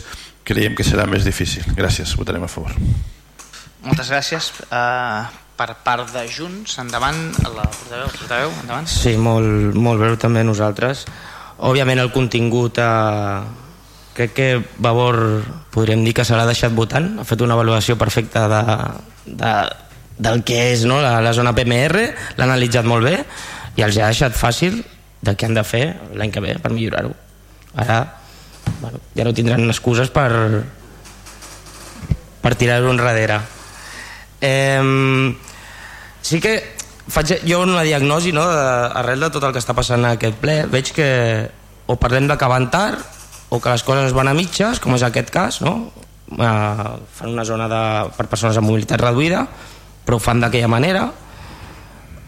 [0.43, 1.63] creiem que serà més difícil.
[1.79, 2.75] Gràcies, votarem a favor
[3.85, 5.27] moltes gràcies uh,
[5.59, 11.07] per part de Junts endavant, la portaveu, portaveu endavant Sí, molt, molt breu també nosaltres
[11.63, 13.43] òbviament el contingut eh,
[14.17, 14.49] crec que
[14.83, 15.17] Vavor
[15.71, 18.63] podríem dir que se l'ha deixat votant ha fet una avaluació perfecta de,
[19.27, 19.53] de,
[20.19, 21.01] del que és no?
[21.03, 23.17] la, la zona PMR, l'ha analitzat molt bé
[23.79, 24.83] i els ha deixat fàcil
[25.23, 25.85] de què han de fer
[26.19, 27.13] l'any que ve per millorar-ho.
[27.79, 28.03] Ara
[28.83, 30.31] bueno, ja no tindran excuses per,
[32.43, 33.39] per tirar-ho enrere.
[34.43, 35.35] Eh,
[36.23, 36.57] sí que
[37.09, 40.39] faig jo una diagnosi no, de, arrel de tot el que està passant en aquest
[40.43, 41.09] ple veig que
[41.91, 43.03] o parlem d'acabar tard
[43.51, 45.93] o que les coses van a mitges com és aquest cas no?
[46.39, 47.83] eh, fan una zona de,
[48.17, 49.45] per persones amb mobilitat reduïda
[50.07, 51.11] però ho fan d'aquella manera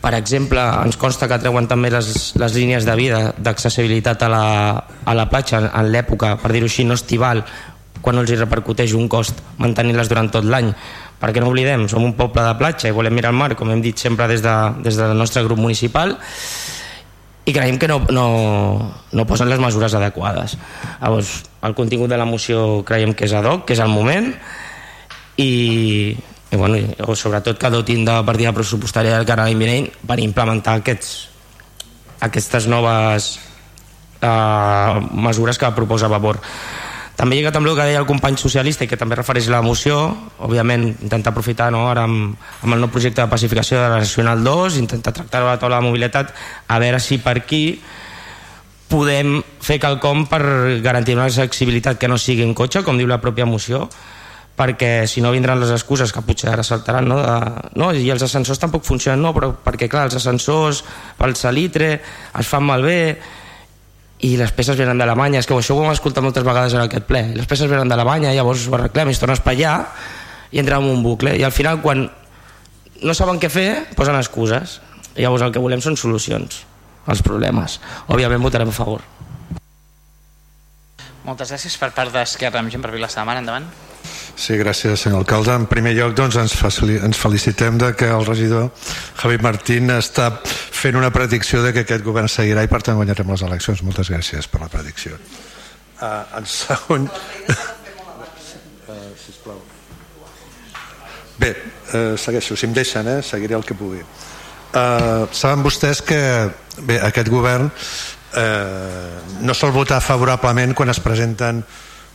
[0.05, 4.43] per exemple, ens consta que treuen també les, les línies de vida d'accessibilitat a, la,
[5.01, 7.41] a la platja en, en l'època, per dir-ho així, no estival
[8.05, 10.69] quan els hi repercuteix un cost mantenir-les durant tot l'any
[11.21, 13.83] perquè no oblidem, som un poble de platja i volem mirar al mar, com hem
[13.85, 16.17] dit sempre des, de, des del nostre grup municipal
[17.45, 18.27] i creiem que no, no,
[19.13, 20.57] no posen les mesures adequades.
[21.01, 21.35] Llavors
[21.65, 24.31] el contingut de la moció creiem que és ad hoc, que és el moment
[25.37, 30.79] i, i bueno, o sobretot que dotin de partida pressupostària del canal vinent per implementar
[30.81, 31.13] aquests,
[32.25, 33.35] aquestes noves
[34.25, 36.41] eh, mesures que proposa Vavor
[37.15, 39.99] també lligat amb el que deia el company socialista i que també refereix la moció
[40.43, 44.43] òbviament intentar aprofitar no, ara amb, amb el nou projecte de pacificació de la Nacional
[44.43, 46.35] 2 intentar tractar-ho a la taula de mobilitat
[46.67, 47.63] a veure si per aquí
[48.91, 50.43] podem fer quelcom per
[50.83, 53.89] garantir una accessibilitat que no sigui en cotxe com diu la pròpia moció
[54.55, 57.19] perquè si no vindran les excuses que potser ara saltaran no?
[57.19, 57.91] De, no?
[57.95, 60.85] i els ascensors tampoc funcionen no, però perquè clar, els ascensors
[61.19, 62.99] pel salitre es fan malbé
[64.25, 65.43] i les peces venen d'Alemanya.
[65.43, 67.23] És que això ho hem escoltat moltes vegades en aquest ple.
[67.37, 69.11] Les peces venen d'Alemanya, llavors ho arreglem.
[69.11, 69.75] I es tornes per allà
[70.55, 71.35] i entrem en un bucle.
[71.37, 72.07] I al final quan
[73.05, 74.81] no saben què fer posen excuses.
[75.15, 76.65] Llavors el que volem són solucions
[77.07, 77.79] als problemes.
[78.09, 79.05] Òbviament votarem a favor.
[81.25, 83.23] Moltes gràcies per part d'Esquerra amb gent per Vilassar.
[83.25, 83.69] De Mar endavant
[84.37, 85.55] Sí, gràcies, senyor alcalde.
[85.55, 86.55] En primer lloc, doncs, ens,
[86.91, 88.71] ens felicitem de que el regidor
[89.21, 93.31] Javi Martín està fent una predicció de que aquest govern seguirà i per tant guanyarem
[93.31, 93.85] les eleccions.
[93.87, 95.19] Moltes gràcies per la predicció.
[96.01, 97.07] Uh, en segon...
[97.07, 99.63] uh, sisplau.
[101.39, 101.55] Bé,
[101.95, 102.59] uh, segueixo.
[102.59, 104.03] Si em deixen, eh, seguiré el que pugui.
[104.75, 106.19] Uh, saben vostès que
[106.83, 107.71] bé, aquest govern
[108.35, 111.63] eh, no sol votar favorablement quan es presenten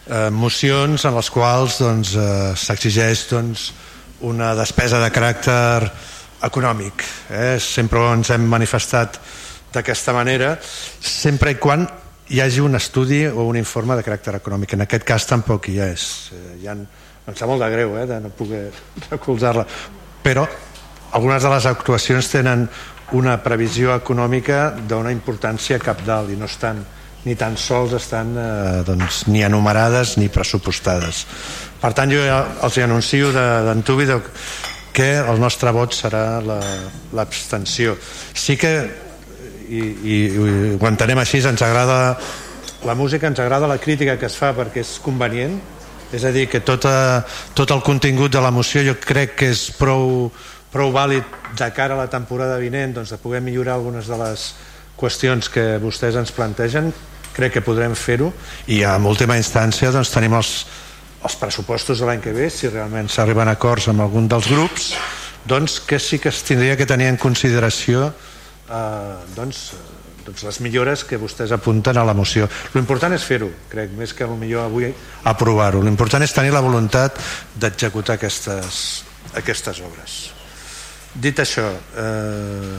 [0.10, 3.70] eh, mocions en les quals doncs, eh, s'exigeix doncs,
[4.26, 5.92] una despesa de caràcter
[6.44, 7.06] econòmic.
[7.30, 7.58] Eh?
[7.60, 9.20] Sempre ens hem manifestat
[9.74, 10.56] d'aquesta manera,
[11.00, 11.86] sempre i quan
[12.30, 14.74] hi hagi un estudi o un informe de caràcter econòmic.
[14.74, 16.32] En aquest cas tampoc hi és.
[16.34, 18.70] Eh, hi ha, em sap molt de greu eh, de no poder
[19.12, 19.66] recolzar-la,
[20.24, 20.48] però
[21.12, 22.68] algunes de les actuacions tenen
[23.18, 26.84] una previsió econòmica d'una importància capdalt i no estan
[27.26, 31.26] ni tan sols estan eh, doncs, ni enumerades ni pressupostades.
[31.80, 34.08] Per tant, jo els anuncio d'antubi
[34.96, 37.96] que el nostre vot serà l'abstenció.
[37.96, 38.74] La, sí que,
[39.70, 42.18] i, i, i ho entenem així, ens agrada
[42.86, 45.60] la música, ens agrada la crítica que es fa perquè és convenient,
[46.16, 47.24] és a dir, que tota,
[47.54, 50.32] tot el contingut de la moció jo crec que és prou,
[50.74, 54.50] prou vàlid de cara a la temporada vinent doncs, de poder millorar algunes de les
[55.00, 56.92] qüestions que vostès ens plantegen
[57.36, 58.34] crec que podrem fer-ho.
[58.68, 60.66] I a última instància doncs, tenim els,
[61.24, 62.50] els pressupostos de l'any que ve.
[62.52, 64.92] Si realment s'arriben acords amb algun dels grups
[65.50, 68.10] doncs que sí que es tindria que tenir en consideració
[68.70, 69.62] eh, doncs,
[70.26, 72.50] doncs les millores que vostès apunten a la moció.
[72.76, 74.92] L'important és fer-ho, crec, més que millor avui
[75.32, 77.18] aprovar-ho, l'important és tenir la voluntat
[77.56, 78.84] d'executar aquestes,
[79.40, 80.20] aquestes obres.
[81.16, 81.66] Dit això
[81.98, 82.78] eh,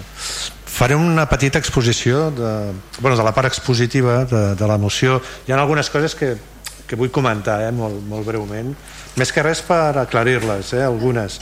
[0.80, 5.18] faré una petita exposició de, bueno, de la part expositiva de, de la moció.
[5.44, 6.30] Hi ha algunes coses que,
[6.88, 8.70] que vull comentar eh, molt, molt breument.
[9.20, 11.36] Més que res per aclarir-les eh, algunes.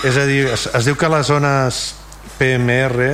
[0.00, 1.82] És a dir, es, es diu que les zones
[2.38, 3.10] PMR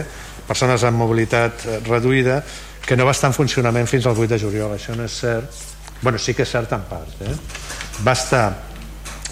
[0.47, 2.39] persones amb mobilitat eh, reduïda
[2.86, 4.78] que no va estar en funcionament fins al 8 de juliol.
[4.78, 5.62] Això no és cert.
[5.99, 7.35] Bueno, sí que és cert en part eh?
[8.07, 8.47] va estar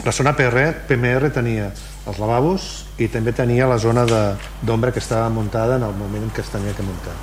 [0.03, 1.71] la zona PR, PMR tenia
[2.05, 6.33] els lavabos i també tenia la zona d'ombra que estava muntada en el moment en
[6.35, 7.15] què es tenia que muntar.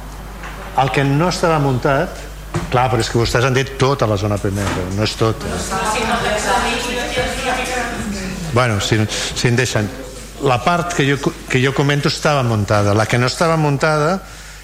[0.82, 2.18] El que no estava muntat
[2.72, 5.52] clar, però és que vostès han dit tota la zona PMR no és tot eh?
[8.54, 9.88] bueno, si, si en deixen
[10.42, 11.18] la part que jo,
[11.50, 12.94] que jo comento estava muntada.
[12.94, 14.20] La que no estava muntada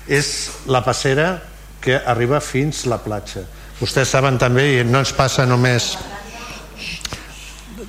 [0.08, 1.38] és la passera
[1.82, 3.44] que arriba fins la platja.
[3.78, 5.94] Vostès saben també i no ens passa només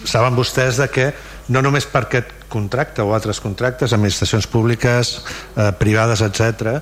[0.05, 1.09] saben vostès de que
[1.49, 5.19] no només per aquest contracte o altres contractes, administracions públiques,
[5.57, 6.81] eh, privades, etc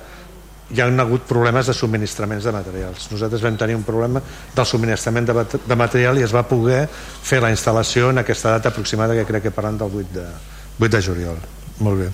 [0.67, 3.07] hi ha hagut problemes de subministraments de materials.
[3.11, 4.19] Nosaltres vam tenir un problema
[4.55, 8.73] del subministrament de, de material i es va poder fer la instal·lació en aquesta data
[8.73, 10.25] aproximada que crec que parlant del 8 de,
[10.79, 11.39] 8 de juliol.
[11.79, 12.09] Molt bé.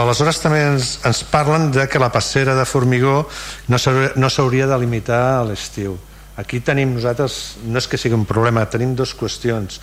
[0.00, 3.24] Aleshores també ens, ens parlen de que la passera de formigó
[3.72, 5.96] no s'hauria no de limitar a l'estiu.
[6.36, 9.80] Aquí tenim nosaltres, no és que sigui un problema, tenim dues qüestions.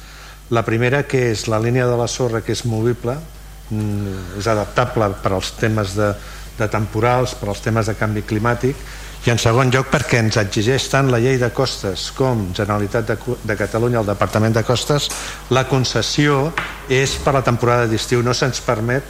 [0.50, 3.17] La primera que és la línia de la sorra que és movible,
[3.69, 6.14] mm, és adaptable per als temes de,
[6.58, 8.76] de temporals, per als temes de canvi climàtic,
[9.27, 13.17] i en segon lloc perquè ens exigeix tant la llei de costes com Generalitat de,
[13.43, 15.09] de Catalunya, el Departament de Costes,
[15.51, 16.53] la concessió
[16.88, 19.03] és per la temporada d'estiu, no se'ns permet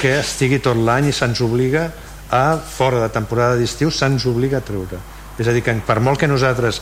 [0.00, 1.86] que estigui tot l'any i se'ns obliga
[2.30, 4.98] a, fora de temporada d'estiu, se'ns obliga a treure.
[5.38, 6.80] És a dir, que per molt que nosaltres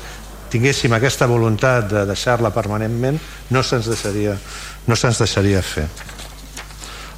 [0.51, 3.19] tinguéssim aquesta voluntat de deixar-la permanentment,
[3.51, 4.37] no se'ns deixaria,
[4.87, 5.87] no se'ns deixaria fer.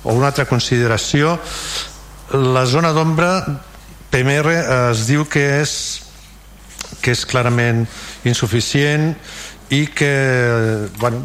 [0.04, 1.36] O una altra consideració,
[2.32, 3.32] la zona d'ombra
[4.10, 4.54] PMR
[4.90, 5.74] es diu que és
[7.00, 7.84] que és clarament
[8.28, 9.14] insuficient
[9.70, 10.10] i que
[10.98, 11.22] bueno,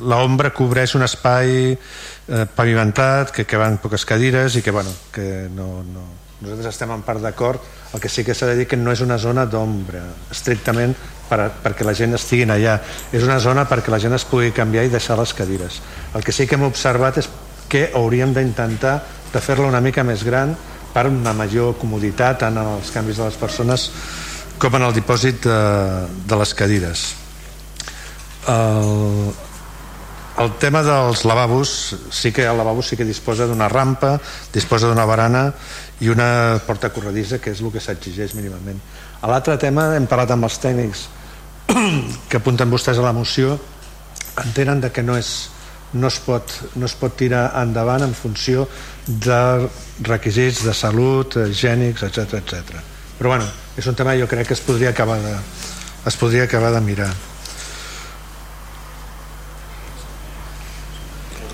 [0.00, 5.48] l'ombra cobreix un espai eh, pavimentat, que, que van poques cadires i que, bueno, que
[5.52, 6.06] no, no,
[6.40, 7.60] nosaltres estem en part d'acord.
[7.94, 10.02] El que sí que s'ha de dir que no és una zona d'ombra
[10.32, 10.94] estrictament
[11.28, 12.78] per, perquè la gent estigui allà.
[13.12, 15.80] És una zona perquè la gent es pugui canviar i deixar les cadires.
[16.14, 17.28] El que sí que hem observat és
[17.70, 18.98] que hauríem d'intentar
[19.32, 20.56] de fer-la una mica més gran
[20.90, 23.90] per una major comoditat tant en els canvis de les persones
[24.60, 25.60] com en el dipòsit de,
[26.26, 27.04] de les cadires.
[28.50, 29.30] El,
[30.40, 34.14] el tema dels lavabos sí que el lavabo sí que disposa d'una rampa
[34.54, 35.50] disposa d'una barana
[36.00, 38.80] i una porta corredissa que és el que s'exigeix mínimament
[39.20, 41.06] a l'altre tema hem parlat amb els tècnics
[42.28, 43.58] que apunten vostès a la moció
[44.44, 45.50] entenen de que no és
[45.92, 48.68] no es, pot, no es pot tirar endavant en funció
[49.06, 49.66] de
[50.06, 52.78] requisits de salut, higiènics, etc etc.
[53.18, 55.34] Però bueno, és un tema jo crec que es podria acabar de,
[56.06, 57.10] es podria acabar de mirar.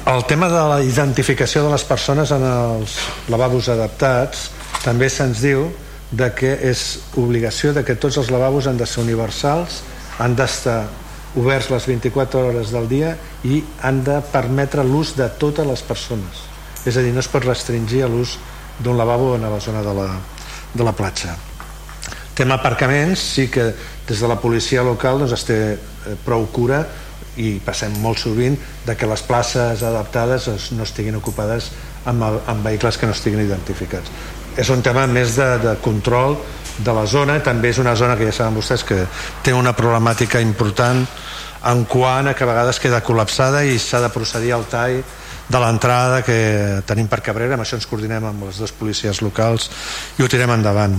[0.06, 2.92] El tema de la identificació de les persones en els
[3.26, 4.44] lavabos adaptats
[4.84, 5.64] també se'ns diu
[6.14, 6.82] de que és
[7.18, 9.80] obligació de que tots els lavabos han de ser universals,
[10.22, 10.84] han d'estar
[11.34, 16.44] oberts les 24 hores del dia i han de permetre l'ús de totes les persones.
[16.86, 18.36] És a dir, no es pot restringir l'ús
[18.78, 20.06] d'un lavabo en la zona de la,
[20.72, 21.34] de la platja.
[22.38, 23.72] Tema aparcaments sí que
[24.06, 26.84] des de la policia local doncs, es té eh, prou cura
[27.36, 28.56] i passem molt sovint
[28.86, 31.70] de que les places adaptades no estiguin ocupades
[32.06, 34.10] amb, el, amb vehicles que no estiguin identificats.
[34.56, 36.38] És un tema més de, de control
[36.78, 39.02] de la zona, també és una zona que ja saben vostès que
[39.44, 41.04] té una problemàtica important
[41.66, 45.00] en quant a que a vegades queda col·lapsada i s'ha de procedir al tall
[45.46, 49.70] de l'entrada que tenim per Cabrera, amb això ens coordinem amb les dues policies locals
[50.18, 50.96] i ho tirem endavant.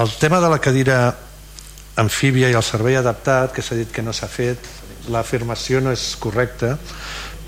[0.00, 1.00] El tema de la cadira
[2.00, 4.68] amfíbia i el servei adaptat, que s'ha dit que no s'ha fet,
[5.10, 6.76] l'afirmació no és correcta,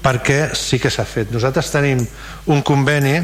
[0.03, 1.31] perquè sí que s'ha fet.
[1.31, 2.03] Nosaltres tenim
[2.51, 3.21] un conveni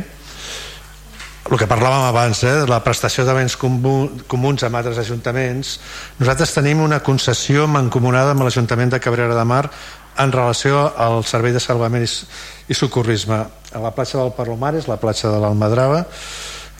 [1.48, 5.78] el que parlàvem abans, eh, la prestació de béns comuns amb altres ajuntaments,
[6.18, 9.70] nosaltres tenim una concessió mancomunada amb l'Ajuntament de Cabrera de Mar
[10.18, 13.40] en relació al servei de salvament i socorrisme.
[13.72, 16.04] A la platja del Palomares, la platja de l'Almadrava,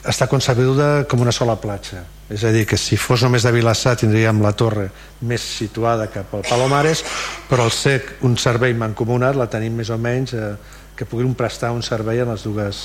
[0.05, 2.03] està concebuda com una sola platja.
[2.29, 4.89] És a dir, que si fos només de Vilassar tindríem la torre
[5.25, 7.01] més situada cap al Palomares,
[7.49, 10.51] però al ser un servei mancomunat la tenim més o menys eh,
[10.95, 12.83] que puguin prestar un servei a les dues,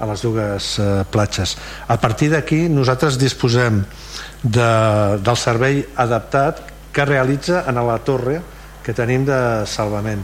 [0.00, 1.56] a les dues eh, platges.
[1.88, 3.82] A partir d'aquí nosaltres disposem
[4.42, 4.70] de,
[5.20, 6.64] del servei adaptat
[6.96, 8.40] que realitza en la torre
[8.82, 10.22] que tenim de salvament.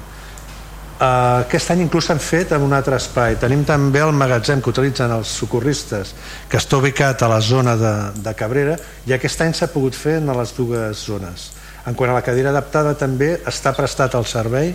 [1.03, 3.35] Uh, aquest any inclús s'han fet en un altre espai.
[3.43, 6.13] Tenim també el magatzem que utilitzen els socorristes,
[6.47, 8.77] que està ubicat a la zona de, de Cabrera,
[9.11, 11.49] i aquest any s'ha pogut fer en les dues zones.
[11.91, 14.71] En quant a la cadira adaptada també està prestat el servei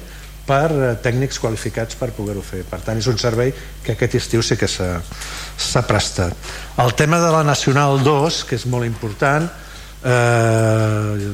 [0.47, 2.65] per eh, tècnics qualificats per poder-ho fer.
[2.67, 3.53] Per tant, és un servei
[3.85, 6.35] que aquest estiu sí que s'ha prestat.
[6.83, 9.47] El tema de la Nacional 2, que és molt important,
[10.03, 11.27] eh,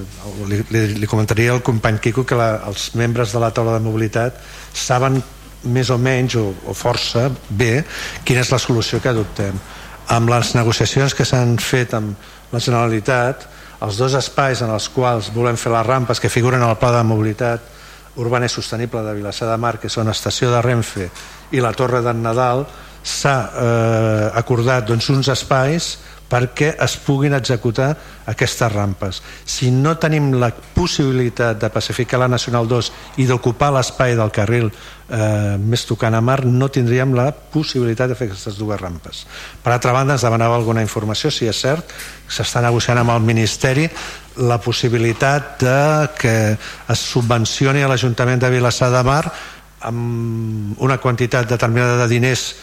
[0.48, 3.84] li, li, li comentaria al company Quico que la, els membres de la taula de
[3.84, 4.40] mobilitat
[4.74, 5.22] saben
[5.64, 7.84] més o menys o, o força bé
[8.28, 9.58] quina és la solució que adoptem.
[10.12, 12.16] Amb les negociacions que s'han fet amb
[12.52, 13.48] la Generalitat
[13.84, 17.04] els dos espais en els quals volem fer les rampes que figuren al pla de
[17.08, 17.72] mobilitat
[18.16, 21.10] urbana i sostenible de Vilassar de Mar que són estació de Renfe
[21.52, 22.64] i la Torre d'en Nadal
[23.04, 25.98] s'ha eh, acordat doncs, uns espais
[26.34, 27.92] perquè es puguin executar
[28.26, 29.22] aquestes rampes.
[29.46, 32.90] Si no tenim la possibilitat de pacificar la Nacional 2
[33.22, 38.18] i d'ocupar l'espai del carril eh, més tocant a mar, no tindríem la possibilitat de
[38.18, 39.28] fer aquestes dues rampes.
[39.62, 41.94] Per altra banda, ens demanava alguna informació, si és cert,
[42.26, 43.86] s'està negociant amb el Ministeri
[44.42, 45.80] la possibilitat de
[46.18, 49.28] que es subvencioni a l'Ajuntament de Vilassar de Mar
[49.84, 52.54] amb una quantitat determinada de diners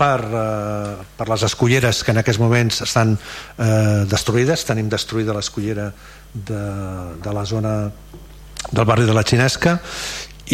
[0.00, 4.64] per, eh, per les escolleres que en aquests moments estan eh, destruïdes.
[4.68, 5.90] Tenim destruïda l'escollera
[6.32, 6.64] de,
[7.20, 7.74] de la zona
[8.70, 9.78] del barri de la Xinesca.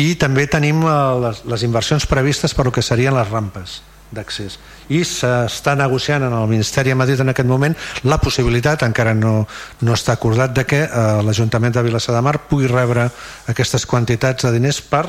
[0.03, 0.95] I també tenim eh,
[1.25, 3.83] les, les inversions previstes per el que serien les rampes
[4.15, 4.59] d'accés.
[4.95, 7.75] I s'està negociant en el Ministeri de Madrid en aquest moment
[8.07, 9.41] la possibilitat, encara no,
[9.83, 13.09] no està acordat de que eh, l'Ajuntament de Vilassar de Mar pugui rebre
[13.51, 15.07] aquestes quantitats de diners per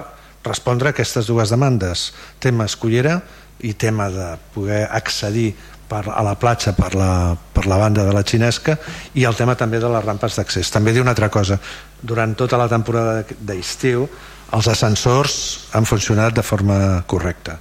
[0.47, 2.11] respondre a aquestes dues demandes.
[2.39, 3.19] Tema escollera
[3.65, 5.53] i tema de poder accedir
[5.87, 8.77] per, a la platja per la, per la banda de la xinesca
[9.15, 10.71] i el tema també de les rampes d'accés.
[10.73, 11.57] També diu una altra cosa,
[12.01, 14.07] durant tota la temporada d'estiu
[14.55, 15.39] els ascensors
[15.75, 16.77] han funcionat de forma
[17.07, 17.57] correcta.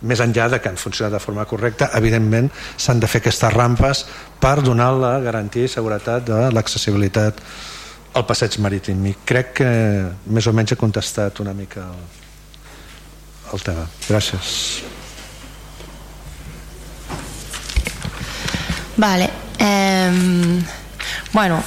[0.00, 4.04] Més enllà de que han funcionat de forma correcta, evidentment s'han de fer aquestes rampes
[4.40, 7.42] per donar la garantia i seguretat de l'accessibilitat
[8.14, 9.02] al passeig marítim.
[9.06, 9.68] I crec que
[10.26, 12.00] més o menys he contestat una mica el,
[13.52, 13.86] el tema.
[14.08, 14.99] Gràcies.
[19.00, 19.30] Vale.
[19.58, 20.60] Eh,
[21.32, 21.62] bueno,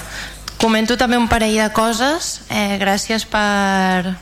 [0.62, 2.44] comento també un parell de coses.
[2.54, 4.14] Eh, gràcies per,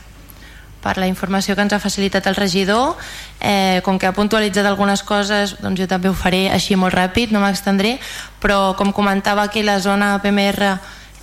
[0.80, 2.96] per la informació que ens ha facilitat el regidor.
[3.36, 7.36] Eh, com que ha puntualitzat algunes coses, doncs jo també ho faré així molt ràpid,
[7.36, 7.98] no m'extendré,
[8.40, 10.72] però com comentava aquí la zona PMR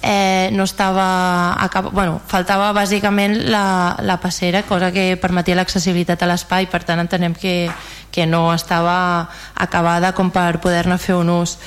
[0.01, 1.89] eh, no estava acab...
[1.91, 7.35] bueno, faltava bàsicament la, la passera cosa que permetia l'accessibilitat a l'espai per tant entenem
[7.35, 7.69] que,
[8.11, 11.57] que no estava acabada com per poder-ne fer un ús.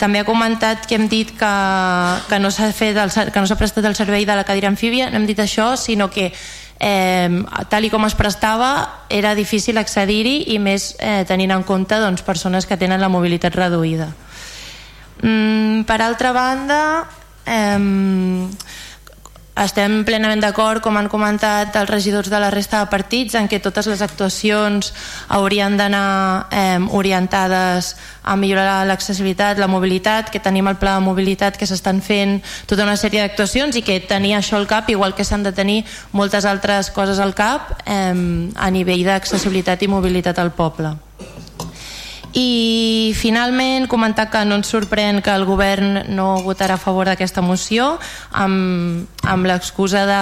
[0.00, 1.52] També ha comentat que hem dit que,
[2.30, 5.10] que no s'ha fet el, que no s'ha prestat el servei de la cadira amfíbia.
[5.10, 8.72] No hem dit això sinó que eh, tal i com es prestava
[9.08, 13.54] era difícil accedir-hi i més eh, tenint en compte doncs, persones que tenen la mobilitat
[13.54, 14.12] reduïda.
[15.20, 16.82] Mm, per altra banda
[17.46, 18.46] Eh,
[19.64, 23.60] estem plenament d'acord, com han comentat els regidors de la resta de partits, en què
[23.60, 24.92] totes les actuacions
[25.28, 31.58] haurien d'anar eh, orientades a millorar l'accessibilitat, la mobilitat, que tenim el pla de mobilitat
[31.60, 32.38] que s'estan fent
[32.70, 35.84] tota una sèrie d'actuacions i que tenir això al cap, igual que s'han de tenir
[36.12, 38.14] moltes altres coses al cap eh,
[38.56, 40.96] a nivell d'accessibilitat i mobilitat al poble
[42.32, 47.42] i finalment comentar que no ens sorprèn que el govern no votarà a favor d'aquesta
[47.42, 47.96] moció
[48.30, 50.20] amb, amb l'excusa de,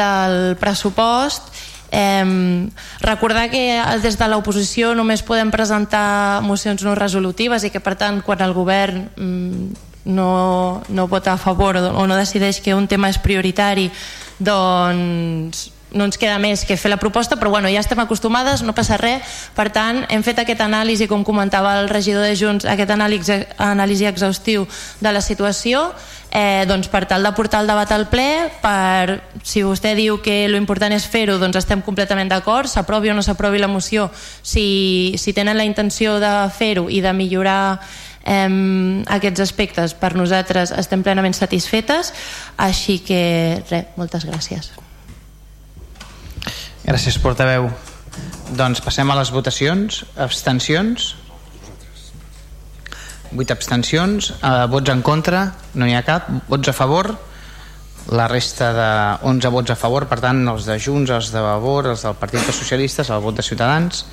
[0.00, 1.52] del pressupost.
[1.90, 2.70] Eh,
[3.02, 8.22] recordar que des de l'oposició només podem presentar mocions no resolutives i que per tant
[8.22, 13.10] quan el govern mm, no, no vota a favor o no decideix que un tema
[13.10, 13.90] és prioritari
[14.38, 18.74] doncs no ens queda més que fer la proposta, però bueno, ja estem acostumades, no
[18.76, 19.26] passa res.
[19.56, 24.06] Per tant, hem fet aquest anàlisi, com comentava el regidor de Junts, aquest anàlisi, anàlisi
[24.10, 24.66] exhaustiu
[25.00, 25.88] de la situació,
[26.30, 30.44] eh, doncs per tal de portar el debat al ple, per, si vostè diu que
[30.48, 34.10] lo important és fer-ho, doncs estem completament d'acord, s'aprovi o no s'aprovi la moció,
[34.42, 37.80] si, si tenen la intenció de fer-ho i de millorar
[38.24, 42.14] eh, aquests aspectes, per nosaltres estem plenament satisfetes,
[42.56, 44.72] així que res, moltes gràcies.
[46.84, 47.68] Gràcies, portaveu.
[48.56, 50.02] Doncs passem a les votacions.
[50.18, 51.14] Abstencions?
[53.30, 54.32] 8 abstencions.
[54.42, 55.44] Eh, vots en contra?
[55.74, 56.30] No n'hi ha cap.
[56.48, 57.12] Vots a favor?
[58.10, 58.88] La resta de
[59.28, 62.42] 11 vots a favor, per tant, els de Junts, els de Vavor, els del Partit
[62.42, 64.06] dels Socialistes, el vot de Ciutadans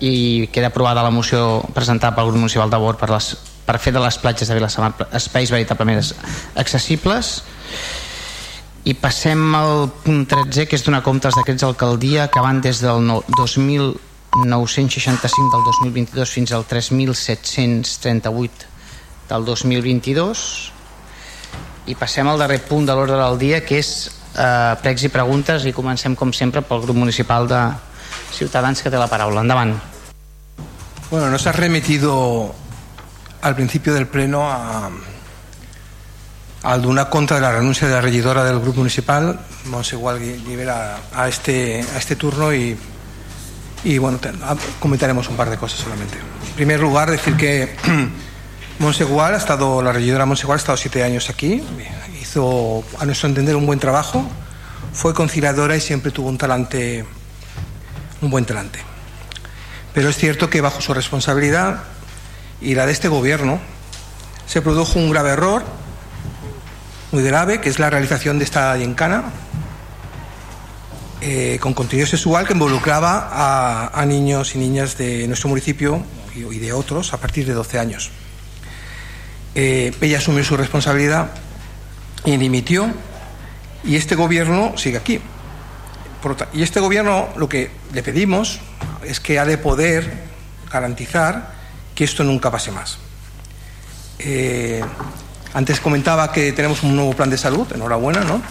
[0.00, 3.32] i queda aprovada la moció presentada pel grup municipal de Vavor per, les,
[3.66, 5.98] per fer de les platges de Vilassamar espais veritablement
[6.54, 7.40] accessibles
[8.88, 12.80] i passem al punt 13 que és donar compte als decrets d'alcaldia que van des
[12.80, 13.04] del
[13.36, 18.64] 2965 del 2022 fins al 3738
[19.28, 20.72] del 2022
[21.88, 25.64] i passem al darrer punt de l'ordre del dia que és eh, pregs i preguntes
[25.68, 27.60] i comencem com sempre pel grup municipal de
[28.32, 29.40] Ciutadans que té la paraula.
[29.40, 29.74] Endavant.
[31.10, 32.54] Bueno, nos ha remitido
[33.40, 34.90] al principio del pleno a,
[36.62, 41.28] al una contra de la renuncia de la regidora del grupo municipal, Monsegual Libera, a
[41.28, 42.76] este, a este turno y,
[43.84, 44.18] y bueno,
[44.80, 46.18] comentaremos un par de cosas solamente.
[46.18, 47.76] En primer lugar, decir que
[48.80, 51.62] Monsegual ha estado, la regidora Monsegual ha estado siete años aquí,
[52.20, 54.28] hizo, a nuestro entender, un buen trabajo,
[54.92, 57.04] fue conciliadora y siempre tuvo un talante,
[58.20, 58.80] un buen talante.
[59.94, 61.84] Pero es cierto que bajo su responsabilidad
[62.60, 63.60] y la de este gobierno
[64.46, 65.62] se produjo un grave error
[67.12, 69.24] muy grave, que es la realización de esta yencana
[71.20, 76.02] eh, con contenido sexual que involucraba a, niños y niñas de nuestro municipio
[76.34, 78.10] y, y de otros a partir de 12 años.
[79.54, 81.30] Eh, ella asumió su responsabilidad
[82.24, 82.88] y dimitió
[83.82, 85.20] y este gobierno sigue aquí.
[86.52, 88.60] Y este gobierno lo que le pedimos
[89.04, 90.24] es que ha de poder
[90.70, 91.54] garantizar
[91.94, 92.98] que esto nunca pase más.
[94.18, 94.82] Eh,
[95.54, 98.42] antes comentaba que tenemos un nuevo plan de salud, enhorabuena, ¿no?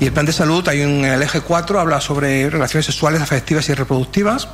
[0.00, 3.20] Y el plan de salud, hay un, en el eje 4, habla sobre relaciones sexuales,
[3.20, 4.48] afectivas y reproductivas.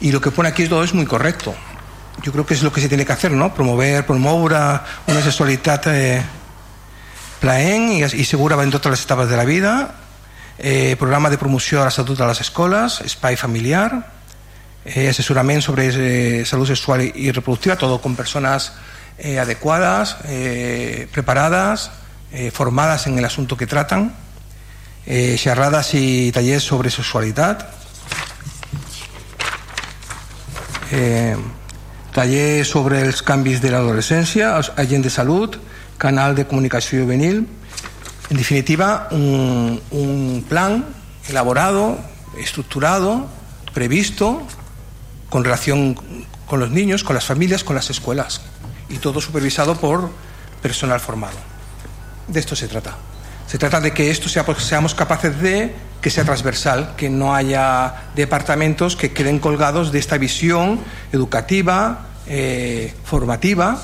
[0.00, 1.54] Y lo que pone aquí todo es muy correcto.
[2.22, 3.54] Yo creo que es lo que se tiene que hacer, ¿no?
[3.54, 6.22] Promover, promoure una sexualidad eh,
[7.44, 9.94] plaent i, i segura en totes les etapes de la vida,
[10.58, 14.14] eh, programa de promoció de la salut a les escoles, espai familiar,
[14.84, 15.88] eh, sobre
[16.40, 18.72] eh, sexual y reproductiva, todo con personas
[19.18, 21.90] eh, adecuadas, eh, preparadas,
[22.32, 24.12] eh, formadas en el asunto que tratan,
[25.04, 27.60] xerrades i tallers sobre sexualitat,
[30.90, 31.36] eh,
[32.16, 35.58] taller sobre els canvis de l'adolescència, agent de salut,
[36.00, 37.44] canal de comunicació juvenil,
[38.30, 40.86] en definitiva un plan
[41.28, 41.98] elaborado,
[42.40, 43.28] estructurado,
[43.74, 44.40] previsto,
[45.28, 46.00] con relación
[46.46, 48.40] con los niños, con las familias, con las escuelas
[48.88, 50.10] y todo supervisado por
[50.62, 51.36] personal formado.
[52.28, 52.96] De esto se trata.
[53.46, 58.10] Se trata de que esto sea, seamos capaces de que sea transversal, que no haya
[58.14, 60.80] departamentos que queden colgados de esta visión
[61.12, 63.82] educativa, eh, formativa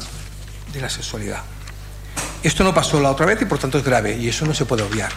[0.73, 1.43] de la sexualidad.
[2.43, 4.65] Esto no pasó la otra vez y por tanto es grave y eso no se
[4.65, 5.13] puede obviar.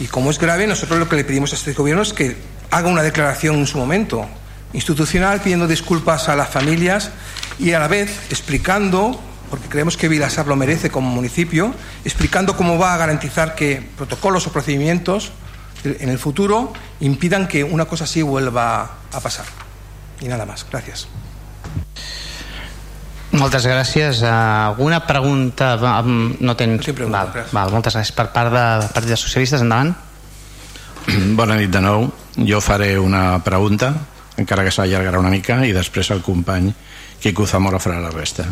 [0.00, 2.36] Y como es grave, nosotros lo que le pedimos a este gobierno es que
[2.70, 4.28] haga una declaración en su momento
[4.72, 7.10] institucional pidiendo disculpas a las familias
[7.58, 11.74] y a la vez explicando, porque creemos que Vilasar lo merece como municipio,
[12.04, 15.32] explicando cómo va a garantizar que protocolos o procedimientos
[15.84, 19.46] en el futuro impidan que una cosa así vuelva a pasar.
[20.20, 20.66] Y nada más.
[20.70, 21.08] Gracias.
[23.30, 24.22] Moltes gràcies.
[24.22, 25.76] Uh, alguna pregunta?
[26.40, 26.84] No tens...
[26.84, 28.14] Sí, pregunta, val, val, moltes gràcies.
[28.16, 29.92] Per part de Partit dels Socialistes, endavant.
[31.36, 32.08] Bona nit de nou.
[32.48, 33.92] Jo faré una pregunta,
[34.38, 36.70] encara que s'allargarà una mica, i després el company
[37.18, 38.46] Quico Zamora farà la resta.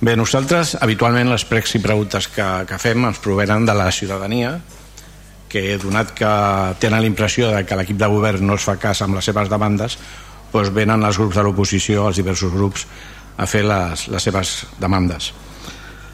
[0.00, 4.56] Bé, nosaltres habitualment les pregs i preguntes que, que fem ens provenen de la ciutadania
[5.48, 6.30] que donat que
[6.78, 9.50] tenen la impressió de que l'equip de govern no es fa cas amb les seves
[9.50, 9.96] demandes
[10.52, 12.86] doncs venen els grups de l'oposició, els diversos grups
[13.38, 15.32] a fer les, les seves demandes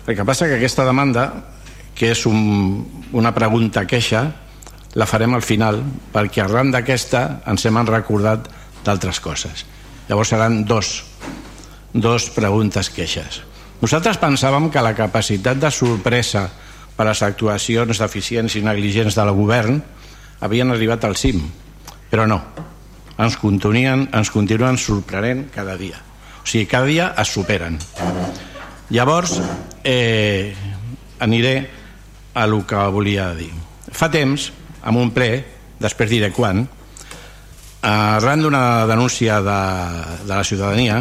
[0.06, 1.28] el que passa que aquesta demanda
[1.94, 4.24] que és un, una pregunta queixa
[4.94, 5.82] la farem al final
[6.14, 8.48] perquè arran d'aquesta ens hem recordat
[8.84, 9.64] d'altres coses
[10.08, 11.02] llavors seran dos
[11.94, 13.40] dos preguntes queixes.
[13.78, 16.48] Nosaltres pensàvem que la capacitat de sorpresa
[16.98, 19.78] per les actuacions deficients i negligents del govern
[20.42, 21.40] havien arribat al cim,
[22.10, 22.40] però no.
[23.14, 26.00] Ens continuen, ens continuen sorprenent cada dia.
[26.42, 27.78] O sigui, cada dia es superen.
[28.90, 29.38] Llavors,
[29.84, 30.52] eh,
[31.22, 31.54] aniré
[32.34, 33.52] a el que volia dir.
[33.94, 34.50] Fa temps,
[34.82, 35.44] amb un ple,
[35.78, 36.66] després diré quan,
[37.84, 39.60] arran d'una denúncia de,
[40.24, 41.00] de la ciutadania,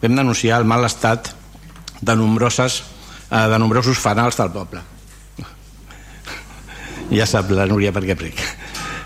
[0.00, 1.28] vam denunciar el mal estat
[2.00, 2.82] de, nombroses,
[3.30, 4.80] eh, de nombrosos fanals del poble.
[7.12, 8.38] Ja sap la Núria per què pric.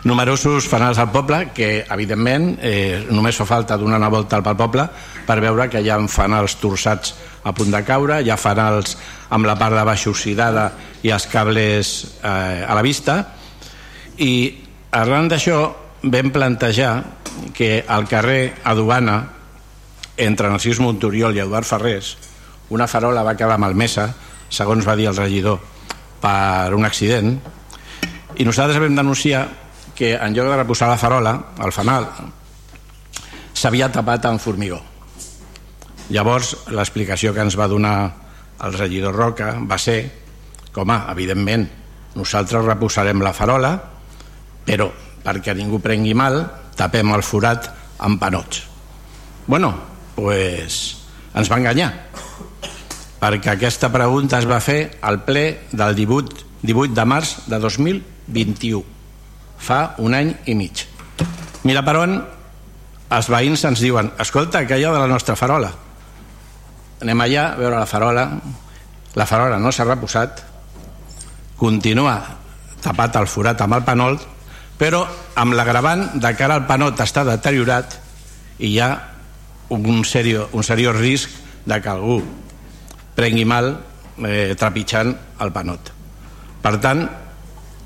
[0.07, 4.85] Numerosos fanals al poble que, evidentment, eh, només fa falta donar una volta pel poble
[5.27, 8.95] per veure que hi ha fanals torçats a punt de caure, hi ha fanals
[9.35, 10.69] amb la part de baix oxidada
[11.03, 11.91] i els cables
[12.23, 13.19] eh, a la vista
[14.23, 14.31] i
[14.95, 15.59] arran d'això
[16.13, 17.05] vam plantejar
[17.55, 19.19] que al carrer Aduana
[20.17, 22.17] entre Narcís Montoriol i Eduard Ferrés
[22.71, 24.09] una farola va quedar malmesa
[24.49, 25.61] segons va dir el regidor
[26.23, 27.37] per un accident
[28.37, 29.47] i nosaltres vam denunciar
[29.97, 32.09] que en lloc de reposar la farola al fanal
[33.57, 34.83] s'havia tapat amb formigó.
[36.13, 37.97] Llavors l'explicació que ens va donar
[38.67, 39.99] el regidor Roca va ser
[40.77, 41.65] com a, evidentment
[42.17, 43.73] nosaltres reposarem la farola
[44.67, 44.91] però
[45.27, 46.45] perquè ningú prengui mal
[46.79, 48.63] tapem el forat amb panots.
[49.47, 49.75] Bueno,
[50.15, 50.97] pues
[51.35, 51.91] ens va enganyar
[53.21, 58.85] perquè aquesta pregunta es va fer al ple del 18, 18 de març de 2021
[59.59, 60.85] fa un any i mig.
[61.65, 62.17] Mira per on
[63.17, 65.73] els veïns ens diuen escolta, que allò de la nostra farola.
[67.03, 68.27] Anem allà a veure la farola.
[69.17, 70.43] La farola no s'ha reposat.
[71.57, 72.17] Continua
[72.83, 74.19] tapat el forat amb el panol
[74.79, 75.03] però
[75.41, 77.99] amb l'agravant de cara al panot està deteriorat
[78.59, 78.91] i hi ha
[79.73, 81.31] un, serio, un seriós risc
[81.67, 82.21] de que algú
[83.17, 83.73] prengui mal
[84.25, 85.93] eh, trepitjant el panot
[86.63, 87.07] per tant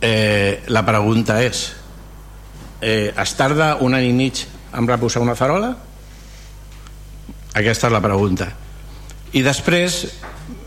[0.01, 1.69] eh, la pregunta és
[2.81, 5.75] eh, es tarda un any i mig en reposar una farola?
[7.55, 8.47] Aquesta és la pregunta.
[9.35, 10.05] I després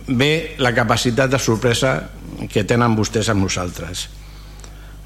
[0.08, 1.96] ve la capacitat de sorpresa
[2.52, 4.08] que tenen vostès amb nosaltres.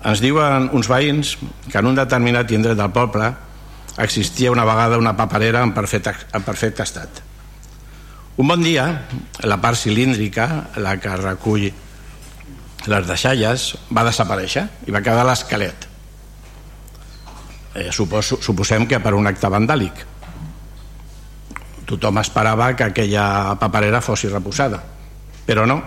[0.06, 1.36] Ens diuen uns veïns
[1.72, 3.32] que en un determinat indret del poble
[3.98, 7.24] existia una vegada una paperera en perfecte, en perfecte estat.
[8.38, 8.86] Un bon dia,
[9.42, 11.72] la part cilíndrica, la que recull
[12.88, 15.88] les deixalles, va desaparèixer i va quedar l'esquelet.
[17.74, 20.06] Eh, supos, suposem que per un acte vandàlic.
[21.90, 24.84] Tothom esperava que aquella paperera fos reposada
[25.48, 25.82] però no.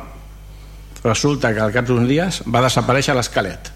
[1.05, 3.71] Resulta que al cap d'uns dies va desaparèixer l'esquelet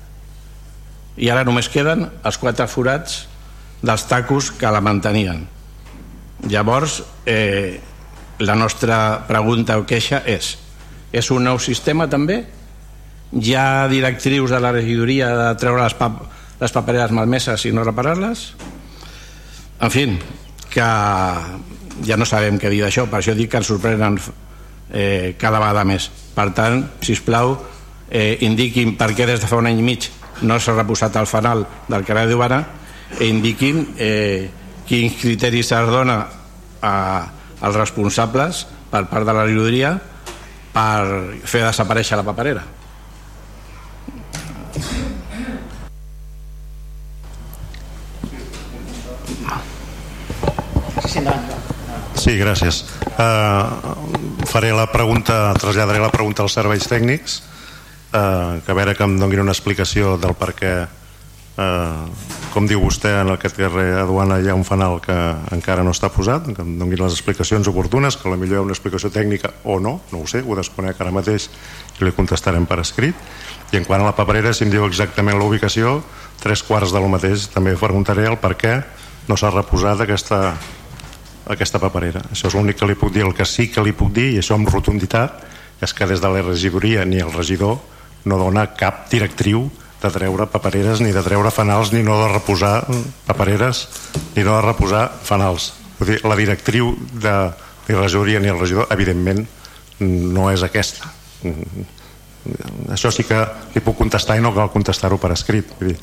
[1.17, 3.25] i ara només queden els quatre forats
[3.85, 5.45] dels tacos que la mantenien.
[6.51, 7.81] Llavors eh,
[8.41, 10.55] la nostra pregunta o queixa és
[11.15, 12.41] és un nou sistema també?
[13.35, 16.25] Hi ha directrius de la regidoria de treure les, pap
[16.61, 18.43] les papereres malmeses i no reparar-les?
[19.79, 20.09] En fi
[20.75, 20.89] que
[22.09, 24.19] ja no sabem què dir d'això per això dic que ens sorprenen
[24.91, 26.11] eh, cada vegada més.
[26.35, 27.55] Per tant, si us plau
[28.11, 30.11] eh, indiquin per què des de fa un any i mig
[30.43, 32.61] no s'ha reposat el fanal del carrer d'Ubana
[33.21, 34.51] i indiquin eh,
[34.89, 36.19] quins criteris es dona
[36.83, 36.95] a,
[37.61, 39.97] als responsables per part de la regidoria
[40.75, 42.65] per fer desaparèixer la paperera
[52.25, 52.85] Sí, gràcies.
[53.21, 57.43] Uh, faré la pregunta, traslladaré la pregunta als serveis tècnics,
[58.15, 60.73] uh, que a veure que em donin una explicació del per què,
[61.59, 62.05] uh,
[62.55, 65.17] com diu vostè, en aquest carrer aduana hi ha un fanal que
[65.55, 68.77] encara no està posat, que em donin les explicacions oportunes, que potser hi ha una
[68.77, 71.49] explicació tècnica o no, no ho sé, ho desconec ara mateix
[71.99, 73.19] i li contestarem per escrit.
[73.73, 75.99] I en quant a la paperera, si em diu exactament la ubicació,
[76.41, 78.79] tres quarts de lo mateix, també preguntaré el per què
[79.27, 80.55] no s'ha reposat aquesta
[81.45, 82.23] aquesta paperera.
[82.33, 83.21] Això és l'únic que li puc dir.
[83.27, 85.43] El que sí que li puc dir, i això amb rotunditat,
[85.85, 87.77] és que des de la regidoria ni el regidor
[88.25, 89.69] no dona cap directriu
[90.03, 92.85] de treure papereres, ni de treure fanals, ni no de reposar
[93.27, 93.89] papereres,
[94.37, 95.73] ni no de reposar fanals.
[95.99, 97.37] Vull dir, la directriu de
[97.89, 99.45] ni regidoria ni el regidor, evidentment,
[100.01, 101.11] no és aquesta.
[102.93, 103.41] Això sí que
[103.75, 105.73] li puc contestar i no cal contestar-ho per escrit.
[105.79, 105.99] Vull dir,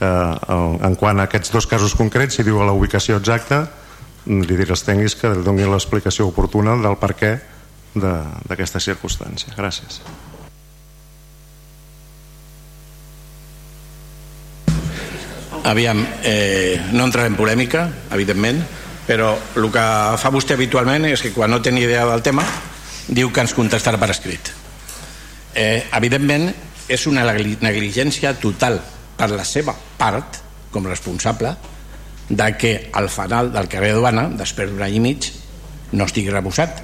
[0.00, 0.56] eh,
[0.88, 3.66] en quant a aquests dos casos concrets, si diu la ubicació exacta,
[4.26, 7.36] li diré als tècnics que donin l'explicació oportuna del per què
[7.96, 9.54] d'aquesta circumstància.
[9.56, 10.02] Gràcies.
[15.66, 18.60] Aviam, eh, no entrarem en polèmica, evidentment,
[19.06, 19.86] però el que
[20.22, 22.44] fa vostè habitualment és que quan no té ni idea del tema
[23.08, 24.52] diu que ens contestarà per escrit.
[25.54, 26.52] Eh, evidentment,
[26.86, 28.78] és una negligència total
[29.18, 30.38] per la seva part,
[30.70, 31.56] com responsable,
[32.28, 35.32] de que el fanal del carrer Duana, després d'un any i mig,
[35.98, 36.78] no estigui reposat,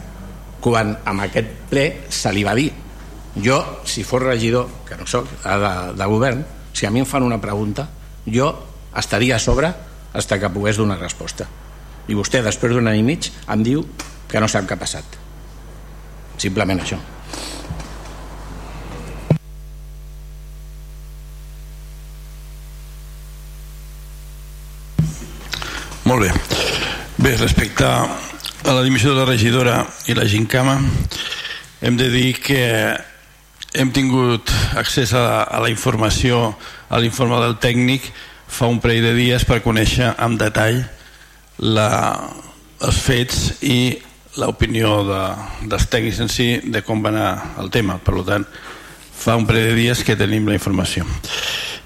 [0.62, 2.72] quan amb aquest ple se li va dir
[3.42, 6.44] jo, si fos regidor, que no sóc, de, de govern,
[6.74, 7.86] si a mi em fan una pregunta,
[8.26, 8.50] jo
[8.96, 9.72] estaria a sobre
[10.12, 11.46] fins que pogués donar resposta.
[12.08, 13.86] I vostè, després d'un any i mig, em diu
[14.28, 15.18] que no sap què ha passat.
[16.36, 16.98] Simplement això.
[26.04, 26.32] Molt bé.
[27.22, 29.78] Bé, respecte a la dimissió de la regidora
[30.10, 30.74] i la gincama,
[31.80, 32.62] hem de dir que
[33.72, 36.50] hem tingut accés a, a la informació,
[36.90, 38.10] a l'informe del tècnic
[38.52, 40.82] fa un parell de dies per conèixer amb detall
[41.64, 41.88] la,
[42.84, 43.96] els fets i
[44.40, 45.22] l'opinió de,
[45.68, 47.30] dels tècnics en si de com va anar
[47.62, 47.98] el tema.
[48.04, 48.44] Per tant,
[49.22, 51.06] fa un parell de dies que tenim la informació.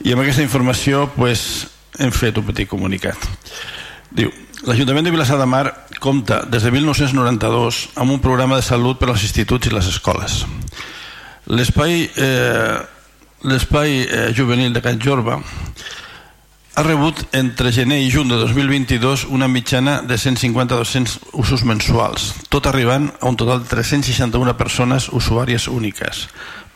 [0.07, 1.67] I amb aquesta informació pues,
[1.99, 3.29] hem fet un petit comunicat.
[4.17, 4.31] Diu,
[4.67, 5.65] l'Ajuntament de Vilassar de Mar
[6.03, 10.43] compta des de 1992 amb un programa de salut per als instituts i les escoles.
[11.47, 12.77] L'espai eh,
[13.47, 15.39] l'espai eh, juvenil de Can Jorba
[16.77, 22.69] ha rebut entre gener i juny de 2022 una mitjana de 150-200 usos mensuals, tot
[22.69, 26.27] arribant a un total de 361 persones usuàries úniques,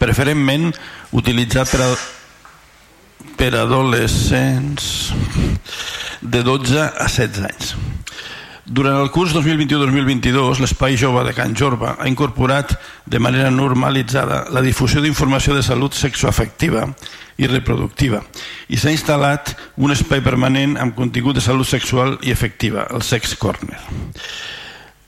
[0.00, 0.70] preferentment
[1.12, 1.90] utilitzat per, a,
[3.36, 5.12] per adolescents
[6.24, 7.76] de 12 a 16 anys.
[8.70, 14.62] Durant el curs 2021-2022, l'Espai Jove de Can Jorba ha incorporat de manera normalitzada la
[14.62, 16.84] difusió d'informació de salut sexoafectiva
[17.40, 18.20] i reproductiva
[18.68, 23.34] i s'ha instal·lat un espai permanent amb contingut de salut sexual i efectiva, el Sex
[23.40, 23.80] Corner.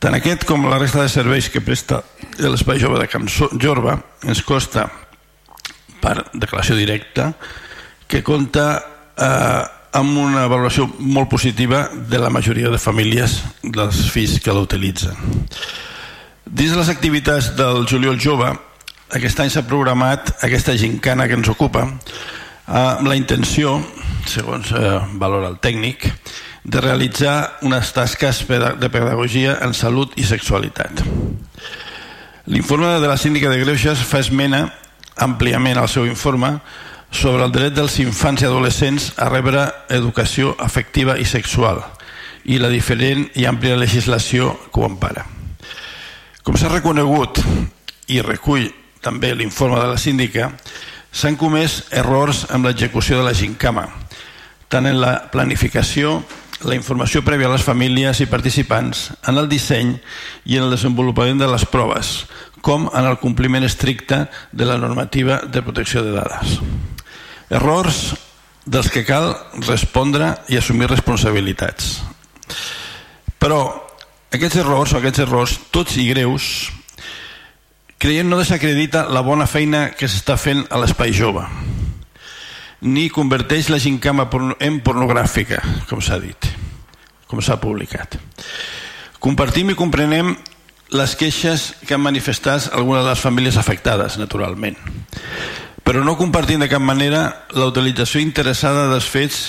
[0.02, 2.00] Tant aquest com la resta de serveis que presta
[2.40, 3.28] l'Espai Jove de Can
[3.62, 4.88] Jorba ens costa
[6.02, 7.28] per declaració directa
[8.10, 8.66] que compta
[9.14, 9.62] eh,
[9.94, 15.14] amb una valoració molt positiva de la majoria de famílies dels fills que l'utilitzen.
[16.44, 18.50] Dins de les activitats del juliol jove,
[19.12, 21.84] aquest any s'ha programat aquesta gincana que ens ocupa
[22.66, 23.74] amb la intenció,
[24.28, 26.06] segons eh, valora el tècnic,
[26.64, 31.02] de realitzar unes tasques de pedagogia en salut i sexualitat.
[32.46, 34.68] L'informe de la síndica de Greuges fa esmena
[35.20, 36.54] àmpliament al seu informe
[37.12, 41.82] sobre el dret dels infants i adolescents a rebre educació afectiva i sexual
[42.48, 45.26] i la diferent i àmplia legislació que ho empara.
[46.42, 47.42] Com s'ha reconegut
[48.10, 48.70] i recull
[49.02, 50.52] també l'informe de la síndica,
[51.12, 53.88] s'han comès errors amb l'execució de la gincama,
[54.72, 56.22] tant en la planificació,
[56.62, 59.96] la informació prèvia a les famílies i participants, en el disseny
[60.46, 62.14] i en el desenvolupament de les proves,
[62.62, 66.60] com en el compliment estricte de la normativa de protecció de dades.
[67.50, 68.14] Errors
[68.64, 69.32] dels que cal
[69.66, 71.98] respondre i assumir responsabilitats.
[73.42, 73.64] Però
[74.32, 76.70] aquests errors, o aquests errors, tots i greus,
[78.02, 81.44] creiem no desacredita la bona feina que s'està fent a l'espai jove
[82.82, 84.26] ni converteix la gincama
[84.58, 86.48] en pornogràfica, com s'ha dit,
[87.30, 88.16] com s'ha publicat.
[89.22, 90.32] Compartim i comprenem
[90.90, 94.74] les queixes que han manifestat algunes de les famílies afectades, naturalment
[95.82, 99.42] però no compartint de cap manera la utilització interessada dels fets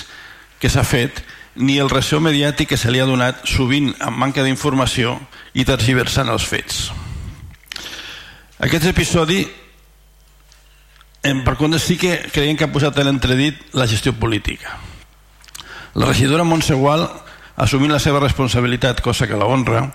[0.60, 1.22] que s'ha fet
[1.54, 5.18] ni el ressò mediàtic que se li ha donat sovint amb manca d'informació
[5.54, 6.88] i tergiversant els fets.
[8.62, 9.42] Aquest episodi
[11.24, 14.76] en, per contra sí que creiem que ha posat en entredit la gestió política.
[15.94, 17.08] La regidora Montsegual,
[17.56, 19.88] assumint la seva responsabilitat, cosa que la honra,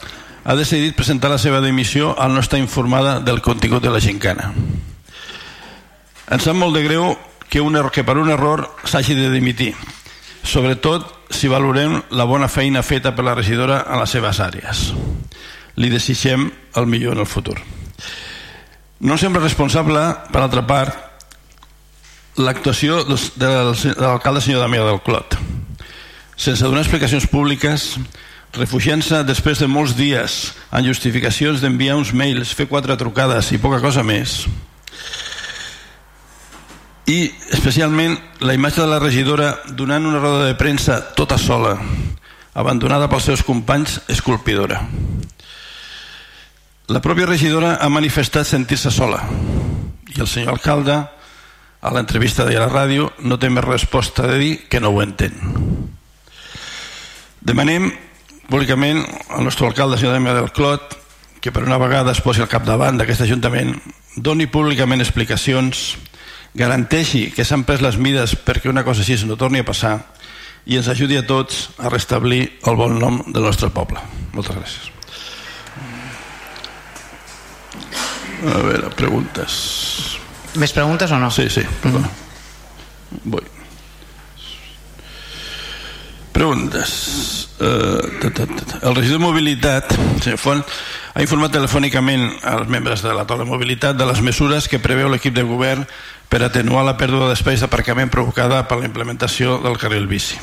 [0.43, 4.51] ha decidit presentar la seva dimissió al no estar informada del contingut de la gincana.
[6.29, 7.13] Ens sap molt de greu
[7.49, 9.73] que, un error, que per un error s'hagi de dimitir,
[10.43, 14.89] sobretot si valorem la bona feina feta per la regidora en les seves àrees.
[15.77, 17.59] Li desitgem el millor en el futur.
[18.99, 20.01] No sembla responsable,
[20.33, 20.95] per altra part,
[22.39, 23.49] l'actuació de
[23.99, 25.37] l'alcalde senyor Damià del Clot.
[26.39, 27.93] Sense donar explicacions públiques,
[28.55, 30.39] refugiant-se després de molts dies
[30.71, 34.43] en justificacions d'enviar uns mails, fer quatre trucades i poca cosa més,
[37.09, 41.73] i especialment la imatge de la regidora donant una roda de premsa tota sola
[42.53, 44.83] abandonada pels seus companys és colpidora
[46.89, 49.21] la pròpia regidora ha manifestat sentir-se sola
[50.09, 50.95] i el senyor alcalde
[51.79, 55.37] a l'entrevista de la ràdio no té més resposta de dir que no ho entén
[57.45, 57.91] demanem
[58.49, 60.97] públicament al nostre alcalde senyor Damià del Clot
[61.39, 63.75] que per una vegada es posi al capdavant d'aquest ajuntament
[64.17, 65.93] doni públicament explicacions
[66.57, 69.99] garanteixi que s'han pres les mides perquè una cosa així no torni a passar
[70.65, 74.01] i ens ajudi a tots a restablir el bon nom del nostre poble.
[74.33, 74.98] Moltes gràcies.
[78.39, 79.53] A veure, preguntes.
[80.59, 81.29] Més preguntes o no?
[81.33, 82.09] Sí, sí, perdona.
[82.09, 83.31] Mm.
[83.33, 83.47] Vull.
[86.31, 86.91] Preguntes.
[87.59, 87.99] Uh,
[88.79, 89.91] el regidor de mobilitat,
[90.23, 90.61] senyor Font,
[91.11, 95.09] ha informat telefònicament als membres de la taula de mobilitat de les mesures que preveu
[95.11, 95.83] l'equip de govern
[96.31, 100.39] per atenuar la pèrdua d'espais d'aparcament provocada per la implementació del carril bici.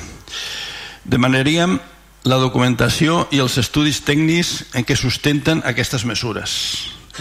[1.09, 1.79] Demanaríem
[2.27, 6.53] la documentació i els estudis tècnics en què sustenten aquestes mesures.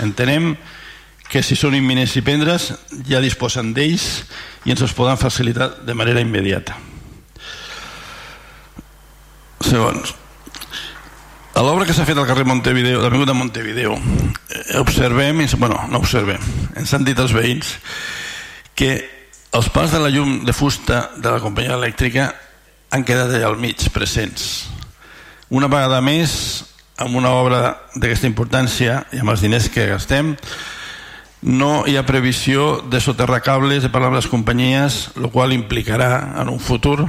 [0.03, 0.53] Entenem
[1.29, 2.71] que si són imminents i prendre's
[3.07, 4.25] ja disposen d'ells
[4.65, 6.77] i ens els poden facilitar de manera immediata.
[9.65, 10.13] Segons,
[11.55, 16.41] a l'obra que s'ha fet al carrer Montevideo, de Montevideo, eh, observem, bueno, no observem,
[16.75, 17.77] ens han dit els veïns
[18.75, 18.91] que
[19.55, 22.27] els pals de la llum de fusta de la companyia elèctrica
[22.91, 24.67] han quedat allà al mig, presents.
[25.49, 26.65] Una vegada més,
[26.97, 27.61] amb una obra
[27.95, 30.35] d'aquesta importància i amb els diners que gastem,
[31.45, 36.39] no hi ha previsió de soterrar cables de parlar amb les companyies, el qual implicarà
[36.41, 37.05] en un futur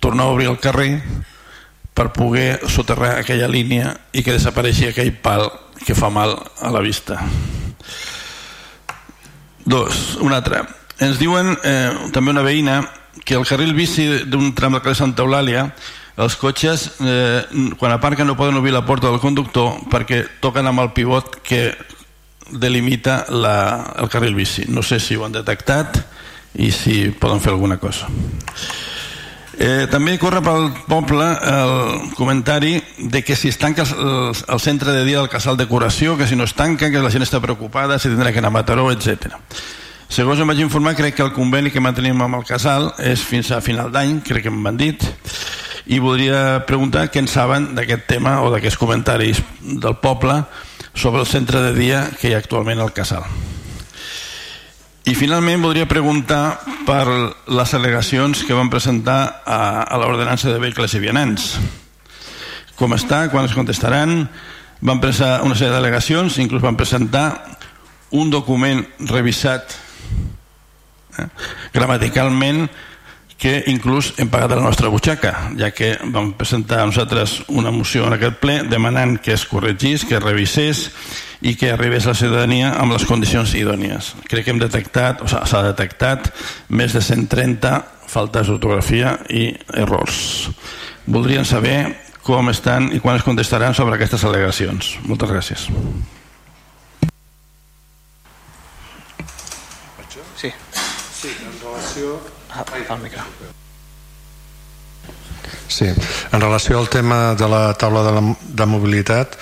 [0.00, 1.02] tornar a obrir el carrer
[1.94, 5.50] per poder soterrar aquella línia i que desapareixi aquell pal
[5.84, 7.20] que fa mal a la vista.
[9.64, 10.64] Dos, un altre.
[11.00, 12.80] Ens diuen eh, també una veïna
[13.24, 15.68] que el carril bici d'un tram del carrer Santa Eulàlia
[16.20, 20.84] els cotxes eh, quan aparquen no poden obrir la porta del conductor perquè toquen amb
[20.84, 21.72] el pivot que
[22.50, 24.66] delimita la, el carril bici.
[24.68, 26.00] No sé si ho han detectat
[26.58, 28.10] i si poden fer alguna cosa.
[29.60, 34.92] Eh, també corre pel poble el comentari de que si es tanca el, el centre
[34.92, 37.42] de dia del casal de curació que si no es tanca, que la gent està
[37.44, 39.36] preocupada si tindrà que anar a Mataró, etc
[40.10, 43.52] segons em vaig informar crec que el conveni que mantenim amb el casal és fins
[43.54, 45.04] a final d'any crec que em van dit
[45.86, 50.42] i voldria preguntar què en saben d'aquest tema o d'aquests comentaris del poble
[50.94, 53.24] sobre el centre de dia que hi ha actualment al casal.
[55.08, 60.92] I finalment voldria preguntar per les al·legacions que van presentar a, a l'ordenança de vehicles
[60.94, 61.54] i vianants.
[62.76, 64.26] Com està, quan es contestaran?
[64.84, 67.24] Van presentar una sèrie d'al·legacions, inclús van presentar
[68.16, 69.74] un document revisat
[71.18, 71.26] eh,
[71.74, 72.66] gramaticalment
[73.40, 78.18] que inclús hem pagat la nostra butxaca, ja que vam presentar nosaltres una moció en
[78.18, 80.90] aquest ple demanant que es corregís, que es revisés
[81.40, 84.12] i que arribés a la ciutadania amb les condicions idònies.
[84.28, 86.28] Crec que hem detectat, o s'ha detectat
[86.68, 87.72] més de 130
[88.10, 90.50] faltes d'ortografia i errors.
[91.08, 94.98] Voldrien saber com estan i quan es contestaran sobre aquestes al·legacions.
[95.08, 95.64] Moltes gràcies.
[100.36, 100.52] Sí.
[101.20, 102.14] Sí, en relació
[102.90, 103.22] El micro.
[105.68, 109.36] Sí, en relació al tema de la taula de, la, de mobilitat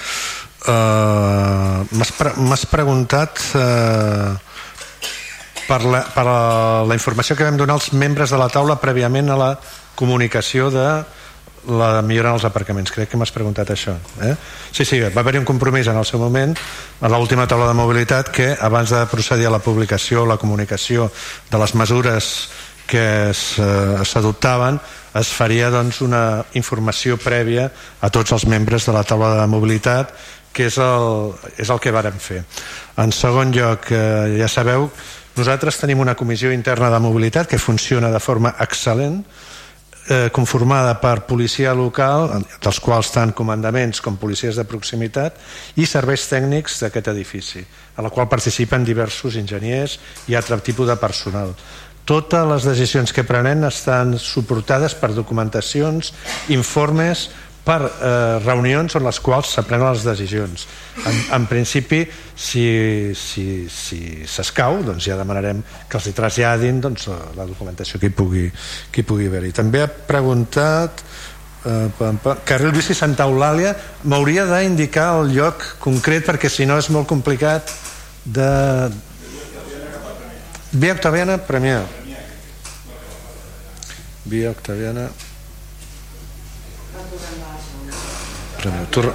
[0.69, 2.33] eh, m'has pre
[2.71, 4.33] preguntat eh,
[5.69, 6.41] per, la, per la,
[6.89, 9.53] la informació que vam donar als membres de la taula prèviament a la
[9.97, 10.89] comunicació de
[11.69, 14.35] la millora en els aparcaments crec que m'has preguntat això eh?
[14.71, 16.55] sí, sí, va haver-hi un compromís en el seu moment
[17.01, 21.11] a l'última taula de mobilitat que abans de procedir a la publicació la comunicació
[21.51, 22.33] de les mesures
[22.89, 23.35] que eh,
[24.09, 24.81] s'adoptaven
[25.19, 27.69] es faria doncs, una informació prèvia
[28.01, 30.15] a tots els membres de la taula de mobilitat
[30.57, 32.41] que és el, és el que vàrem fer.
[32.99, 34.89] En segon lloc eh, ja sabeu
[35.39, 39.21] nosaltres tenim una comissió interna de mobilitat que funciona de forma excel·lent
[40.09, 42.33] eh, conformada per policia local,
[42.65, 45.37] dels quals tant comandaments com policies de proximitat,
[45.79, 47.63] i serveis tècnics d'aquest edifici,
[47.95, 51.55] a la qual participen diversos enginyers i altre tipus de personal
[52.09, 56.15] totes les decisions que prenen estan suportades per documentacions,
[56.55, 57.29] informes,
[57.69, 60.65] per eh, reunions on les quals s'aprenen les decisions.
[61.05, 62.01] En, en principi,
[62.33, 62.65] si
[63.13, 68.15] s'escau, si, si doncs ja demanarem que els hi traslladin doncs, la documentació que hi
[68.17, 68.47] pugui,
[68.93, 69.53] que hi pugui haver-hi.
[69.59, 71.05] També ha preguntat
[71.69, 73.75] eh, Carril Bici Santa Eulàlia
[74.09, 77.75] m'hauria d'indicar el lloc concret perquè si no és molt complicat
[78.25, 78.49] de...
[80.71, 81.81] Via Octaviana, Premià.
[84.25, 85.09] Via Octaviana...
[88.59, 88.85] Premià.
[88.91, 89.09] Tor...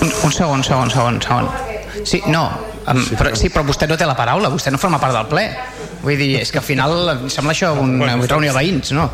[0.00, 1.50] Un, un segon, segon, segon, segon.
[2.08, 2.46] Sí, no,
[3.18, 5.44] però, sí, però vostè no té la paraula, vostè no forma part del ple.
[6.00, 9.10] Vull dir, és que al final em sembla això una reunió de veïns, no?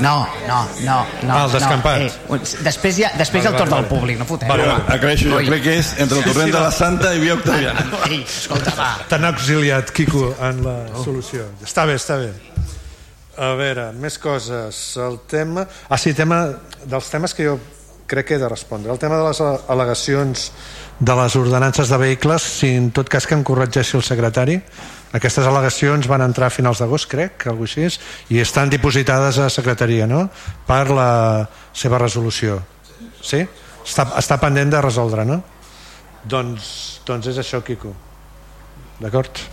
[0.00, 1.32] No, no, no, no.
[1.32, 2.02] Ah, el descampat.
[2.02, 2.36] No.
[2.36, 4.50] Eh, després ja, després vale, el torn del públic, no fotem.
[4.50, 4.84] Vale, vale.
[4.96, 7.86] Aclareixo, jo crec que és entre el torrent de la Santa i Via Octaviana.
[8.10, 8.90] Ei, escolta, va.
[9.10, 11.48] T'han auxiliat, Quico, en la solució.
[11.64, 12.32] Està bé, està bé.
[13.36, 14.82] A veure, més coses.
[15.00, 15.66] El tema...
[15.88, 16.44] Ah, sí, tema
[16.88, 17.58] dels temes que jo
[18.06, 18.92] crec que he de respondre.
[18.92, 20.50] El tema de les al·legacions
[20.98, 24.60] de les ordenances de vehicles, si en tot cas que em corregeixi el secretari,
[25.16, 27.88] aquestes al·legacions van entrar a finals d'agost, crec, que així,
[28.32, 30.26] i estan dipositades a secretaria, no?,
[30.66, 31.10] per la
[31.72, 32.60] seva resolució.
[33.22, 33.44] Sí?
[33.86, 35.40] Està, està pendent de resoldre, no?
[36.26, 36.66] Doncs,
[37.06, 37.92] doncs és això, Quico.
[38.98, 39.44] D'acord?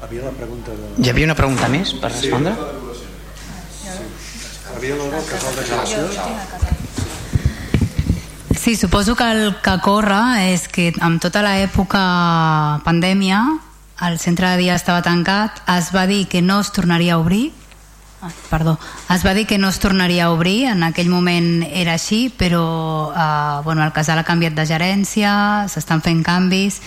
[0.00, 0.92] Havia la pregunta de...
[1.04, 2.54] Hi havia una pregunta més per respondre?
[3.76, 3.90] Sí.
[3.90, 4.70] sí.
[4.76, 6.79] Havia l'hora que casal de generació?
[8.60, 12.02] Sí, suposo que el que corre és que amb tota l'època
[12.84, 13.38] pandèmia
[14.04, 17.54] el centre de dia estava tancat, es va dir que no es tornaria a obrir
[18.22, 21.94] Ah, perdó, es va dir que no es tornaria a obrir, en aquell moment era
[21.96, 25.30] així, però eh, bueno, el casal ha canviat de gerència,
[25.72, 26.82] s'estan fent canvis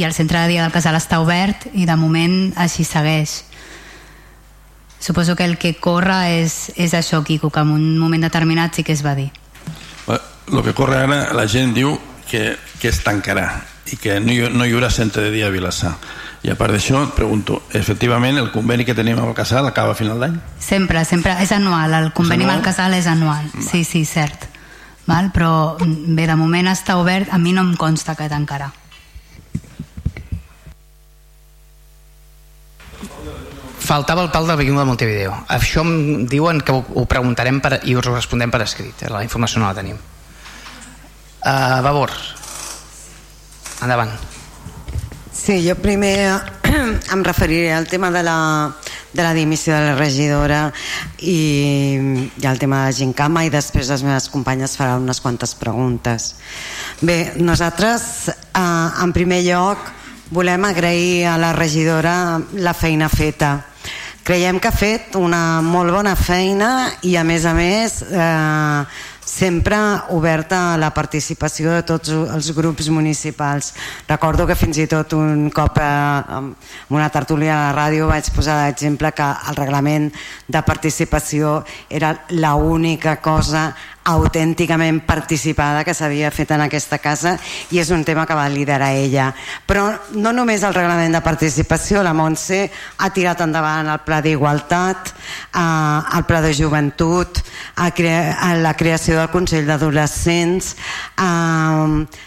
[0.00, 3.42] i el centre de dia del casal està obert i de moment així segueix.
[4.98, 8.82] Suposo que el que corre és, és això, Quico, que en un moment determinat sí
[8.82, 9.28] que es va dir
[10.52, 11.96] el que corre ara la gent diu
[12.28, 13.48] que, que es tancarà
[13.92, 15.94] i que no hi, no hi haurà centre de dia a Vilassar.
[16.44, 19.94] I a part d'això, et pregunto, efectivament el conveni que tenim amb el casal acaba
[19.94, 20.36] a final d'any?
[20.62, 24.46] Sempre, sempre, és anual, el conveni amb el casal és anual, sí, sí, cert.
[25.08, 25.32] Val?
[25.34, 28.68] Però bé, de moment està obert, a mi no em consta que tancarà.
[33.88, 35.32] Faltava el pal del Viking de Montevideo.
[35.48, 39.06] Això em diuen que ho, ho preguntarem per, i us ho respondem per escrit.
[39.06, 39.08] Eh?
[39.08, 39.96] La informació no la tenim.
[41.44, 42.10] Uh, Vavor.
[43.82, 44.10] Endavant.
[45.32, 46.28] Sí, jo primer
[47.14, 48.74] em referiré al tema de la,
[49.12, 50.72] de la dimissió de la regidora
[51.22, 55.54] i, i al tema de la gincama i després les meves companyes faran unes quantes
[55.54, 56.34] preguntes.
[57.00, 59.88] Bé, nosaltres eh, en primer lloc
[60.34, 63.54] volem agrair a la regidora la feina feta
[64.28, 68.80] creiem que ha fet una molt bona feina i a més a més eh,
[69.28, 69.76] sempre
[70.16, 73.74] oberta a la participació de tots els grups municipals.
[74.08, 76.48] Recordo que fins i tot un cop eh, en
[76.96, 80.08] una tertúlia a la ràdio vaig posar d'exemple que el reglament
[80.48, 83.68] de participació era l'única cosa
[84.08, 87.34] autènticament participada que s'havia fet en aquesta casa
[87.74, 89.28] i és un tema que va liderar ella.
[89.66, 92.62] Però no només el reglament de participació, la Montse
[92.98, 95.12] ha tirat endavant el pla d'igualtat,
[95.52, 97.42] eh, el pla de joventut,
[97.76, 100.74] a crea la creació del Consell d'Adolescents,
[101.18, 102.24] eh,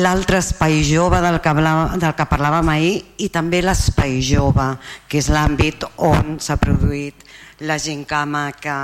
[0.00, 4.70] l'altre espai jove del que, hablava, del que parlàvem ahir i també l'espai jove,
[5.08, 7.26] que és l'àmbit on s'ha produït
[7.68, 8.78] la gincama que,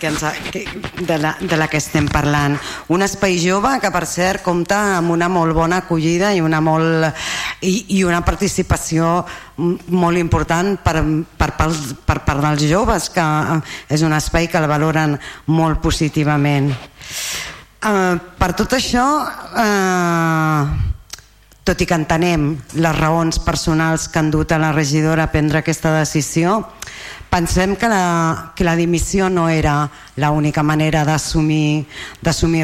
[0.00, 0.64] que ens que,
[1.00, 2.56] de, la, de la que estem parlant.
[2.92, 7.08] Un espai jove que, per cert, compta amb una molt bona acollida i una, molt,
[7.60, 9.20] i, i una participació
[9.60, 11.04] molt important per,
[11.36, 11.68] per, per,
[12.08, 13.26] per part dels joves, que
[13.92, 15.18] és un espai que el valoren
[15.52, 16.72] molt positivament.
[17.80, 19.04] Uh, per tot això,
[19.56, 20.90] uh,
[21.64, 25.62] tot i que entenem les raons personals que han dut a la regidora a prendre
[25.62, 26.60] aquesta decisió,
[27.30, 29.84] Pensem que la, que la dimissió no era
[30.18, 31.86] l'única manera d'assumir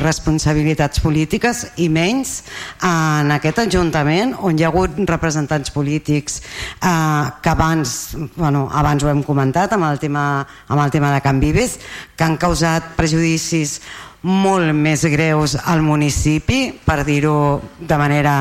[0.03, 2.41] responsabilitats polítiques i menys
[2.83, 6.41] en aquest Ajuntament on hi ha hagut representants polítics
[6.83, 11.23] eh, que abans, bueno, abans ho hem comentat amb el tema, amb el tema de
[11.23, 11.79] Can Vives
[12.17, 13.79] que han causat prejudicis
[14.27, 18.39] molt més greus al municipi per dir-ho de manera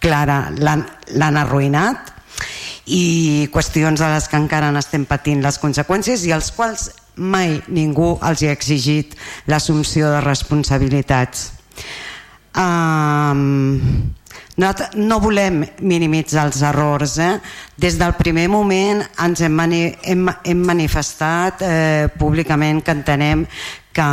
[0.00, 2.17] clara l'han arruïnat
[2.88, 8.14] i qüestions de les que encara n'estem patint les conseqüències i als quals mai ningú
[8.24, 9.16] els ha exigit
[9.50, 11.50] l'assumpció de responsabilitats.
[12.58, 14.14] Um,
[14.58, 17.18] no, no volem minimitzar els errors.
[17.22, 17.36] Eh?
[17.78, 23.44] Des del primer moment ens hem, mani, hem, hem manifestat eh, públicament que entenem
[23.94, 24.08] que,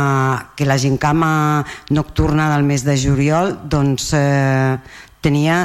[0.56, 4.78] que la gincama nocturna del mes de juliol doncs, eh,
[5.22, 5.60] tenia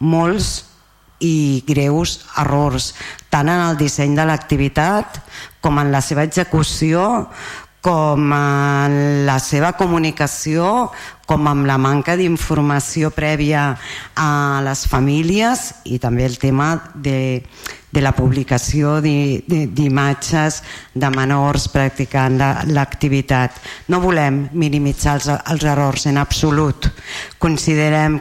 [0.00, 0.65] molts
[1.20, 2.92] i greus errors,
[3.30, 5.20] tant en el disseny de l'activitat
[5.64, 7.26] com en la seva execució,
[7.86, 8.94] com en
[9.26, 10.90] la seva comunicació,
[11.26, 13.68] com amb la manca d'informació prèvia
[14.18, 14.30] a
[14.66, 17.42] les famílies i també el tema de,
[17.94, 20.60] de la publicació d'imatges
[20.94, 22.40] de menors practicant
[22.74, 23.54] l'activitat.
[23.86, 26.90] No volem minimitzar els, els errors en absolut.
[27.38, 28.18] Considerem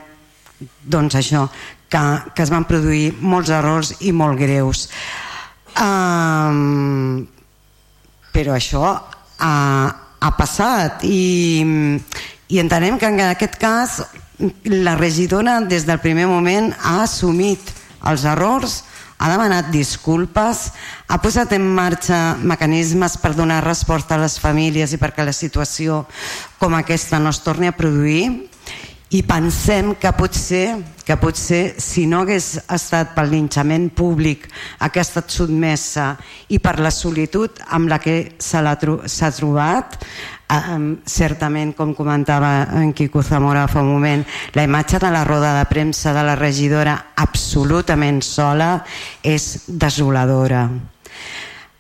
[0.86, 1.48] doncs això,
[1.96, 4.90] que, que es van produir molts errors i molt greus.
[5.80, 7.24] Um,
[8.36, 8.84] però això
[9.40, 9.56] ha,
[10.20, 11.56] ha passat i,
[12.52, 14.02] i entenem que en aquest cas
[14.68, 17.72] la regidora des del primer moment ha assumit
[18.06, 18.82] els errors,
[19.16, 20.66] ha demanat disculpes,
[21.08, 26.04] ha posat en marxa mecanismes per donar resposta a les famílies i perquè la situació
[26.60, 28.28] com aquesta no es torni a produir
[29.16, 30.76] i pensem que potser,
[31.06, 36.16] que potser si no hagués estat pel linxament públic que ha estat sotmesa
[36.50, 38.98] i per la solitud amb la que s'ha tro
[39.38, 40.00] trobat
[40.50, 45.54] eh, certament com comentava en Quico Zamora fa un moment la imatge de la roda
[45.60, 48.84] de premsa de la regidora absolutament sola
[49.22, 50.68] és desoladora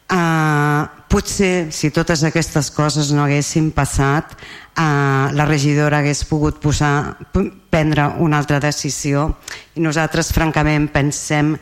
[0.06, 7.17] Uh, potser si totes aquestes coses no haguessin passat uh, la regidora hagués pogut posar,
[7.34, 9.32] prendre una altra decisió
[9.74, 11.56] i nosaltres francament pensem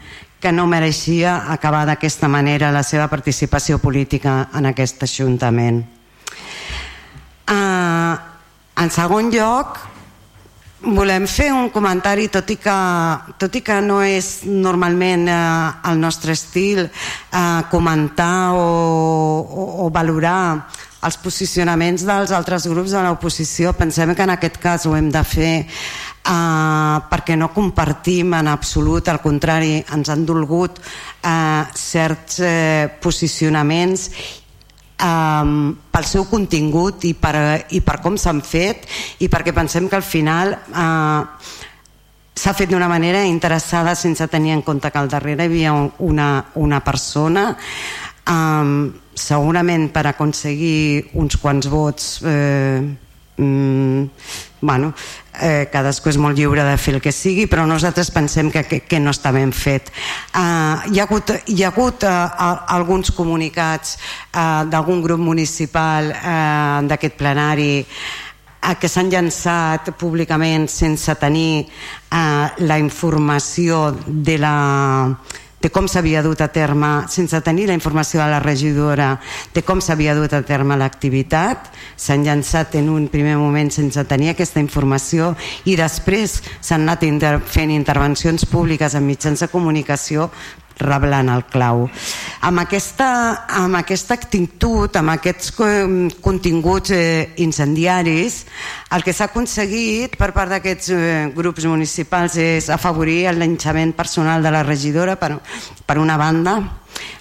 [0.43, 5.79] que no mereixia acabar d'aquesta manera la seva participació política en aquest Ajuntament.
[7.47, 8.19] Uh,
[8.75, 9.79] en segon lloc,
[10.83, 12.73] Volem fer un comentari, tot i que,
[13.39, 15.35] tot i que no és normalment eh,
[15.87, 18.65] el nostre estil eh, comentar o,
[19.39, 20.67] o, o valorar
[21.07, 25.23] els posicionaments dels altres grups de l'oposició pensem que en aquest cas ho hem de
[25.23, 32.87] fer eh, perquè no compartim en absolut, al contrari ens han dolgut eh, certs eh,
[32.99, 34.09] posicionaments
[35.01, 37.35] um, pel seu contingut i per,
[37.73, 38.87] i per com s'han fet
[39.23, 41.21] i perquè pensem que al final uh,
[42.33, 46.29] s'ha fet d'una manera interessada sense tenir en compte que al darrere hi havia una,
[46.55, 47.51] una persona.
[48.29, 52.81] Um, segurament per aconseguir uns quants vots eh,
[53.37, 54.03] mm,
[54.61, 54.93] bueno,
[55.41, 58.79] eh, cadascú és molt lliure de fer el que sigui però nosaltres pensem que, que,
[58.87, 59.91] que no està ben fet.
[60.31, 66.79] Uh, hi ha hagut, hi ha hagut uh, alguns comunicats uh, d'algun grup municipal uh,
[66.87, 74.57] d'aquest plenari uh, que s'han llançat públicament sense tenir uh, la informació de la
[75.63, 79.13] de com s'havia dut a terme, sense tenir la informació de la regidora
[79.55, 84.33] de com s'havia dut a terme l'activitat, s'han llançat en un primer moment sense tenir
[84.33, 85.31] aquesta informació
[85.63, 90.27] i després s'han anat inter fent intervencions públiques en mitjans de comunicació
[90.79, 91.87] reblant el clau.
[92.43, 93.07] Amb aquesta,
[93.61, 95.53] amb aquesta actitud, amb aquests
[96.23, 98.43] continguts eh, incendiaris,
[98.93, 101.01] el que s'ha aconseguit per part d'aquests eh,
[101.35, 105.37] grups municipals és afavorir el linxament personal de la regidora per,
[105.85, 106.59] per una banda,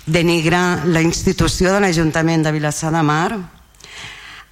[0.06, 3.61] denigrar la institució de l'Ajuntament de Vilassar de Mar,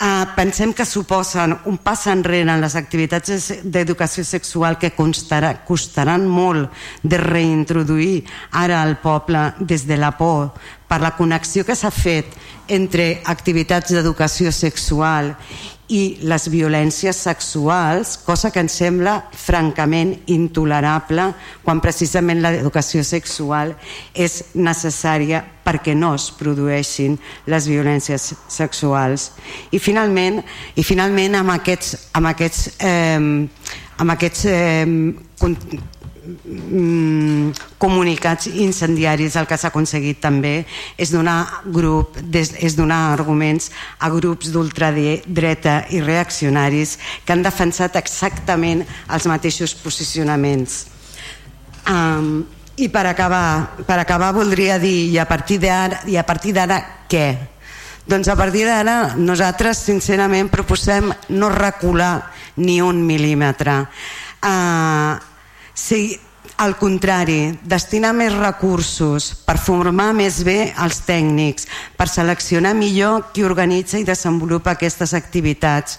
[0.01, 6.25] Uh, pensem que suposen un pas enrere en les activitats d'educació sexual que constarà, costaran
[6.25, 6.73] molt
[7.05, 8.23] de reintroduir
[8.63, 10.55] ara al poble des de la por
[10.89, 12.33] per la connexió que s'ha fet
[12.73, 15.35] entre activitats d'educació sexual
[15.91, 21.31] i les violències sexuals, cosa que ens sembla francament intolerable
[21.65, 23.75] quan precisament l'educació sexual
[24.15, 27.19] és necessària perquè no es produeixin
[27.51, 29.31] les violències sexuals.
[29.75, 30.41] I finalment,
[30.79, 33.19] i finalment amb aquests, amb aquests, eh,
[34.01, 34.87] amb aquests eh,
[37.79, 40.65] comunicats incendiaris el que s'ha aconseguit també
[41.01, 48.85] és donar, grup, és donar arguments a grups d'ultradreta i reaccionaris que han defensat exactament
[49.09, 50.85] els mateixos posicionaments
[51.89, 52.45] um,
[52.81, 56.81] i per acabar, per acabar voldria dir i a partir d'ara i a partir d'ara
[57.11, 57.27] què?
[58.09, 63.77] Doncs a partir d'ara nosaltres sincerament proposem no recular ni un mil·límetre.
[64.41, 65.30] Uh,
[65.81, 66.21] Sí,
[66.61, 71.65] al contrari, destinar més recursos per formar més bé els tècnics,
[71.97, 75.97] per seleccionar millor qui organitza i desenvolupa aquestes activitats,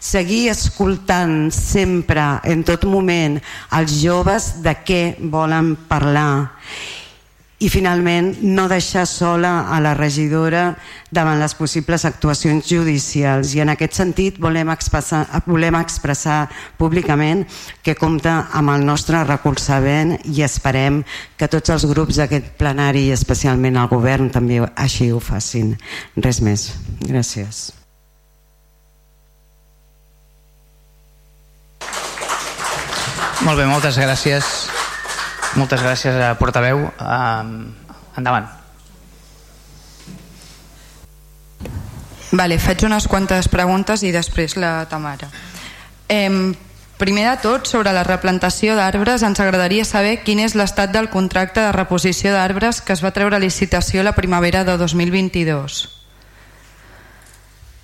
[0.00, 3.38] seguir escoltant sempre, en tot moment,
[3.72, 5.02] els joves de què
[5.32, 6.50] volen parlar
[7.62, 10.72] i finalment no deixar sola a la regidora
[11.14, 16.48] davant les possibles actuacions judicials i en aquest sentit volem expressar, volem expressar
[16.80, 17.44] públicament
[17.86, 21.02] que compta amb el nostre recolzament i esperem
[21.38, 25.76] que tots els grups d'aquest plenari i especialment el govern també així ho facin.
[26.18, 26.72] Res més.
[27.06, 27.70] Gràcies.
[33.42, 34.81] Molt bé, moltes gràcies.
[35.54, 36.86] Moltes gràcies, a portaveu.
[36.96, 37.74] Um,
[38.16, 38.48] endavant.
[42.32, 45.28] Vale, faig unes quantes preguntes i després la Tamara.
[46.08, 46.54] Eh,
[46.96, 51.60] primer de tot, sobre la replantació d'arbres, ens agradaria saber quin és l'estat del contracte
[51.60, 55.82] de reposició d'arbres que es va treure a licitació la primavera de 2022.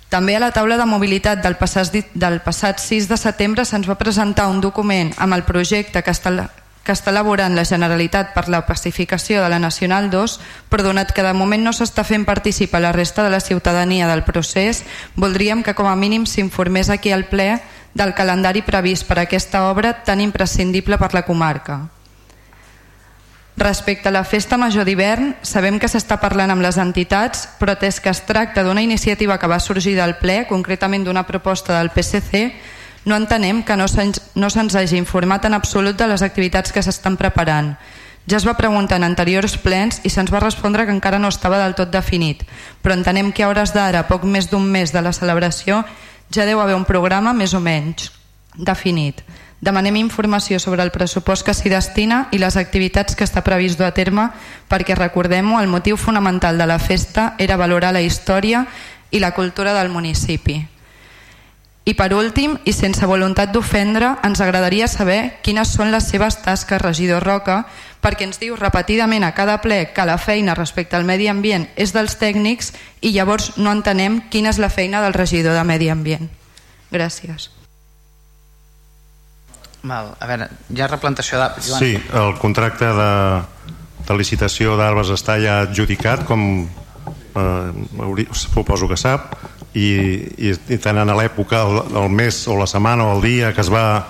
[0.09, 3.99] També a la taula de mobilitat del passat, del passat 6 de setembre se'ns va
[4.01, 6.49] presentar un document amb el projecte que està,
[6.89, 10.39] que està elaborant la Generalitat per la pacificació de la Nacional 2,
[10.73, 14.23] però donat que de moment no s'està fent participar la resta de la ciutadania del
[14.25, 14.81] procés,
[15.13, 17.59] voldríem que com a mínim s'informés aquí al ple
[17.93, 21.77] del calendari previst per a aquesta obra tan imprescindible per la comarca.
[23.59, 28.01] Respecte a la festa major d'hivern, sabem que s'està parlant amb les entitats, però atès
[28.01, 32.47] que es tracta d'una iniciativa que va sorgir del ple, concretament d'una proposta del PSC,
[33.05, 36.83] no entenem que no se'ns no se hagi informat en absolut de les activitats que
[36.83, 37.77] s'estan preparant.
[38.29, 41.57] Ja es va preguntar en anteriors plens i se'ns va respondre que encara no estava
[41.57, 42.43] del tot definit,
[42.83, 45.83] però entenem que a hores d'ara, poc més d'un mes de la celebració,
[46.29, 48.11] ja deu haver un programa més o menys
[48.53, 49.23] definit.
[49.61, 53.89] Demanem informació sobre el pressupost que s'hi destina i les activitats que està previst dur
[53.89, 54.29] a terme
[54.69, 58.67] perquè, recordem-ho, el motiu fonamental de la festa era valorar la història
[59.11, 60.61] i la cultura del municipi.
[61.89, 66.81] I per últim, i sense voluntat d'ofendre, ens agradaria saber quines són les seves tasques,
[66.83, 67.63] regidor Roca,
[68.03, 71.95] perquè ens diu repetidament a cada ple que la feina respecte al medi ambient és
[71.95, 76.29] dels tècnics i llavors no entenem quina és la feina del regidor de medi ambient.
[76.93, 77.49] Gràcies.
[79.81, 81.73] Val, a veure, hi ha replantació d'arbres.
[81.79, 83.11] Sí, el contracte de,
[84.05, 86.67] de licitació d'arbres està ja adjudicat, com
[87.33, 89.33] eh, suposo que sap,
[89.73, 89.89] i,
[90.49, 93.61] i, i tenen a l'època, el, el mes o la setmana o el dia que
[93.61, 94.05] es va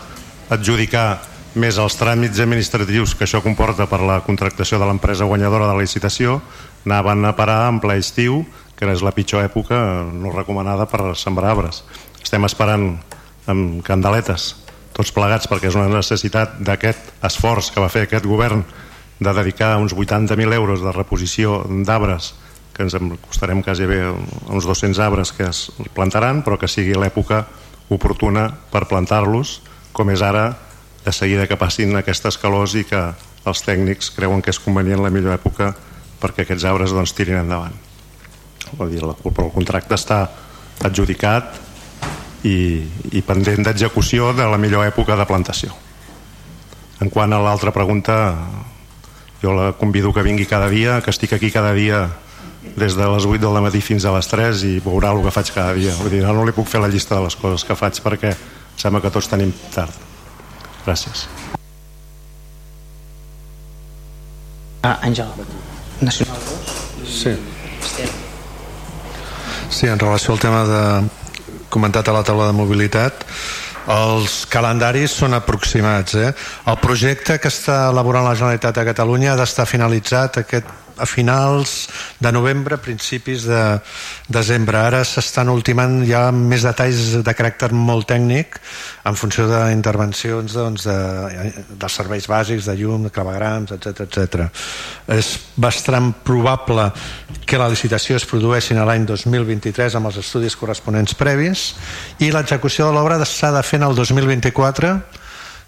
[0.49, 1.19] adjudicar
[1.59, 5.81] més els tràmits administratius que això comporta per la contractació de l'empresa guanyadora de la
[5.81, 6.39] licitació,
[6.85, 8.43] anaven a parar en ple estiu,
[8.77, 9.77] que és la pitjor època
[10.13, 11.83] no recomanada per sembrar arbres.
[12.23, 12.93] Estem esperant
[13.49, 14.53] amb candeletes
[14.99, 18.65] tots plegats perquè és una necessitat d'aquest esforç que va fer aquest govern
[19.19, 22.33] de dedicar uns 80.000 euros de reposició d'arbres
[22.79, 22.95] que ens
[23.27, 27.43] costarem quasi bé uns 200 arbres que es plantaran però que sigui l'època
[27.91, 29.59] oportuna per plantar-los
[29.91, 30.53] com és ara
[31.03, 33.03] de seguida que passin aquestes calors i que
[33.43, 35.73] els tècnics creuen que és convenient la millor època
[36.23, 37.75] perquè aquests arbres doncs, tirin endavant
[38.77, 40.19] Vull dir, però el contracte està
[40.85, 41.55] adjudicat
[42.45, 45.73] i, i pendent d'execució de la millor època de plantació.
[47.01, 48.15] En quant a l'altra pregunta,
[49.41, 52.05] jo la convido que vingui cada dia, que estic aquí cada dia
[52.75, 55.51] des de les 8 del matí fins a les 3 i veurà el que faig
[55.55, 55.93] cada dia.
[55.99, 58.33] Vull dir, no, no li puc fer la llista de les coses que faig perquè
[58.79, 59.93] sembla que tots tenim tard.
[60.85, 61.27] Gràcies.
[64.81, 65.27] Ah, Àngel.
[66.01, 66.75] Nacional 2?
[67.03, 67.33] Sí.
[69.69, 70.83] Sí, en relació al tema de,
[71.69, 73.25] comentat a la taula de mobilitat
[73.89, 76.29] els calendaris són aproximats eh?
[76.69, 80.67] el projecte que està elaborant la Generalitat de Catalunya ha d'estar finalitzat aquest
[80.99, 81.87] a finals
[82.19, 83.79] de novembre, principis de
[84.27, 84.77] desembre.
[84.77, 88.59] Ara s'estan ultimant ja més detalls de caràcter molt tècnic
[89.09, 94.49] en funció d'intervencions doncs, de, de serveis bàsics, de llum, de clavegrams, etc etc.
[95.15, 96.89] És bastant probable
[97.49, 101.71] que la licitació es produeixi en l'any 2023 amb els estudis corresponents previs
[102.21, 104.93] i l'execució de l'obra s'ha de fer en el 2024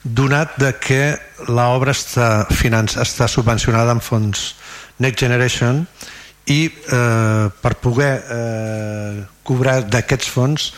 [0.04, 1.04] donat de que
[1.50, 4.56] l'obra està, està subvencionada amb fons
[5.02, 5.86] Next Generation
[6.50, 10.72] i eh, per poder eh, cobrar d'aquests fons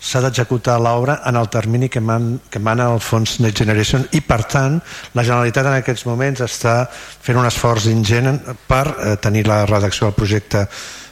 [0.00, 4.22] s'ha d'executar l'obra en el termini que, man, que mana el fons Next Generation i
[4.24, 4.78] per tant
[5.12, 10.08] la Generalitat en aquests moments està fent un esforç ingent per eh, tenir la redacció
[10.08, 10.64] del projecte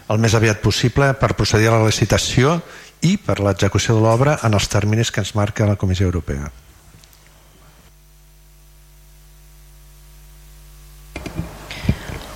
[0.09, 2.57] el més aviat possible per procedir a la licitació
[3.05, 6.49] i per l'execució de l'obra en els terminis que ens marca la Comissió Europea.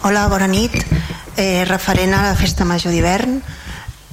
[0.05, 0.75] Hola, bona nit.
[1.39, 3.37] Eh, referent a la festa major d'hivern,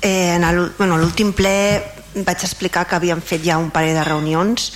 [0.02, 1.82] eh, en l'últim bueno, ple
[2.28, 4.72] vaig explicar que havíem fet ja un parell de reunions.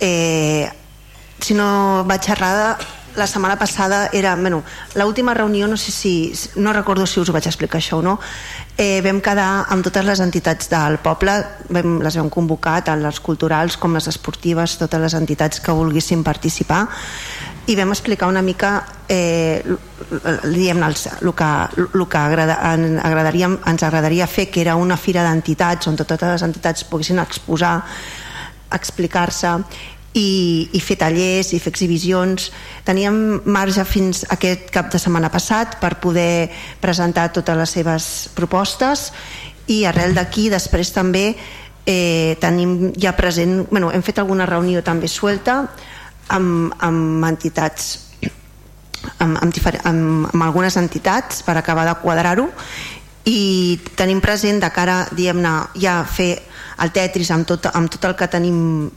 [0.00, 0.64] Eh,
[1.38, 2.78] si no vaig errada,
[3.14, 4.34] la setmana passada era...
[4.36, 4.62] Bueno,
[4.94, 6.32] l'última reunió, no sé si...
[6.56, 8.18] No recordo si us ho vaig explicar això o no.
[8.78, 13.20] Eh, vam quedar amb totes les entitats del poble, vam, les vam convocar, tant les
[13.20, 16.86] culturals com les esportives, totes les entitats que volguessin participar
[17.66, 19.62] i vam explicar una mica eh,
[20.44, 24.98] diguem el, el que, el que agrada, en, agradaria, ens agradaria fer que era una
[25.00, 27.78] fira d'entitats on totes les entitats poguessin exposar
[28.74, 29.54] explicar-se
[30.14, 32.50] i, i fer tallers i fer exhibicions.
[32.86, 36.50] Teníem marge fins aquest cap de setmana passat per poder
[36.82, 39.10] presentar totes les seves propostes
[39.72, 41.30] i arrel d'aquí després també
[41.86, 45.64] eh, tenim ja present bueno, hem fet alguna reunió també suelta
[46.28, 47.98] amb, amb entitats
[49.18, 49.54] amb, amb,
[49.84, 52.48] amb, amb algunes entitats per acabar de quadrar-ho
[53.24, 56.36] i tenim present de cara diguem-ne ja fer
[56.82, 58.90] el Tetris amb tot, amb tot el que tenim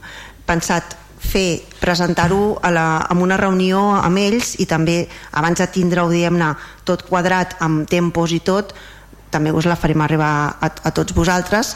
[0.48, 6.52] pensat fer, presentar-ho en una reunió amb ells i també abans de tindre-ho diguem-ne
[6.84, 8.74] tot quadrat amb tempos i tot
[9.30, 11.74] també us la farem arribar a, a tots vosaltres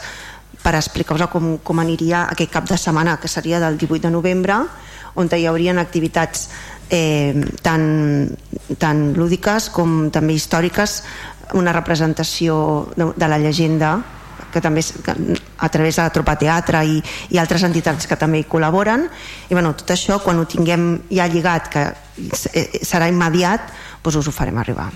[0.63, 4.61] per explicar-vos com, com aniria aquest cap de setmana que seria del 18 de novembre
[5.15, 6.49] on hi haurien activitats
[6.89, 8.29] eh, tan,
[8.79, 11.03] tan lúdiques com també històriques,
[11.53, 13.97] una representació de, de la llegenda
[14.53, 14.83] que també
[15.57, 16.99] a través de la Tropa Teatre i,
[17.33, 19.07] i altres entitats que també hi col·laboren.
[19.49, 21.87] I bueno, tot això quan ho tinguem ja lligat que
[22.85, 24.91] serà immediat doncs us ho farem arribar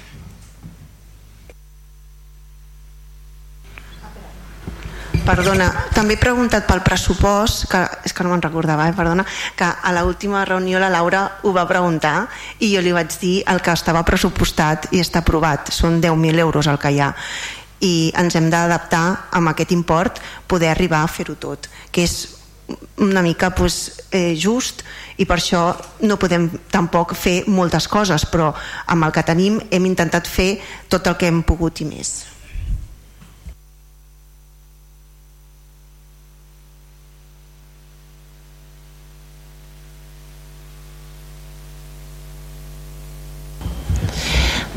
[5.27, 8.93] Perdona, també he preguntat pel pressupost, que és que no me'n recordava, eh?
[8.95, 9.25] perdona,
[9.59, 12.29] que a l'última reunió la Laura ho va preguntar
[12.63, 16.69] i jo li vaig dir el que estava pressupostat i està aprovat, són 10.000 euros
[16.71, 17.13] el que hi ha.
[17.77, 20.17] i ens hem d'adaptar amb aquest import
[20.49, 22.15] poder arribar a fer-ho tot que és
[22.97, 24.81] una mica pues, eh, just
[25.17, 28.49] i per això no podem tampoc fer moltes coses però
[28.87, 30.55] amb el que tenim hem intentat fer
[30.89, 32.15] tot el que hem pogut i més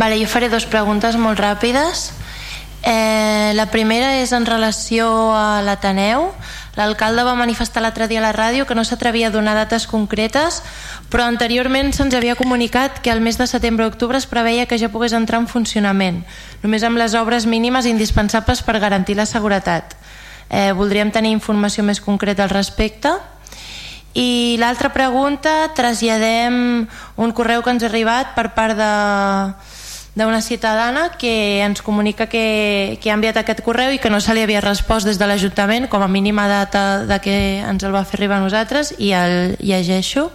[0.01, 2.07] Vale, jo faré dues preguntes molt ràpides.
[2.89, 5.05] Eh, la primera és en relació
[5.37, 6.31] a l'Ateneu.
[6.79, 10.63] L'alcalde va manifestar l'altre dia a la ràdio que no s'atrevia a donar dates concretes,
[11.13, 14.79] però anteriorment se'ns havia comunicat que al mes de setembre o octubre es preveia que
[14.81, 16.23] ja pogués entrar en funcionament,
[16.63, 19.99] només amb les obres mínimes indispensables per garantir la seguretat.
[20.49, 23.13] Eh, voldríem tenir informació més concreta al respecte.
[24.15, 26.89] I l'altra pregunta, traslladem
[27.21, 28.89] un correu que ens ha arribat per part de
[30.15, 34.35] d'una ciutadana que ens comunica que, que ha enviat aquest correu i que no se
[34.35, 35.89] li havia respost des de l'Ajuntament.
[35.89, 39.57] Com a mínima data de que ens el va fer arribar a nosaltres i el
[39.61, 40.31] llegeixo.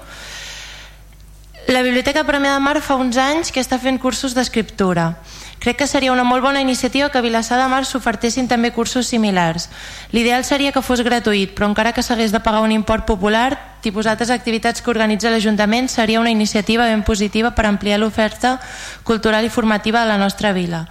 [1.67, 5.15] La Biblioteca Premià de Mar fa uns anys que està fent cursos d'escriptura
[5.59, 9.07] Crec que seria una molt bona iniciativa que a Vilassar de Mar s'ofertessin també cursos
[9.07, 9.69] similars.
[10.11, 14.05] L'ideal seria que fos gratuït, però encara que s'hagués de pagar un import popular, tipus
[14.05, 18.59] altres activitats que organitza l'Ajuntament, seria una iniciativa ben positiva per ampliar l'oferta
[19.03, 20.85] cultural i formativa de la nostra vila.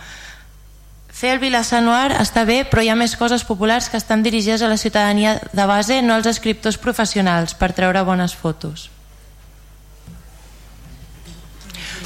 [1.14, 4.64] Fer el Vilassar Noir està bé, però hi ha més coses populars que estan dirigides
[4.66, 8.90] a la ciutadania de base, no als escriptors professionals, per treure bones fotos.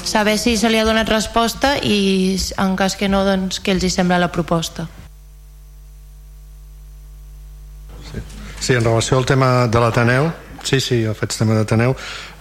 [0.03, 3.83] Saber si se li ha donat resposta i en cas que no, doncs què els
[3.83, 4.87] hi sembla la proposta.
[8.11, 8.21] Sí,
[8.59, 10.31] sí en relació al tema de l'Ateneu,
[10.63, 11.95] sí, sí, jo faig tema d'Ateneu,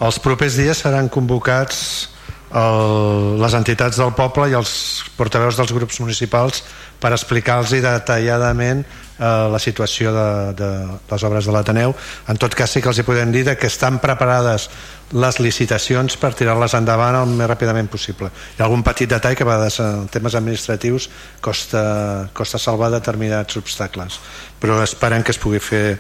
[0.06, 2.08] els propers dies seran convocats
[2.54, 4.70] el, les entitats del poble i els
[5.18, 6.62] portaveus dels grups municipals
[6.98, 10.28] per explicar-los detalladament eh, la situació de,
[10.58, 10.70] de
[11.10, 11.94] les obres de l'Ateneu.
[12.28, 14.68] En tot cas sí que els hi podem dir que estan preparades
[15.12, 18.28] les licitacions per tirar-les endavant el més ràpidament possible.
[18.28, 21.08] Hi ha algun petit detall que a vegades en temes administratius
[21.40, 24.20] costa, costa salvar determinats obstacles,
[24.60, 25.98] però esperem que es pugui fer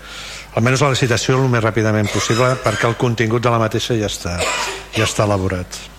[0.58, 4.36] almenys la licitació el més ràpidament possible perquè el contingut de la mateixa ja està,
[4.96, 5.97] ja està elaborat.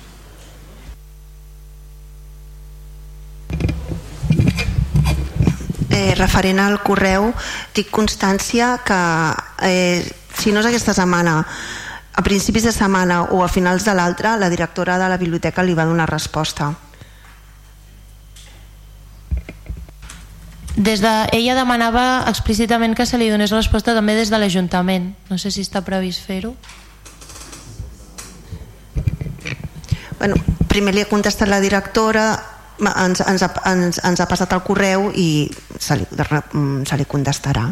[6.00, 7.30] Eh, referent al correu
[7.76, 9.00] tinc constància que
[9.68, 10.00] eh,
[10.40, 11.42] si no és aquesta setmana
[12.20, 15.76] a principis de setmana o a finals de l'altra la directora de la biblioteca li
[15.76, 16.74] va donar resposta.
[20.80, 25.10] Des de, ella demanava explícitament que se li donés resposta també des de l'Ajuntament.
[25.28, 26.54] No sé si està previst fer-ho.
[30.20, 30.36] Bueno,
[30.72, 32.32] primer li ha contestat la directora
[32.80, 35.30] ens, ens, ha, ens, ens ha passat el correu i
[35.80, 37.68] se li, mm, se li contestarà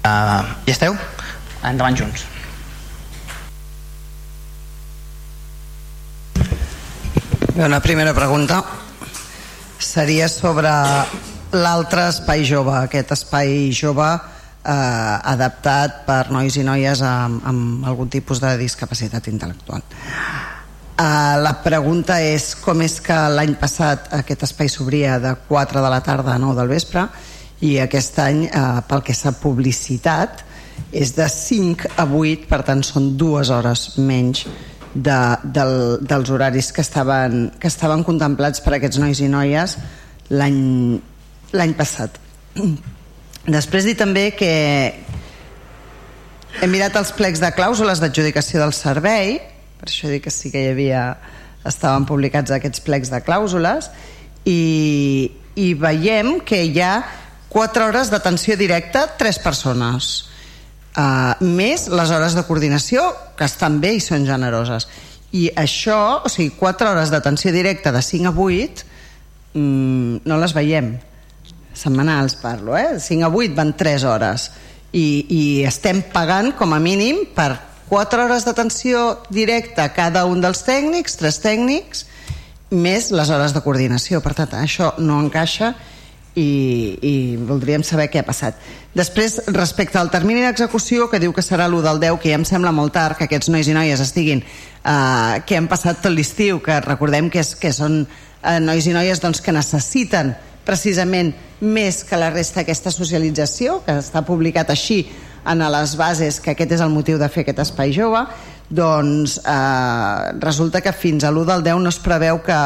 [0.00, 0.94] Uh, ja esteu?
[1.60, 2.24] Endavant junts.
[7.60, 8.62] Una primera pregunta
[9.76, 10.72] seria sobre
[11.52, 14.08] l'altre espai jove, aquest espai jove
[14.64, 19.84] eh, adaptat per nois i noies amb, amb algun tipus de discapacitat intel·lectual.
[21.00, 25.92] Eh, la pregunta és com és que l'any passat aquest espai s'obria de 4 de
[25.92, 27.06] la tarda a 9 del vespre
[27.64, 30.44] i aquest any, eh, pel que s'ha publicitat,
[30.92, 34.46] és de 5 a 8, per tant són dues hores menys
[34.94, 39.76] de, del, dels horaris que estaven, que estaven contemplats per aquests nois i noies
[40.30, 42.18] l'any passat.
[43.48, 44.52] Després dir també que
[46.60, 49.38] he mirat els plecs de clàusules d'adjudicació del servei,
[49.80, 51.04] per això dic que sí que hi havia,
[51.64, 53.88] estaven publicats aquests plecs de clàusules,
[54.44, 56.94] i, i veiem que hi ha
[57.50, 60.10] 4 hores d'atenció directa, 3 persones.
[60.90, 64.88] Uh, més les hores de coordinació, que estan bé i són generoses.
[65.32, 68.88] I això, o sigui, 4 hores d'atenció directa de 5 a 8,
[69.54, 70.98] mm, no les veiem
[71.80, 72.98] setmanals parlo, eh?
[73.00, 74.50] 5 a 8 van 3 hores.
[74.92, 77.54] I, i estem pagant com a mínim per
[77.90, 82.04] 4 hores d'atenció directa a cada un dels tècnics, 3 tècnics
[82.70, 84.20] més les hores de coordinació.
[84.22, 85.74] Per tant això no encaixa
[86.38, 88.58] i, i voldríem saber què ha passat.
[88.94, 92.46] Després respecte al termini d'execució que diu que serà l'1 del 10 que ja em
[92.46, 96.60] sembla molt tard que aquests nois i noies estiguin eh, que han passat tot l'estiu
[96.62, 100.34] que recordem que, és, que són eh, nois i noies doncs, que necessiten
[100.70, 105.02] precisament més que la resta aquesta socialització, que està publicat així
[105.50, 108.24] en les bases, que aquest és el motiu de fer aquest espai jove.
[108.70, 112.58] doncs eh, resulta que fins a l'1 del 10 no es preveu que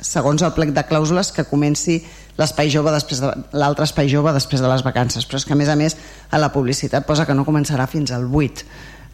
[0.00, 1.96] segons el plec de clàusules que comenci
[2.38, 5.58] l'espai jove després de l'altre espai jove després de les vacances però és que a
[5.58, 5.96] més a més
[6.30, 8.62] a la publicitat posa que no començarà fins al 8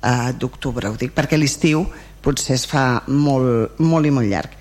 [0.04, 1.86] eh, d'octubre ho dic perquè l'estiu
[2.20, 4.52] potser es fa molt, molt i molt llarg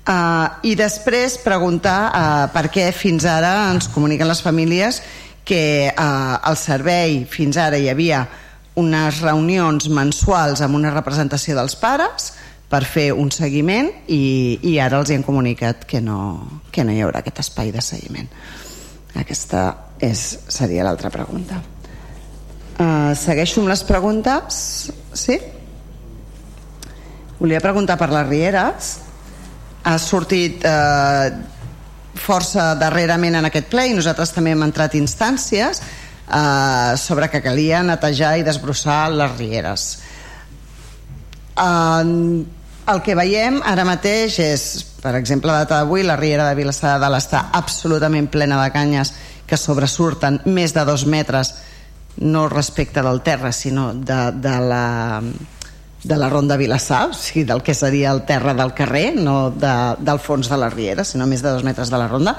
[0.00, 5.02] Uh, I després preguntar uh, per què fins ara ens comuniquen les famílies
[5.44, 8.22] que uh, al servei fins ara hi havia
[8.80, 12.30] unes reunions mensuals amb una representació dels pares
[12.70, 16.94] per fer un seguiment i, i ara els hi han comunicat que no, que no
[16.96, 18.30] hi haurà aquest espai de seguiment.
[19.20, 19.66] Aquesta
[20.00, 21.60] és, seria l'altra pregunta.
[22.80, 24.64] Uh, segueixo amb les preguntes.
[25.12, 25.36] Sí?
[27.40, 28.94] Volia preguntar per les rieres
[29.82, 31.30] ha sortit eh,
[32.20, 37.82] força darrerament en aquest ple i nosaltres també hem entrat instàncies eh, sobre que calia
[37.86, 39.90] netejar i desbrossar les rieres.
[41.56, 42.04] Eh,
[42.90, 44.62] el que veiem ara mateix és
[45.00, 48.70] per exemple la data d'avui la riera de Vilassar de Dalt està absolutament plena de
[48.74, 49.12] canyes
[49.46, 51.54] que sobresurten més de dos metres
[52.20, 54.86] no respecte del terra sinó de, de la
[56.02, 59.72] de la Ronda Vilassar, o sigui, del que seria el terra del carrer, no de,
[60.00, 62.36] del fons de la riera, sinó més de dos metres de la Ronda.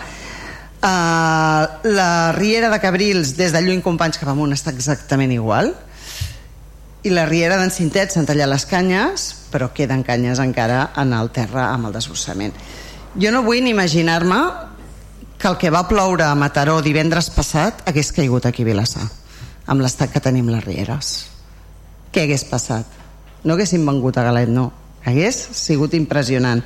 [0.82, 5.76] Uh, la riera de Cabrils, des de lluny companys cap amunt, està exactament igual.
[7.06, 11.30] I la riera d'en Cintet s'han tallat les canyes, però queden canyes encara en el
[11.34, 12.58] terra amb el desbrossament.
[13.22, 14.42] Jo no vull ni imaginar-me
[15.38, 19.06] que el que va ploure a Mataró divendres passat hagués caigut aquí a Vilassar,
[19.66, 21.14] amb l'estat que tenim les rieres.
[22.14, 23.01] Què hagués passat?
[23.44, 24.72] No haguessin vengut a Galet, no.
[25.06, 26.62] Hagués sigut impressionant.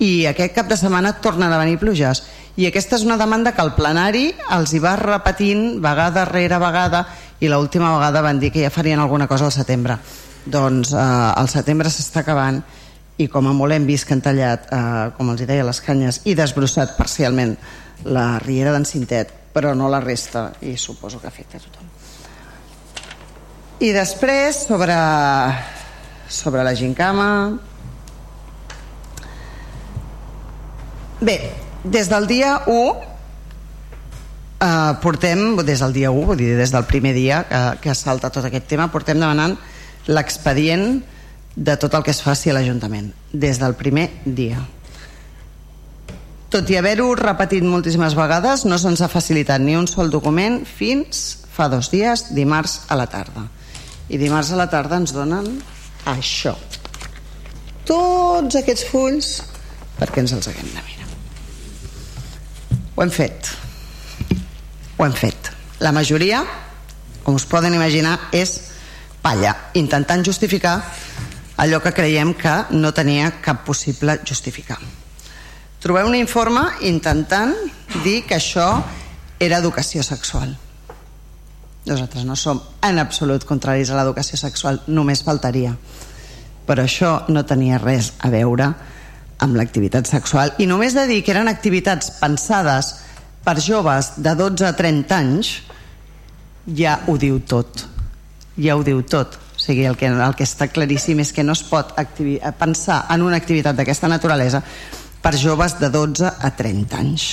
[0.00, 2.24] I aquest cap de setmana tornen a venir pluges.
[2.56, 7.04] I aquesta és una demanda que el plenari els hi va repetint vegada rere vegada
[7.40, 9.98] i l'última vegada van dir que ja farien alguna cosa al setembre.
[10.44, 11.02] Doncs eh,
[11.40, 12.62] el setembre s'està acabant
[13.20, 16.22] i com a molt hem vist que han tallat, eh, com els deia, les canyes
[16.24, 17.56] i desbrossat parcialment
[18.08, 21.90] la riera d'en Cintet, però no la resta i suposo que afecta a tothom.
[23.80, 24.96] I després, sobre
[26.30, 27.58] sobre la gincama.
[31.20, 31.36] Bé,
[31.84, 33.10] des del dia 1
[34.60, 38.30] eh, portem, des del dia 1, vull dir, des del primer dia que, que salta
[38.32, 39.58] tot aquest tema, portem demanant
[40.08, 41.02] l'expedient
[41.56, 44.62] de tot el que es faci a l'Ajuntament, des del primer dia.
[46.50, 51.40] Tot i haver-ho repetit moltíssimes vegades, no se'ns ha facilitat ni un sol document fins
[51.50, 53.44] fa dos dies, dimarts a la tarda.
[54.10, 55.46] I dimarts a la tarda ens donen
[56.08, 56.54] això.
[57.88, 59.30] Tots aquests fulls
[59.98, 61.08] perquè ens els haguem de mirar?
[62.96, 63.50] Ho hem fet.
[64.96, 65.50] Ho hem fet.
[65.80, 66.44] La majoria
[67.24, 68.56] com us poden imaginar és
[69.20, 70.78] palla intentant justificar
[71.60, 74.78] allò que creiem que no tenia cap possible justificar.
[75.80, 77.54] Trobeu un informe intentant
[78.04, 78.72] dir que això
[79.40, 80.56] era educació sexual
[81.86, 85.74] nosaltres no som en absolut contraris a l'educació sexual, només faltaria.
[86.66, 88.68] Però això no tenia res a veure
[89.40, 90.52] amb l'activitat sexual.
[90.60, 92.94] I només de dir que eren activitats pensades
[93.44, 95.54] per joves de 12 a 30 anys
[96.76, 97.86] ja ho diu tot.
[98.60, 99.38] Ja ho diu tot.
[99.56, 101.94] O sigui, el que, el que està claríssim és que no es pot
[102.60, 104.62] pensar en una activitat d'aquesta naturalesa
[105.20, 107.26] per joves de 12 a 30 anys.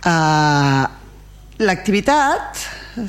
[0.00, 0.86] Uh,
[1.60, 2.56] l'activitat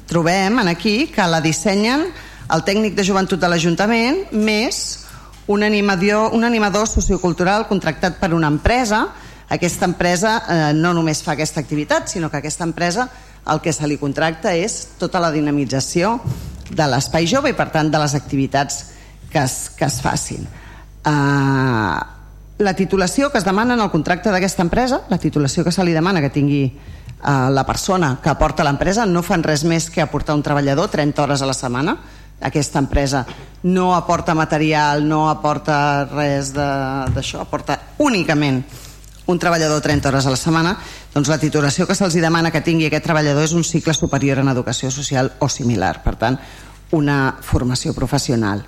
[0.07, 2.03] trobem en aquí que la dissenyen
[2.51, 4.81] el tècnic de joventut de l'Ajuntament més
[5.47, 9.05] un animador, un animador sociocultural contractat per una empresa.
[9.51, 13.09] Aquesta empresa eh, no només fa aquesta activitat sinó que aquesta empresa
[13.51, 16.19] el que se li contracta és tota la dinamització
[16.69, 18.83] de l'espai jove i per tant de les activitats
[19.31, 20.47] que es, que es facin.
[21.07, 21.99] Eh,
[22.61, 25.95] la titulació que es demana en el contracte d'aquesta empresa la titulació que se li
[25.95, 26.65] demana que tingui
[27.23, 31.41] la persona que aporta l'empresa no fan res més que aportar un treballador 30 hores
[31.41, 31.97] a la setmana.
[32.41, 33.25] Aquesta empresa
[33.63, 38.63] no aporta material no aporta res d'això aporta únicament
[39.27, 40.75] un treballador 30 hores a la setmana.
[41.13, 44.49] Doncs la titulació que se'ls demana que tingui aquest treballador és un cicle superior en
[44.49, 46.01] educació social o similar.
[46.03, 46.39] Per tant
[46.97, 48.65] una formació professional.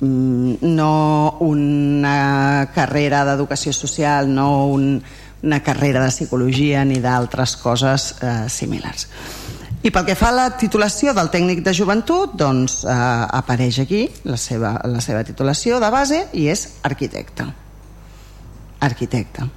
[0.00, 5.02] Mm, no una carrera d'educació social no un,
[5.42, 9.08] una carrera de psicologia ni d'altres coses eh, similars.
[9.80, 12.92] I pel que fa a la titulació del tècnic de joventut, doncs eh,
[13.40, 17.46] apareix aquí la seva, la seva titulació de base i és arquitecte.
[18.84, 19.48] Arquitecte.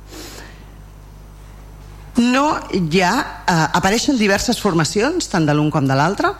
[2.23, 3.13] No hi ha...
[3.43, 6.31] Eh, apareixen diverses formacions, tant de l'un com de l'altre,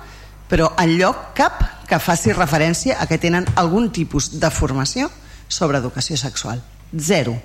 [0.47, 5.11] però en lloc cap que faci referència a que tenen algun tipus de formació
[5.49, 6.63] sobre educació sexual.
[6.95, 7.35] Zero.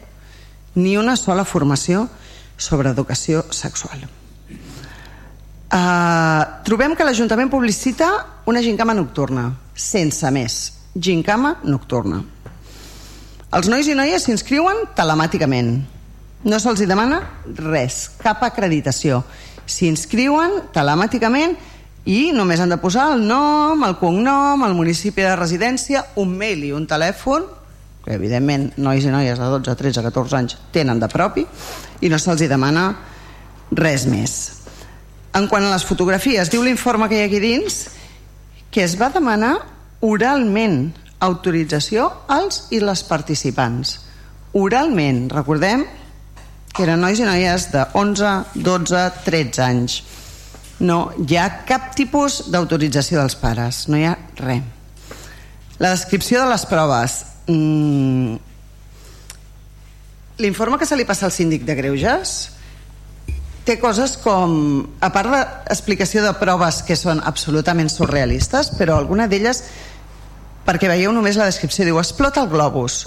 [0.78, 2.06] Ni una sola formació
[2.56, 4.06] sobre educació sexual.
[5.68, 8.08] Uh, trobem que l'Ajuntament publicita
[8.48, 10.58] una gincama nocturna, sense més.
[10.94, 12.22] Gincama nocturna.
[13.58, 15.74] Els nois i noies s'inscriuen telemàticament.
[16.48, 17.20] No se'ls demana
[17.58, 19.22] res, cap acreditació.
[19.68, 21.56] S'inscriuen telemàticament
[22.08, 26.64] i només han de posar el nom, el cognom, el municipi de residència, un mail
[26.64, 27.44] i un telèfon,
[28.08, 31.44] que evidentment nois i noies de 12, 13, 14 anys tenen de propi,
[32.00, 32.86] i no se'ls demana
[33.76, 34.36] res més.
[35.36, 37.76] En quant a les fotografies, diu l'informe que hi ha aquí dins
[38.72, 39.58] que es va demanar
[40.00, 43.98] oralment autorització als i les participants.
[44.56, 45.84] Oralment, recordem
[46.72, 50.00] que eren nois i noies de 11, 12, 13 anys.
[50.80, 54.62] No hi ha cap tipus d'autorització dels pares, no hi ha res.
[55.78, 57.18] La descripció de les proves.
[57.48, 58.36] Mm.
[60.38, 62.34] L'informe que se li passa al síndic de Greuges
[63.66, 64.52] té coses com,
[65.00, 69.64] a part d'explicació de proves que són absolutament surrealistes, però alguna d'elles,
[70.64, 73.02] perquè veieu només la descripció, diu explota el globus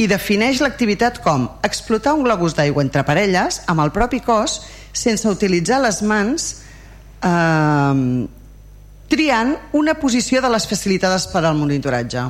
[0.00, 4.60] i defineix l'activitat com explotar un globus d'aigua entre parelles amb el propi cos
[4.96, 6.46] sense utilitzar les mans
[7.26, 8.26] eh,
[9.10, 12.28] triant una posició de les facilitades per al monitoratge.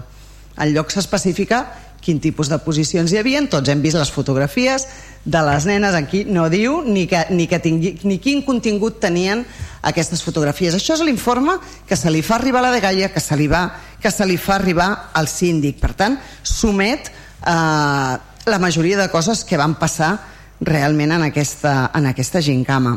[0.61, 1.65] En lloc s'especifica
[2.01, 4.87] quin tipus de posicions hi havia, tots hem vist les fotografies
[5.25, 9.45] de les nenes, aquí no diu ni, que, ni, que tingui, ni quin contingut tenien
[9.85, 10.75] aquestes fotografies.
[10.77, 11.59] Això és l'informe
[11.89, 13.67] que se li fa arribar a la de Gaia, que se li, va,
[14.01, 15.77] que se li fa arribar al síndic.
[15.81, 18.15] Per tant, somet eh,
[18.49, 20.15] la majoria de coses que van passar
[20.61, 22.97] realment en aquesta, en aquesta gincama.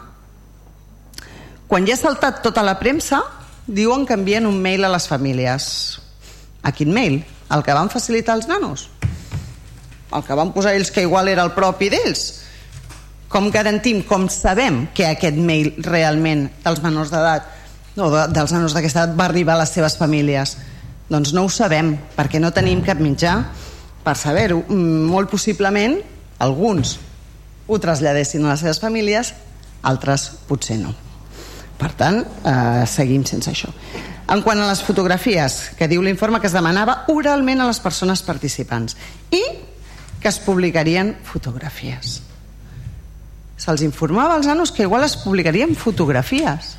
[1.67, 3.23] Quan ja ha saltat tota la premsa,
[3.67, 5.69] diuen que envien un mail a les famílies.
[6.63, 7.23] A quin mail?
[7.53, 8.87] El que van facilitar els nanos?
[10.13, 12.23] El que van posar ells que igual era el propi d'ells?
[13.33, 17.49] Com garantim, com sabem que aquest mail realment dels menors d'edat
[17.97, 20.55] no, de, dels nanos d'aquesta edat va arribar a les seves famílies?
[21.09, 23.35] Doncs no ho sabem, perquè no tenim cap mitjà
[24.05, 24.63] per saber-ho.
[24.67, 25.99] Mm, molt possiblement,
[26.41, 26.97] alguns
[27.67, 29.33] ho traslladessin a les seves famílies,
[29.83, 30.93] altres potser no.
[31.77, 33.69] Per tant, eh, seguim sense això.
[34.31, 38.23] En quant a les fotografies, que diu l'informe que es demanava oralment a les persones
[38.23, 38.95] participants
[39.31, 39.41] i
[40.23, 42.21] que es publicarien fotografies.
[43.59, 46.77] Se'ls informava als nanos que igual es publicarien fotografies.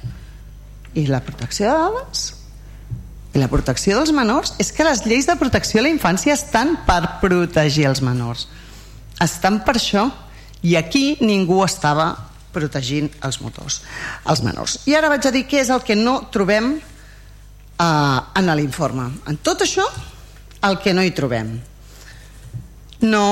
[0.95, 2.25] I la protecció de dades?
[3.35, 4.55] I la protecció dels menors?
[4.63, 8.47] És que les lleis de protecció a la infància estan per protegir els menors.
[9.21, 10.09] Estan per això.
[10.65, 12.13] I aquí ningú estava
[12.55, 13.81] protegint els motors,
[14.31, 14.79] els menors.
[14.87, 16.77] I ara vaig a dir què és el que no trobem
[17.79, 19.11] eh, en l'informe.
[19.29, 19.85] En tot això,
[20.65, 21.53] el que no hi trobem.
[23.05, 23.25] No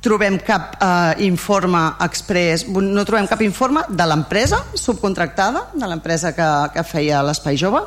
[0.00, 6.48] trobem cap eh, informe express, no trobem cap informe de l'empresa subcontractada, de l'empresa que,
[6.74, 7.84] que feia l'Espai Jove,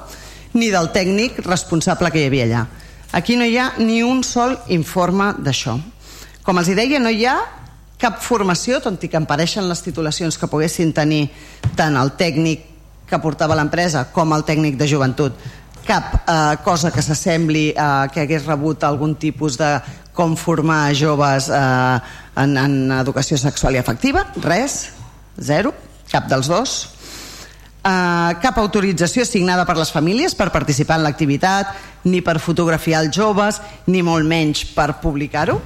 [0.54, 2.68] ni del tècnic responsable que hi havia allà.
[3.14, 5.78] Aquí no hi ha ni un sol informe d'això.
[6.44, 7.38] Com els deia, no hi ha
[8.02, 11.28] cap formació, tot i que em pareixen les titulacions que poguessin tenir
[11.78, 12.73] tant el tècnic
[13.14, 15.38] que portava l'empresa com el tècnic de joventut
[15.86, 19.76] cap eh, cosa que s'assembli eh, que hagués rebut algun tipus de
[20.14, 22.00] com formar joves eh,
[22.40, 24.94] en, en educació sexual i afectiva, res,
[25.42, 25.74] zero,
[26.12, 26.76] cap dels dos.
[27.84, 31.74] Eh, cap autorització signada per les famílies per participar en l'activitat,
[32.06, 33.60] ni per fotografiar els joves,
[33.90, 35.60] ni molt menys per publicar-ho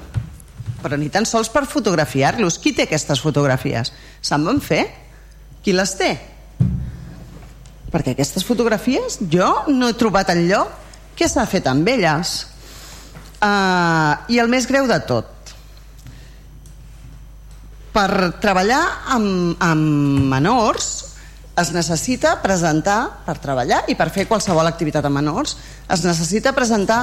[0.77, 2.59] però ni tan sols per fotografiar-los.
[2.61, 3.89] Qui té aquestes fotografies?
[4.23, 4.83] Se'n van fer?
[5.65, 6.11] Qui les té?
[7.91, 10.73] Perquè aquestes fotografies jo no he trobat en lloc
[11.17, 12.35] què s'ha fet amb elles.
[13.37, 15.33] Uh, I el més greu de tot,
[17.97, 18.81] per treballar
[19.15, 20.89] amb, amb menors
[21.57, 25.55] es necessita presentar, per treballar i per fer qualsevol activitat amb menors,
[25.89, 26.99] es necessita presentar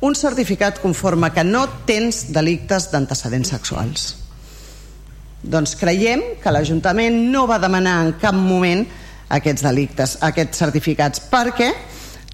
[0.00, 4.06] un certificat conforme que no tens delictes d'antecedents sexuals.
[5.44, 8.86] Doncs creiem que l'Ajuntament no va demanar en cap moment
[9.30, 11.70] aquests delictes, aquests certificats, perquè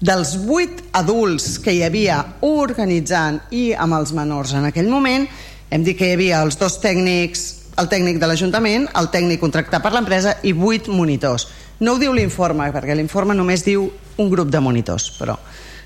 [0.01, 5.25] dels vuit adults que hi havia organitzant i amb els menors en aquell moment,
[5.69, 7.45] hem dit que hi havia els dos tècnics,
[7.77, 11.47] el tècnic de l'Ajuntament, el tècnic contractat per l'empresa i vuit monitors.
[11.79, 15.37] No ho diu l'informe, perquè l'informe només diu un grup de monitors, però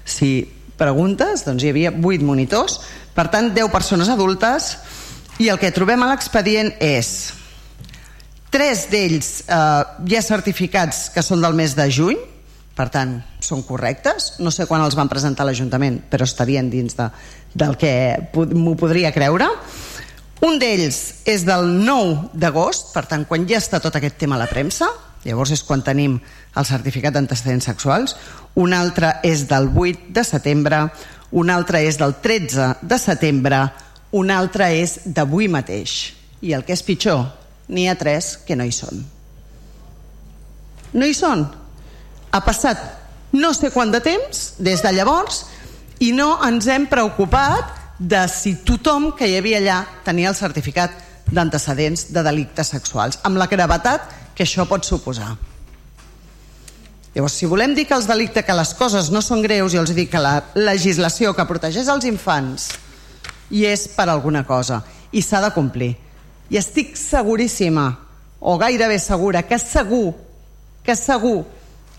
[0.07, 0.45] si
[0.79, 2.79] preguntes, doncs hi havia 8 monitors,
[3.15, 4.75] per tant 10 persones adultes,
[5.39, 7.31] i el que trobem a l'expedient és
[8.51, 12.19] tres d'ells eh, ja certificats que són del mes de juny,
[12.75, 14.35] per tant, són correctes.
[14.43, 17.07] No sé quan els van presentar a l'Ajuntament, però estarien dins de,
[17.55, 17.93] del que
[18.33, 19.47] m'ho podria creure.
[20.41, 20.99] Un d'ells
[21.29, 24.87] és del 9 d'agost, per tant, quan ja està tot aquest tema a la premsa,
[25.25, 26.15] llavors és quan tenim
[26.57, 28.15] el certificat d'antecedents sexuals.
[28.57, 30.87] Un altre és del 8 de setembre,
[31.31, 33.61] un altre és del 13 de setembre,
[34.17, 36.15] un altre és d'avui mateix.
[36.41, 37.27] I el que és pitjor,
[37.71, 39.01] n'hi ha tres que no hi són.
[40.93, 41.45] No hi són.
[42.31, 42.83] Ha passat
[43.31, 45.45] no sé quant de temps des de llavors
[46.03, 50.97] i no ens hem preocupat de si tothom que hi havia allà tenia el certificat
[51.31, 55.29] d'antecedents de delictes sexuals, amb la gravetat que això pot suposar.
[57.13, 59.93] Llavors, si volem dir que els delictes, que les coses no són greus, jo els
[59.95, 62.69] dic que la legislació que protegeix els infants
[63.51, 65.93] i és per alguna cosa i s'ha de complir.
[66.51, 67.87] I estic seguríssima,
[68.41, 70.11] o gairebé segura, que segur,
[70.83, 71.45] que segur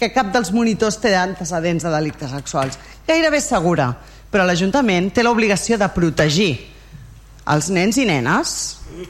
[0.03, 2.79] que cap dels monitors té antecedents de delictes sexuals.
[3.07, 3.93] Gairebé segura.
[4.33, 6.51] Però l'Ajuntament té l'obligació de protegir
[7.53, 8.53] els nens i nenes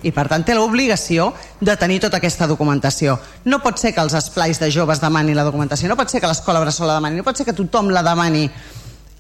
[0.03, 1.31] i per tant té l'obligació
[1.61, 3.17] de tenir tota aquesta documentació.
[3.49, 6.29] No pot ser que els esplais de joves demanin la documentació, no pot ser que
[6.29, 8.49] l'escola Bressol la demani, no pot ser que tothom la demani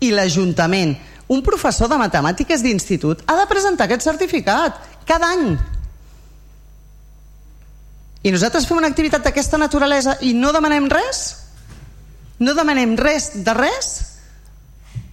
[0.01, 0.97] i l'Ajuntament.
[1.33, 5.55] Un professor de matemàtiques d'institut ha de presentar aquest certificat cada any.
[8.23, 11.23] I nosaltres fem una activitat d'aquesta naturalesa i no demanem res?
[12.43, 13.93] No demanem res de res?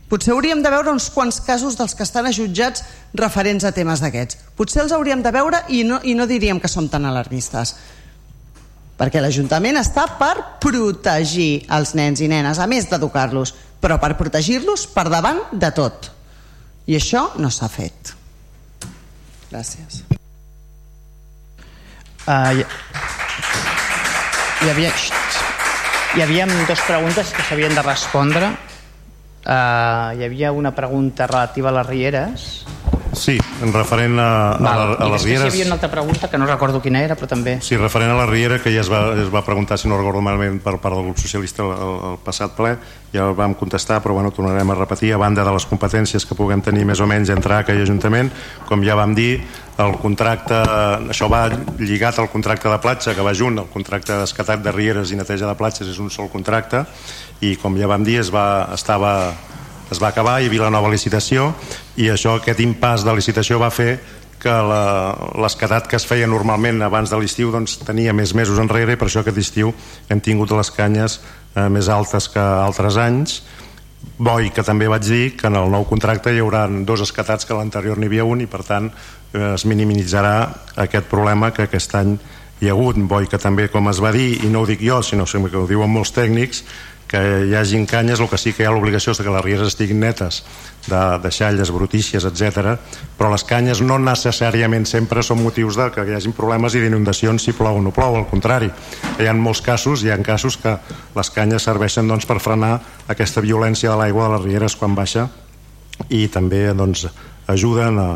[0.10, 4.40] Potser hauríem de veure uns quants casos dels que estan jutjats referents a temes d'aquests.
[4.58, 7.76] Potser els hauríem de veure i no, i no diríem que som tan alarmistes.
[8.98, 14.90] Perquè l'Ajuntament està per protegir els nens i nenes, a més d'educar-los, però per protegir-los
[14.94, 16.12] per davant de tot.
[16.90, 18.16] I això no s'ha fet.
[19.50, 20.19] Gràcies.
[22.28, 22.66] Uh, hi,
[24.64, 24.92] hi havia...
[26.10, 28.50] Hi havia dues preguntes que s'havien de respondre
[29.50, 32.66] Uh, hi havia una pregunta relativa a les rieres.
[33.20, 34.82] Sí, en referent a, a, Val.
[34.96, 35.44] a, a les rieres...
[35.44, 37.58] hi havia una altra pregunta que no recordo quina era, però també...
[37.66, 40.24] Sí, referent a la riera, que ja es va, es va preguntar, si no recordo
[40.24, 42.78] malament, per part del grup socialista el, el, passat ple,
[43.12, 46.38] ja el vam contestar, però bueno, tornarem a repetir, a banda de les competències que
[46.40, 48.32] puguem tenir més o menys entre aquell Ajuntament,
[48.70, 49.42] com ja vam dir,
[49.80, 50.58] el contracte,
[51.12, 51.46] això va
[51.80, 55.48] lligat al contracte de platja, que va junt, el contracte d'escatat de rieres i neteja
[55.48, 56.86] de platges és un sol contracte,
[57.44, 59.34] i com ja vam dir es va, estava,
[59.92, 61.54] es va acabar, hi havia la nova licitació
[61.98, 64.00] i això, aquest impàs de licitació va fer
[64.40, 64.56] que
[65.44, 69.10] l'escatat que es feia normalment abans de l'estiu doncs, tenia més mesos enrere i per
[69.10, 69.74] això aquest estiu
[70.08, 71.20] hem tingut les canyes
[71.56, 73.42] eh, més altes que altres anys
[74.20, 77.56] Boi, que també vaig dir que en el nou contracte hi haurà dos escatats que
[77.56, 80.36] l'anterior n'hi havia un i per tant eh, es minimitzarà
[80.88, 82.18] aquest problema que aquest any
[82.60, 83.00] hi ha hagut.
[83.12, 85.68] Boi, que també com es va dir, i no ho dic jo, sinó que ho
[85.68, 86.64] diuen molts tècnics,
[87.10, 89.72] que hi hagin canyes, el que sí que hi ha l'obligació és que les rieres
[89.72, 90.44] estiguin netes
[90.86, 92.76] de, de xalles, brutícies, etc.
[93.18, 97.50] però les canyes no necessàriament sempre són motius de que hi hagin problemes i d'inundacions
[97.50, 98.70] si plou o no plou, al contrari
[99.18, 100.78] hi ha molts casos, hi ha casos que
[101.18, 102.78] les canyes serveixen doncs, per frenar
[103.10, 105.26] aquesta violència de l'aigua de les rieres quan baixa
[106.14, 107.08] i també doncs,
[107.50, 108.10] ajuden a,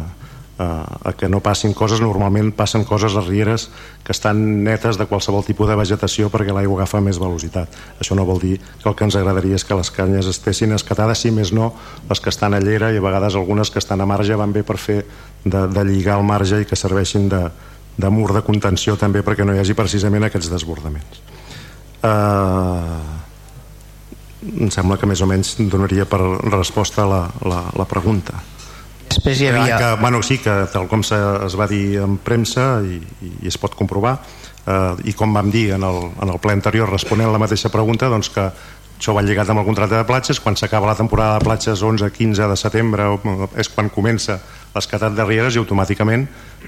[0.59, 3.69] a que no passin coses, normalment passen coses a rieres
[4.05, 7.73] que estan netes de qualsevol tipus de vegetació perquè l'aigua agafa més velocitat.
[7.97, 11.25] Això no vol dir que el que ens agradaria és que les canyes estessin escatades,
[11.25, 11.73] si més no,
[12.09, 14.61] les que estan a llera i a vegades algunes que estan a marge van bé
[14.63, 15.01] per fer
[15.43, 17.47] de, de lligar el marge i que serveixin de,
[17.97, 21.25] de mur de contenció també perquè no hi hagi precisament aquests desbordaments.
[22.03, 23.01] Uh,
[24.43, 26.19] em sembla que més o menys donaria per
[26.51, 28.52] resposta a la, la, la pregunta.
[29.13, 29.77] Després hi havia...
[29.77, 33.59] Que, bueno, sí, que tal com se, es va dir en premsa i, i es
[33.61, 34.15] pot comprovar,
[34.65, 37.69] eh, i com vam dir en el, en el ple anterior responent a la mateixa
[37.69, 38.47] pregunta, doncs que
[38.97, 42.49] això va lligat amb el contracte de platges, quan s'acaba la temporada de platges 11-15
[42.49, 43.07] de setembre
[43.59, 44.39] és quan comença
[44.73, 46.23] l'escatat de rieres i automàticament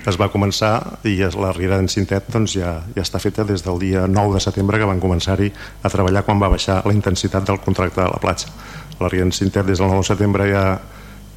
[0.05, 0.73] es va començar
[1.07, 4.43] i la riera d'en Cintet doncs, ja, ja està feta des del dia 9 de
[4.43, 5.47] setembre que van començar-hi
[5.81, 8.51] a treballar quan va baixar la intensitat del contracte de la platja.
[8.99, 10.65] La riera d'en Cintet des del 9 de setembre ja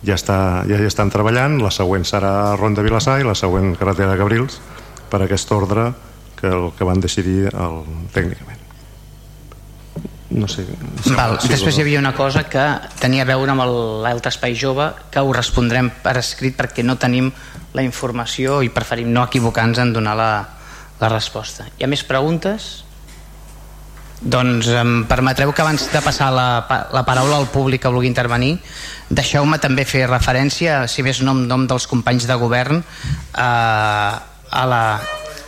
[0.04, 4.12] ja, està, ja hi estan treballant, la següent serà Ronda Vilassar i la següent carretera
[4.12, 4.60] de Cabrils
[5.10, 5.90] per aquest ordre
[6.38, 7.82] que el que van decidir el,
[8.14, 8.56] tècnicament.
[10.28, 10.66] No sé.
[11.16, 12.64] Val, si després hi havia una cosa que
[13.00, 13.64] tenia a veure amb
[14.04, 17.30] l'altre espai jove que ho respondrem per escrit perquè no tenim
[17.74, 20.32] la informació i preferim no equivocar-nos en donar la,
[21.00, 21.66] la resposta.
[21.78, 22.68] Hi ha més preguntes?
[24.18, 28.56] Doncs em permetreu que abans de passar la, la paraula al públic que vulgui intervenir
[29.08, 34.12] deixeu-me també fer referència si més nom nom dels companys de govern eh,
[34.50, 34.82] a la...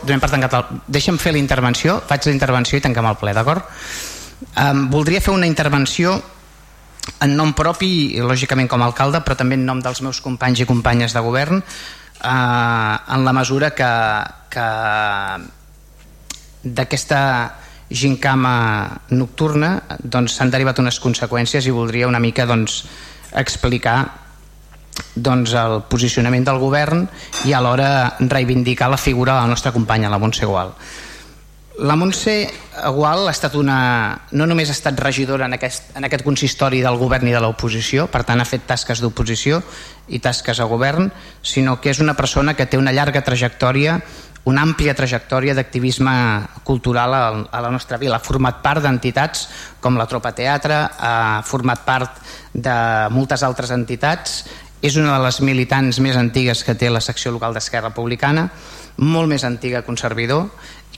[0.01, 0.83] Donem per tancat el...
[0.89, 3.67] Deixa'm fer la intervenció, faig la intervenció i tanquem el ple, d'acord?
[4.57, 6.15] Um, voldria fer una intervenció
[7.21, 10.69] en nom propi, lògicament com a alcalde, però també en nom dels meus companys i
[10.69, 13.91] companyes de govern, eh, en la mesura que,
[14.53, 14.69] que
[16.65, 17.21] d'aquesta
[17.91, 22.85] gincama nocturna doncs, s'han derivat unes conseqüències i voldria una mica doncs,
[23.35, 23.99] explicar
[25.15, 27.07] doncs, el posicionament del govern
[27.47, 30.75] i alhora reivindicar la figura de la nostra companya, la Montse Gual.
[31.81, 32.51] La Montse
[32.93, 36.99] Gual ha estat una, no només ha estat regidora en aquest, en aquest consistori del
[37.01, 39.63] govern i de l'oposició, per tant ha fet tasques d'oposició
[40.13, 41.09] i tasques a govern,
[41.41, 43.97] sinó que és una persona que té una llarga trajectòria,
[44.49, 46.13] una àmplia trajectòria d'activisme
[46.65, 48.17] cultural a, la nostra vila.
[48.17, 49.47] Ha format part d'entitats
[49.81, 52.19] com la Tropa Teatre, ha format part
[52.55, 52.75] de
[53.13, 54.45] moltes altres entitats,
[54.81, 58.49] és una de les militants més antigues que té la secció local d'Esquerra Republicana,
[58.97, 60.49] molt més antiga que un servidor,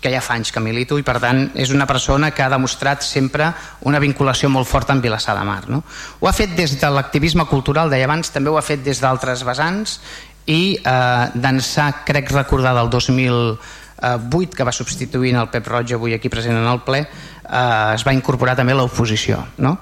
[0.03, 3.05] que ja fa anys que milito i per tant és una persona que ha demostrat
[3.07, 3.53] sempre
[3.87, 5.63] una vinculació molt forta amb Vilassar de Mar.
[5.71, 5.85] No?
[6.21, 9.47] Ho ha fet des de l'activisme cultural, deia abans, també ho ha fet des d'altres
[9.47, 10.01] vessants
[10.47, 16.33] i eh, d'ençà, crec recordar, del 2008 que va substituint el Pep Roig avui aquí
[16.33, 19.43] present en el ple, eh, es va incorporar també l'oposició.
[19.59, 19.79] No?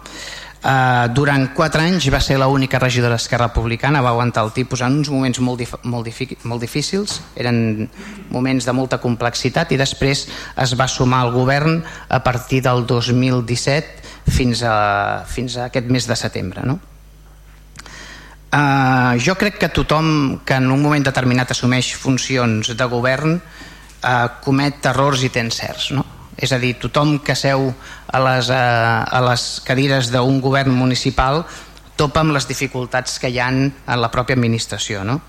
[0.61, 4.99] Uh, durant quatre anys va ser l'única regidora d'Esquerra Republicana, va aguantar el tipus en
[4.99, 6.11] uns moments molt, dif molt,
[6.45, 7.89] molt difícils, eren
[8.29, 10.27] moments de molta complexitat i després
[10.61, 11.81] es va sumar al govern
[12.11, 16.69] a partir del 2017 fins a, fins a aquest mes de setembre.
[16.69, 16.77] No?
[18.51, 24.27] Uh, jo crec que tothom que en un moment determinat assumeix funcions de govern uh,
[24.43, 25.93] comet errors i té encerts.
[25.95, 26.07] No?
[26.41, 27.69] és a dir, tothom que seu
[28.11, 31.45] a les, eh, a les cadires d'un govern municipal
[32.01, 35.21] topa amb les dificultats que hi han en la pròpia administració no?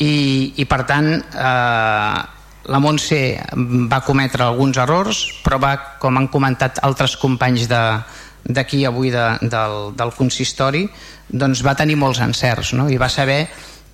[0.00, 2.16] I, i per tant eh,
[2.72, 3.20] la Montse
[3.92, 7.82] va cometre alguns errors però va, com han comentat altres companys de,
[8.44, 10.86] d'aquí avui de, del, del consistori
[11.28, 12.88] doncs va tenir molts encerts no?
[12.90, 13.46] i va saber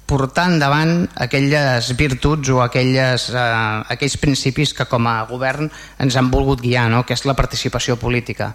[0.09, 5.69] portar endavant aquelles virtuts o aquelles, eh, aquells principis que com a govern
[6.01, 7.03] ens han volgut guiar, no?
[7.05, 8.55] que és la participació política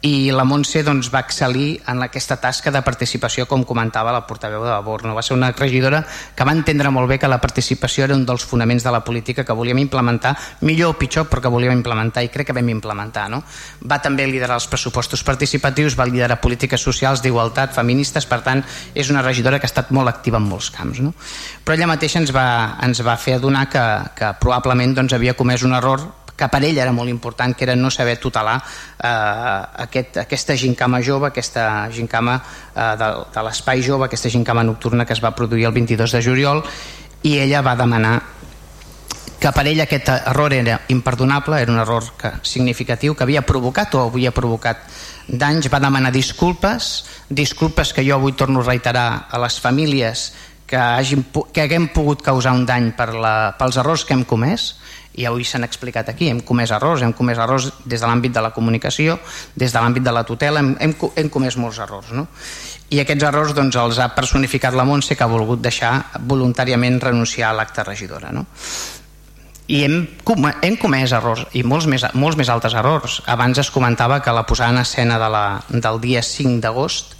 [0.00, 4.62] i la Montse doncs, va excel·lir en aquesta tasca de participació com comentava la portaveu
[4.62, 6.04] de Borno va ser una regidora
[6.36, 9.44] que va entendre molt bé que la participació era un dels fonaments de la política
[9.44, 13.26] que volíem implementar, millor o pitjor però que volíem implementar i crec que vam implementar
[13.32, 13.42] no?
[13.82, 18.62] va també liderar els pressupostos participatius va liderar polítiques socials d'igualtat feministes, per tant
[18.94, 21.10] és una regidora que ha estat molt activa en molts camps no?
[21.64, 25.66] però ella mateixa ens va, ens va fer adonar que, que probablement doncs, havia comès
[25.66, 26.06] un error
[26.38, 31.02] que per ell era molt important, que era no saber tutelar eh, aquest, aquesta gincama
[31.02, 35.66] jove, aquesta gincama eh, de, de l'espai jove, aquesta gincama nocturna que es va produir
[35.66, 36.62] el 22 de juliol
[37.26, 38.16] i ella va demanar
[39.38, 43.94] que per ell aquest error era imperdonable, era un error que, significatiu que havia provocat
[43.94, 44.82] o havia provocat
[45.28, 50.32] danys, va demanar disculpes, disculpes que jo avui torno a reiterar a les famílies
[50.66, 54.74] que, hagin, que haguem pogut causar un dany per la, pels errors que hem comès,
[55.18, 58.44] i avui s'han explicat aquí, hem comès errors, hem comès errors des de l'àmbit de
[58.44, 59.18] la comunicació,
[59.58, 62.12] des de l'àmbit de la tutela, hem, hem, hem comès molts errors.
[62.14, 62.28] No?
[62.94, 65.96] I aquests errors doncs, els ha personificat la Montse que ha volgut deixar
[66.30, 68.32] voluntàriament renunciar a l'acte regidora.
[68.32, 68.46] No?
[69.68, 69.98] i hem,
[70.64, 74.46] hem comès errors i molts més, molts més altres errors abans es comentava que la
[74.48, 77.12] posada en escena de la, del dia 5 d'agost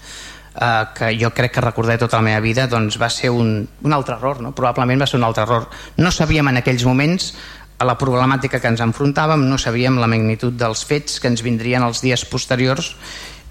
[0.56, 3.92] eh, que jo crec que recordaré tota la meva vida doncs va ser un, un
[3.92, 4.54] altre error no?
[4.56, 5.68] probablement va ser un altre error
[6.00, 7.34] no sabíem en aquells moments
[7.78, 11.84] a la problemàtica que ens enfrontàvem, no sabíem la magnitud dels fets que ens vindrien
[11.86, 12.96] els dies posteriors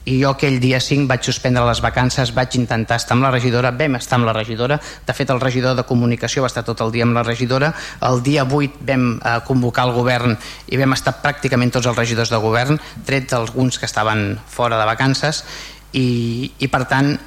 [0.07, 3.73] i jo aquell dia 5 vaig suspendre les vacances, vaig intentar estar amb la regidora,
[3.75, 6.93] vam estar amb la regidora, de fet el regidor de comunicació va estar tot el
[6.95, 7.73] dia amb la regidora,
[8.07, 10.37] el dia 8 vam eh, convocar el govern
[10.71, 14.87] i vam estar pràcticament tots els regidors de govern, tret alguns que estaven fora de
[14.87, 15.43] vacances
[15.91, 17.17] i, i per tant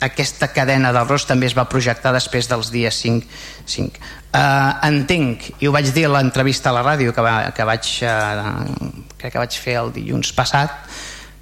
[0.00, 3.26] aquesta cadena d'errors també es va projectar després dels dies 5.
[3.66, 4.06] 5.
[4.30, 7.88] Uh, entenc, i ho vaig dir a l'entrevista a la ràdio que, va, que, vaig,
[8.06, 10.76] uh, crec que vaig fer el dilluns passat,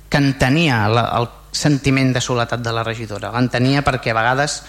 [0.08, 3.32] que entenia la, el sentiment de soledat de la regidora.
[3.34, 4.62] L'entenia perquè a vegades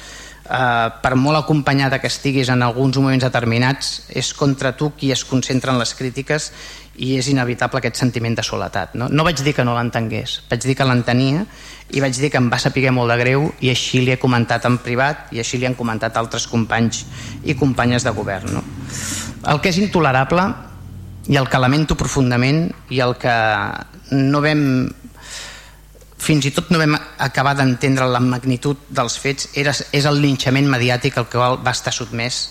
[0.49, 5.23] eh, per molt acompanyada que estiguis en alguns moments determinats és contra tu qui es
[5.25, 6.51] concentra en les crítiques
[6.99, 8.93] i és inevitable aquest sentiment de soledat.
[8.99, 11.45] No, no vaig dir que no l'entengués, vaig dir que l'entenia
[11.95, 14.67] i vaig dir que em va saber molt de greu i així li he comentat
[14.67, 17.05] en privat i així li han comentat altres companys
[17.43, 18.59] i companyes de govern.
[18.59, 18.63] No?
[19.47, 20.45] El que és intolerable
[21.29, 23.35] i el que lamento profundament i el que
[24.11, 24.63] no vam
[26.19, 30.67] fins i tot no vam acabar d'entendre la magnitud dels fets era, és el linxament
[30.67, 32.49] mediàtic al qual va estar sotmès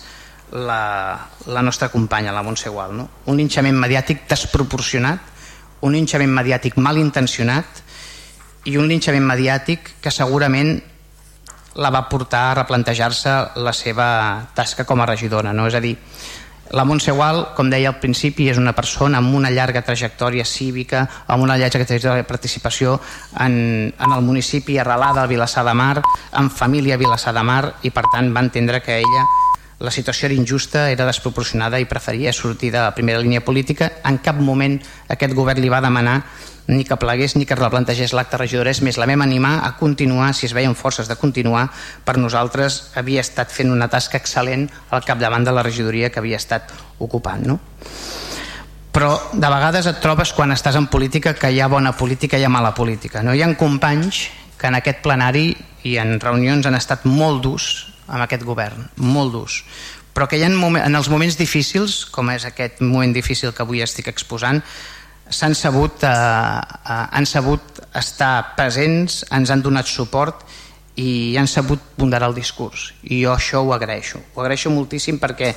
[0.51, 2.95] la, la nostra companya, la Montse Gual.
[2.97, 3.07] No?
[3.25, 5.19] Un linxament mediàtic desproporcionat,
[5.85, 7.83] un linxament mediàtic mal intencionat
[8.67, 10.75] i un linxament mediàtic que segurament
[11.79, 14.09] la va portar a replantejar-se la seva
[14.55, 15.53] tasca com a regidora.
[15.53, 15.67] No?
[15.69, 15.95] És a dir,
[16.71, 21.07] la Montse Gual, com deia al principi, és una persona amb una llarga trajectòria cívica,
[21.25, 22.99] amb una llarga trajectòria de participació
[23.39, 23.55] en,
[23.89, 27.89] en el municipi arrelada a Vilassar de Mar, amb família a Vilassar de Mar, i
[27.89, 29.25] per tant va entendre que ella
[29.79, 33.93] la situació era injusta, era desproporcionada i preferia sortir de la primera línia política.
[34.03, 34.75] En cap moment
[35.07, 36.19] aquest govern li va demanar
[36.69, 38.67] ni que plegués ni que replantegés l'acte regidor.
[38.69, 41.69] És més, la vam animar a continuar, si es veien forces de continuar,
[42.05, 46.37] per nosaltres havia estat fent una tasca excel·lent al capdavant de la regidoria que havia
[46.37, 47.47] estat ocupant.
[47.47, 47.59] No?
[48.93, 52.43] Però de vegades et trobes quan estàs en política que hi ha bona política i
[52.43, 53.23] hi ha mala política.
[53.23, 53.33] No?
[53.33, 54.27] Hi ha companys
[54.59, 55.53] que en aquest plenari
[55.87, 59.61] i en reunions han estat molt durs amb aquest govern, molt durs.
[60.13, 63.83] Però que hi ha en els moments difícils, com és aquest moment difícil que avui
[63.85, 64.63] estic exposant,
[65.29, 67.61] s'han sabut, eh, eh, han sabut
[67.95, 70.43] estar presents, ens han donat suport
[70.97, 72.93] i han sabut ponderar el discurs.
[73.03, 74.19] I jo això ho agraeixo.
[74.33, 75.53] Ho agraeixo moltíssim perquè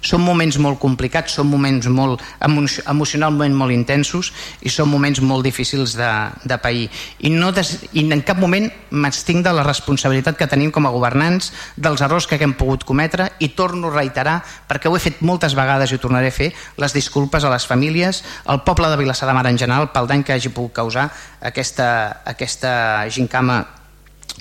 [0.00, 4.32] són moments molt complicats, són moments molt emocionalment molt intensos
[4.64, 6.10] i són moments molt difícils de,
[6.44, 6.88] de pair.
[7.20, 10.94] I, no des, I en cap moment m'estinc de la responsabilitat que tenim com a
[10.94, 15.20] governants, dels errors que hem pogut cometre i torno a reiterar, perquè ho he fet
[15.26, 19.00] moltes vegades i ho tornaré a fer, les disculpes a les famílies, al poble de
[19.00, 21.90] Vilassar de Mar en general, pel dany que hagi pogut causar aquesta,
[22.24, 22.72] aquesta
[23.12, 23.62] gincama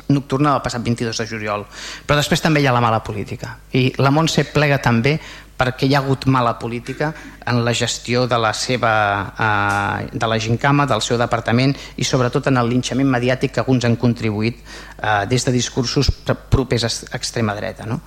[0.08, 1.66] nocturna del passat 22 de juliol.
[2.06, 3.58] Però després també hi ha la mala política.
[3.76, 5.18] I la Montse plega també
[5.60, 7.12] perquè hi ha hagut mala política
[7.46, 8.94] en la gestió de la seva
[9.36, 13.86] eh, de la gincama, del seu departament i sobretot en el linxament mediàtic que alguns
[13.86, 16.12] han contribuït eh, des de discursos
[16.50, 17.86] propers a extrema dreta.
[17.90, 18.00] No?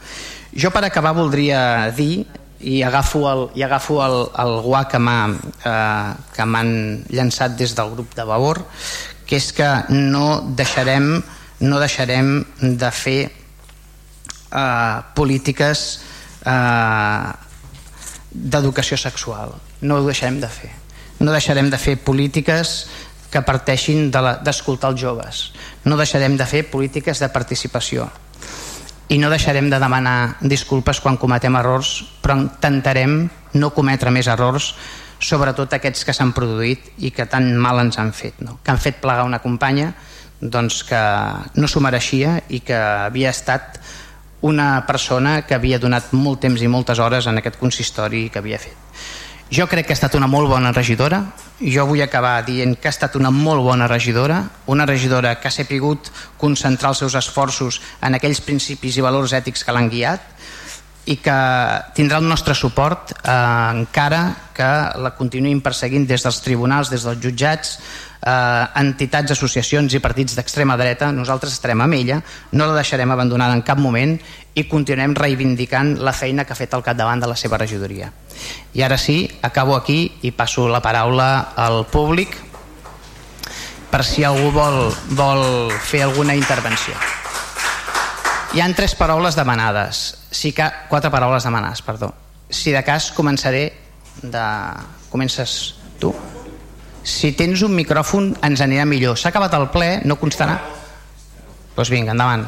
[0.57, 2.25] Jo per acabar voldria dir
[2.63, 8.15] i agafo el, i agafo el, el guà que m'han eh, llançat des del grup
[8.17, 8.63] de Vavor
[9.27, 11.23] que és que no deixarem
[11.63, 13.21] no deixarem de fer
[14.53, 15.85] eh, polítiques
[16.45, 17.33] eh,
[18.33, 19.55] d'educació sexual.
[19.81, 20.71] No ho deixarem de fer.
[21.21, 22.87] No deixarem de fer polítiques
[23.33, 25.43] que parteixin d'escoltar de els joves.
[25.85, 28.11] No deixarem de fer polítiques de participació.
[29.09, 34.73] I no deixarem de demanar disculpes quan cometem errors, però intentarem no cometre més errors,
[35.23, 38.41] sobretot aquests que s'han produït i que tan mal ens han fet.
[38.41, 38.59] No?
[38.65, 39.93] Que han fet plegar una companya
[40.43, 41.01] doncs, que
[41.55, 43.79] no s'ho mereixia i que havia estat
[44.43, 48.61] una persona que havia donat molt temps i moltes hores en aquest consistori que havia
[48.63, 48.77] fet.
[49.53, 51.19] Jo crec que ha estat una molt bona regidora,
[51.61, 55.53] jo vull acabar dient que ha estat una molt bona regidora, una regidora que ha
[55.53, 56.09] sapigut
[56.41, 60.25] concentrar els seus esforços en aquells principis i valors ètics que l'han guiat
[61.05, 61.37] i que
[61.93, 63.35] tindrà el nostre suport eh,
[63.75, 64.23] encara
[64.57, 64.71] que
[65.03, 67.77] la continuïn perseguint des dels tribunals, des dels jutjats,
[68.23, 72.21] eh, entitats, associacions i partits d'extrema dreta, nosaltres estarem amb ella,
[72.53, 74.17] no la deixarem abandonada en cap moment
[74.55, 78.13] i continuem reivindicant la feina que ha fet al capdavant de la seva regidoria.
[78.75, 82.37] I ara sí, acabo aquí i passo la paraula al públic
[83.93, 86.97] per si algú vol, vol fer alguna intervenció.
[88.53, 92.13] Hi han tres paraules demanades, si que, quatre paraules demanades, perdó.
[92.49, 93.71] Si de cas començaré
[94.21, 94.45] de...
[95.13, 96.13] Comences tu?
[97.03, 99.19] Si tens un micròfon ens anirà millor.
[99.19, 100.59] S'ha acabat el ple, no constarà.
[100.63, 102.45] Doncs pues vinga, endavant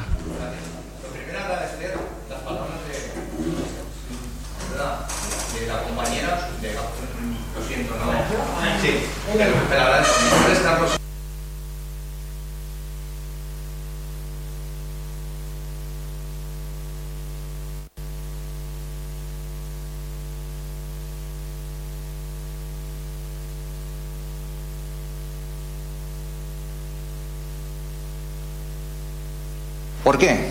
[30.05, 30.51] ¿Por qué?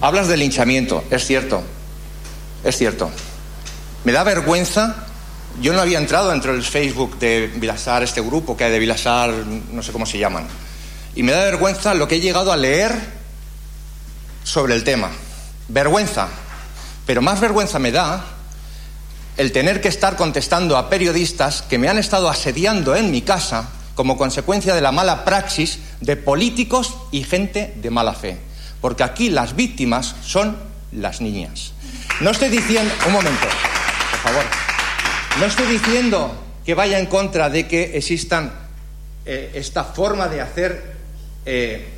[0.00, 1.62] Hablas del linchamiento, es cierto,
[2.64, 3.08] es cierto.
[4.02, 5.06] Me da vergüenza,
[5.60, 9.30] yo no había entrado dentro del Facebook de Vilasar, este grupo que hay de Vilasar,
[9.30, 10.48] no sé cómo se llaman,
[11.14, 12.92] y me da vergüenza lo que he llegado a leer
[14.42, 15.10] sobre el tema.
[15.68, 16.26] Vergüenza.
[17.06, 18.24] Pero más vergüenza me da
[19.36, 23.68] el tener que estar contestando a periodistas que me han estado asediando en mi casa
[23.94, 28.38] como consecuencia de la mala praxis de políticos y gente de mala fe.
[28.80, 30.56] Porque aquí las víctimas son
[30.92, 31.72] las niñas.
[32.20, 33.46] No estoy diciendo, un momento,
[34.10, 34.44] por favor,
[35.38, 38.52] no estoy diciendo que vaya en contra de que existan
[39.24, 40.96] eh, esta forma de hacer
[41.46, 41.88] eh,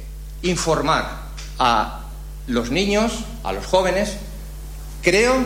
[0.42, 1.24] informar
[1.58, 2.04] a
[2.46, 4.16] los niños, a los jóvenes.
[5.02, 5.44] Creo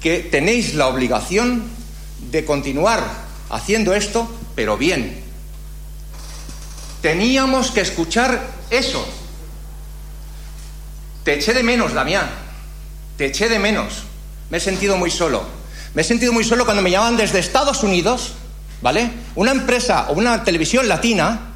[0.00, 1.64] que tenéis la obligación
[2.30, 3.02] de continuar
[3.50, 5.27] haciendo esto pero bien.
[7.00, 9.06] Teníamos que escuchar eso.
[11.24, 12.28] Te eché de menos, Damián.
[13.16, 14.04] Te eché de menos.
[14.50, 15.42] Me he sentido muy solo.
[15.94, 18.32] Me he sentido muy solo cuando me llamaban desde Estados Unidos,
[18.82, 19.10] ¿vale?
[19.34, 21.52] Una empresa o una televisión latina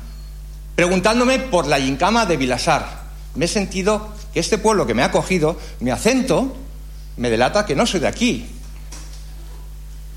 [0.74, 3.02] preguntándome por la Yincama de Vilasar.
[3.34, 6.56] Me he sentido que este pueblo que me ha acogido, mi acento,
[7.16, 8.46] me delata que no soy de aquí.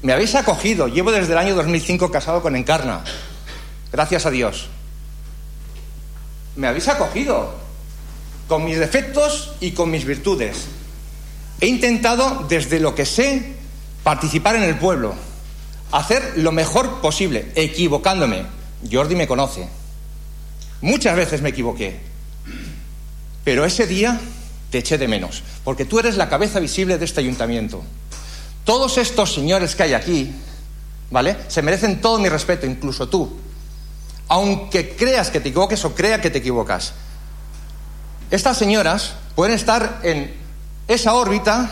[0.02, 0.88] Me habéis acogido.
[0.88, 3.04] Llevo desde el año 2005 casado con Encarna.
[3.92, 4.70] Gracias a Dios.
[6.56, 7.54] Me habéis acogido.
[8.48, 10.68] Con mis defectos y con mis virtudes.
[11.62, 13.56] He intentado, desde lo que sé,
[14.04, 15.16] participar en el pueblo.
[15.92, 18.46] Hacer lo mejor posible, equivocándome.
[18.92, 19.68] Jordi me conoce.
[20.82, 22.00] Muchas veces me equivoqué.
[23.44, 24.20] Pero ese día
[24.70, 27.84] te eché de menos, porque tú eres la cabeza visible de este ayuntamiento.
[28.64, 30.32] Todos estos señores que hay aquí,
[31.12, 31.38] ¿vale?
[31.48, 33.40] Se merecen todo mi respeto, incluso tú.
[34.28, 36.94] Aunque creas que te equivoques o crea que te equivocas.
[38.32, 40.34] Estas señoras pueden estar en
[40.88, 41.70] esa órbita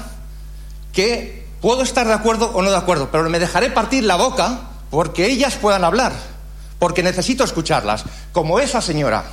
[0.91, 4.69] que puedo estar de acuerdo o no de acuerdo, pero me dejaré partir la boca
[4.89, 6.13] porque ellas puedan hablar,
[6.77, 9.23] porque necesito escucharlas, como esa señora.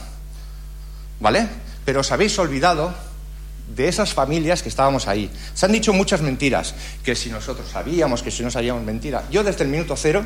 [1.20, 1.48] ¿Vale?
[1.84, 2.94] Pero os habéis olvidado
[3.76, 5.30] de esas familias que estábamos ahí.
[5.54, 6.74] Se han dicho muchas mentiras,
[7.04, 9.24] que si nosotros sabíamos, que si no sabíamos mentira.
[9.30, 10.24] Yo desde el minuto cero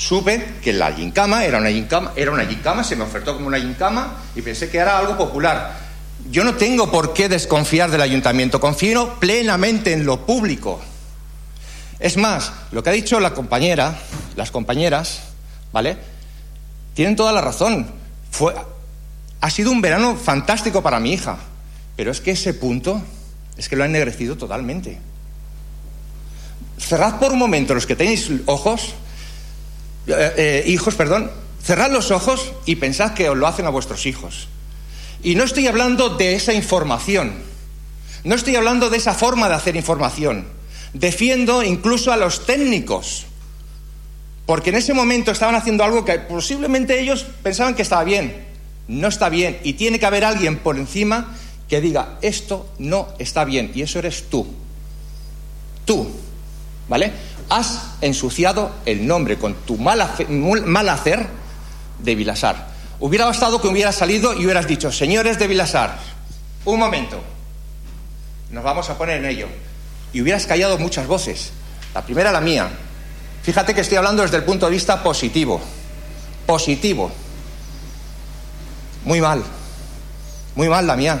[0.00, 3.60] supe que la gincama era una gincama, era una gincama, se me ofertó como una
[3.60, 5.76] gincama y pensé que era algo popular.
[6.30, 10.80] Yo no tengo por qué desconfiar del ayuntamiento, confío plenamente en lo público.
[11.98, 13.94] Es más, lo que ha dicho la compañera,
[14.36, 15.20] las compañeras,
[15.70, 15.98] ¿vale?
[16.94, 17.86] Tienen toda la razón.
[18.30, 18.54] Fue,
[19.42, 21.36] ha sido un verano fantástico para mi hija.
[21.96, 23.02] Pero es que ese punto
[23.58, 24.98] es que lo ha ennegrecido totalmente.
[26.78, 28.94] Cerrad por un momento los que tenéis ojos,
[30.10, 31.30] eh, eh, hijos, perdón,
[31.62, 34.48] cerrad los ojos y pensad que os lo hacen a vuestros hijos.
[35.22, 37.34] Y no estoy hablando de esa información,
[38.24, 40.46] no estoy hablando de esa forma de hacer información.
[40.92, 43.26] Defiendo incluso a los técnicos,
[44.46, 48.48] porque en ese momento estaban haciendo algo que posiblemente ellos pensaban que estaba bien.
[48.88, 51.36] No está bien y tiene que haber alguien por encima
[51.68, 54.44] que diga, esto no está bien, y eso eres tú.
[55.84, 56.10] Tú,
[56.88, 57.12] ¿vale?
[57.50, 61.26] Has ensuciado el nombre con tu mal, hacer
[61.98, 62.68] de Vilasar.
[63.00, 65.98] Hubiera bastado que hubieras salido y hubieras dicho, señores de Vilasar,
[66.64, 67.20] un momento,
[68.50, 69.48] nos vamos a poner en ello.
[70.12, 71.50] Y hubieras callado muchas voces.
[71.92, 72.70] La primera, la mía.
[73.42, 75.60] Fíjate que estoy hablando desde el punto de vista positivo.
[76.46, 77.10] Positivo.
[79.04, 79.42] Muy mal.
[80.54, 81.20] Muy mal la mía.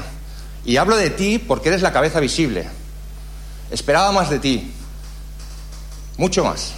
[0.64, 2.68] Y hablo de ti porque eres la cabeza visible.
[3.70, 4.72] Esperaba más de ti,
[6.20, 6.72] mucho más.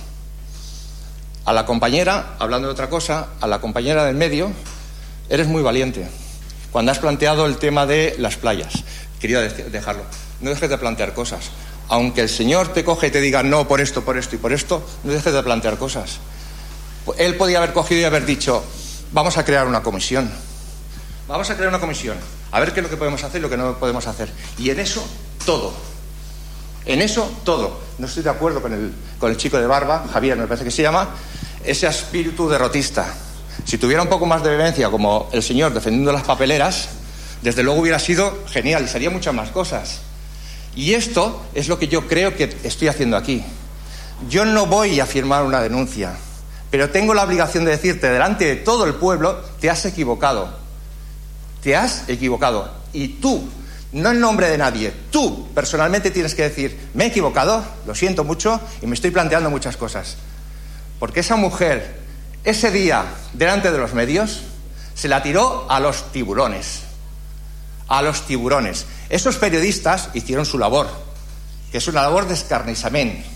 [1.45, 4.53] A la compañera, hablando de otra cosa, a la compañera del medio,
[5.29, 6.07] eres muy valiente.
[6.71, 8.73] Cuando has planteado el tema de las playas,
[9.21, 10.05] quería dejarlo.
[10.41, 11.51] No dejes de plantear cosas.
[11.89, 14.53] Aunque el Señor te coge y te diga no por esto, por esto y por
[14.53, 16.21] esto, no dejes de plantear cosas.
[17.19, 18.63] Él podía haber cogido y haber dicho,
[19.11, 20.31] vamos a crear una comisión.
[21.27, 22.17] Vamos a crear una comisión
[22.53, 24.31] a ver qué es lo que podemos hacer y lo que no podemos hacer.
[24.57, 25.05] Y en eso
[25.45, 25.73] todo.
[26.85, 27.81] En eso todo.
[27.99, 30.71] No estoy de acuerdo con el, con el chico de barba, Javier me parece que
[30.71, 31.11] se llama,
[31.65, 33.15] ese espíritu derrotista.
[33.65, 36.89] Si tuviera un poco más de vivencia como el señor defendiendo las papeleras,
[37.43, 40.01] desde luego hubiera sido genial y sería muchas más cosas.
[40.75, 43.45] Y esto es lo que yo creo que estoy haciendo aquí.
[44.29, 46.15] Yo no voy a firmar una denuncia,
[46.71, 50.63] pero tengo la obligación de decirte delante de todo el pueblo, te has equivocado
[51.63, 52.71] te has equivocado.
[52.93, 53.49] Y tú,
[53.93, 58.25] no en nombre de nadie, tú personalmente tienes que decir, me he equivocado, lo siento
[58.25, 60.17] mucho y me estoy planteando muchas cosas.
[60.99, 62.01] Porque esa mujer,
[62.45, 63.05] ese día,
[63.35, 64.43] delante de los medios,
[64.95, 66.81] se la tiró a los tiburones.
[67.89, 68.87] A los tiburones.
[69.11, 70.89] Esos periodistas hicieron su labor,
[71.71, 73.29] que es una labor de escarnizamiento.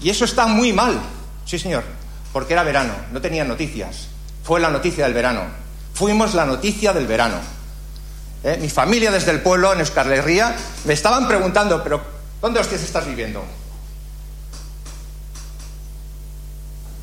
[0.00, 1.00] Y eso está muy mal,
[1.44, 1.84] sí señor,
[2.32, 4.06] porque era verano, no tenían noticias.
[4.44, 5.42] Fue la noticia del verano.
[5.94, 7.38] Fuimos la noticia del verano.
[8.42, 8.56] ¿Eh?
[8.60, 12.00] Mi familia desde el pueblo, en Escarlerría, me estaban preguntando, pero
[12.40, 13.44] ¿dónde hostias estás viviendo?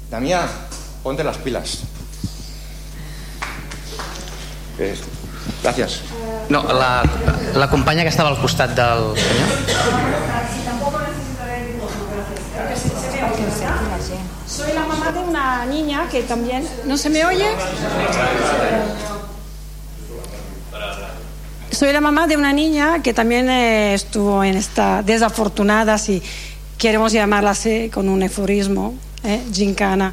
[0.10, 0.48] Damián,
[1.04, 1.80] ponte las pilas.
[5.62, 6.02] Gracias.
[6.50, 7.04] No, la,
[7.54, 9.58] la companya que estava al costat del senyor.
[14.48, 16.68] Soy la mamá de una niña que también...
[16.86, 17.48] ¿No se me oye?
[21.78, 26.24] Soy la mamá de una niña que también eh, estuvo en esta desafortunada, si
[26.76, 30.12] queremos llamarla así, con un efurismo, eh, gincana.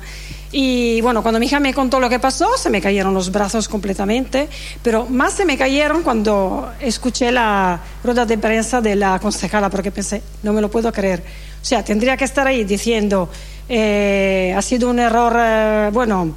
[0.53, 3.67] Y bueno, cuando mi hija me contó lo que pasó, se me cayeron los brazos
[3.67, 4.47] completamente,
[4.83, 9.91] pero más se me cayeron cuando escuché la rueda de prensa de la concejala, porque
[9.91, 11.23] pensé, no me lo puedo creer.
[11.63, 13.31] O sea, tendría que estar ahí diciendo,
[13.71, 16.37] eh, ha sido un error, eh, bueno,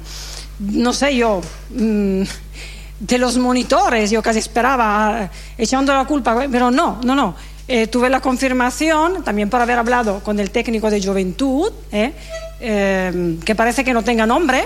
[0.58, 2.22] no sé yo, mm,
[3.00, 7.34] de los monitores, yo casi esperaba, eh, echando la culpa, pero no, no, no.
[7.70, 12.14] Eh, tuve la confirmación, también por haber hablado con el técnico de juventud, eh,
[12.60, 14.64] eh, que parece que no tenga nombre,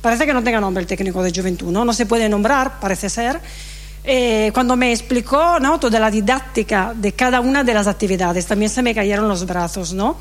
[0.00, 3.10] parece que no tenga nombre el técnico de juventud, no, no se puede nombrar, parece
[3.10, 3.40] ser.
[4.54, 5.78] Cuando me explicó ¿no?
[5.80, 9.92] toda la didáctica de cada una de las actividades, también se me cayeron los brazos,
[9.92, 10.16] ¿no?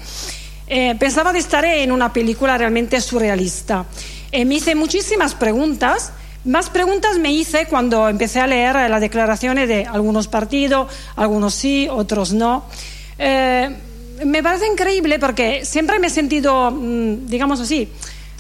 [1.00, 3.86] Pensaba de estar en una película realmente surrealista.
[4.34, 6.12] Me hice muchísimas preguntas.
[6.48, 11.90] Más preguntas me hice cuando empecé a leer las declaraciones de algunos partidos, algunos sí,
[11.92, 12.64] otros no.
[13.20, 13.70] Eh,
[14.26, 17.90] me parece increíble porque siempre me he sentido, mm, digamos así,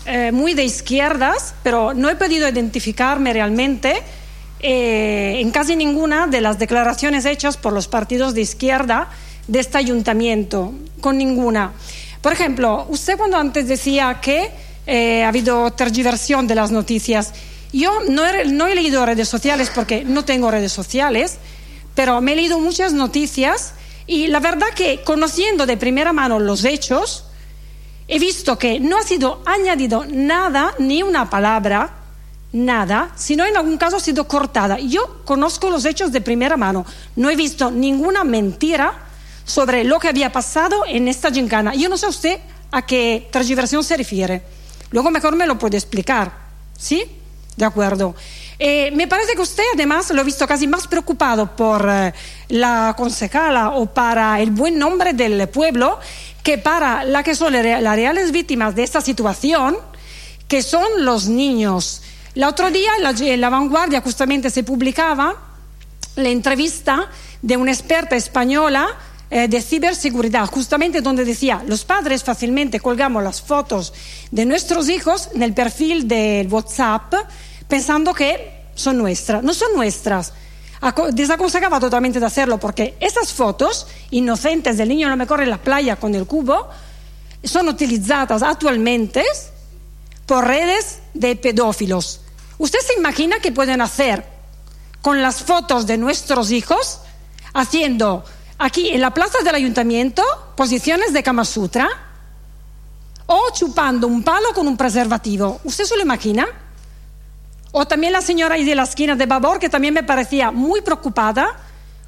[0.06, 4.02] eh, muy de izquierdas, pero no he podido identificarme realmente
[4.61, 9.10] eh, en casi ninguna de las declaraciones hechas por los partidos de izquierda
[9.50, 11.74] de este ayuntamiento, con ninguna.
[12.22, 14.50] Por ejemplo, usted cuando antes decía que
[14.86, 17.34] eh, ha habido tergiversión de las noticias,
[17.74, 21.38] yo no he, no he leído redes sociales porque no tengo redes sociales,
[21.96, 23.74] pero me he leído muchas noticias
[24.06, 27.26] y la verdad que conociendo de primera mano los hechos,
[28.08, 31.94] he visto que no ha sido añadido nada, ni una palabra,
[32.54, 34.80] nada, sino en algún caso ha sido cortada.
[34.80, 39.06] Yo conozco los hechos de primera mano, no he visto ninguna mentira
[39.44, 41.76] sobre lo que había pasado en esta gincana.
[41.76, 42.40] Yo no sé usted
[42.72, 44.42] a qué tergiversión se refiere.
[44.92, 46.48] Luego mejor me lo puede explicar.
[46.78, 47.04] ¿Sí?
[47.58, 48.16] De acuerdo.
[48.60, 52.14] Eh, me parece que usted además lo he visto casi más preocupado por eh,
[52.50, 56.00] la concejala o para el buen nombre del pueblo
[56.44, 59.76] que para la que son las reales víctimas de esta situación,
[60.48, 62.03] que son los niños.
[62.36, 65.36] El otro día la, en la vanguardia justamente se publicaba
[66.16, 67.10] la entrevista
[67.42, 68.88] de una experta española
[69.30, 73.94] eh, de ciberseguridad, justamente donde decía, los padres fácilmente colgamos las fotos
[74.32, 77.14] de nuestros hijos en el perfil del WhatsApp
[77.68, 79.44] pensando que son nuestras.
[79.44, 80.34] No son nuestras.
[80.82, 85.50] Aco- Desaconsejaba totalmente de hacerlo porque esas fotos inocentes del niño no me corre en
[85.50, 86.68] la playa con el cubo
[87.44, 89.24] son utilizadas actualmente
[90.26, 92.22] por redes de pedófilos.
[92.58, 94.26] ¿Usted se imagina qué pueden hacer
[95.02, 97.00] con las fotos de nuestros hijos
[97.54, 98.24] haciendo
[98.58, 100.24] aquí en la plaza del ayuntamiento
[100.56, 101.88] posiciones de Kama Sutra
[103.26, 105.60] o chupando un palo con un preservativo?
[105.64, 106.48] ¿Usted se lo imagina?
[107.72, 110.82] O también la señora ahí de la esquina de Babor, que también me parecía muy
[110.82, 111.56] preocupada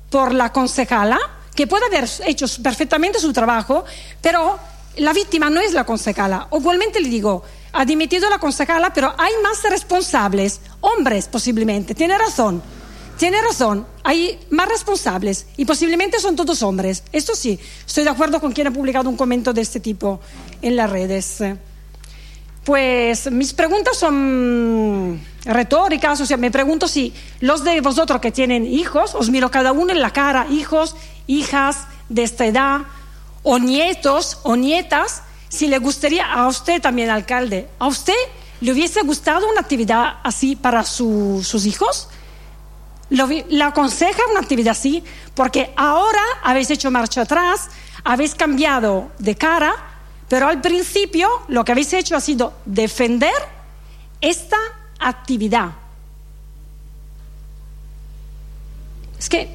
[0.09, 1.19] por la concejala,
[1.53, 3.83] que puede haber hecho perfectamente su trabajo,
[4.21, 4.57] pero
[4.97, 6.47] la víctima no es la concejala.
[6.51, 12.63] Igualmente le digo, ha dimitido la concejala, pero hay más responsables, hombres posiblemente, tiene razón.
[13.19, 17.03] Tiene razón, hay más responsables y posiblemente son todos hombres.
[17.11, 20.21] Esto sí, estoy de acuerdo con quien ha publicado un comentario de este tipo
[20.61, 21.43] en las redes.
[22.63, 28.65] Pues mis preguntas son retóricas, o sea, me pregunto si los de vosotros que tienen
[28.65, 30.95] hijos, os miro cada uno en la cara, hijos,
[31.27, 32.81] hijas de esta edad,
[33.43, 38.13] o nietos o nietas, si le gustaría a usted también, alcalde, a usted
[38.61, 42.07] le hubiese gustado una actividad así para su- sus hijos.
[43.09, 45.03] Lo ¿Le aconseja una actividad así?
[45.33, 47.69] Porque ahora habéis hecho marcha atrás,
[48.03, 49.73] habéis cambiado de cara,
[50.27, 53.33] pero al principio lo que habéis hecho ha sido defender
[54.21, 54.57] esta
[54.99, 55.71] actividad.
[59.17, 59.49] Es que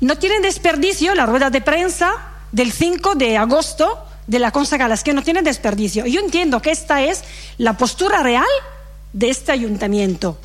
[0.00, 2.12] no tiene desperdicio la rueda de prensa
[2.52, 6.04] del 5 de agosto de la concejala, es que no tiene desperdicio.
[6.06, 7.24] Yo entiendo que esta es
[7.58, 8.44] la postura real
[9.12, 10.38] de este ayuntamiento.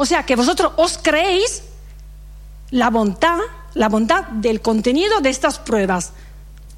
[0.00, 1.62] O sea, que vosotros os creéis
[2.70, 3.38] la bondad,
[3.74, 6.12] la bondad del contenido de estas pruebas,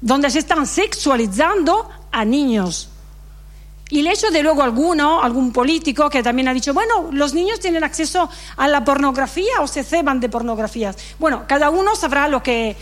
[0.01, 2.89] donde se están sexualizando a niños.
[3.89, 7.61] Y el hecho de luego alguno, algún político que también ha dicho, bueno, los niños
[7.61, 10.97] tienen acceso a la pornografía o se ceban de pornografías.
[11.17, 12.75] Bueno, cada uno sabrá lo que,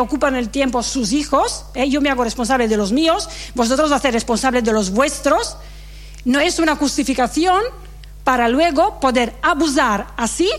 [0.00, 1.66] ocupan el tiempo sus hijos.
[1.74, 1.90] ¿eh?
[1.90, 5.58] Yo me hago responsable de los míos, vosotros hacéis responsables de los vuestros.
[6.24, 7.60] No es una justificación
[8.24, 10.50] para luego poder abusar así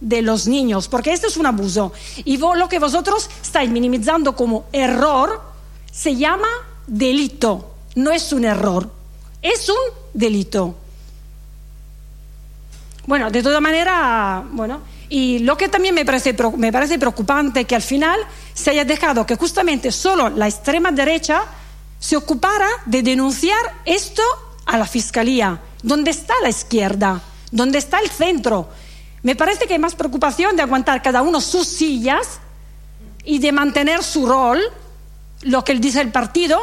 [0.00, 1.92] de los niños, porque esto es un abuso.
[2.24, 5.42] Y lo que vosotros estáis minimizando como error
[5.92, 6.48] se llama
[6.86, 8.90] delito, no es un error,
[9.42, 9.76] es un
[10.14, 10.76] delito.
[13.06, 17.74] Bueno, de toda manera, bueno, y lo que también me parece, me parece preocupante que
[17.74, 18.20] al final
[18.52, 21.42] se haya dejado que justamente solo la extrema derecha
[21.98, 24.22] se ocupara de denunciar esto
[24.68, 25.60] a la fiscalía.
[25.82, 27.20] ¿Dónde está la izquierda?
[27.50, 28.68] ¿Dónde está el centro?
[29.22, 32.38] Me parece que hay más preocupación de aguantar cada uno sus sillas
[33.24, 34.60] y de mantener su rol,
[35.42, 36.58] lo que dice el partido,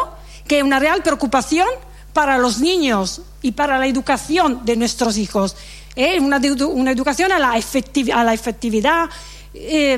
[0.48, 1.67] que una real preocupación
[2.14, 5.56] para los niños y para la educación de nuestros hijos.
[5.95, 6.19] ¿eh?
[6.19, 6.38] Una,
[6.92, 9.09] educación a la, efectividad.
[9.53, 9.98] Eh,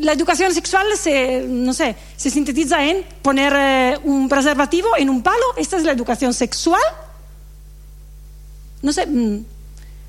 [0.00, 5.22] la educación sexual se, no sé, se sintetiza en poner eh, un preservativo en un
[5.22, 5.54] palo.
[5.56, 6.80] ¿Esta es la educación sexual?
[8.82, 9.44] No sé, mm,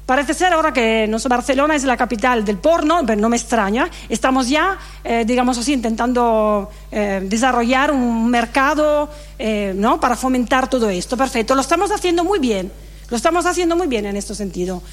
[0.05, 3.37] Parece ser ahora que no sé, Barcelona es la capital del porno, pero no me
[3.37, 3.89] extraña.
[4.09, 10.01] Estamos ya, eh, digamos así, intentando eh, desarrollar un mercado eh, ¿no?
[10.01, 11.15] para fomentar todo esto.
[11.15, 12.69] Perfecto, lo estamos haciendo muy bien.
[13.09, 14.83] Lo estamos haciendo muy bien en este sentido.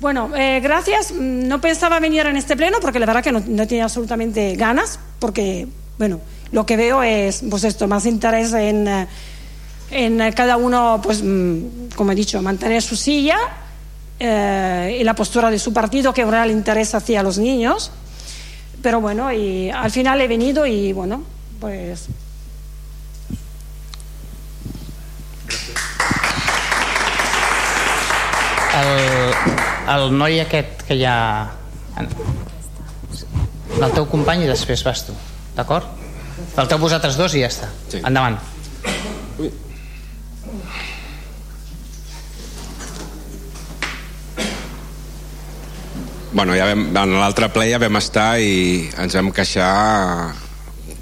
[0.00, 1.12] Bueno, gracias.
[1.12, 5.00] No pensaba venir en este pleno porque la verdad que no, no, tenía absolutamente ganas,
[5.18, 5.66] porque,
[5.98, 6.20] bueno,
[6.52, 8.86] lo que veo es, pues esto, más interés en,
[9.90, 13.38] en cada uno, pues, mm, como he dicho, mantener su silla
[14.18, 17.90] eh, y la postura de su partido que un real interés hacia los niños.
[18.82, 21.22] Pero bueno, y al final he venido y bueno,
[21.60, 22.08] pues
[28.78, 29.34] el,
[29.94, 31.16] el noi aquest que hi ha
[33.78, 35.14] el teu company i després vas tu
[35.56, 35.86] d'acord?
[36.54, 38.02] falteu vosaltres dos i ja està sí.
[38.04, 38.38] endavant
[39.38, 39.50] Ui.
[46.32, 50.34] Bueno, ja vam, en l'altre ple ja vam estar i ens vam queixar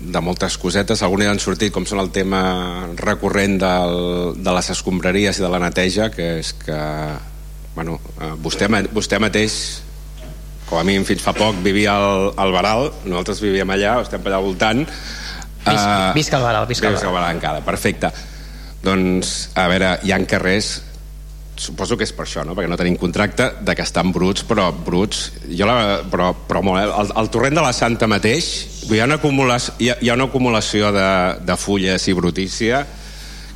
[0.07, 2.43] de moltes cosetes, algunes han sortit com són el tema
[3.01, 3.97] recurrent del,
[4.39, 6.79] de les escombraries i de la neteja que és que
[7.75, 9.57] bueno, eh, vostè, vostè mateix
[10.67, 14.39] com a mínim fins fa poc vivia al, al Baral nosaltres vivíem allà, estem allà
[14.41, 14.87] al voltant.
[15.67, 18.13] Visca, uh, visca el Baral visca, visca el Baral encara, perfecte.
[18.87, 20.77] Doncs a veure, hi han carrers
[21.57, 22.55] suposo que és per això, no?
[22.57, 26.83] perquè no tenim contracte de que estan bruts, però bruts jo la, però, però molt,
[26.83, 26.89] eh?
[27.03, 28.51] el, el torrent de la Santa mateix
[28.87, 31.09] hi ha una acumulació, hi ha, hi ha una acumulació de,
[31.47, 32.85] de fulles i brutícia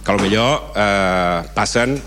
[0.07, 1.99] que millor eh, passen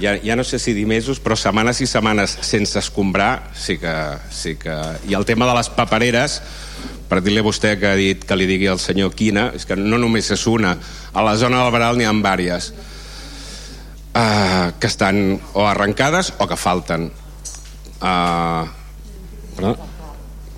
[0.00, 3.94] ja, ja no sé si dir mesos, però setmanes i setmanes sense escombrar, sí que,
[4.30, 4.74] sí que...
[5.08, 6.40] I el tema de les papereres,
[7.08, 9.78] per dir-li a vostè que ha dit que li digui al senyor Quina, és que
[9.78, 10.74] no només és una,
[11.14, 12.74] a la zona del Baral n'hi ha diverses
[14.16, 17.12] uh, que estan o arrencades o que falten.
[18.00, 18.64] Uh,
[19.56, 19.76] perdó?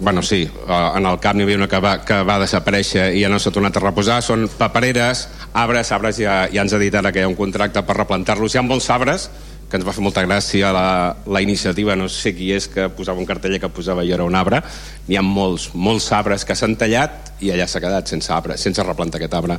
[0.01, 3.25] bueno, sí, uh, en el camp n'hi havia una que va, que va desaparèixer i
[3.25, 5.27] ja no s'ha tornat a reposar, són papereres
[5.59, 8.55] arbres, arbres ja, ja ens ha dit ara que hi ha un contracte per replantar-los,
[8.55, 9.27] hi ha molts arbres
[9.69, 13.20] que ens va fer molta gràcia la, la iniciativa, no sé qui és que posava
[13.20, 14.62] un cartell que posava i era un arbre.
[15.11, 18.87] N'hi ha molts, molts arbres que s'han tallat i allà s'ha quedat sense arbre, sense
[18.87, 19.59] replantar aquest arbre.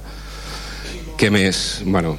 [1.19, 1.83] Què més?
[1.85, 2.15] Bueno,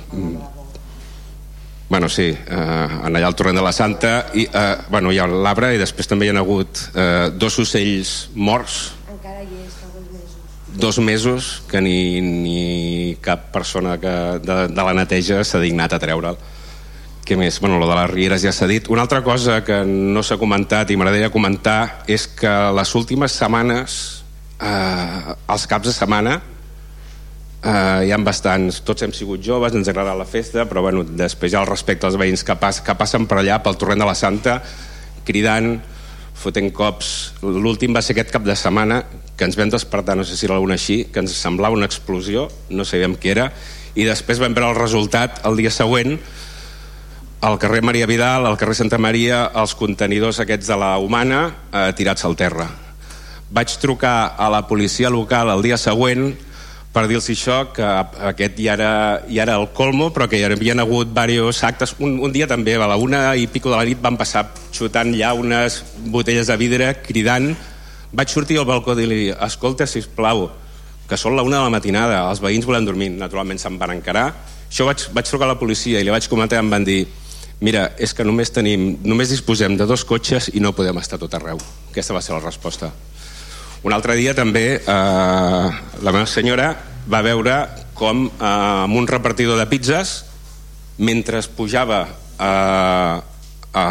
[1.90, 5.24] Bueno, sí, eh, en allà al torrent de la Santa i, eh, bueno, hi ha
[5.26, 8.76] l'arbre i després també hi ha hagut eh, dos ocells morts.
[9.10, 10.36] Encara hi és, dos mesos.
[10.84, 15.98] Dos mesos que ni, ni cap persona que de, de la neteja s'ha dignat a
[15.98, 16.38] treure'l.
[17.26, 17.58] Què més?
[17.58, 18.86] Bueno, lo de les rieres ja s'ha dit.
[18.86, 23.98] Una altra cosa que no s'ha comentat i m'agradaria comentar és que les últimes setmanes
[24.62, 26.38] eh, els caps de setmana
[27.60, 31.52] Uh, hi ha bastants, tots hem sigut joves, ens agrada la festa, però bueno, després
[31.52, 34.16] ha el respecte als veïns que, pas, que passen per allà, pel torrent de la
[34.16, 34.62] Santa,
[35.28, 35.74] cridant,
[36.40, 37.10] fotent cops.
[37.44, 39.02] L'últim va ser aquest cap de setmana,
[39.36, 42.48] que ens vam despertar, no sé si era alguna així, que ens semblava una explosió,
[42.72, 43.50] no sabíem què era,
[43.92, 46.16] i després vam veure el resultat el dia següent,
[47.44, 51.88] al carrer Maria Vidal, al carrer Santa Maria, els contenidors aquests de la Humana eh,
[51.96, 52.68] tirats al terra.
[53.52, 56.30] Vaig trucar a la policia local el dia següent,
[56.90, 58.92] per dir-los això que aquest ja era,
[59.30, 61.94] ja era el colmo però que hi havia hagut diversos actes.
[61.98, 65.14] Un, un dia també a la una i pico de la nit van passar xutant
[65.14, 67.54] ja unes botelles de vidre cridant
[68.12, 70.48] vaig sortir al balcó i dir escolta sisplau
[71.06, 73.10] que són la una de la matinada els veïns volen dormir.
[73.10, 74.32] Naturalment se'n van encarar.
[74.70, 77.04] Això vaig, vaig trucar a la policia i li vaig comentar i em van dir
[77.60, 81.34] mira, és que només tenim només disposem de dos cotxes i no podem estar tot
[81.34, 81.58] arreu.
[81.90, 82.90] Aquesta va ser la resposta
[83.82, 86.74] un altre dia també eh, la meva senyora
[87.10, 87.56] va veure
[87.96, 90.18] com eh, amb un repartidor de pizzas
[91.00, 92.02] mentre pujava
[92.40, 92.52] a,
[93.72, 93.84] a,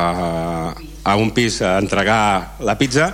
[1.04, 3.10] a un pis a entregar la pizza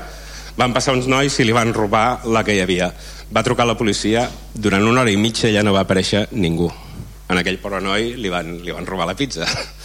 [0.56, 2.90] van passar uns nois i li van robar la que hi havia.
[3.32, 4.30] Va trucar la policia.
[4.54, 6.70] Durant una hora i mitja ja no va aparèixer ningú.
[7.28, 9.48] En aquell pobre noi li van, li van robar la pizza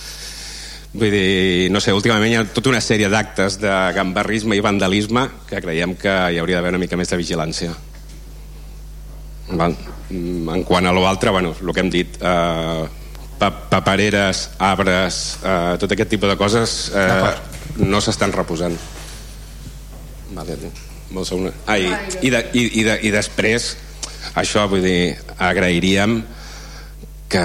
[0.91, 5.29] Vull dir, no sé, últimament hi ha tota una sèrie d'actes de gambarrisme i vandalisme
[5.47, 7.77] que creiem que hi hauria d'haver una mica més de vigilància.
[9.51, 9.77] Val.
[10.11, 12.89] Mm, en quant a l'altre, bueno, el que hem dit, eh,
[13.39, 17.31] pa papereres, arbres, eh, tot aquest tipus de coses eh,
[17.79, 18.75] no s'estan reposant.
[20.35, 20.59] Vale,
[21.15, 21.55] molt segona.
[21.67, 21.87] Ah, i,
[22.21, 23.77] i, de, i, i, de, I després,
[24.35, 26.21] això, vull dir, agrairíem
[27.31, 27.43] que,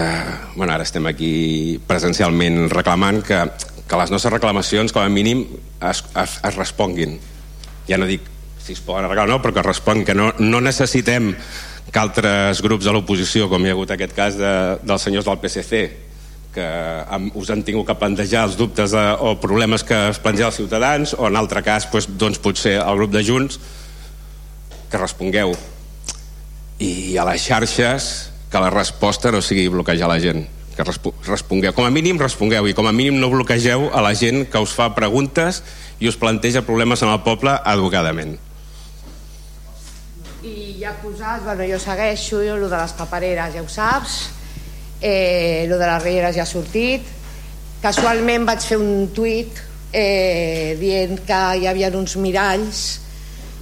[0.56, 3.38] bueno, ara estem aquí presencialment reclamant que,
[3.86, 5.46] que les nostres reclamacions, com a mínim,
[5.78, 7.20] es, es, es responguin.
[7.86, 8.26] Ja no dic
[8.66, 11.30] si es poden arreglar o no, però que responguin, que no, no necessitem
[11.86, 15.40] que altres grups de l'oposició, com hi ha hagut aquest cas de, dels senyors del
[15.44, 15.86] PSC,
[16.56, 16.68] que
[17.38, 21.14] us han tingut que plantejar els dubtes de, o problemes que es plantegen els ciutadans,
[21.14, 23.60] o en altre cas, doncs, doncs potser el grup de Junts,
[24.90, 25.54] que respongueu.
[26.82, 28.14] I a les xarxes,
[28.52, 31.74] que la resposta no sigui bloquejar la gent, que respongueu.
[31.74, 34.76] Com a mínim respongueu i com a mínim no bloquegeu a la gent que us
[34.76, 35.64] fa preguntes
[36.00, 38.36] i us planteja problemes en el poble educadament.
[40.46, 44.18] I ja posat, bueno, jo segueixo jo, el de les papereres ja ho saps.
[45.02, 47.08] Eh, el de les rieres ja ha sortit.
[47.82, 49.58] Casualment vaig fer un tuit
[49.92, 52.86] eh, dient que hi havia uns miralls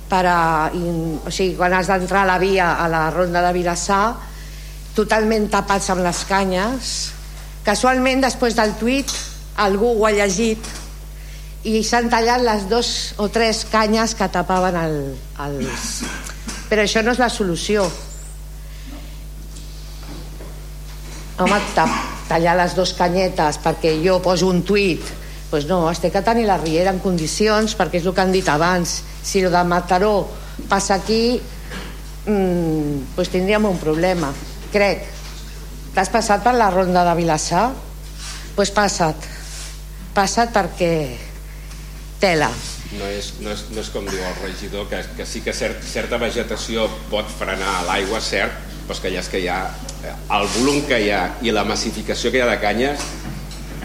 [0.10, 0.84] per a, i,
[1.24, 4.33] o sigui, quan has d'entrar a la via a la ronda de Vilassar
[4.96, 6.94] totalment tapats amb les canyes.
[7.66, 9.10] Casualment després del tuit
[9.64, 10.66] algú ho ha llegit
[11.70, 12.88] i s'han tallat les dos
[13.24, 14.98] o tres canyes que tapaven el,
[15.46, 16.02] els,
[16.68, 17.86] però això no és la solució.
[21.40, 21.60] Home,
[22.30, 25.02] tallar les dues canyetes perquè jo poso un tuit.
[25.50, 28.34] Pues no, es té que tenir la riera en condicions perquè és el que han
[28.34, 29.00] dit abans.
[29.24, 30.16] Si el de Mataró
[30.70, 31.40] passa aquí
[32.26, 34.34] mmm, pues tindríem un problema
[34.74, 35.06] crec
[35.94, 37.70] t'has passat per la ronda de Vilassar?
[37.70, 39.30] doncs pues passa't
[40.14, 40.94] passa't perquè
[42.22, 42.50] tela
[42.98, 45.82] no és, no és, no és com diu el regidor que, que sí que cert,
[45.82, 49.60] certa vegetació pot frenar l'aigua, cert però que ja és que hi ha
[50.04, 53.06] eh, el volum que hi ha i la massificació que hi ha de canyes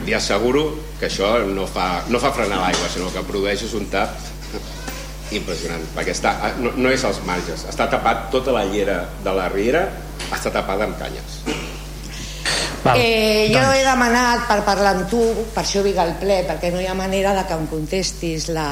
[0.04, 0.64] li asseguro
[0.98, 4.16] que això no fa, no fa frenar l'aigua sinó que produeix un tap
[5.36, 9.48] impressionant perquè està, no, no és als marges està tapat tota la llera de la
[9.52, 9.86] riera
[10.34, 11.42] està tapada amb canyes
[12.84, 13.74] Val, eh, jo doncs...
[13.74, 15.20] he demanat per parlar amb tu,
[15.54, 18.68] per això vinc al ple, perquè no hi ha manera de que em contestis la...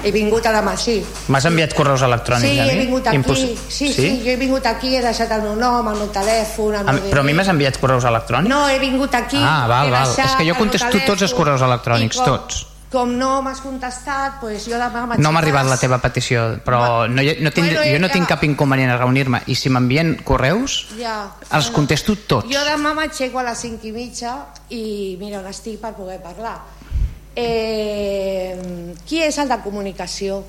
[0.00, 0.94] He vingut a demà, sí.
[1.32, 2.72] M'has enviat correus electrònics sí, a mi?
[2.72, 3.40] he vingut aquí, Impos...
[3.40, 6.78] sí, sí, sí, jo he vingut aquí, he deixat el meu nom, el meu telèfon...
[6.80, 8.52] El meu Però a mi m'has enviat correus electrònics?
[8.52, 9.40] No, he vingut aquí...
[9.40, 10.14] Ah, val, val.
[10.14, 12.36] És que jo contesto tots els correus electrònics, com...
[12.36, 17.06] tots com no m'has contestat pues jo demà no m'ha arribat la teva petició però
[17.06, 20.80] no, no tinc, bueno, jo no tinc cap inconvenient a reunir-me i si m'envien correus
[20.98, 22.50] ja, els no, contesto tots.
[22.50, 24.34] jo demà m'aixeco a les 5 i mitja
[24.74, 24.82] i
[25.20, 26.58] mira on estic per poder parlar.
[27.36, 28.58] Eh,
[29.06, 30.40] qui és el de comunicació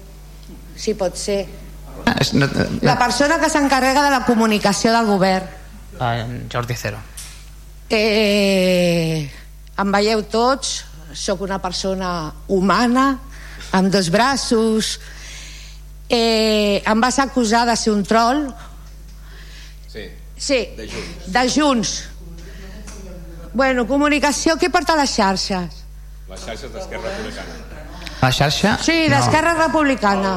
[0.76, 1.44] si pot ser?
[2.06, 2.18] Ah,
[2.82, 5.46] la persona que s'encarrega de la comunicació del govern.
[6.00, 6.98] Uh, Jordi Cero.
[7.92, 9.30] Eh,
[9.78, 10.80] em veieu tots
[11.14, 13.20] sóc una persona humana
[13.72, 15.00] amb dos braços
[16.10, 18.48] eh, em vas acusar de ser un troll
[19.88, 21.92] sí, sí de Junts, de junts.
[23.54, 25.84] bueno, comunicació què porta les xarxes?
[26.32, 27.72] les xarxes d'Esquerra Republicana
[28.22, 28.76] la xarxa?
[28.78, 29.64] Sí, d'Esquerra no.
[29.66, 30.36] Republicana.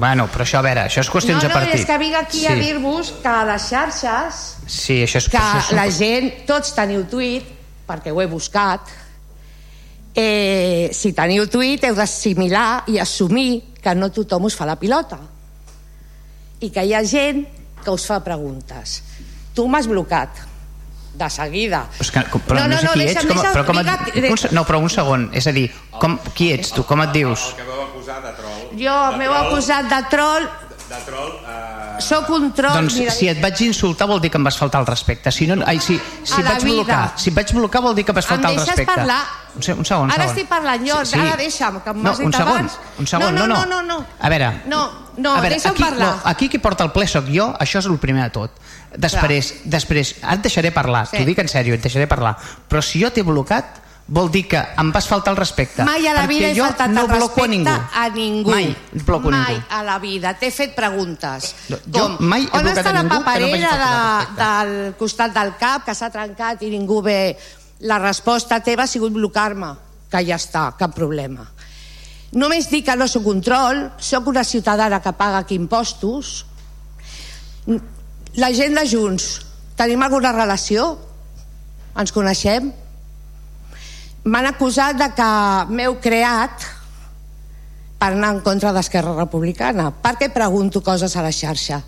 [0.00, 1.74] Bueno, però això, a veure, això és qüestions no, no, de partit.
[1.74, 2.46] No, és que vinc aquí sí.
[2.48, 4.38] a dir-vos que a les xarxes...
[4.64, 5.28] Sí, això és...
[5.28, 5.74] Que això és...
[5.76, 7.50] la gent, tots teniu tuit,
[7.88, 8.88] perquè ho he buscat,
[10.18, 15.20] eh, si teniu tuit heu d'assimilar i assumir que no tothom us fa la pilota
[16.58, 17.44] i que hi ha gent
[17.84, 18.98] que us fa preguntes.
[19.54, 20.42] Tu m'has blocat
[21.18, 21.84] de seguida.
[21.98, 24.64] Però, que, però no, no, no, sé qui ets com, però com et, un, no,
[24.66, 27.52] però un segon és a dir, com, qui ets tu, com et dius?
[27.52, 28.64] El que m'heu acusat de troll.
[28.82, 30.48] Jo m'heu acusat de troll
[30.88, 32.00] de troll eh...
[32.04, 34.80] Soc un troll doncs mira, si et vaig insultar vol dir que em vas faltar
[34.84, 38.14] el respecte si, no, ai, si, si, vaig blocar, si vaig blocar vol dir que
[38.14, 39.18] em vas faltar el respecte em parlar
[39.54, 40.36] un, se, un segon, un ara segon.
[40.36, 41.24] estic parlant jo, sí, sí.
[41.24, 43.98] ara deixa'm que m'has no, dit segon, abans un segon, no, no, no, no, no.
[44.20, 44.84] a veure, no,
[45.16, 47.82] no, a veure deixa'm aquí, parlar no, aquí qui porta el ple sóc jo això
[47.82, 48.62] és el primer de tot
[48.94, 49.74] després, Clar.
[49.78, 51.18] després ara et deixaré parlar, sí.
[51.18, 52.36] t'ho dic en sèrio et deixaré parlar,
[52.70, 56.14] però si jo t'he blocat vol dir que em vas faltar el respecte mai a
[56.16, 57.74] la vida he faltat no el respecte a ningú.
[57.92, 59.66] a ningú mai bloco mai ningú.
[59.68, 63.84] a la vida t'he fet preguntes jo com, mai he on està la paperera no
[63.84, 67.36] de, del costat del cap que s'ha trencat i ningú ve
[67.84, 69.74] la resposta teva ha sigut blocar-me
[70.08, 71.44] que ja està, cap problema
[72.32, 76.46] només dic que no sóc un troll sóc una ciutadana que paga aquí impostos
[78.40, 79.30] la gent de Junts
[79.76, 80.96] tenim alguna relació?
[81.98, 82.72] ens coneixem?
[84.24, 85.28] M'han acusat de que
[85.70, 86.66] m'heu creat
[87.98, 91.82] per anar en contra d'Esquerra Republicana perquè pregunto coses a la xarxa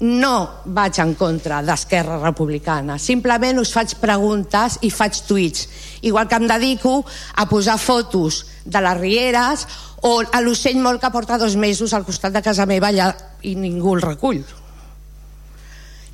[0.00, 5.68] no vaig en contra d'Esquerra Republicana, simplement us faig preguntes i faig tuits,
[6.02, 7.04] igual que em dedico
[7.36, 9.66] a posar fotos de les rieres
[10.02, 13.12] o a l'ocell molt que porta dos mesos al costat de casa meva allà
[13.42, 14.42] i ningú el recull.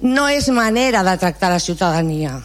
[0.02, 2.38] No és manera de tractar la ciutadania.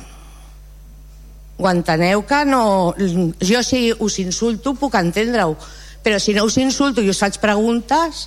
[1.57, 2.93] Ho enteneu que no...
[3.39, 5.55] Jo si us insulto puc entendre-ho,
[6.03, 8.25] però si no us insulto i us faig preguntes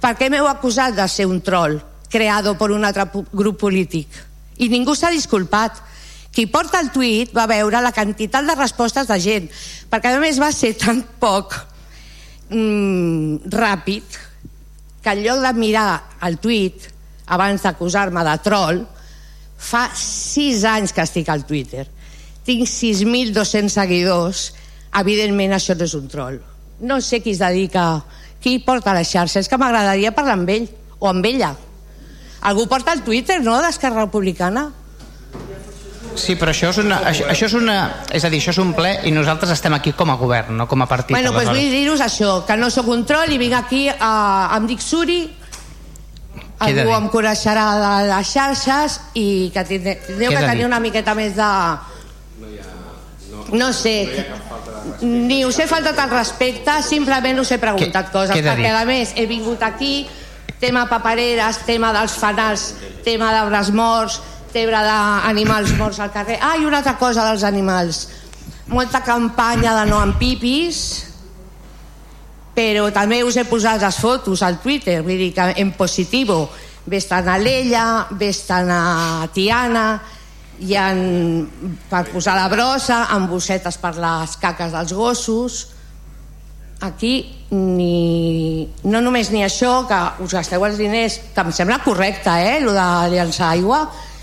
[0.00, 1.76] per què m'heu acusat de ser un troll
[2.10, 4.08] creado per un altre grup polític?
[4.60, 5.80] I ningú s'ha disculpat.
[6.30, 9.48] Qui porta el tuit va veure la quantitat de respostes de gent,
[9.90, 11.56] perquè a més va ser tan poc
[12.54, 14.18] mm, ràpid
[15.02, 15.88] que en lloc de mirar
[16.28, 16.86] el tuit
[17.34, 18.84] abans d'acusar-me de troll,
[19.60, 21.86] fa sis anys que estic al Twitter.
[22.46, 24.46] Tinc 6.200 seguidors.
[25.00, 26.40] Evidentment això no és un troll.
[26.80, 28.00] No sé qui es dedica
[28.40, 29.44] qui porta les xarxes?
[29.44, 30.66] És que m'agradaria parlar amb ell
[30.98, 31.54] o amb ella.
[32.48, 34.70] Algú porta el Twitter, no?, d'Esquerra Republicana.
[36.16, 37.76] Sí, però això és, una, això, això és una...
[38.16, 40.66] És a dir, això és un ple i nosaltres estem aquí com a govern, no
[40.68, 41.14] com a partit.
[41.14, 44.10] Bueno, doncs vull dir-vos això, que no sóc un troll i vinc aquí, a,
[44.56, 45.20] em dic Suri,
[46.60, 51.50] algú em coneixerà de les xarxes i que tindreu que tenir una miqueta més de...
[53.50, 53.94] No sé,
[55.02, 59.14] ni us he faltat el respecte, simplement us he preguntat que, coses, perquè a més
[59.18, 60.04] he vingut aquí,
[60.62, 62.68] tema papereres, tema dels fanals,
[63.02, 64.20] tema d'arbres morts,
[64.52, 66.38] tema d'animals morts al carrer.
[66.42, 68.04] Ah, i una altra cosa dels animals.
[68.70, 71.09] Molta campanya de no en pipis,
[72.60, 76.44] però també us he posat les fotos al Twitter, vull dir que en positiu.
[76.90, 77.84] Ves-te'n a l'Ella,
[78.18, 79.84] ves-te'n a Tiana,
[80.60, 80.88] hi ha
[81.88, 85.60] per posar la brossa, amb bossetes per les caques dels gossos.
[86.84, 87.14] Aquí
[87.52, 92.58] ni, no només ni això, que us gasteu els diners, que em sembla correcte, eh,
[92.60, 93.82] el de llançar aigua,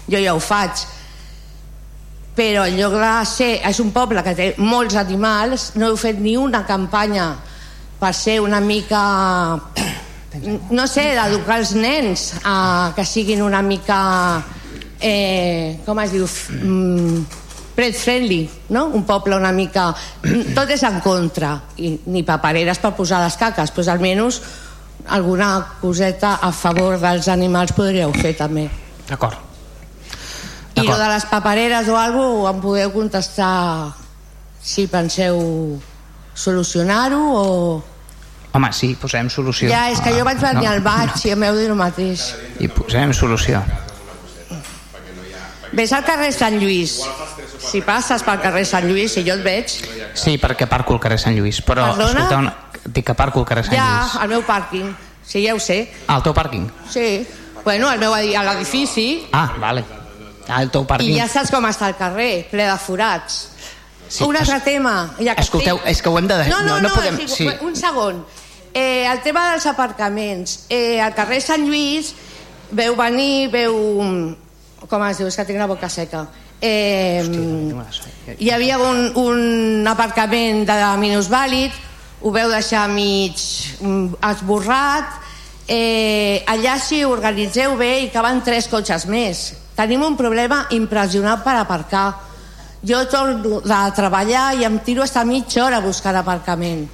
[0.10, 0.86] jo ja ho faig,
[2.38, 6.22] però en lloc de ser, és un poble que té molts animals, no heu fet
[6.22, 7.32] ni una campanya
[8.00, 9.02] per ser una mica
[10.70, 13.98] no sé, d'educar els nens a que siguin una mica
[15.00, 16.28] eh, com es diu?
[16.62, 17.24] Mm,
[17.78, 18.44] pet friendly
[18.74, 18.88] no?
[18.98, 19.90] un poble una mica
[20.58, 21.56] tot és en contra.
[21.78, 24.42] I ni papereres per posar les caques doncs almenys
[25.08, 25.52] alguna
[25.82, 28.68] coseta a favor dels animals podríeu fer també.
[29.08, 29.38] D'acord.
[30.78, 33.54] I lo de les papereres o alguna cosa em podeu contestar
[34.62, 35.40] si penseu
[36.38, 37.46] solucionar-ho o...
[38.54, 39.70] Home, sí, posem solució.
[39.70, 41.22] Ja, és que jo vaig venir no, al baig no.
[41.26, 42.30] i em heu dit el mateix.
[42.64, 43.62] I posem solució.
[45.78, 47.02] Ves al carrer Sant Lluís.
[47.68, 49.74] Si passes pel carrer Sant Lluís i jo et veig...
[50.18, 51.92] Sí, perquè parco al carrer Sant Lluís, però...
[51.92, 52.24] Perdona?
[52.24, 52.88] Escolta, una...
[52.88, 54.14] dic que parco al carrer Sant ja, Lluís.
[54.14, 54.96] Ja, al meu pàrquing.
[55.28, 55.82] Sí, ja ho sé.
[56.08, 56.70] El teu pàrquing?
[56.90, 57.10] Sí.
[57.66, 59.28] Bueno, al meu a l'edifici.
[59.36, 59.84] Ah, vale.
[60.48, 61.12] El teu pàrquing.
[61.12, 63.42] I ja saps com està el carrer, ple de forats.
[64.08, 64.64] Sí, un altre es...
[64.64, 64.96] tema.
[65.20, 65.92] Ja que Escolteu, estic...
[65.92, 66.40] és que ho hem de...
[66.50, 67.22] No, no, no, no, podem...
[67.28, 67.48] sí.
[67.62, 68.24] un segon.
[68.74, 70.66] Eh, el tema dels aparcaments.
[70.70, 72.14] Eh, al carrer Sant Lluís
[72.72, 73.78] veu venir, veu
[74.88, 76.28] com es diu, és que tinc la boca seca
[76.62, 77.24] eh,
[78.38, 81.74] hi havia un, un aparcament de minusvàlid
[82.22, 83.38] ho veu deixar mig
[83.82, 85.20] mm, esborrat
[85.68, 91.60] eh, allà si organitzeu bé i caben tres cotxes més tenim un problema impressionant per
[91.60, 92.08] aparcar
[92.88, 96.86] jo torno de treballar i em tiro hasta mitja hora buscant aparcament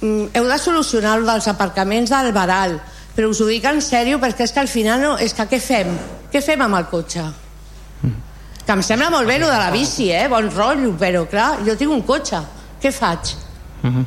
[0.00, 2.80] mm, heu de solucionar el dels aparcaments del Baral
[3.16, 5.60] però us ho dic en sèrio perquè és que al final no, és que què
[5.60, 5.94] fem?
[6.30, 7.24] Què fem amb el cotxe?
[8.70, 10.28] Que em sembla molt bé el de la bici, eh?
[10.30, 12.38] Bon rotllo, però clar, jo tinc un cotxe.
[12.80, 13.32] Què faig?
[13.82, 14.04] Uh -huh.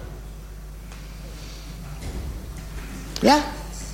[3.23, 3.37] Ja?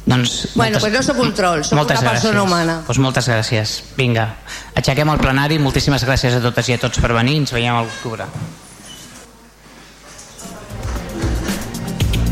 [0.09, 2.41] Doncs, bueno, moltes, pues no soc un troll, soc una persona gràcies.
[2.41, 2.79] humana.
[2.87, 3.75] Pues moltes gràcies.
[3.95, 4.25] Vinga,
[4.73, 5.59] aixequem el plenari.
[5.61, 7.37] Moltíssimes gràcies a totes i a tots per venir.
[7.43, 8.25] Ens veiem a l'octubre.